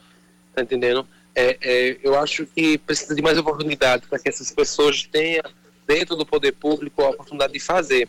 tá 0.54 0.62
entendendo? 0.62 1.06
É, 1.34 1.56
é, 1.60 1.98
eu 2.02 2.18
acho 2.18 2.44
que 2.46 2.76
precisa 2.78 3.14
de 3.14 3.22
mais 3.22 3.38
oportunidade 3.38 4.06
para 4.08 4.18
que 4.18 4.28
essas 4.28 4.50
pessoas 4.50 5.04
tenham 5.04 5.44
dentro 5.86 6.16
do 6.16 6.26
poder 6.26 6.52
público 6.52 7.02
a 7.02 7.10
oportunidade 7.10 7.52
de 7.52 7.60
fazer. 7.60 8.08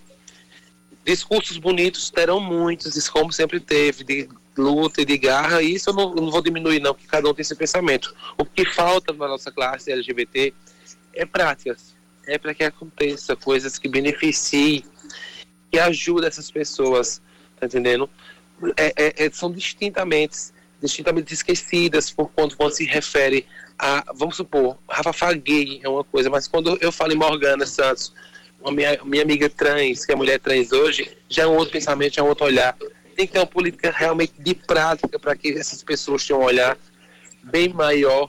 Discursos 1.06 1.58
bonitos 1.58 2.10
terão 2.10 2.40
muitos, 2.40 3.08
como 3.08 3.32
sempre 3.32 3.60
teve, 3.60 4.04
de 4.04 4.30
luta 4.58 5.02
e 5.02 5.06
de 5.06 5.18
garra, 5.18 5.62
e 5.62 5.76
isso 5.76 5.92
eu 5.92 5.94
não, 5.94 6.10
eu 6.16 6.22
não 6.24 6.32
vou 6.32 6.42
diminuir 6.42 6.80
não, 6.82 6.94
que 6.94 7.08
cada 7.08 7.30
um 7.30 7.34
tem 7.34 7.42
esse 7.42 7.56
pensamento. 7.56 8.14
O 8.38 8.44
que 8.44 8.66
falta 8.66 9.14
na 9.14 9.28
nossa 9.28 9.52
classe 9.52 9.92
LGBT 9.92 10.54
é 11.14 11.26
práticas 11.26 11.99
é 12.30 12.38
para 12.38 12.54
que 12.54 12.64
aconteça 12.64 13.36
coisas 13.36 13.78
que 13.78 13.88
beneficiem, 13.88 14.84
que 15.72 15.80
ajudem 15.80 16.28
essas 16.28 16.52
pessoas, 16.52 17.22
tá 17.60 17.66
entendendo? 17.66 18.10
É, 18.78 18.94
é, 18.96 19.26
é, 19.26 19.30
são 19.32 19.52
distintamente, 19.52 20.38
distintamente 20.82 21.34
esquecidas 21.34 22.12
por 22.12 22.30
quando, 22.32 22.56
quando 22.56 22.74
se 22.74 22.86
refere 22.86 23.46
a, 23.78 24.04
vamos 24.14 24.36
supor, 24.36 24.78
Rafa 24.90 25.14
Faguei 25.14 25.80
é 25.82 25.88
uma 25.88 26.04
coisa, 26.04 26.30
mas 26.30 26.48
quando 26.48 26.78
eu 26.82 26.92
falo 26.92 27.14
em 27.14 27.18
Morgana 27.18 27.66
Santos, 27.66 28.14
minha, 28.72 29.00
minha 29.06 29.24
amiga 29.24 29.50
trans, 29.50 30.06
que 30.06 30.12
é 30.12 30.16
mulher 30.16 30.40
trans 30.40 30.72
hoje, 30.74 31.10
já 31.30 31.44
é 31.44 31.48
um 31.48 31.56
outro 31.56 31.72
pensamento, 31.72 32.16
já 32.16 32.22
é 32.22 32.26
um 32.26 32.28
outro 32.28 32.46
olhar. 32.46 32.76
Tem 33.16 33.26
que 33.26 33.34
ter 33.34 33.40
uma 33.40 33.48
política 33.48 33.92
realmente 33.92 34.34
de 34.38 34.54
prática 34.54 35.18
para 35.18 35.36
que 35.36 35.54
essas 35.54 35.82
pessoas 35.82 36.26
tenham 36.26 36.42
um 36.42 36.46
olhar 36.46 36.78
bem 37.44 37.70
maior 37.70 38.28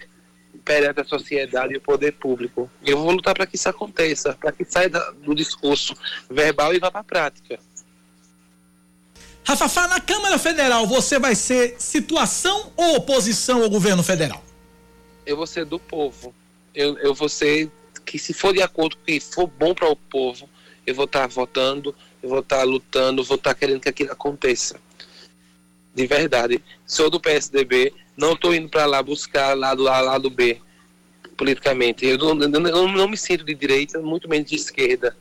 perante 0.64 1.00
a 1.00 1.04
sociedade 1.04 1.74
e 1.74 1.76
o 1.76 1.80
poder 1.80 2.12
público. 2.12 2.70
Eu 2.84 2.98
vou 2.98 3.12
lutar 3.12 3.34
para 3.34 3.46
que 3.46 3.56
isso 3.56 3.68
aconteça, 3.68 4.34
para 4.34 4.52
que 4.52 4.64
saia 4.64 4.88
do 4.88 5.34
discurso 5.34 5.94
verbal 6.30 6.74
e 6.74 6.78
vá 6.78 6.90
para 6.90 7.00
a 7.00 7.04
prática. 7.04 7.58
Rafa, 9.44 9.88
na 9.88 10.00
Câmara 10.00 10.38
Federal 10.38 10.86
você 10.86 11.18
vai 11.18 11.34
ser 11.34 11.74
situação 11.78 12.72
ou 12.76 12.96
oposição 12.96 13.62
ao 13.62 13.70
governo 13.70 14.02
federal? 14.02 14.44
Eu 15.26 15.36
vou 15.36 15.46
ser 15.46 15.64
do 15.64 15.78
povo. 15.78 16.34
Eu, 16.74 16.96
eu 16.98 17.14
vou 17.14 17.28
ser 17.28 17.70
que 18.04 18.18
se 18.18 18.32
for 18.32 18.52
de 18.52 18.62
acordo 18.62 18.96
com 18.96 19.04
que 19.04 19.20
for 19.20 19.46
bom 19.46 19.74
para 19.74 19.88
o 19.88 19.96
povo, 19.96 20.48
eu 20.86 20.94
vou 20.94 21.04
estar 21.04 21.22
tá 21.22 21.26
votando, 21.26 21.94
eu 22.22 22.28
vou 22.28 22.40
estar 22.40 22.58
tá 22.58 22.62
lutando, 22.62 23.24
vou 23.24 23.36
estar 23.36 23.54
tá 23.54 23.58
querendo 23.58 23.80
que 23.80 23.88
aquilo 23.88 24.12
aconteça. 24.12 24.78
De 25.94 26.06
verdade. 26.06 26.62
Sou 26.86 27.10
do 27.10 27.20
PSDB, 27.20 27.92
não 28.16 28.32
estou 28.32 28.54
indo 28.54 28.68
para 28.68 28.86
lá 28.86 29.02
buscar 29.02 29.56
lado 29.56 29.88
A, 29.88 30.00
lado 30.00 30.30
B, 30.30 30.60
politicamente. 31.36 32.06
Eu 32.06 32.18
não, 32.18 32.88
não 32.88 33.08
me 33.08 33.16
sinto 33.16 33.44
de 33.44 33.54
direita, 33.54 34.00
muito 34.00 34.28
menos 34.28 34.48
de 34.48 34.56
esquerda 34.56 35.16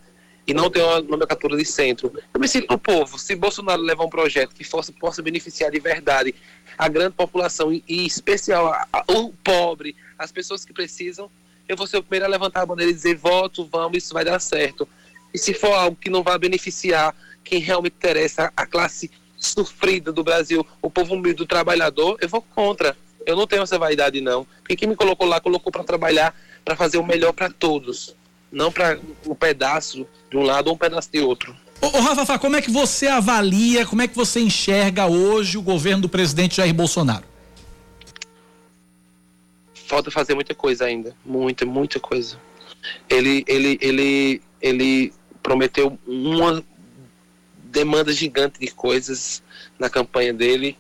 e 0.49 0.53
não 0.53 0.67
tem 0.67 0.82
uma 0.82 0.99
nomenclatura 0.99 1.55
de 1.55 1.63
centro. 1.63 2.11
Eu 2.34 2.39
me 2.39 2.47
sinto 2.47 2.72
no 2.72 2.80
povo. 2.80 3.20
Se 3.20 3.36
Bolsonaro 3.36 3.84
levar 3.84 4.03
um 4.03 4.09
projeto 4.09 4.55
que 4.55 4.63
fosse, 4.63 4.91
possa 4.91 5.22
beneficiar 5.22 5.70
de 5.70 5.80
verdade 5.80 6.34
a 6.76 6.88
grande 6.88 7.13
população, 7.13 7.72
e 7.72 7.84
em 7.88 8.05
especial 8.05 8.67
a, 8.67 8.88
a, 8.91 9.03
o 9.11 9.32
pobre, 9.43 9.95
as 10.17 10.32
pessoas 10.32 10.65
que 10.65 10.74
precisam, 10.74 11.30
eu 11.67 11.78
vou 11.78 11.86
ser 11.86 11.97
o 11.97 12.01
primeiro 12.01 12.26
a 12.26 12.30
levantar 12.30 12.61
a 12.61 12.65
bandeira 12.65 12.91
e 12.91 12.95
dizer: 12.95 13.15
voto, 13.15 13.63
vamos, 13.72 13.99
isso 13.99 14.11
vai 14.11 14.26
dar 14.26 14.39
certo. 14.39 14.89
E 15.32 15.38
se 15.38 15.53
for 15.53 15.72
algo 15.72 15.95
que 15.95 16.09
não 16.09 16.24
vai 16.24 16.39
beneficiar 16.39 17.15
quem 17.43 17.59
realmente 17.59 17.93
interessa, 17.93 18.51
a 18.57 18.65
classe 18.65 19.11
sofrida 19.39 20.11
do 20.11 20.23
Brasil, 20.23 20.65
o 20.81 20.89
povo 20.89 21.15
humilde 21.15 21.37
do 21.37 21.45
trabalhador, 21.45 22.17
eu 22.21 22.29
vou 22.29 22.41
contra. 22.41 22.95
Eu 23.25 23.35
não 23.35 23.47
tenho 23.47 23.63
essa 23.63 23.79
vaidade, 23.79 24.21
não. 24.21 24.45
Porque 24.59 24.75
quem 24.75 24.87
me 24.87 24.95
colocou 24.95 25.27
lá, 25.27 25.39
colocou 25.39 25.71
para 25.71 25.83
trabalhar, 25.83 26.35
para 26.63 26.75
fazer 26.75 26.97
o 26.97 27.05
melhor 27.05 27.33
para 27.33 27.49
todos 27.49 28.15
não 28.51 28.71
para 28.71 28.99
um 29.25 29.35
pedaço 29.35 30.05
de 30.29 30.37
um 30.37 30.43
lado 30.43 30.67
ou 30.67 30.73
um 30.73 30.77
pedaço 30.77 31.09
de 31.11 31.19
outro. 31.19 31.55
Ô, 31.81 31.87
ô 31.87 32.01
Rafa, 32.01 32.37
como 32.37 32.55
é 32.55 32.61
que 32.61 32.71
você 32.71 33.07
avalia, 33.07 33.85
como 33.85 34.01
é 34.01 34.07
que 34.07 34.15
você 34.15 34.39
enxerga 34.39 35.05
hoje 35.05 35.57
o 35.57 35.61
governo 35.61 36.01
do 36.01 36.09
presidente 36.09 36.57
Jair 36.57 36.73
Bolsonaro? 36.73 37.23
Falta 39.73 40.11
fazer 40.11 40.35
muita 40.35 40.53
coisa 40.53 40.85
ainda, 40.85 41.15
muita, 41.25 41.65
muita 41.65 41.99
coisa. 41.99 42.37
Ele, 43.09 43.43
ele, 43.47 43.77
ele, 43.81 44.41
ele 44.61 45.13
prometeu 45.41 45.97
uma 46.05 46.63
demanda 47.72 48.11
gigante 48.11 48.59
de 48.59 48.67
coisas 48.67 49.43
na 49.78 49.89
campanha 49.89 50.34
dele 50.34 50.78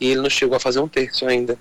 e 0.00 0.10
ele 0.10 0.20
não 0.20 0.30
chegou 0.30 0.56
a 0.56 0.60
fazer 0.60 0.80
um 0.80 0.88
terço 0.88 1.26
ainda. 1.26 1.56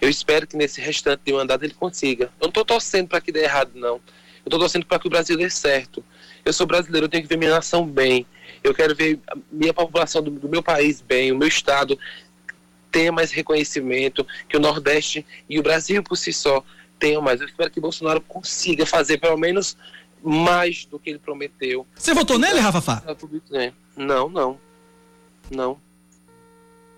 Eu 0.00 0.08
espero 0.08 0.46
que 0.46 0.56
nesse 0.56 0.80
restante 0.80 1.22
de 1.24 1.32
mandato 1.32 1.64
ele 1.64 1.74
consiga. 1.74 2.26
Eu 2.40 2.42
não 2.42 2.48
estou 2.48 2.64
torcendo 2.64 3.08
para 3.08 3.20
que 3.20 3.32
dê 3.32 3.42
errado, 3.42 3.72
não. 3.74 3.96
Eu 3.96 4.46
estou 4.46 4.60
torcendo 4.60 4.86
para 4.86 4.98
que 4.98 5.06
o 5.06 5.10
Brasil 5.10 5.36
dê 5.36 5.50
certo. 5.50 6.04
Eu 6.44 6.52
sou 6.52 6.66
brasileiro, 6.66 7.06
eu 7.06 7.08
tenho 7.08 7.22
que 7.22 7.28
ver 7.28 7.36
minha 7.36 7.50
nação 7.50 7.84
bem. 7.84 8.26
Eu 8.62 8.74
quero 8.74 8.94
ver 8.94 9.18
a 9.28 9.36
minha 9.50 9.74
população 9.74 10.22
do, 10.22 10.30
do 10.30 10.48
meu 10.48 10.62
país 10.62 11.00
bem, 11.00 11.32
o 11.32 11.36
meu 11.36 11.48
estado 11.48 11.98
tenha 12.90 13.12
mais 13.12 13.30
reconhecimento, 13.30 14.26
que 14.48 14.56
o 14.56 14.60
Nordeste 14.60 15.24
e 15.48 15.58
o 15.58 15.62
Brasil 15.62 16.02
por 16.02 16.16
si 16.16 16.32
só 16.32 16.64
tenham 16.98 17.22
mais. 17.22 17.40
Eu 17.40 17.46
espero 17.46 17.70
que 17.70 17.80
Bolsonaro 17.80 18.20
consiga 18.20 18.84
fazer 18.84 19.18
pelo 19.18 19.36
menos 19.36 19.76
mais 20.22 20.84
do 20.84 20.98
que 20.98 21.10
ele 21.10 21.18
prometeu. 21.18 21.86
Você 21.94 22.14
votou 22.14 22.38
nele, 22.38 22.60
Rafa 22.60 22.80
Fá? 22.80 23.02
Não, 23.96 24.28
não. 24.28 24.60
Não. 25.50 25.80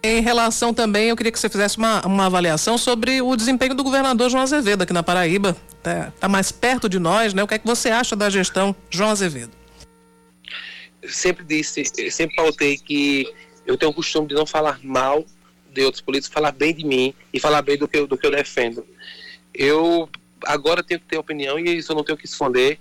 Em 0.05 0.20
relação 0.20 0.75
também, 0.75 1.11
eu 1.11 1.16
queria 1.16 1.31
que 1.31 1.39
você 1.39 1.49
fizesse 1.49 1.79
uma, 1.79 2.05
uma 2.05 2.27
avaliação 2.27 2.77
sobre 2.77 3.23
o 3.23 3.37
desempenho 3.37 3.75
do 3.75 3.85
governador 3.85 4.29
João 4.29 4.43
Azevedo 4.43 4.83
aqui 4.83 4.93
na 4.93 5.03
Paraíba. 5.03 5.57
Está 5.79 6.12
tá 6.18 6.29
mais 6.29 6.51
perto 6.51 6.89
de 6.89 6.99
nós, 6.99 7.33
né? 7.33 7.43
O 7.43 7.47
que 7.47 7.55
é 7.55 7.59
que 7.59 7.66
você 7.66 7.89
acha 7.89 8.16
da 8.16 8.29
gestão 8.29 8.75
João 8.91 9.11
Azevedo? 9.11 9.53
Eu 11.01 11.09
sempre 11.09 11.45
disse, 11.45 11.85
sempre 12.11 12.35
pautei 12.35 12.77
que 12.79 13.33
eu 13.64 13.77
tenho 13.77 13.93
o 13.93 13.95
costume 13.95 14.27
de 14.27 14.35
não 14.35 14.45
falar 14.45 14.81
mal 14.83 15.25
de 15.73 15.85
outros 15.85 16.01
políticos, 16.01 16.35
falar 16.35 16.53
bem 16.53 16.75
de 16.75 16.85
mim 16.85 17.14
e 17.33 17.39
falar 17.39 17.62
bem 17.62 17.79
do 17.79 17.87
que 17.87 17.99
eu, 17.99 18.07
do 18.07 18.16
que 18.16 18.27
eu 18.27 18.31
defendo. 18.31 18.85
Eu 19.55 20.09
agora 20.45 20.83
tenho 20.83 21.01
que 21.01 21.07
ter 21.07 21.18
opinião 21.18 21.59
e 21.59 21.79
isso 21.79 21.93
eu 21.93 21.97
não 21.97 22.05
tenho 22.05 22.18
que 22.18 22.27
esconder. 22.27 22.81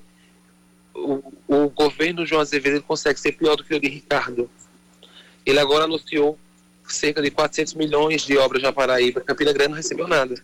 O, 0.94 1.24
o 1.48 1.70
governo 1.70 2.26
João 2.26 2.42
Azevedo 2.42 2.84
consegue 2.84 3.20
ser 3.20 3.34
pior 3.34 3.56
do 3.56 3.64
que 3.64 3.74
o 3.74 3.80
de 3.80 3.88
Ricardo. 3.88 4.50
Ele 5.46 5.60
agora 5.60 5.86
anunciou 5.86 6.38
cerca 6.88 7.22
de 7.22 7.32
400 7.32 7.74
milhões 7.74 8.24
de 8.24 8.38
obras 8.38 8.62
na 8.62 8.72
Paraíba. 8.72 9.22
Campina 9.22 9.54
Grande 9.54 9.70
não 9.70 9.78
recebeu 9.78 10.08
nada. 10.08 10.36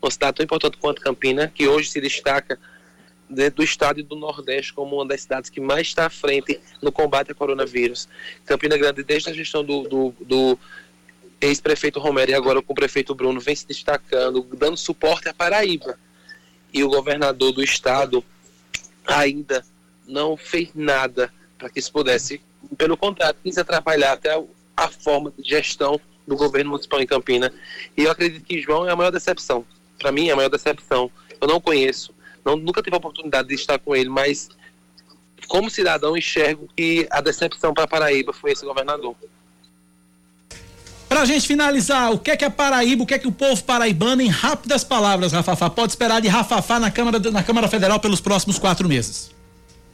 Uma 0.00 0.10
cidade 0.10 0.36
tão 0.36 0.44
importante 0.44 0.76
quanto 0.76 1.00
Campina, 1.00 1.50
que 1.52 1.66
hoje 1.66 1.90
se 1.90 2.00
destaca 2.00 2.58
dentro 3.28 3.56
do 3.56 3.64
estado 3.64 4.02
do 4.02 4.14
Nordeste 4.14 4.72
como 4.72 4.96
uma 4.96 5.06
das 5.06 5.22
cidades 5.22 5.50
que 5.50 5.60
mais 5.60 5.88
está 5.88 6.06
à 6.06 6.10
frente 6.10 6.60
no 6.80 6.92
combate 6.92 7.30
ao 7.30 7.36
coronavírus. 7.36 8.08
Campina 8.44 8.76
Grande, 8.76 9.02
desde 9.02 9.30
a 9.30 9.32
gestão 9.32 9.64
do, 9.64 9.82
do, 9.82 10.14
do 10.20 10.58
ex-prefeito 11.40 11.98
Romero 11.98 12.30
e 12.30 12.34
agora 12.34 12.62
com 12.62 12.72
o 12.72 12.76
prefeito 12.76 13.14
Bruno, 13.14 13.40
vem 13.40 13.56
se 13.56 13.66
destacando, 13.66 14.42
dando 14.56 14.76
suporte 14.76 15.28
à 15.28 15.34
Paraíba. 15.34 15.98
E 16.72 16.84
o 16.84 16.88
governador 16.88 17.52
do 17.52 17.62
estado 17.62 18.24
ainda 19.06 19.64
não 20.06 20.36
fez 20.36 20.70
nada 20.74 21.32
para 21.58 21.68
que 21.68 21.78
isso 21.78 21.92
pudesse. 21.92 22.40
Pelo 22.76 22.96
contrário, 22.96 23.38
quis 23.42 23.58
atrapalhar 23.58 24.12
até 24.12 24.42
a 24.76 24.88
forma 24.88 25.32
de 25.38 25.48
gestão 25.48 26.00
do 26.26 26.36
governo 26.36 26.70
municipal 26.70 27.00
em 27.00 27.06
Campina. 27.06 27.52
E 27.96 28.02
eu 28.04 28.10
acredito 28.10 28.44
que 28.44 28.60
João 28.60 28.88
é 28.88 28.92
a 28.92 28.96
maior 28.96 29.10
decepção. 29.10 29.64
Para 29.98 30.12
mim, 30.12 30.28
é 30.28 30.32
a 30.32 30.36
maior 30.36 30.48
decepção. 30.48 31.10
Eu 31.40 31.48
não 31.48 31.60
conheço, 31.60 32.14
não, 32.44 32.56
nunca 32.56 32.82
tive 32.82 32.94
a 32.94 32.98
oportunidade 32.98 33.48
de 33.48 33.54
estar 33.54 33.78
com 33.78 33.94
ele, 33.94 34.08
mas 34.08 34.48
como 35.48 35.70
cidadão 35.70 36.16
enxergo 36.16 36.68
que 36.76 37.06
a 37.10 37.20
decepção 37.20 37.74
para 37.74 37.86
Paraíba 37.86 38.32
foi 38.32 38.52
esse 38.52 38.64
governador. 38.64 39.16
Para 41.08 41.22
a 41.22 41.24
gente 41.24 41.46
finalizar, 41.46 42.12
o 42.12 42.18
que 42.18 42.30
é 42.30 42.36
que 42.36 42.44
a 42.44 42.50
Paraíba, 42.50 43.02
o 43.02 43.06
que 43.06 43.14
é 43.14 43.18
que 43.18 43.28
o 43.28 43.32
povo 43.32 43.62
paraibano, 43.62 44.22
em 44.22 44.28
rápidas 44.28 44.82
palavras, 44.82 45.32
Rafafá, 45.32 45.70
pode 45.70 45.92
esperar 45.92 46.20
de 46.20 46.28
Rafafá 46.28 46.80
na 46.80 46.90
Câmara, 46.90 47.18
na 47.30 47.42
Câmara 47.42 47.68
Federal 47.68 48.00
pelos 48.00 48.20
próximos 48.20 48.58
quatro 48.58 48.88
meses? 48.88 49.30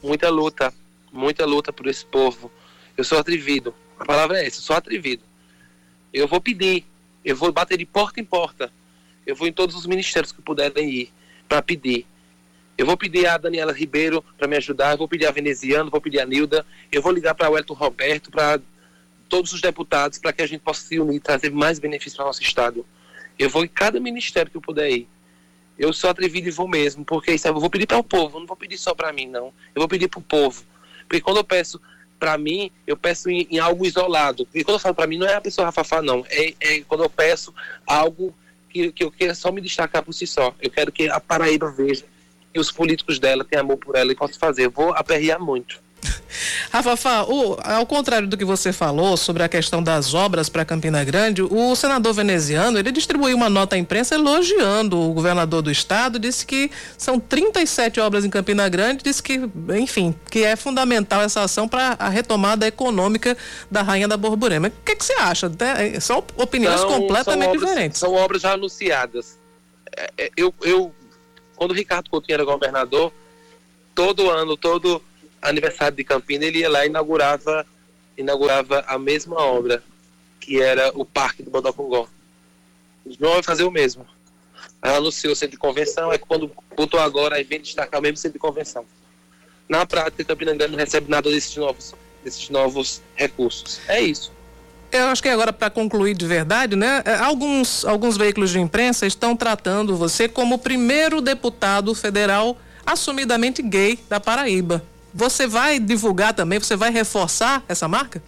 Muita 0.02 0.28
luta, 0.28 0.72
muita 1.12 1.46
luta 1.46 1.72
por 1.72 1.86
esse 1.86 2.04
povo. 2.04 2.50
Eu 2.96 3.04
sou 3.04 3.18
atrevido, 3.18 3.74
a 3.98 4.04
palavra 4.04 4.38
é 4.38 4.46
essa, 4.46 4.58
eu 4.58 4.62
sou 4.62 4.76
atrevido. 4.76 5.22
Eu 6.12 6.26
vou 6.26 6.40
pedir, 6.40 6.84
eu 7.24 7.36
vou 7.36 7.52
bater 7.52 7.78
de 7.78 7.86
porta 7.86 8.20
em 8.20 8.24
porta. 8.24 8.70
Eu 9.24 9.36
vou 9.36 9.46
em 9.46 9.52
todos 9.52 9.76
os 9.76 9.86
ministérios 9.86 10.32
que 10.32 10.42
puderem 10.42 10.90
ir 10.90 11.12
para 11.48 11.62
pedir. 11.62 12.06
Eu 12.76 12.84
vou 12.84 12.96
pedir 12.96 13.26
a 13.26 13.38
Daniela 13.38 13.72
Ribeiro 13.72 14.24
para 14.36 14.48
me 14.48 14.56
ajudar, 14.56 14.92
eu 14.92 14.98
vou 14.98 15.06
pedir 15.06 15.26
a 15.26 15.30
Veneziano, 15.30 15.90
vou 15.90 16.00
pedir 16.00 16.20
a 16.20 16.26
Nilda, 16.26 16.66
eu 16.90 17.00
vou 17.00 17.12
ligar 17.12 17.34
para 17.34 17.48
o 17.48 17.56
Elton 17.56 17.74
Roberto, 17.74 18.30
para 18.30 18.60
todos 19.28 19.52
os 19.52 19.60
deputados, 19.60 20.18
para 20.18 20.32
que 20.32 20.42
a 20.42 20.46
gente 20.46 20.62
possa 20.62 20.82
se 20.82 20.98
unir 20.98 21.16
e 21.16 21.20
trazer 21.20 21.50
mais 21.50 21.78
benefícios 21.78 22.16
para 22.16 22.24
o 22.24 22.26
nosso 22.26 22.42
Estado. 22.42 22.84
Eu 23.38 23.48
vou 23.48 23.64
em 23.64 23.68
cada 23.68 24.00
ministério 24.00 24.50
que 24.50 24.56
eu 24.56 24.60
puder 24.60 24.90
ir. 24.90 25.08
Eu 25.78 25.92
sou 25.92 26.10
atrevido 26.10 26.48
e 26.48 26.50
vou 26.50 26.68
mesmo, 26.68 27.04
porque 27.04 27.32
isso 27.32 27.48
eu 27.48 27.54
vou 27.54 27.70
pedir 27.70 27.86
para 27.86 27.98
o 27.98 28.04
povo, 28.04 28.38
não 28.38 28.46
vou 28.46 28.56
pedir 28.56 28.78
só 28.78 28.94
para 28.94 29.12
mim, 29.12 29.26
não. 29.26 29.46
Eu 29.74 29.80
vou 29.80 29.88
pedir 29.88 30.08
para 30.08 30.20
o 30.20 30.22
povo. 30.22 30.64
Porque 31.08 31.20
quando 31.20 31.38
eu 31.38 31.44
peço 31.44 31.80
para 32.18 32.38
mim, 32.38 32.70
eu 32.86 32.96
peço 32.96 33.28
em, 33.28 33.46
em, 33.50 33.58
algo 33.58 33.84
isolado. 33.84 34.46
E 34.54 34.62
quando 34.62 34.76
eu 34.76 34.80
falo 34.80 34.94
para 34.94 35.06
mim, 35.06 35.18
não 35.18 35.26
é 35.26 35.34
a 35.34 35.40
pessoa 35.40 35.66
Rafafá, 35.66 36.00
não. 36.00 36.24
É, 36.28 36.54
é, 36.60 36.80
quando 36.82 37.02
eu 37.02 37.10
peço 37.10 37.52
algo 37.86 38.34
que, 38.70 38.92
que 38.92 39.04
eu 39.04 39.10
quero 39.10 39.34
só 39.34 39.50
me 39.50 39.60
destacar 39.60 40.02
por 40.02 40.12
si 40.12 40.26
só. 40.26 40.54
Eu 40.60 40.70
quero 40.70 40.92
que 40.92 41.08
a 41.08 41.20
Paraíba 41.20 41.70
veja 41.70 42.04
que 42.52 42.60
os 42.60 42.70
políticos 42.70 43.18
dela 43.18 43.44
têm 43.44 43.58
amor 43.58 43.76
por 43.76 43.96
ela 43.96 44.12
e 44.12 44.14
posso 44.14 44.38
fazer. 44.38 44.66
Eu 44.66 44.70
vou 44.70 44.92
aperrear 44.94 45.40
muito. 45.40 45.80
Rafa, 46.70 46.96
Fá, 46.96 47.22
o, 47.24 47.56
ao 47.62 47.86
contrário 47.86 48.26
do 48.26 48.36
que 48.36 48.44
você 48.44 48.72
falou 48.72 49.16
sobre 49.16 49.42
a 49.42 49.48
questão 49.48 49.82
das 49.82 50.14
obras 50.14 50.48
para 50.48 50.64
Campina 50.64 51.02
Grande, 51.04 51.42
o 51.42 51.74
senador 51.76 52.12
veneziano 52.12 52.78
ele 52.78 52.90
distribuiu 52.90 53.36
uma 53.36 53.48
nota 53.48 53.76
à 53.76 53.78
imprensa 53.78 54.14
elogiando 54.14 54.98
o 54.98 55.12
governador 55.12 55.62
do 55.62 55.70
estado, 55.70 56.18
disse 56.18 56.46
que 56.46 56.70
são 56.96 57.18
37 57.18 58.00
obras 58.00 58.24
em 58.24 58.30
Campina 58.30 58.68
Grande, 58.68 59.04
disse 59.04 59.22
que, 59.22 59.40
enfim, 59.76 60.14
que 60.30 60.44
é 60.44 60.56
fundamental 60.56 61.22
essa 61.22 61.42
ação 61.42 61.68
para 61.68 61.96
a 61.98 62.08
retomada 62.08 62.66
econômica 62.66 63.36
da 63.70 63.82
Rainha 63.82 64.08
da 64.08 64.16
Borborema. 64.16 64.68
O 64.68 64.84
que, 64.84 64.96
que 64.96 65.04
você 65.04 65.14
acha? 65.14 65.50
É, 65.78 66.00
são 66.00 66.24
opiniões 66.36 66.80
são, 66.80 66.88
completamente 66.88 67.44
são 67.44 67.52
obras, 67.52 67.68
diferentes. 67.68 68.00
São 68.00 68.14
obras 68.14 68.42
já 68.42 68.52
anunciadas. 68.52 69.38
É, 69.96 70.10
é, 70.18 70.30
eu, 70.36 70.54
eu, 70.62 70.92
quando 71.56 71.72
o 71.72 71.74
Ricardo 71.74 72.08
Coutinho 72.10 72.34
era 72.34 72.44
governador, 72.44 73.12
todo 73.94 74.30
ano, 74.30 74.56
todo 74.56 75.02
aniversário 75.42 75.96
de 75.96 76.04
Campina, 76.04 76.44
ele 76.44 76.60
ia 76.60 76.70
lá 76.70 76.86
e 76.86 76.88
inaugurava, 76.88 77.66
inaugurava 78.16 78.84
a 78.86 78.98
mesma 78.98 79.36
obra, 79.36 79.82
que 80.40 80.60
era 80.60 80.92
o 80.94 81.04
Parque 81.04 81.42
do 81.42 81.50
Bodocongó. 81.50 82.08
João 83.18 83.34
vai 83.34 83.42
fazer 83.42 83.64
o 83.64 83.70
mesmo. 83.70 84.06
Anunciou 84.80 85.32
o 85.32 85.36
centro 85.36 85.52
de 85.52 85.58
convenção, 85.58 86.12
é 86.12 86.18
quando 86.18 86.50
botou 86.76 87.00
agora, 87.00 87.36
aí 87.36 87.44
vem 87.44 87.60
destacar 87.60 88.00
o 88.00 88.02
mesmo 88.02 88.16
centro 88.16 88.34
de 88.34 88.38
convenção. 88.38 88.84
Na 89.68 89.84
prática, 89.84 90.24
Campina 90.24 90.54
Grande 90.54 90.72
não 90.72 90.78
recebe 90.78 91.10
nada 91.10 91.30
desses 91.30 91.56
novos, 91.56 91.94
desses 92.22 92.48
novos 92.48 93.02
recursos. 93.14 93.80
É 93.88 94.00
isso. 94.00 94.32
Eu 94.90 95.06
acho 95.06 95.22
que 95.22 95.28
agora, 95.28 95.52
para 95.52 95.70
concluir 95.70 96.14
de 96.14 96.26
verdade, 96.26 96.76
né? 96.76 97.02
é, 97.06 97.14
Alguns, 97.14 97.84
alguns 97.84 98.16
veículos 98.16 98.50
de 98.50 98.60
imprensa 98.60 99.06
estão 99.06 99.34
tratando 99.34 99.96
você 99.96 100.28
como 100.28 100.56
o 100.56 100.58
primeiro 100.58 101.20
deputado 101.22 101.94
federal 101.94 102.58
assumidamente 102.84 103.62
gay 103.62 103.98
da 104.08 104.20
Paraíba. 104.20 104.84
Você 105.14 105.46
vai 105.46 105.78
divulgar 105.78 106.34
também, 106.34 106.58
você 106.58 106.76
vai 106.76 106.90
reforçar 106.90 107.64
essa 107.68 107.86
marca? 107.86 108.22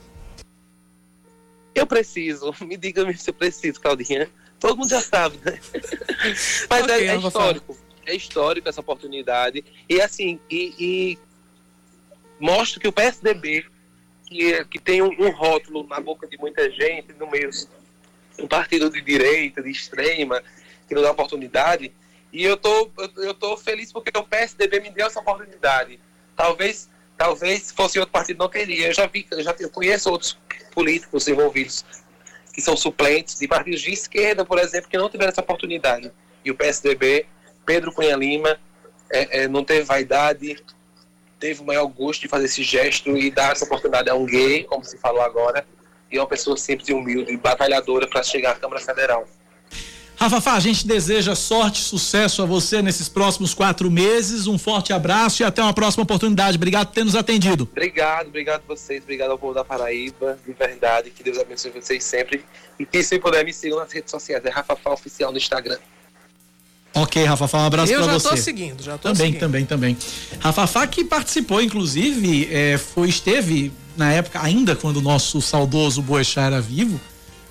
Eu 1.75 1.87
preciso, 1.87 2.55
me 2.63 2.77
diga 2.77 3.11
se 3.17 3.31
eu 3.31 3.35
preciso, 3.35 3.81
Claudinha. 3.81 4.31
Todo 4.61 4.77
mundo 4.77 4.89
já 4.89 5.01
sabe, 5.01 5.39
né? 5.45 5.59
Mas 6.71 6.83
Ok, 6.85 6.95
é, 6.95 7.07
é 7.07 7.17
histórico. 7.17 7.79
É 8.07 8.15
histórico 8.15 8.69
essa 8.69 8.81
oportunidade. 8.81 9.65
E 9.89 10.01
assim, 10.01 10.39
e, 10.51 10.75
e 10.79 11.19
mostra 12.39 12.81
que 12.81 12.89
o 12.89 12.93
PSDB, 12.93 13.65
que, 14.27 14.65
que 14.67 14.79
tem 14.79 15.03
um, 15.03 15.11
um 15.19 15.31
rótulo 15.31 15.87
na 15.87 16.01
boca 16.01 16.27
de 16.27 16.37
muita 16.39 16.71
gente, 16.71 17.13
no 17.15 17.31
meio 17.31 17.51
um 18.39 18.47
partido 18.47 18.91
de 18.91 19.01
direita, 19.01 19.63
de 19.63 19.71
extrema, 19.71 20.43
que 20.89 20.95
não 20.95 21.03
dá 21.03 21.11
oportunidade. 21.11 21.93
E 22.33 22.43
eu 22.43 22.57
tô, 22.57 22.91
eu, 22.99 23.11
eu 23.25 23.35
tô 23.35 23.57
feliz 23.57 23.93
porque 23.93 24.17
o 24.17 24.25
PSDB 24.25 24.81
me 24.81 24.91
deu 24.91 25.07
essa 25.07 25.21
oportunidade. 25.21 26.01
Talvez, 26.37 26.89
talvez 27.17 27.65
se 27.65 27.75
fosse 27.75 27.99
outro 27.99 28.13
partido 28.13 28.39
não 28.39 28.49
queria. 28.49 28.89
Eu 28.89 28.95
já 28.95 29.07
vi, 29.07 29.27
eu 29.31 29.43
já 29.43 29.55
eu 29.59 29.71
conheço 29.71 30.11
outros 30.11 30.39
políticos 30.73 31.29
envolvidos 31.29 31.85
que 32.53 32.61
são 32.61 32.77
suplentes 32.77 33.39
de 33.39 33.49
partidos 33.49 33.81
de 33.81 33.93
esquerda, 33.93 34.45
por 34.45 34.59
exemplo, 34.59 34.89
que 34.89 34.97
não 34.97 35.11
tiveram 35.11 35.33
essa 35.33 35.41
oportunidade. 35.41 36.13
E 36.45 36.51
o 36.51 36.55
PSDB, 36.55 37.27
Pedro 37.67 37.93
Cunha 37.93 38.15
Lima, 38.15 38.59
é, 39.11 39.43
é, 39.43 39.49
não 39.49 39.65
teve 39.65 39.83
vaidade, 39.83 40.63
teve 41.41 41.61
o 41.61 41.65
maior 41.65 41.87
gosto 41.87 42.23
de 42.23 42.29
fazer 42.29 42.45
esse 42.47 42.63
gesto 42.63 43.17
e 43.17 43.31
dar 43.31 43.53
essa 43.53 43.65
oportunidade 43.65 44.09
a 44.09 44.15
um 44.15 44.25
gay, 44.25 44.65
como 44.65 44.85
se 44.85 44.97
falou 44.99 45.21
agora, 45.21 45.67
e 46.11 46.19
uma 46.19 46.29
pessoa 46.29 46.57
simples 46.57 46.89
e 46.89 46.93
humilde, 46.93 47.37
batalhadora 47.37 48.07
para 48.07 48.23
chegar 48.23 48.53
à 48.53 48.55
Câmara 48.55 48.81
Federal. 48.81 49.27
Rafa 50.25 50.41
Fá, 50.41 50.55
a 50.55 50.61
gente 50.61 50.87
deseja 50.87 51.35
sorte, 51.35 51.81
sucesso 51.81 52.41
a 52.43 52.47
você 52.47 52.81
nesses 52.81 53.11
próximos 53.11 53.53
quatro 53.53 53.91
meses. 53.91 54.47
Um 54.47 54.57
forte 54.57 54.91
abraço 54.91 55.43
e 55.43 55.45
até 55.45 55.63
uma 55.63 55.75
próxima 55.75 56.03
oportunidade. 56.03 56.57
Obrigado 56.57 56.87
por 56.87 56.95
ter 56.95 57.05
nos 57.05 57.15
atendido. 57.15 57.69
Obrigado, 57.71 58.29
obrigado 58.29 58.63
a 58.67 58.75
vocês, 58.75 59.03
obrigado 59.03 59.33
ao 59.33 59.39
povo 59.39 59.53
da 59.53 59.63
Paraíba, 59.63 60.39
de 60.47 60.55
verdade, 60.55 61.11
que 61.11 61.23
Deus 61.23 61.39
abençoe 61.39 61.73
vocês 61.73 62.03
sempre. 62.03 62.43
E 62.79 62.87
que 62.87 63.03
se 63.03 63.19
puder 63.19 63.45
me 63.45 63.53
sigam 63.53 63.79
nas 63.79 63.93
redes 63.93 64.11
sociais, 64.11 64.43
é 64.47 64.49
Rafa 64.49 64.75
Fá 64.77 64.93
Oficial 64.95 65.31
no 65.31 65.37
Instagram. 65.37 65.77
Ok, 66.95 67.23
Rafa 67.23 67.47
Fá, 67.47 67.59
um 67.59 67.67
abraço 67.67 67.93
eu 67.93 67.99
pra 68.03 68.13
já 68.15 68.19
você. 68.19 68.29
tô 68.31 68.37
seguindo, 68.39 68.83
já 68.83 68.97
tô 68.97 69.09
Também, 69.11 69.27
seguindo. 69.27 69.41
também, 69.41 69.67
também. 69.67 69.99
Rafa 70.41 70.67
Fá 70.67 70.87
que 70.87 71.05
participou, 71.05 71.61
inclusive, 71.61 72.49
é, 72.51 72.79
foi, 72.79 73.11
esteve 73.11 73.71
na 73.95 74.11
época, 74.11 74.41
ainda 74.41 74.75
quando 74.75 74.97
o 74.97 75.03
nosso 75.03 75.43
saudoso 75.43 76.01
Boechat 76.01 76.47
era 76.47 76.63
vivo, 76.63 76.99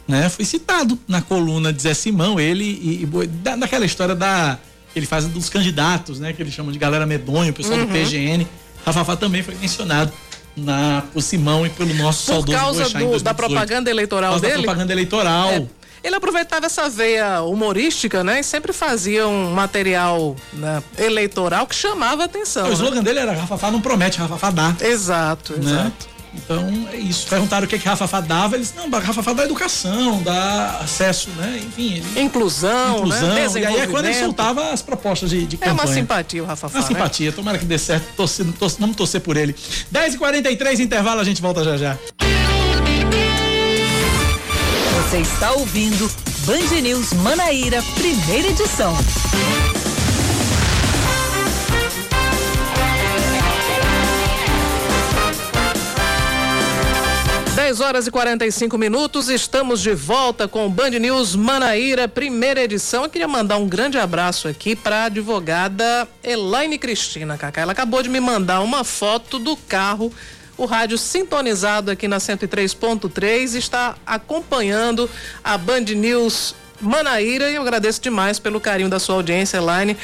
né? 0.07 0.29
Foi 0.29 0.43
citado 0.45 0.97
na 1.07 1.21
coluna 1.21 1.71
de 1.73 1.81
Zé 1.81 1.93
Simão, 1.93 2.39
ele 2.39 2.63
e, 2.63 3.03
e 3.03 3.27
da, 3.27 3.55
daquela 3.55 3.85
história 3.85 4.13
da. 4.15 4.57
que 4.91 4.99
ele 4.99 5.05
faz 5.05 5.25
dos 5.25 5.49
candidatos, 5.49 6.19
né? 6.19 6.33
Que 6.33 6.41
eles 6.41 6.53
chamam 6.53 6.71
de 6.71 6.77
galera 6.79 7.05
medonha, 7.05 7.51
o 7.51 7.53
pessoal 7.53 7.79
Uhum. 7.79 7.85
do 7.85 7.91
PGN. 7.93 8.47
Rafa 8.85 9.05
Fá 9.05 9.15
também 9.15 9.41
foi 9.41 9.55
mencionado 9.55 10.11
na, 10.57 11.03
por 11.13 11.21
Simão 11.21 11.65
e 11.65 11.69
pelo 11.69 11.93
nosso 11.93 12.25
Por 12.25 12.33
saudoso 12.33 12.57
causa 12.57 12.81
em 12.81 12.85
do- 12.85 12.89
2018. 12.91 13.23
da 13.23 13.33
propaganda 13.33 13.89
eleitoral 13.89 14.33
Por 14.33 14.41
causa 14.41 14.41
da 14.47 14.49
dele? 14.49 14.63
propaganda 14.63 14.91
eleitoral. 14.93 15.49
É, 15.49 15.65
ele 16.03 16.15
aproveitava 16.17 16.65
essa 16.65 16.89
veia 16.89 17.41
humorística, 17.43 18.25
né? 18.25 18.41
E 18.41 18.43
sempre 18.43 18.73
fazia 18.73 19.25
um 19.25 19.53
material 19.53 20.35
né, 20.51 20.83
eleitoral 20.97 21.65
que 21.65 21.73
chamava 21.73 22.23
a 22.23 22.25
atenção. 22.25 22.65
o 22.65 22.67
né? 22.67 22.73
slogan 22.73 23.01
dele 23.01 23.19
era 23.19 23.31
Rafa 23.33 23.57
Fá 23.57 23.71
não 23.71 23.79
promete, 23.79 24.17
Rafa 24.19 24.37
Fá 24.37 24.51
dá. 24.51 24.75
Exato, 24.81 25.53
né? 25.53 25.71
exato. 25.71 26.12
Então 26.35 26.87
é 26.91 26.97
isso. 26.97 27.27
Perguntaram 27.27 27.65
o 27.65 27.67
que, 27.69 27.77
que 27.77 27.87
Rafa 27.87 28.07
Fá 28.07 28.19
dava. 28.19 28.55
Eles, 28.55 28.73
não, 28.75 28.89
Rafa 28.89 29.21
Fá 29.21 29.33
dá 29.33 29.43
educação, 29.43 30.21
dá 30.23 30.79
acesso, 30.81 31.29
né? 31.37 31.61
Enfim. 31.63 31.95
Ele, 32.15 32.21
Inclusão, 32.21 32.97
inclusão. 32.97 33.29
né? 33.29 33.47
E 33.55 33.65
aí 33.65 33.79
é 33.81 33.87
quando 33.87 34.05
ele 34.05 34.19
soltava 34.19 34.71
as 34.71 34.81
propostas 34.81 35.29
de, 35.29 35.45
de 35.45 35.57
É 35.61 35.67
uma 35.71 35.77
campanha. 35.79 35.95
simpatia 36.01 36.43
o 36.43 36.45
Rafa 36.45 36.67
Fá, 36.69 36.77
Uma 36.79 36.81
né? 36.81 36.87
simpatia. 36.87 37.31
Tomara 37.31 37.57
que 37.57 37.65
dê 37.65 37.77
certo. 37.77 38.05
Torcendo, 38.15 38.51
torce- 38.53 38.77
vamos 38.79 38.95
torcer 38.95 39.21
por 39.21 39.37
ele. 39.37 39.55
10h43, 39.93 40.79
intervalo, 40.79 41.21
a 41.21 41.23
gente 41.23 41.41
volta 41.41 41.63
já 41.63 41.77
já. 41.77 41.97
Você 45.09 45.17
está 45.19 45.51
ouvindo 45.51 46.09
Band 46.45 46.81
News 46.81 47.13
Manaíra, 47.13 47.83
primeira 47.95 48.47
edição. 48.49 48.95
10 57.63 57.79
horas 57.79 58.07
e 58.07 58.11
45 58.11 58.77
minutos, 58.77 59.29
estamos 59.29 59.79
de 59.79 59.93
volta 59.93 60.49
com 60.49 60.69
Band 60.69 60.89
News 60.89 61.33
Manaíra, 61.33 62.09
primeira 62.09 62.61
edição. 62.61 63.03
Eu 63.03 63.09
queria 63.09 63.27
mandar 63.27 63.55
um 63.55 63.69
grande 63.69 63.97
abraço 63.97 64.49
aqui 64.49 64.75
para 64.75 64.97
a 64.97 65.03
advogada 65.05 66.05
Elaine 66.21 66.77
Cristina, 66.77 67.37
Cacá. 67.37 67.61
Ela 67.61 67.71
acabou 67.71 68.03
de 68.03 68.09
me 68.09 68.19
mandar 68.19 68.59
uma 68.59 68.83
foto 68.83 69.39
do 69.39 69.55
carro, 69.55 70.11
o 70.57 70.65
rádio 70.65 70.97
sintonizado 70.97 71.89
aqui 71.89 72.05
na 72.05 72.17
103.3, 72.17 73.55
está 73.55 73.95
acompanhando 74.05 75.09
a 75.41 75.57
Band 75.57 75.85
News 75.95 76.55
Manaíra 76.81 77.49
e 77.49 77.55
eu 77.55 77.61
agradeço 77.61 78.01
demais 78.01 78.39
pelo 78.39 78.59
carinho 78.59 78.89
da 78.89 78.99
sua 78.99 79.15
audiência, 79.15 79.55
Elaine. 79.55 79.95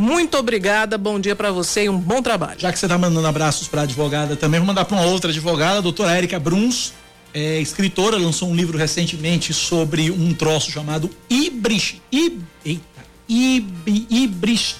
Muito 0.00 0.38
obrigada, 0.38 0.96
bom 0.96 1.20
dia 1.20 1.36
para 1.36 1.52
você 1.52 1.84
e 1.84 1.88
um 1.90 1.98
bom 1.98 2.22
trabalho. 2.22 2.58
Já 2.58 2.72
que 2.72 2.78
você 2.78 2.88
tá 2.88 2.96
mandando 2.96 3.26
abraços 3.26 3.68
pra 3.68 3.82
advogada 3.82 4.34
também, 4.34 4.58
vou 4.58 4.66
mandar 4.66 4.86
pra 4.86 4.96
uma 4.96 5.04
outra 5.04 5.30
advogada, 5.30 5.76
a 5.76 5.80
doutora 5.82 6.16
Érica 6.16 6.40
Bruns, 6.40 6.94
é, 7.34 7.60
escritora, 7.60 8.16
lançou 8.16 8.48
um 8.48 8.54
livro 8.56 8.78
recentemente 8.78 9.52
sobre 9.52 10.10
um 10.10 10.32
troço 10.32 10.70
chamado 10.70 11.10
ibris, 11.28 11.96
ib, 12.10 12.40
eita, 12.64 12.82
ib, 13.28 14.06
ibris, 14.08 14.76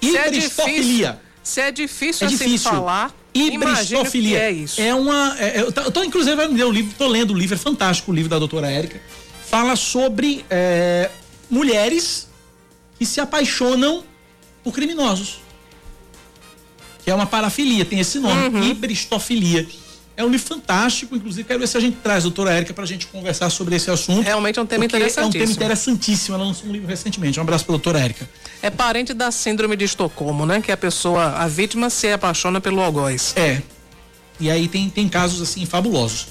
Se 0.00 0.16
é 0.16 0.28
ibristofilia. 0.28 1.08
difícil, 1.08 1.18
se 1.42 1.60
é 1.60 1.70
difícil, 1.72 2.24
É 2.24 2.30
assim 2.30 2.36
difícil. 2.44 2.70
falar, 2.70 3.12
imagina 3.34 3.58
o 3.58 3.64
que 3.64 3.74
Ibristofilia. 3.80 4.38
é 4.38 4.50
isso. 4.52 4.80
É 4.80 4.94
uma. 4.94 5.36
é- 5.40 5.60
eu, 5.60 5.72
tô, 5.72 5.80
eu 5.80 5.90
tô, 5.90 6.04
inclusive, 6.04 6.36
vai 6.36 6.46
me 6.46 6.54
ler 6.54 6.66
o 6.66 6.70
livro, 6.70 6.94
tô 6.96 7.08
lendo 7.08 7.32
o 7.32 7.36
livro, 7.36 7.56
é 7.56 7.58
fantástico 7.58 8.12
o 8.12 8.14
livro 8.14 8.30
da 8.30 8.38
doutora 8.38 8.70
Érica. 8.70 9.00
Fala 9.50 9.74
sobre 9.74 10.44
é, 10.48 11.10
mulheres 11.50 12.27
que 12.98 13.06
se 13.06 13.20
apaixonam 13.20 14.02
por 14.64 14.72
criminosos. 14.74 15.38
Que 17.04 17.10
é 17.10 17.14
uma 17.14 17.26
parafilia, 17.26 17.84
tem 17.84 18.00
esse 18.00 18.18
nome, 18.18 18.48
Uhum. 18.48 18.64
ibristofilia. 18.64 19.66
É 20.16 20.24
um 20.24 20.28
livro 20.28 20.46
fantástico, 20.48 21.14
inclusive 21.14 21.46
quero 21.46 21.60
ver 21.60 21.68
se 21.68 21.76
a 21.76 21.80
gente 21.80 21.98
traz 22.02 22.18
a 22.18 22.22
doutora 22.24 22.52
Érica 22.52 22.74
pra 22.74 22.84
gente 22.84 23.06
conversar 23.06 23.48
sobre 23.50 23.76
esse 23.76 23.88
assunto. 23.88 24.24
Realmente 24.24 24.58
é 24.58 24.62
um 24.62 24.66
tema 24.66 24.82
porque 24.82 24.96
É 24.96 24.98
um 24.98 25.00
tema 25.10 25.26
interessantíssimo. 25.28 25.52
interessantíssimo. 25.54 26.34
Ela 26.34 26.44
lançou 26.44 26.68
um 26.68 26.72
livro 26.72 26.88
recentemente. 26.88 27.38
Um 27.38 27.42
abraço 27.42 27.64
pra 27.64 27.72
doutora 27.72 28.00
Érica. 28.00 28.28
É 28.60 28.68
parente 28.68 29.14
da 29.14 29.30
síndrome 29.30 29.76
de 29.76 29.84
Estocolmo, 29.84 30.44
né? 30.44 30.60
Que 30.60 30.72
a 30.72 30.76
pessoa, 30.76 31.34
a 31.36 31.46
vítima 31.46 31.88
se 31.88 32.10
apaixona 32.10 32.60
pelo 32.60 32.80
algoz. 32.80 33.32
É. 33.36 33.62
E 34.40 34.50
aí 34.50 34.66
tem, 34.66 34.90
tem 34.90 35.08
casos 35.08 35.40
assim 35.40 35.64
fabulosos. 35.64 36.26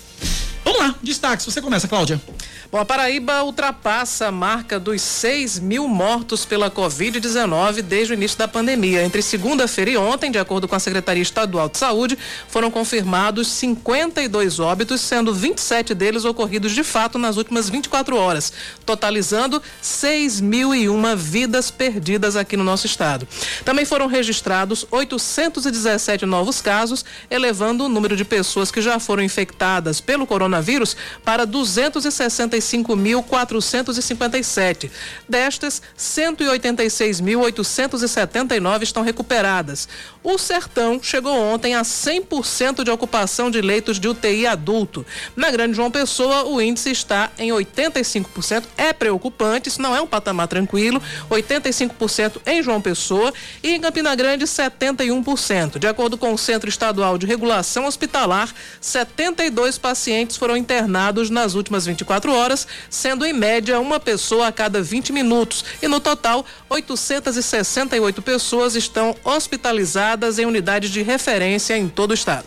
Destaques. 1.02 1.46
Você 1.46 1.62
começa, 1.62 1.88
Cláudia. 1.88 2.22
Bom, 2.70 2.80
a 2.80 2.86
Paraíba 2.86 3.44
ultrapassa 3.44 4.28
a 4.28 4.32
marca 4.32 4.78
dos 4.78 5.02
6 5.02 5.60
mil 5.60 5.88
mortos 5.88 6.46
pela 6.46 6.70
Covid-19 6.70 7.82
desde 7.82 8.12
o 8.12 8.16
início 8.16 8.38
da 8.38 8.46
pandemia. 8.46 9.04
Entre 9.04 9.22
segunda-feira 9.22 9.92
e 9.92 9.98
ontem, 9.98 10.30
de 10.30 10.38
acordo 10.38 10.68
com 10.68 10.76
a 10.76 10.80
Secretaria 10.80 11.24
Estadual 11.24 11.70
de 11.70 11.78
Saúde, 11.78 12.18
foram 12.50 12.70
confirmados 12.70 13.48
52 13.48 14.60
óbitos, 14.60 15.00
sendo 15.00 15.34
27 15.34 15.94
deles 15.94 16.26
ocorridos 16.26 16.74
de 16.74 16.84
fato 16.84 17.18
nas 17.18 17.38
últimas 17.38 17.70
24 17.70 18.18
horas, 18.18 18.52
totalizando 18.86 19.62
6.001 19.82 21.16
vidas 21.16 21.72
perdidas 21.72 22.36
aqui 22.36 22.58
no 22.58 22.66
nosso 22.66 22.86
estado. 22.86 23.26
Também 23.64 23.86
foram 23.86 24.08
registrados 24.08 24.86
817 24.92 26.26
novos 26.26 26.62
casos, 26.62 27.06
elevando 27.30 27.86
o 27.86 27.90
número 27.90 28.18
de 28.18 28.26
pessoas 28.26 28.72
que 28.72 28.82
já 28.82 29.00
foram 29.00 29.24
infectadas 29.24 30.02
pelo 30.02 30.28
coronavírus 30.28 30.77
para 31.24 31.46
260 31.46 32.38
185.457. 32.38 34.92
Destas, 35.28 35.82
186.879 35.98 38.84
estão 38.84 39.04
recuperadas. 39.04 39.90
O 40.30 40.38
Sertão 40.38 41.00
chegou 41.02 41.34
ontem 41.34 41.74
a 41.74 41.84
100% 41.84 42.84
de 42.84 42.92
ocupação 42.92 43.50
de 43.50 43.62
leitos 43.62 43.98
de 43.98 44.10
UTI 44.10 44.46
adulto. 44.46 45.06
Na 45.38 45.50
Grande 45.50 45.74
João 45.74 45.90
Pessoa, 45.90 46.44
o 46.44 46.62
índice 46.62 46.92
está 46.92 47.32
em 47.40 47.50
85%. 47.52 48.66
É 48.78 48.92
preocupante, 48.92 49.70
isso 49.70 49.82
não 49.82 49.96
é 49.96 50.02
um 50.02 50.06
patamar 50.06 50.50
tranquilo. 50.50 51.02
85% 51.32 52.42
em 52.46 52.62
João 52.62 52.82
Pessoa 52.82 53.34
e 53.64 53.74
em 53.74 53.80
Campina 53.80 54.14
Grande, 54.16 54.44
71%. 54.44 55.80
De 55.80 55.88
acordo 55.88 56.18
com 56.18 56.34
o 56.34 56.38
Centro 56.38 56.68
Estadual 56.68 57.18
de 57.18 57.26
Regulação 57.26 57.86
Hospitalar, 57.86 58.54
72 58.82 59.78
pacientes 59.78 60.36
foram 60.36 60.58
internados 60.58 61.30
nas 61.30 61.54
últimas 61.54 61.86
24 61.86 62.34
horas, 62.34 62.68
sendo 62.90 63.26
em 63.26 63.32
média 63.32 63.80
uma 63.80 63.98
pessoa 63.98 64.48
a 64.48 64.52
cada 64.52 64.82
20 64.82 65.14
minutos. 65.14 65.64
E 65.82 65.88
no 65.88 66.02
total, 66.02 66.46
868 66.70 68.22
pessoas 68.22 68.76
estão 68.76 69.16
hospitalizadas 69.24 70.17
em 70.40 70.46
unidades 70.46 70.90
de 70.90 71.02
referência 71.02 71.78
em 71.78 71.88
todo 71.88 72.12
o 72.12 72.14
estado. 72.14 72.46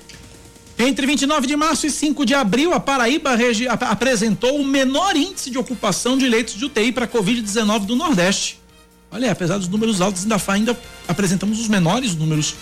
Entre 0.79 1.07
29 1.07 1.47
de 1.47 1.57
março 1.57 1.87
e 1.87 1.91
5 1.91 2.25
de 2.25 2.35
abril, 2.35 2.73
a 2.73 2.81
Paraíba 2.81 3.33
ap 3.69 3.83
apresentou 3.83 4.59
o 4.59 4.65
menor 4.65 5.15
índice 5.15 5.51
de 5.51 5.59
ocupação 5.59 6.17
de 6.17 6.27
leitos 6.27 6.55
de 6.55 6.65
UTI 6.65 6.91
para 6.91 7.07
Covid-19 7.07 7.85
do 7.85 7.95
Nordeste. 7.95 8.59
Olha, 9.11 9.31
apesar 9.31 9.59
dos 9.59 9.69
números 9.69 10.01
altos, 10.01 10.23
ainda, 10.23 10.41
ainda 10.49 10.81
apresentamos 11.07 11.61
os 11.61 11.69
menores 11.69 12.15
números. 12.15 12.55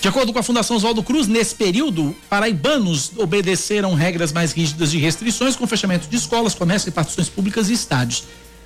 De 0.00 0.08
acordo 0.08 0.32
com 0.32 0.38
a 0.38 0.42
Fundação 0.42 0.76
Oswaldo 0.76 1.02
Cruz, 1.02 1.28
nesse 1.28 1.54
período, 1.54 2.16
paraibanos 2.28 3.12
obedeceram 3.16 3.94
regras 3.94 4.32
mais 4.32 4.50
rígidas 4.50 4.90
de 4.90 4.98
restrições, 4.98 5.54
com 5.54 5.66
fechamento 5.66 6.08
de 6.08 6.16
escolas, 6.16 6.54
comércio, 6.54 6.86
repartições 6.86 7.28
públicas 7.28 7.68
e 7.68 7.74
estádios. 7.74 8.24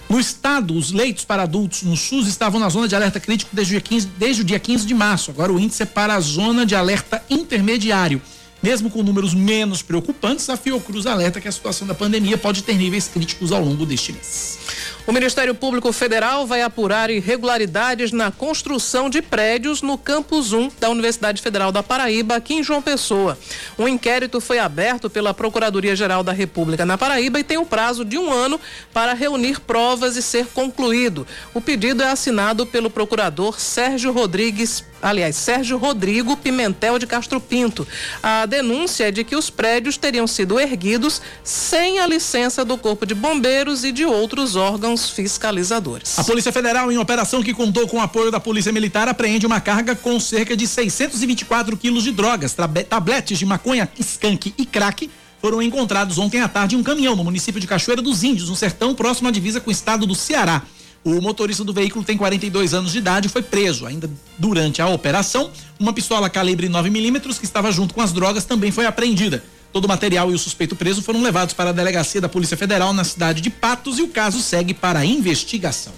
No 0.08 0.20
estado, 0.20 0.76
os 0.76 0.92
leitos 0.92 1.24
para 1.24 1.42
adultos 1.42 1.82
no 1.82 1.96
SUS 1.96 2.28
estavam 2.28 2.60
na 2.60 2.68
zona 2.68 2.86
de 2.86 2.94
alerta 2.94 3.18
crítico 3.18 3.54
desde 3.54 3.74
o 3.74 3.80
dia 3.80 3.80
15, 3.80 4.06
desde 4.18 4.42
o 4.42 4.44
dia 4.44 4.58
15 4.58 4.86
de 4.86 4.94
março. 4.94 5.30
Agora 5.30 5.52
o 5.52 5.58
índice 5.58 5.82
é 5.82 5.86
para 5.86 6.14
a 6.14 6.20
zona 6.20 6.66
de 6.66 6.74
alerta 6.74 7.22
intermediário. 7.28 8.20
Mesmo 8.62 8.88
com 8.88 9.02
números 9.02 9.34
menos 9.34 9.82
preocupantes, 9.82 10.48
a 10.48 10.56
Fiocruz 10.56 11.04
alerta 11.04 11.38
que 11.38 11.48
a 11.48 11.52
situação 11.52 11.86
da 11.86 11.94
pandemia 11.94 12.38
pode 12.38 12.62
ter 12.62 12.74
níveis 12.76 13.06
críticos 13.08 13.52
ao 13.52 13.62
longo 13.62 13.84
deste 13.84 14.12
mês. 14.12 14.58
O 15.06 15.12
Ministério 15.12 15.54
Público 15.54 15.92
Federal 15.92 16.46
vai 16.46 16.62
apurar 16.62 17.10
irregularidades 17.10 18.10
na 18.10 18.30
construção 18.30 19.10
de 19.10 19.20
prédios 19.20 19.82
no 19.82 19.98
campus 19.98 20.54
1 20.54 20.70
da 20.80 20.88
Universidade 20.88 21.42
Federal 21.42 21.70
da 21.70 21.82
Paraíba, 21.82 22.36
aqui 22.36 22.54
em 22.54 22.62
João 22.62 22.80
Pessoa. 22.80 23.38
Um 23.78 23.86
inquérito 23.86 24.40
foi 24.40 24.58
aberto 24.58 25.10
pela 25.10 25.34
Procuradoria-Geral 25.34 26.22
da 26.22 26.32
República 26.32 26.86
na 26.86 26.96
Paraíba 26.96 27.38
e 27.38 27.44
tem 27.44 27.58
o 27.58 27.66
prazo 27.66 28.02
de 28.02 28.16
um 28.16 28.32
ano 28.32 28.58
para 28.94 29.12
reunir 29.12 29.60
provas 29.60 30.16
e 30.16 30.22
ser 30.22 30.46
concluído. 30.46 31.26
O 31.52 31.60
pedido 31.60 32.02
é 32.02 32.08
assinado 32.08 32.64
pelo 32.64 32.88
procurador 32.88 33.60
Sérgio 33.60 34.10
Rodrigues 34.10 34.84
aliás, 35.02 35.36
Sérgio 35.36 35.76
Rodrigo 35.76 36.34
Pimentel 36.34 36.98
de 36.98 37.06
Castro 37.06 37.38
Pinto. 37.38 37.86
A 38.22 38.46
denúncia 38.46 39.08
é 39.08 39.10
de 39.10 39.22
que 39.22 39.36
os 39.36 39.50
prédios 39.50 39.98
teriam 39.98 40.26
sido 40.26 40.58
erguidos 40.58 41.20
sem 41.42 41.98
a 41.98 42.06
licença 42.06 42.64
do 42.64 42.78
Corpo 42.78 43.04
de 43.04 43.14
Bombeiros 43.14 43.84
e 43.84 43.92
de 43.92 44.06
outros 44.06 44.56
órgãos 44.56 44.93
fiscalizadores. 45.10 46.18
A 46.18 46.24
Polícia 46.24 46.52
Federal, 46.52 46.90
em 46.90 46.98
operação 46.98 47.42
que 47.42 47.54
contou 47.54 47.86
com 47.88 47.98
o 47.98 48.00
apoio 48.00 48.30
da 48.30 48.40
Polícia 48.40 48.72
Militar, 48.72 49.08
apreende 49.08 49.46
uma 49.46 49.60
carga 49.60 49.94
com 49.94 50.18
cerca 50.20 50.56
de 50.56 50.66
624 50.66 51.76
quilos 51.76 52.04
de 52.04 52.12
drogas, 52.12 52.54
tabletes 52.88 53.38
de 53.38 53.46
maconha, 53.46 53.88
skunk 53.98 54.54
e 54.56 54.66
crack 54.66 55.10
foram 55.44 55.60
encontrados 55.60 56.16
ontem 56.16 56.40
à 56.40 56.48
tarde 56.48 56.74
em 56.74 56.78
um 56.78 56.82
caminhão 56.82 57.14
no 57.14 57.22
município 57.22 57.60
de 57.60 57.66
Cachoeira 57.66 58.00
dos 58.00 58.22
Índios, 58.22 58.48
no 58.48 58.56
sertão 58.56 58.94
próximo 58.94 59.28
à 59.28 59.30
divisa 59.30 59.60
com 59.60 59.68
o 59.68 59.72
estado 59.72 60.06
do 60.06 60.14
Ceará. 60.14 60.62
O 61.04 61.20
motorista 61.20 61.62
do 61.62 61.70
veículo 61.70 62.02
tem 62.02 62.16
42 62.16 62.72
anos 62.72 62.92
de 62.92 62.96
idade 62.96 63.26
e 63.26 63.30
foi 63.30 63.42
preso. 63.42 63.84
Ainda 63.84 64.10
durante 64.38 64.80
a 64.80 64.88
operação, 64.88 65.50
uma 65.78 65.92
pistola 65.92 66.30
calibre 66.30 66.66
9 66.66 66.88
milímetros 66.88 67.38
que 67.38 67.44
estava 67.44 67.70
junto 67.70 67.92
com 67.92 68.00
as 68.00 68.10
drogas 68.10 68.46
também 68.46 68.70
foi 68.70 68.86
apreendida. 68.86 69.44
Todo 69.74 69.86
o 69.86 69.88
material 69.88 70.30
e 70.30 70.34
o 70.34 70.38
suspeito 70.38 70.76
preso 70.76 71.02
foram 71.02 71.20
levados 71.20 71.52
para 71.52 71.70
a 71.70 71.72
delegacia 71.72 72.20
da 72.20 72.28
Polícia 72.28 72.56
Federal 72.56 72.92
na 72.92 73.02
cidade 73.02 73.40
de 73.40 73.50
Patos 73.50 73.98
e 73.98 74.02
o 74.02 74.08
caso 74.08 74.40
segue 74.40 74.72
para 74.72 75.04
investigação. 75.04 75.92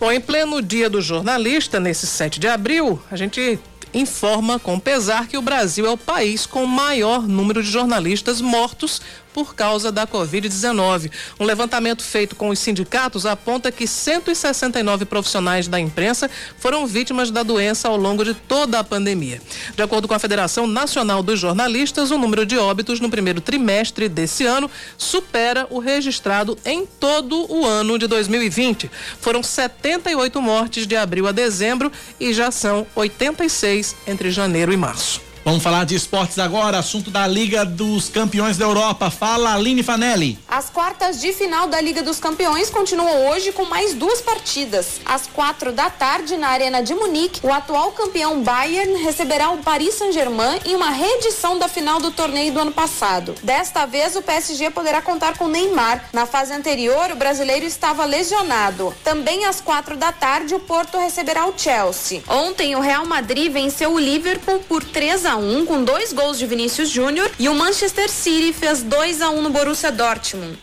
Bom, 0.00 0.10
em 0.10 0.18
pleno 0.18 0.62
dia 0.62 0.88
do 0.88 1.02
jornalista, 1.02 1.78
nesse 1.78 2.06
7 2.06 2.40
de 2.40 2.48
abril, 2.48 2.98
a 3.10 3.16
gente 3.16 3.58
informa 3.92 4.58
com 4.58 4.78
pesar 4.78 5.26
que 5.26 5.36
o 5.36 5.42
Brasil 5.42 5.86
é 5.86 5.90
o 5.90 5.96
país 5.96 6.46
com 6.46 6.66
maior 6.66 7.26
número 7.26 7.62
de 7.62 7.70
jornalistas 7.70 8.40
mortos 8.40 9.00
por 9.38 9.54
causa 9.54 9.92
da 9.92 10.04
Covid-19. 10.04 11.12
Um 11.38 11.44
levantamento 11.44 12.02
feito 12.02 12.34
com 12.34 12.48
os 12.48 12.58
sindicatos 12.58 13.24
aponta 13.24 13.70
que 13.70 13.86
169 13.86 15.04
profissionais 15.04 15.68
da 15.68 15.78
imprensa 15.78 16.28
foram 16.58 16.88
vítimas 16.88 17.30
da 17.30 17.44
doença 17.44 17.86
ao 17.86 17.96
longo 17.96 18.24
de 18.24 18.34
toda 18.34 18.80
a 18.80 18.84
pandemia. 18.84 19.40
De 19.76 19.82
acordo 19.82 20.08
com 20.08 20.14
a 20.14 20.18
Federação 20.18 20.66
Nacional 20.66 21.22
dos 21.22 21.38
Jornalistas, 21.38 22.10
o 22.10 22.18
número 22.18 22.44
de 22.44 22.58
óbitos 22.58 22.98
no 22.98 23.08
primeiro 23.08 23.40
trimestre 23.40 24.08
desse 24.08 24.44
ano 24.44 24.68
supera 24.96 25.68
o 25.70 25.78
registrado 25.78 26.58
em 26.64 26.84
todo 26.84 27.46
o 27.48 27.64
ano 27.64 27.96
de 27.96 28.08
2020. 28.08 28.90
Foram 29.20 29.40
78 29.40 30.42
mortes 30.42 30.84
de 30.84 30.96
abril 30.96 31.28
a 31.28 31.32
dezembro 31.32 31.92
e 32.18 32.32
já 32.32 32.50
são 32.50 32.84
86 32.96 33.77
entre 34.06 34.30
janeiro 34.30 34.72
e 34.72 34.76
março. 34.76 35.27
Vamos 35.48 35.62
falar 35.62 35.86
de 35.86 35.94
esportes 35.94 36.38
agora, 36.38 36.76
assunto 36.76 37.10
da 37.10 37.26
Liga 37.26 37.64
dos 37.64 38.10
Campeões 38.10 38.58
da 38.58 38.66
Europa. 38.66 39.10
Fala, 39.10 39.54
Aline 39.54 39.82
Fanelli. 39.82 40.38
As 40.46 40.68
quartas 40.68 41.22
de 41.22 41.32
final 41.32 41.66
da 41.66 41.80
Liga 41.80 42.02
dos 42.02 42.20
Campeões 42.20 42.68
continuam 42.68 43.30
hoje 43.30 43.50
com 43.52 43.64
mais 43.64 43.94
duas 43.94 44.20
partidas. 44.20 45.00
Às 45.06 45.26
quatro 45.26 45.72
da 45.72 45.88
tarde, 45.88 46.36
na 46.36 46.48
Arena 46.48 46.82
de 46.82 46.94
Munique, 46.94 47.40
o 47.42 47.50
atual 47.50 47.92
campeão 47.92 48.42
Bayern 48.42 49.02
receberá 49.02 49.48
o 49.48 49.56
Paris 49.62 49.94
Saint-Germain 49.94 50.60
em 50.66 50.76
uma 50.76 50.90
reedição 50.90 51.58
da 51.58 51.66
final 51.66 51.98
do 51.98 52.10
torneio 52.10 52.52
do 52.52 52.60
ano 52.60 52.72
passado. 52.72 53.34
Desta 53.42 53.86
vez, 53.86 54.16
o 54.16 54.20
PSG 54.20 54.68
poderá 54.68 55.00
contar 55.00 55.38
com 55.38 55.48
Neymar. 55.48 56.10
Na 56.12 56.26
fase 56.26 56.52
anterior, 56.52 57.10
o 57.10 57.16
brasileiro 57.16 57.64
estava 57.64 58.04
lesionado. 58.04 58.94
Também 59.02 59.46
às 59.46 59.62
quatro 59.62 59.96
da 59.96 60.12
tarde, 60.12 60.54
o 60.54 60.60
Porto 60.60 60.98
receberá 60.98 61.46
o 61.46 61.54
Chelsea. 61.56 62.22
Ontem, 62.28 62.76
o 62.76 62.80
Real 62.80 63.06
Madrid 63.06 63.50
venceu 63.50 63.94
o 63.94 63.98
Liverpool 63.98 64.60
por 64.68 64.84
3 64.84 65.24
a 65.24 65.37
1 65.38 65.66
com 65.66 65.82
dois 65.82 66.12
gols 66.12 66.38
de 66.38 66.46
Vinícius 66.46 66.90
Júnior 66.90 67.30
e 67.38 67.48
o 67.48 67.54
Manchester 67.54 68.10
City 68.10 68.52
fez 68.52 68.82
2 68.82 69.22
a 69.22 69.30
1 69.30 69.42
no 69.42 69.50
Borussia 69.50 69.90
Dortmund. 69.90 70.58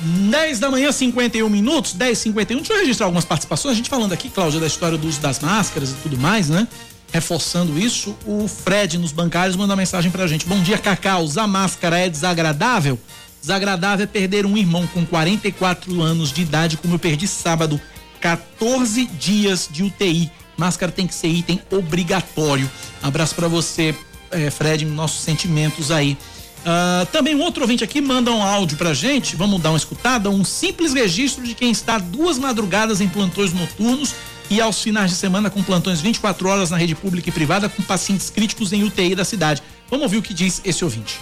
10 0.00 0.58
da 0.58 0.70
manhã, 0.70 0.92
51 0.92 1.48
minutos, 1.48 1.94
10 1.94 2.18
51 2.18 2.58
Deixa 2.58 2.72
eu 2.72 2.78
registrar 2.78 3.06
algumas 3.06 3.24
participações. 3.24 3.72
A 3.72 3.76
gente 3.76 3.88
falando 3.88 4.12
aqui, 4.12 4.28
Cláudia, 4.28 4.60
da 4.60 4.66
história 4.66 4.98
do 4.98 5.08
uso 5.08 5.20
das 5.20 5.38
máscaras 5.40 5.90
e 5.90 5.94
tudo 5.94 6.18
mais, 6.18 6.48
né? 6.50 6.68
Reforçando 7.12 7.78
isso, 7.78 8.16
o 8.26 8.48
Fred 8.48 8.98
nos 8.98 9.12
bancários 9.12 9.56
manda 9.56 9.76
mensagem 9.76 10.10
pra 10.10 10.26
gente. 10.26 10.46
Bom 10.46 10.60
dia, 10.60 10.76
Cacá. 10.76 11.18
Usar 11.18 11.46
máscara 11.46 11.98
é 11.98 12.08
desagradável? 12.08 12.98
Desagradável 13.40 14.04
é 14.04 14.06
perder 14.06 14.44
um 14.44 14.56
irmão 14.56 14.86
com 14.88 15.06
44 15.06 16.02
anos 16.02 16.32
de 16.32 16.42
idade, 16.42 16.76
como 16.76 16.94
eu 16.94 16.98
perdi 16.98 17.28
sábado. 17.28 17.80
14 18.20 19.06
dias 19.06 19.68
de 19.70 19.84
UTI. 19.84 20.30
Máscara 20.56 20.92
tem 20.92 21.06
que 21.06 21.14
ser 21.14 21.28
item 21.28 21.60
obrigatório. 21.70 22.70
Abraço 23.02 23.34
para 23.34 23.48
você, 23.48 23.94
é, 24.30 24.50
Fred, 24.50 24.84
nossos 24.84 25.20
sentimentos 25.20 25.90
aí. 25.90 26.16
Uh, 26.64 27.04
também 27.06 27.34
um 27.34 27.42
outro 27.42 27.62
ouvinte 27.62 27.84
aqui 27.84 28.00
manda 28.00 28.30
um 28.30 28.42
áudio 28.42 28.78
pra 28.78 28.94
gente, 28.94 29.36
vamos 29.36 29.60
dar 29.60 29.70
uma 29.70 29.76
escutada, 29.76 30.30
um 30.30 30.42
simples 30.42 30.94
registro 30.94 31.44
de 31.44 31.54
quem 31.54 31.70
está 31.70 31.98
duas 31.98 32.38
madrugadas 32.38 33.02
em 33.02 33.08
plantões 33.08 33.52
noturnos 33.52 34.14
e 34.48 34.62
aos 34.62 34.82
finais 34.82 35.10
de 35.10 35.16
semana 35.16 35.50
com 35.50 35.62
plantões 35.62 36.00
24 36.00 36.48
horas 36.48 36.70
na 36.70 36.78
rede 36.78 36.94
pública 36.94 37.28
e 37.28 37.32
privada 37.32 37.68
com 37.68 37.82
pacientes 37.82 38.30
críticos 38.30 38.72
em 38.72 38.82
UTI 38.82 39.14
da 39.14 39.26
cidade. 39.26 39.62
Vamos 39.90 40.04
ouvir 40.04 40.16
o 40.16 40.22
que 40.22 40.32
diz 40.32 40.62
esse 40.64 40.82
ouvinte. 40.82 41.20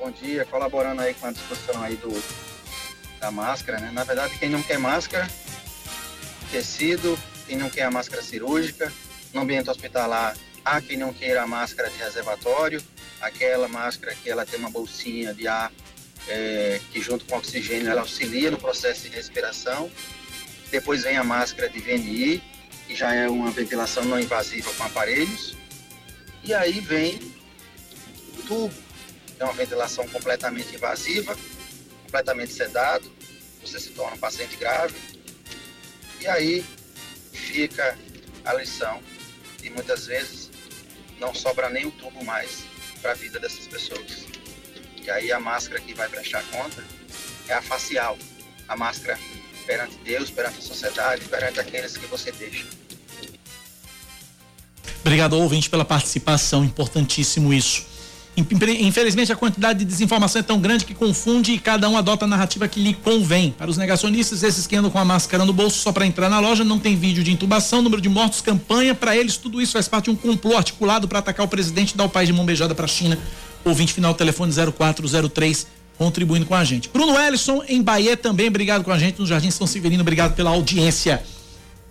Bom 0.00 0.10
dia, 0.10 0.44
colaborando 0.44 1.00
aí 1.00 1.14
com 1.14 1.26
a 1.26 1.32
discussão 1.32 1.80
aí 1.82 1.94
do 1.94 2.12
da 3.20 3.30
máscara, 3.30 3.78
né? 3.78 3.90
Na 3.92 4.04
verdade, 4.04 4.36
quem 4.38 4.50
não 4.50 4.62
quer 4.62 4.78
máscara 4.78 5.28
tecido, 6.46 7.18
quem 7.46 7.56
não 7.56 7.70
quer 7.70 7.82
a 7.82 7.90
máscara 7.90 8.22
cirúrgica. 8.22 8.92
No 9.32 9.42
ambiente 9.42 9.70
hospitalar, 9.70 10.36
há 10.64 10.80
quem 10.80 10.96
não 10.96 11.12
queira 11.12 11.42
a 11.42 11.46
máscara 11.46 11.90
de 11.90 11.96
reservatório, 11.98 12.82
aquela 13.20 13.68
máscara 13.68 14.14
que 14.14 14.30
ela 14.30 14.46
tem 14.46 14.58
uma 14.58 14.70
bolsinha 14.70 15.34
de 15.34 15.46
ar 15.46 15.72
é, 16.28 16.80
que 16.90 17.00
junto 17.00 17.24
com 17.24 17.36
oxigênio 17.36 17.90
ela 17.90 18.00
auxilia 18.00 18.50
no 18.50 18.58
processo 18.58 19.02
de 19.02 19.08
respiração. 19.08 19.90
Depois 20.70 21.04
vem 21.04 21.16
a 21.16 21.24
máscara 21.24 21.68
de 21.68 21.78
VNI, 21.78 22.42
que 22.86 22.94
já 22.94 23.14
é 23.14 23.28
uma 23.28 23.50
ventilação 23.50 24.04
não 24.04 24.18
invasiva 24.18 24.72
com 24.72 24.84
aparelhos. 24.84 25.56
E 26.42 26.52
aí 26.52 26.80
vem 26.80 27.20
o 28.38 28.42
tubo, 28.42 28.74
que 29.26 29.42
é 29.42 29.44
uma 29.44 29.54
ventilação 29.54 30.06
completamente 30.08 30.74
invasiva, 30.74 31.36
completamente 32.04 32.52
sedado, 32.52 33.10
você 33.60 33.80
se 33.80 33.90
torna 33.90 34.16
um 34.16 34.18
paciente 34.18 34.56
grave, 34.56 34.94
e 36.20 36.26
aí 36.26 36.64
fica 37.32 37.98
a 38.44 38.54
lição 38.54 39.00
e 39.62 39.70
muitas 39.70 40.06
vezes 40.06 40.50
não 41.18 41.34
sobra 41.34 41.68
nem 41.68 41.86
o 41.86 41.90
tubo 41.90 42.24
mais 42.24 42.64
para 43.00 43.12
a 43.12 43.14
vida 43.14 43.38
dessas 43.38 43.66
pessoas. 43.66 44.26
E 45.02 45.10
aí 45.10 45.32
a 45.32 45.38
máscara 45.38 45.80
que 45.80 45.94
vai 45.94 46.08
prestar 46.08 46.42
conta 46.50 46.84
é 47.48 47.54
a 47.54 47.62
facial, 47.62 48.18
a 48.68 48.76
máscara 48.76 49.18
perante 49.66 49.96
Deus, 50.04 50.30
perante 50.30 50.58
a 50.58 50.62
sociedade, 50.62 51.24
perante 51.24 51.60
aqueles 51.60 51.96
que 51.96 52.06
você 52.06 52.32
deixa. 52.32 52.66
Obrigado, 55.00 55.34
ouvinte, 55.34 55.70
pela 55.70 55.84
participação. 55.84 56.64
Importantíssimo 56.64 57.52
isso. 57.52 57.95
Infelizmente, 58.36 59.32
a 59.32 59.36
quantidade 59.36 59.78
de 59.78 59.84
desinformação 59.86 60.40
é 60.40 60.42
tão 60.42 60.60
grande 60.60 60.84
que 60.84 60.92
confunde 60.92 61.52
e 61.52 61.58
cada 61.58 61.88
um 61.88 61.96
adota 61.96 62.26
a 62.26 62.28
narrativa 62.28 62.68
que 62.68 62.78
lhe 62.78 62.92
convém. 62.92 63.50
Para 63.50 63.70
os 63.70 63.78
negacionistas, 63.78 64.42
esses 64.42 64.66
que 64.66 64.76
andam 64.76 64.90
com 64.90 64.98
a 64.98 65.04
máscara 65.04 65.42
no 65.44 65.54
bolso 65.54 65.78
só 65.78 65.90
para 65.90 66.06
entrar 66.06 66.28
na 66.28 66.38
loja, 66.38 66.62
não 66.62 66.78
tem 66.78 66.94
vídeo 66.94 67.24
de 67.24 67.32
intubação, 67.32 67.80
número 67.80 68.02
de 68.02 68.10
mortos, 68.10 68.42
campanha. 68.42 68.94
Para 68.94 69.16
eles, 69.16 69.38
tudo 69.38 69.60
isso 69.60 69.72
faz 69.72 69.88
parte 69.88 70.04
de 70.04 70.10
um 70.10 70.16
complô 70.16 70.54
articulado 70.54 71.08
para 71.08 71.20
atacar 71.20 71.46
o 71.46 71.48
presidente 71.48 71.92
e 71.92 71.96
dar 71.96 72.04
o 72.04 72.10
país 72.10 72.28
de 72.28 72.34
mão 72.34 72.44
beijada 72.44 72.74
para 72.74 72.84
a 72.84 72.88
China. 72.88 73.18
Ouvinte 73.64 73.94
final, 73.94 74.12
telefone 74.12 74.52
0403, 74.52 75.66
contribuindo 75.96 76.44
com 76.44 76.54
a 76.54 76.62
gente. 76.62 76.90
Bruno 76.90 77.18
Ellison, 77.18 77.62
em 77.66 77.82
Bahia, 77.82 78.18
também, 78.18 78.48
obrigado 78.48 78.84
com 78.84 78.92
a 78.92 78.98
gente. 78.98 79.18
No 79.18 79.26
Jardim 79.26 79.50
São 79.50 79.66
Severino, 79.66 80.02
obrigado 80.02 80.34
pela 80.34 80.50
audiência. 80.50 81.22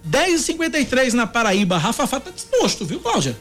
10h53 0.08 1.14
na 1.14 1.26
Paraíba. 1.26 1.80
Rafa 1.80 2.06
Fá 2.06 2.20
tá 2.20 2.30
disposto, 2.30 2.86
viu, 2.86 3.00
Cláudia? 3.00 3.36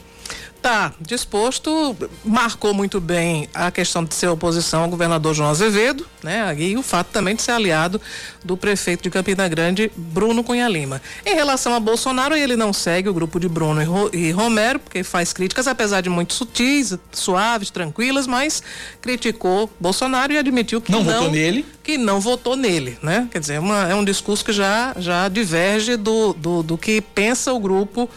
Tá 0.64 0.94
disposto, 0.98 1.94
marcou 2.24 2.72
muito 2.72 2.98
bem 2.98 3.50
a 3.52 3.70
questão 3.70 4.02
de 4.02 4.14
ser 4.14 4.28
oposição 4.28 4.84
ao 4.84 4.88
governador 4.88 5.34
João 5.34 5.50
Azevedo, 5.50 6.06
né? 6.22 6.56
E 6.58 6.74
o 6.74 6.82
fato 6.82 7.08
também 7.08 7.36
de 7.36 7.42
ser 7.42 7.50
aliado 7.50 8.00
do 8.42 8.56
prefeito 8.56 9.02
de 9.02 9.10
Campina 9.10 9.46
Grande, 9.46 9.92
Bruno 9.94 10.42
Cunha 10.42 10.66
Lima. 10.66 11.02
Em 11.26 11.34
relação 11.34 11.74
a 11.74 11.80
Bolsonaro, 11.80 12.34
ele 12.34 12.56
não 12.56 12.72
segue 12.72 13.10
o 13.10 13.12
grupo 13.12 13.38
de 13.38 13.46
Bruno 13.46 14.08
e 14.10 14.30
Romero, 14.30 14.78
porque 14.78 15.02
faz 15.02 15.34
críticas, 15.34 15.66
apesar 15.66 16.00
de 16.00 16.08
muito 16.08 16.32
sutis, 16.32 16.96
suaves, 17.12 17.68
tranquilas, 17.68 18.26
mas 18.26 18.62
criticou 19.02 19.70
Bolsonaro 19.78 20.32
e 20.32 20.38
admitiu 20.38 20.80
que 20.80 20.90
não, 20.90 21.04
não 21.04 21.12
votou 21.12 21.30
nele. 21.30 21.66
Que 21.82 21.98
não 21.98 22.20
votou 22.20 22.56
nele, 22.56 22.96
né? 23.02 23.28
Quer 23.30 23.38
dizer, 23.38 23.60
uma, 23.60 23.86
é 23.86 23.94
um 23.94 24.02
discurso 24.02 24.42
que 24.42 24.52
já, 24.54 24.94
já 24.96 25.28
diverge 25.28 25.98
do, 25.98 26.32
do, 26.32 26.62
do 26.62 26.78
que 26.78 27.02
pensa 27.02 27.52
o 27.52 27.60
grupo 27.60 28.08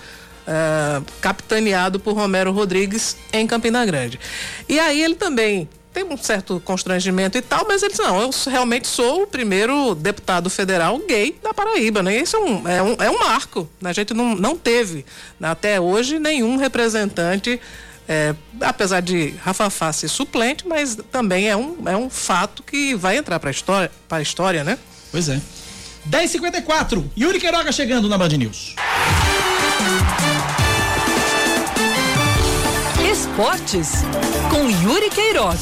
uh, 0.48 1.03
capitaneado 1.22 1.99
por 1.99 2.15
Romero 2.15 2.52
Rodrigues 2.52 3.18
em 3.34 3.45
Campina 3.45 3.86
Grande. 3.86 4.19
E 4.68 4.80
aí 4.80 5.03
ele 5.03 5.15
também 5.15 5.68
tem 5.94 6.03
um 6.03 6.18
certo 6.18 6.61
constrangimento 6.64 7.40
e 7.40 7.41
tal, 7.41 7.65
mas 7.68 7.82
ele 7.82 7.90
disse, 7.90 8.03
não, 8.03 8.22
eu 8.22 8.30
realmente 8.48 8.88
sou 8.88 9.24
o 9.24 9.28
primeiro 9.28 9.95
deputado 9.95 10.48
federal 10.48 10.99
gay 10.99 11.36
da 11.41 11.56
Paraíba, 11.56 12.03
né? 12.03 12.15
Isso 12.18 12.36
é 12.36 12.40
um, 12.40 12.68
é 12.68 12.84
um, 12.84 12.95
é 12.99 13.10
um 13.10 13.19
marco. 13.19 13.68
Né? 13.82 13.90
A 13.90 13.94
gente 13.94 14.14
não, 14.14 14.36
não 14.36 14.56
teve, 14.56 15.03
até 15.41 15.82
hoje, 15.82 16.19
nenhum 16.19 16.56
representante, 16.57 17.60
é, 18.07 18.36
apesar 18.61 19.02
de 19.02 19.34
Rafa 19.44 19.72
Fá 19.72 19.91
ser 19.91 20.07
suplente, 20.07 20.68
mas 20.68 20.95
também 21.11 21.49
é 21.49 21.57
um, 21.57 21.76
é 21.88 21.98
um 21.98 22.11
fato 22.11 22.61
que 22.61 22.94
vai 22.94 23.18
entrar 23.18 23.40
para 23.40 23.49
história, 23.49 23.90
a 24.07 24.22
história, 24.22 24.64
né? 24.64 24.78
Pois 25.11 25.30
é. 25.30 25.41
10h54, 26.07 27.03
Yuri 27.18 27.40
Queiroga 27.40 27.72
chegando 27.72 28.07
na 28.07 28.19
Band 28.19 28.30
News. 28.30 28.76
Esportes 33.18 33.94
com 34.52 34.69
Yuri 34.69 35.10
Queiroga. 35.10 35.57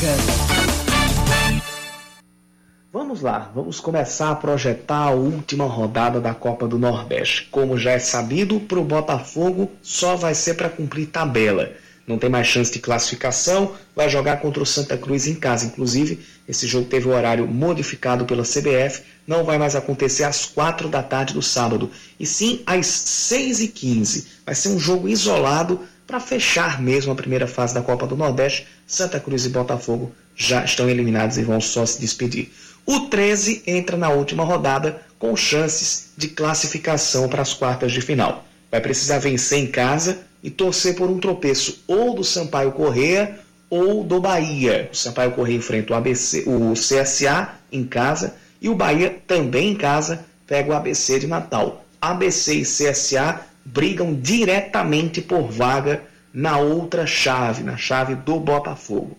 Vamos 2.92 3.22
lá, 3.22 3.50
vamos 3.56 3.80
começar 3.80 4.32
a 4.32 4.36
projetar 4.36 5.04
a 5.04 5.12
última 5.12 5.64
rodada 5.64 6.20
da 6.20 6.34
Copa 6.34 6.68
do 6.68 6.78
Nordeste. 6.78 7.48
Como 7.50 7.78
já 7.78 7.92
é 7.92 8.00
sabido, 8.00 8.60
para 8.60 8.78
o 8.78 8.84
Botafogo 8.84 9.72
só 9.82 10.18
vai 10.18 10.36
ser 10.36 10.56
para 10.56 10.68
cumprir 10.68 11.08
tabela. 11.08 11.72
Não 12.06 12.20
tem 12.20 12.30
mais 12.30 12.46
chance 12.46 12.72
de 12.74 12.80
classificação, 12.80 13.72
vai 13.96 14.10
jogar 14.10 14.42
contra 14.42 14.62
o 14.62 14.66
Santa 14.66 14.98
Cruz 14.98 15.26
em 15.26 15.36
casa. 15.36 15.66
Inclusive, 15.66 16.20
esse 16.48 16.68
jogo 16.68 16.90
teve 16.90 17.08
o 17.08 17.14
horário 17.14 17.48
modificado 17.48 18.26
pela 18.26 18.44
CBF, 18.44 19.02
não 19.26 19.46
vai 19.46 19.58
mais 19.58 19.78
acontecer 19.78 20.26
às 20.26 20.46
quatro 20.46 20.90
da 20.90 21.02
tarde 21.02 21.34
do 21.34 21.42
sábado, 21.42 21.90
e 22.20 22.26
sim 22.26 22.62
às 22.66 22.86
seis 22.86 23.62
e 23.62 23.70
quinze. 23.70 24.28
Vai 24.46 24.54
ser 24.54 24.70
um 24.70 24.78
jogo 24.78 25.08
isolado 25.08 25.80
para 26.08 26.20
fechar 26.20 26.82
mesmo 26.82 27.12
a 27.12 27.16
primeira 27.16 27.48
fase 27.48 27.74
da 27.74 27.82
Copa 27.82 28.06
do 28.06 28.16
Nordeste, 28.16 28.68
Santa 28.86 29.20
Cruz 29.20 29.46
e 29.46 29.50
Botafogo 29.50 30.14
já 30.36 30.64
estão 30.64 30.90
eliminados 30.90 31.38
e 31.38 31.44
vão 31.44 31.60
só 31.60 31.86
se 31.86 32.00
despedir. 32.00 32.52
O 32.86 33.02
13 33.02 33.64
entra 33.66 33.98
na 33.98 34.10
última 34.10 34.44
rodada 34.44 35.02
com 35.18 35.36
chances 35.36 36.12
de 36.16 36.28
classificação 36.28 37.28
para 37.28 37.42
as 37.42 37.54
quartas 37.54 37.92
de 37.92 38.02
final. 38.02 38.46
Vai 38.70 38.82
precisar 38.82 39.18
vencer 39.20 39.60
em 39.60 39.68
casa 39.68 40.20
e 40.44 40.52
torcer 40.52 40.96
por 40.96 41.10
um 41.10 41.20
tropeço 41.20 41.84
ou 41.88 42.14
do 42.14 42.24
Sampaio 42.24 42.72
Correia 42.74 43.40
ou 43.70 44.04
do 44.04 44.22
Bahia. 44.22 44.90
O 44.92 44.96
Sampaio 44.96 45.32
Correia 45.32 45.58
enfrenta 45.58 45.94
o, 45.94 45.96
ABC, 45.96 46.44
o 46.46 46.74
CSA 46.74 47.56
em 47.72 47.84
casa 47.84 48.36
e 48.62 48.70
o 48.70 48.76
Bahia 48.76 49.18
também 49.26 49.72
em 49.72 49.76
casa 49.76 50.26
pega 50.46 50.72
o 50.72 50.76
ABC 50.76 51.20
de 51.20 51.28
Natal. 51.28 51.84
ABC 52.00 52.54
e 52.54 52.62
CSA 52.62 53.42
brigam 53.66 54.14
diretamente 54.14 55.22
por 55.22 55.52
vaga 55.52 56.04
na 56.32 56.58
outra 56.58 57.08
chave, 57.08 57.64
na 57.64 57.76
chave 57.76 58.14
do 58.14 58.40
Botafogo. 58.40 59.18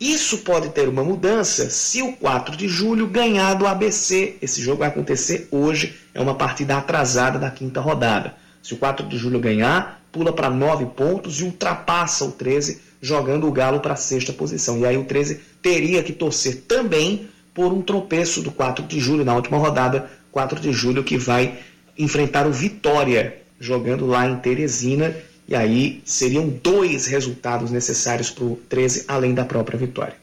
Isso 0.00 0.38
pode 0.38 0.70
ter 0.70 0.88
uma 0.88 1.02
mudança 1.02 1.70
se 1.70 2.02
o 2.02 2.12
4 2.12 2.56
de 2.56 2.68
julho 2.68 3.06
ganhar 3.06 3.54
do 3.54 3.66
ABC. 3.66 4.36
Esse 4.40 4.62
jogo 4.62 4.78
vai 4.78 4.88
acontecer 4.88 5.48
hoje, 5.50 5.96
é 6.14 6.20
uma 6.20 6.34
partida 6.34 6.76
atrasada 6.76 7.38
da 7.38 7.50
quinta 7.50 7.80
rodada. 7.80 8.36
Se 8.62 8.74
o 8.74 8.76
4 8.76 9.06
de 9.08 9.18
julho 9.18 9.40
ganhar, 9.40 10.00
pula 10.12 10.32
para 10.32 10.50
9 10.50 10.86
pontos 10.86 11.40
e 11.40 11.44
ultrapassa 11.44 12.24
o 12.24 12.32
13, 12.32 12.80
jogando 13.00 13.48
o 13.48 13.52
Galo 13.52 13.80
para 13.80 13.94
a 13.94 13.96
sexta 13.96 14.32
posição. 14.32 14.78
E 14.78 14.86
aí 14.86 14.96
o 14.96 15.04
13 15.04 15.40
teria 15.60 16.02
que 16.02 16.12
torcer 16.12 16.62
também 16.68 17.28
por 17.52 17.72
um 17.72 17.82
tropeço 17.82 18.40
do 18.40 18.52
4 18.52 18.86
de 18.86 19.00
julho 19.00 19.24
na 19.24 19.34
última 19.34 19.58
rodada, 19.58 20.08
4 20.30 20.60
de 20.60 20.72
julho 20.72 21.02
que 21.02 21.18
vai 21.18 21.58
enfrentar 21.98 22.46
o 22.46 22.52
Vitória, 22.52 23.42
jogando 23.58 24.06
lá 24.06 24.28
em 24.28 24.36
Teresina. 24.36 25.14
E 25.48 25.54
aí 25.54 26.02
seriam 26.04 26.48
dois 26.48 27.06
resultados 27.06 27.70
necessários 27.70 28.30
para 28.30 28.44
o 28.44 28.56
13, 28.68 29.04
além 29.08 29.34
da 29.34 29.44
própria 29.44 29.78
vitória. 29.78 30.16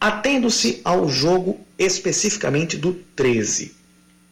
Atendo-se 0.00 0.80
ao 0.84 1.08
jogo 1.08 1.58
especificamente 1.78 2.76
do 2.76 2.92
13. 3.16 3.72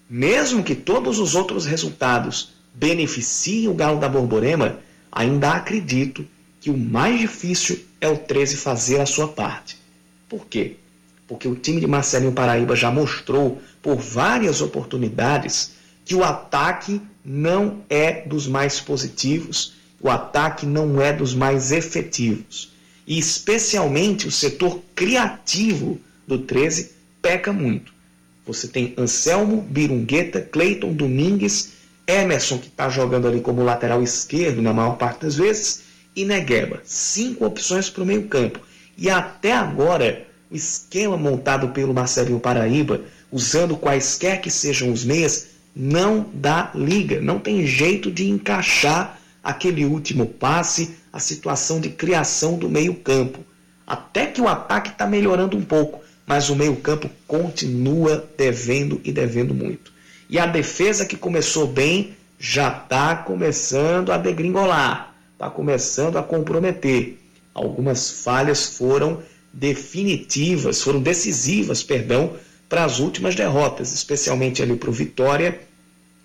Mesmo 0.08 0.62
que 0.62 0.74
todos 0.74 1.18
os 1.18 1.34
outros 1.34 1.64
resultados 1.64 2.52
beneficiem 2.74 3.68
o 3.68 3.74
Galo 3.74 3.98
da 3.98 4.08
Borborema, 4.08 4.78
ainda 5.10 5.52
acredito 5.52 6.26
que 6.60 6.70
o 6.70 6.76
mais 6.76 7.18
difícil 7.18 7.82
é 8.00 8.08
o 8.08 8.16
13 8.16 8.56
fazer 8.56 9.00
a 9.00 9.06
sua 9.06 9.28
parte. 9.28 9.78
Por 10.28 10.46
quê? 10.46 10.76
Porque 11.26 11.48
o 11.48 11.54
time 11.54 11.80
de 11.80 11.86
Marcelinho 11.86 12.32
Paraíba 12.32 12.76
já 12.76 12.90
mostrou 12.90 13.60
por 13.80 13.96
várias 13.96 14.60
oportunidades 14.60 15.72
que 16.04 16.14
o 16.14 16.24
ataque 16.24 17.00
não 17.24 17.82
é 17.88 18.26
dos 18.26 18.46
mais 18.46 18.80
positivos, 18.80 19.74
o 20.00 20.10
ataque 20.10 20.66
não 20.66 21.00
é 21.00 21.12
dos 21.12 21.34
mais 21.34 21.70
efetivos. 21.70 22.72
E 23.06 23.18
especialmente 23.18 24.26
o 24.26 24.32
setor 24.32 24.80
criativo 24.94 26.00
do 26.26 26.38
13 26.38 26.92
peca 27.20 27.52
muito. 27.52 27.92
Você 28.44 28.66
tem 28.66 28.94
Anselmo, 28.98 29.62
Birungueta, 29.62 30.40
Cleiton 30.40 30.92
Domingues, 30.92 31.72
Emerson, 32.06 32.58
que 32.58 32.66
está 32.66 32.88
jogando 32.88 33.28
ali 33.28 33.40
como 33.40 33.62
lateral 33.62 34.02
esquerdo 34.02 34.60
na 34.60 34.72
maior 34.72 34.96
parte 34.96 35.22
das 35.22 35.36
vezes, 35.36 35.82
e 36.14 36.24
Negueba. 36.24 36.80
Cinco 36.84 37.46
opções 37.46 37.88
para 37.88 38.02
o 38.02 38.06
meio-campo. 38.06 38.60
E 38.98 39.08
até 39.08 39.52
agora, 39.52 40.26
o 40.50 40.56
esquema 40.56 41.16
montado 41.16 41.68
pelo 41.68 41.94
Marcelinho 41.94 42.40
Paraíba, 42.40 43.00
usando 43.30 43.76
quaisquer 43.76 44.40
que 44.40 44.50
sejam 44.50 44.92
os 44.92 45.04
meias, 45.04 45.46
não 45.74 46.26
dá 46.34 46.70
liga, 46.74 47.20
não 47.20 47.38
tem 47.38 47.66
jeito 47.66 48.10
de 48.10 48.28
encaixar 48.28 49.18
aquele 49.42 49.84
último 49.84 50.26
passe, 50.26 50.96
a 51.12 51.18
situação 51.18 51.80
de 51.80 51.90
criação 51.90 52.58
do 52.58 52.68
meio-campo. 52.68 53.40
Até 53.86 54.26
que 54.26 54.40
o 54.40 54.48
ataque 54.48 54.90
está 54.90 55.06
melhorando 55.06 55.56
um 55.56 55.62
pouco, 55.62 56.00
mas 56.26 56.48
o 56.48 56.56
meio-campo 56.56 57.10
continua 57.26 58.28
devendo 58.36 59.00
e 59.04 59.12
devendo 59.12 59.54
muito. 59.54 59.92
E 60.28 60.38
a 60.38 60.46
defesa 60.46 61.04
que 61.04 61.16
começou 61.16 61.66
bem 61.66 62.16
já 62.38 62.68
está 62.68 63.16
começando 63.16 64.12
a 64.12 64.18
degringolar, 64.18 65.14
está 65.32 65.50
começando 65.50 66.16
a 66.16 66.22
comprometer. 66.22 67.18
Algumas 67.54 68.10
falhas 68.10 68.76
foram 68.76 69.22
definitivas, 69.52 70.80
foram 70.80 71.00
decisivas, 71.00 71.82
perdão, 71.82 72.34
para 72.72 72.86
as 72.86 73.00
últimas 73.00 73.34
derrotas, 73.34 73.92
especialmente 73.92 74.62
ali 74.62 74.74
para 74.74 74.88
o 74.88 74.94
Vitória 74.94 75.60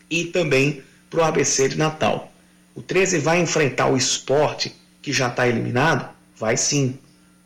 e 0.10 0.24
também 0.24 0.82
para 1.10 1.19
o 1.19 1.24
ABC 1.26 1.68
de 1.68 1.78
Natal. 1.78 2.32
O 2.74 2.82
13 2.82 3.18
vai 3.18 3.41
enfrentar 3.41 3.88
o 3.88 3.98
esporte, 3.98 4.74
que 5.02 5.11
já 5.11 5.28
está 5.28 5.45
eliminado? 5.45 6.10
Vai 6.38 6.56
sim. 6.56 6.98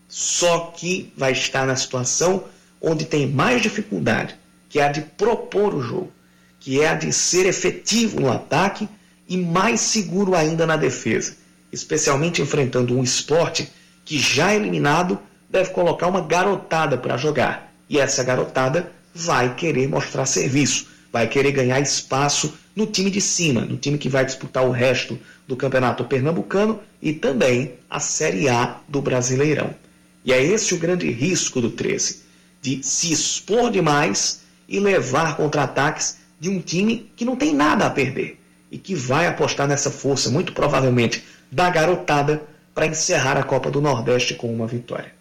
Só 0.07 0.71
que 0.77 1.11
vai 1.17 1.31
estar 1.31 1.65
na 1.65 1.75
situação 1.75 2.43
onde 2.79 3.05
tem 3.05 3.25
mais 3.25 3.63
dificuldade, 3.63 4.35
que 4.69 4.79
é 4.79 4.83
a 4.83 4.91
de 4.91 5.01
propor 5.01 5.73
o 5.73 5.81
jogo, 5.81 6.11
que 6.59 6.79
é 6.79 6.89
a 6.89 6.93
de 6.93 7.11
ser 7.11 7.47
efetivo 7.47 8.19
no 8.19 8.31
ataque 8.31 8.87
e 9.27 9.35
mais 9.35 9.81
seguro 9.81 10.35
ainda 10.35 10.67
na 10.67 10.77
defesa, 10.77 11.37
especialmente 11.71 12.39
enfrentando 12.39 12.95
um 12.95 13.03
esporte 13.03 13.67
que 14.05 14.19
já 14.19 14.53
eliminado 14.53 15.17
deve 15.49 15.71
colocar 15.71 16.05
uma 16.05 16.21
garotada 16.21 16.99
para 16.99 17.17
jogar. 17.17 17.70
E 17.91 17.99
essa 17.99 18.23
garotada 18.23 18.89
vai 19.13 19.53
querer 19.53 19.85
mostrar 19.85 20.25
serviço, 20.25 20.87
vai 21.11 21.27
querer 21.27 21.51
ganhar 21.51 21.77
espaço 21.81 22.57
no 22.73 22.85
time 22.85 23.11
de 23.11 23.19
cima, 23.19 23.65
no 23.65 23.75
time 23.75 23.97
que 23.97 24.07
vai 24.07 24.23
disputar 24.23 24.65
o 24.65 24.71
resto 24.71 25.19
do 25.45 25.57
Campeonato 25.57 26.05
Pernambucano 26.05 26.79
e 27.01 27.11
também 27.11 27.73
a 27.89 27.99
Série 27.99 28.47
A 28.47 28.79
do 28.87 29.01
Brasileirão. 29.01 29.75
E 30.23 30.31
é 30.31 30.41
esse 30.41 30.73
o 30.73 30.77
grande 30.77 31.11
risco 31.11 31.59
do 31.59 31.69
13, 31.69 32.21
de 32.61 32.81
se 32.81 33.11
expor 33.11 33.69
demais 33.69 34.39
e 34.69 34.79
levar 34.79 35.35
contra-ataques 35.35 36.19
de 36.39 36.47
um 36.47 36.61
time 36.61 37.11
que 37.13 37.25
não 37.25 37.35
tem 37.35 37.53
nada 37.53 37.85
a 37.85 37.89
perder 37.89 38.39
e 38.71 38.77
que 38.77 38.95
vai 38.95 39.27
apostar 39.27 39.67
nessa 39.67 39.91
força, 39.91 40.29
muito 40.29 40.53
provavelmente 40.53 41.25
da 41.51 41.69
garotada, 41.69 42.41
para 42.73 42.87
encerrar 42.87 43.35
a 43.35 43.43
Copa 43.43 43.69
do 43.69 43.81
Nordeste 43.81 44.33
com 44.33 44.47
uma 44.47 44.65
vitória. 44.65 45.13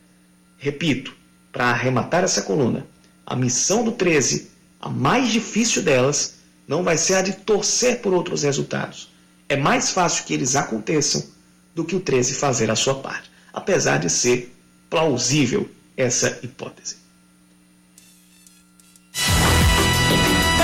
Repito, 0.57 1.19
para 1.53 1.67
arrematar 1.67 2.25
essa 2.25 2.43
coluna, 2.43 2.87
a 3.27 3.37
missão 3.37 3.85
do 3.85 3.93
13, 3.93 4.51
a 4.81 4.89
mais 4.89 5.29
difícil 5.29 5.83
delas, 5.83 6.35
não 6.67 6.83
vai 6.83 6.97
ser 6.97 7.15
a 7.15 7.23
de 7.23 7.33
torcer 7.33 8.01
por 8.01 8.15
outros 8.15 8.43
resultados. 8.43 9.11
É 9.49 9.57
mais 9.57 9.91
fácil 9.91 10.25
que 10.25 10.35
eles 10.35 10.55
aconteçam 10.55 11.25
do 11.75 11.85
que 11.85 11.97
o 11.97 12.01
13 12.01 12.35
fazer 12.35 12.71
a 12.71 12.77
sua 12.77 12.95
parte, 12.95 13.31
apesar 13.53 13.99
de 13.99 14.09
ser 14.09 14.57
plausível 14.89 15.69
essa 15.97 16.39
hipótese. 16.43 17.00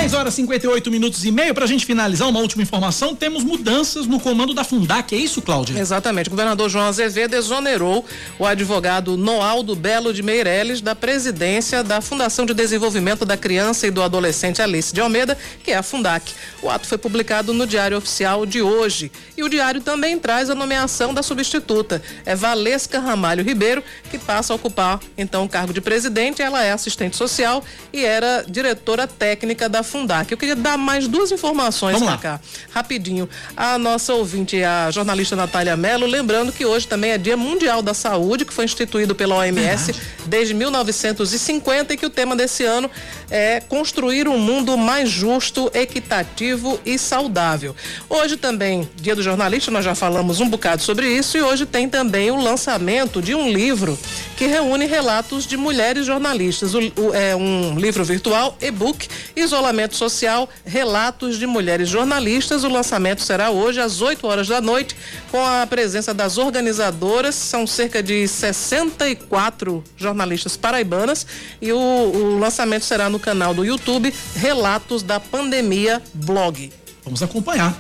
10 0.06 0.14
horas 0.14 0.34
58 0.34 0.88
minutos 0.88 1.24
e 1.24 1.32
meio. 1.32 1.52
Para 1.52 1.64
a 1.64 1.66
gente 1.66 1.84
finalizar, 1.84 2.28
uma 2.28 2.38
última 2.38 2.62
informação: 2.62 3.12
temos 3.12 3.42
mudanças 3.42 4.06
no 4.06 4.20
comando 4.20 4.54
da 4.54 4.62
Fundac. 4.62 5.12
É 5.12 5.18
isso, 5.18 5.42
Cláudia? 5.42 5.76
Exatamente. 5.76 6.28
O 6.28 6.30
governador 6.30 6.70
João 6.70 6.86
Azevedo 6.86 7.34
exonerou 7.34 8.04
o 8.38 8.46
advogado 8.46 9.16
Noaldo 9.16 9.74
Belo 9.74 10.14
de 10.14 10.22
Meirelles 10.22 10.80
da 10.80 10.94
presidência 10.94 11.82
da 11.82 12.00
Fundação 12.00 12.46
de 12.46 12.54
Desenvolvimento 12.54 13.24
da 13.24 13.36
Criança 13.36 13.88
e 13.88 13.90
do 13.90 14.00
Adolescente 14.00 14.62
Alice 14.62 14.94
de 14.94 15.00
Almeida, 15.00 15.36
que 15.64 15.72
é 15.72 15.76
a 15.76 15.82
Fundac. 15.82 16.32
O 16.62 16.70
ato 16.70 16.86
foi 16.86 16.98
publicado 16.98 17.52
no 17.52 17.66
Diário 17.66 17.98
Oficial 17.98 18.46
de 18.46 18.62
hoje. 18.62 19.10
E 19.36 19.42
o 19.42 19.48
diário 19.48 19.80
também 19.80 20.16
traz 20.20 20.48
a 20.48 20.54
nomeação 20.54 21.12
da 21.12 21.22
substituta. 21.22 22.00
É 22.24 22.36
Valesca 22.36 23.00
Ramalho 23.00 23.42
Ribeiro, 23.42 23.82
que 24.08 24.18
passa 24.18 24.52
a 24.52 24.56
ocupar 24.56 25.00
então 25.18 25.44
o 25.44 25.48
cargo 25.48 25.72
de 25.72 25.80
presidente. 25.80 26.42
Ela 26.42 26.62
é 26.62 26.70
assistente 26.70 27.16
social 27.16 27.64
e 27.92 28.04
era 28.04 28.44
diretora 28.48 29.08
técnica 29.08 29.68
da 29.68 29.82
Fundac. 29.82 29.95
Eu 30.32 30.36
queria 30.36 30.56
dar 30.56 30.76
mais 30.76 31.08
duas 31.08 31.32
informações 31.32 32.02
para 32.02 32.18
cá, 32.18 32.40
rapidinho. 32.70 33.28
A 33.56 33.78
nossa 33.78 34.12
ouvinte, 34.14 34.62
a 34.62 34.90
jornalista 34.90 35.34
Natália 35.34 35.76
Mello, 35.76 36.06
lembrando 36.06 36.52
que 36.52 36.66
hoje 36.66 36.86
também 36.86 37.12
é 37.12 37.18
Dia 37.18 37.36
Mundial 37.36 37.82
da 37.82 37.94
Saúde, 37.94 38.44
que 38.44 38.52
foi 38.52 38.64
instituído 38.64 39.14
pela 39.14 39.36
OMS 39.36 39.92
Verdade. 39.92 40.00
desde 40.26 40.54
1950 40.54 41.94
e 41.94 41.96
que 41.96 42.06
o 42.06 42.10
tema 42.10 42.36
desse 42.36 42.64
ano 42.64 42.90
é 43.30 43.60
construir 43.60 44.28
um 44.28 44.38
mundo 44.38 44.76
mais 44.76 45.08
justo, 45.08 45.70
equitativo 45.74 46.80
e 46.84 46.98
saudável. 46.98 47.74
Hoje 48.08 48.36
também, 48.36 48.88
Dia 48.96 49.14
do 49.14 49.22
Jornalista, 49.22 49.70
nós 49.70 49.84
já 49.84 49.94
falamos 49.94 50.40
um 50.40 50.48
bocado 50.48 50.82
sobre 50.82 51.08
isso 51.08 51.36
e 51.36 51.42
hoje 51.42 51.66
tem 51.66 51.88
também 51.88 52.30
o 52.30 52.36
lançamento 52.36 53.20
de 53.20 53.34
um 53.34 53.50
livro 53.50 53.98
que 54.36 54.46
reúne 54.46 54.86
relatos 54.86 55.46
de 55.46 55.56
mulheres 55.56 56.06
jornalistas. 56.06 56.74
O, 56.74 56.78
o, 56.78 57.14
é 57.14 57.34
um 57.34 57.78
livro 57.78 58.04
virtual, 58.04 58.56
e-book, 58.60 59.08
Isolamento 59.34 59.96
Social, 59.96 60.48
Relatos 60.64 61.38
de 61.38 61.46
Mulheres 61.46 61.88
Jornalistas. 61.88 62.64
O 62.64 62.68
lançamento 62.68 63.22
será 63.22 63.50
hoje 63.50 63.80
às 63.80 64.00
8 64.00 64.26
horas 64.26 64.48
da 64.48 64.60
noite, 64.60 64.96
com 65.30 65.44
a 65.44 65.66
presença 65.66 66.12
das 66.12 66.38
organizadoras. 66.38 67.34
São 67.34 67.66
cerca 67.66 68.02
de 68.02 68.28
64 68.28 69.82
jornalistas 69.96 70.56
paraibanas 70.56 71.26
e 71.60 71.72
o, 71.72 71.78
o 71.78 72.38
lançamento 72.38 72.84
será 72.84 73.08
no 73.08 73.15
canal 73.18 73.54
do 73.54 73.64
YouTube 73.64 74.12
Relatos 74.34 75.02
da 75.02 75.18
Pandemia 75.18 76.02
Blog. 76.14 76.72
Vamos 77.04 77.22
acompanhar. 77.22 77.76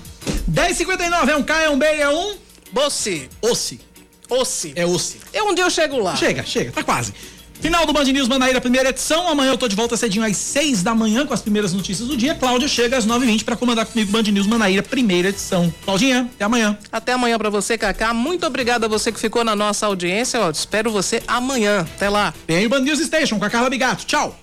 10:59 0.50 1.30
é 1.30 1.36
um 1.36 1.42
K, 1.42 1.62
é 1.62 1.70
um 1.70 1.78
B, 1.78 1.86
é 1.86 2.08
um 2.08 2.36
Bossi. 2.72 3.28
Ossi. 3.42 3.80
Ossi. 4.28 4.72
É 4.74 4.84
Ossi. 4.84 5.20
É 5.32 5.42
um 5.42 5.54
dia 5.54 5.64
eu 5.64 5.70
chego 5.70 5.98
lá. 5.98 6.16
Chega, 6.16 6.44
chega, 6.44 6.72
tá 6.72 6.82
quase. 6.82 7.12
Final 7.60 7.86
do 7.86 7.92
Band 7.92 8.04
News 8.04 8.28
Manaíra, 8.28 8.60
primeira 8.60 8.90
edição. 8.90 9.26
Amanhã 9.28 9.52
eu 9.52 9.58
tô 9.58 9.66
de 9.66 9.74
volta 9.74 9.96
cedinho 9.96 10.24
às 10.24 10.36
seis 10.36 10.82
da 10.82 10.94
manhã 10.94 11.26
com 11.26 11.32
as 11.32 11.40
primeiras 11.40 11.72
notícias 11.72 12.06
do 12.06 12.16
dia. 12.16 12.34
Cláudia 12.34 12.68
chega 12.68 12.96
às 12.96 13.06
nove 13.06 13.24
e 13.24 13.28
vinte 13.28 13.44
para 13.44 13.56
comandar 13.56 13.86
comigo 13.86 14.12
Band 14.12 14.22
News 14.24 14.46
Manaíra, 14.46 14.82
primeira 14.82 15.28
edição. 15.28 15.72
Claudinha, 15.84 16.30
até 16.34 16.44
amanhã. 16.44 16.78
Até 16.92 17.12
amanhã 17.12 17.38
para 17.38 17.50
você, 17.50 17.78
Cacá. 17.78 18.12
Muito 18.12 18.46
obrigada 18.46 18.86
a 18.86 18.88
você 18.88 19.10
que 19.10 19.18
ficou 19.18 19.42
na 19.42 19.56
nossa 19.56 19.86
audiência. 19.86 20.40
Ó, 20.40 20.50
espero 20.50 20.90
você 20.90 21.22
amanhã. 21.26 21.80
Até 21.80 22.08
lá. 22.08 22.34
Tem 22.46 22.66
o 22.66 22.68
Band 22.68 22.80
News 22.80 23.00
Station 23.00 23.38
com 23.38 23.44
a 23.44 23.50
Carla 23.50 23.70
Bigato. 23.70 24.04
Tchau. 24.04 24.34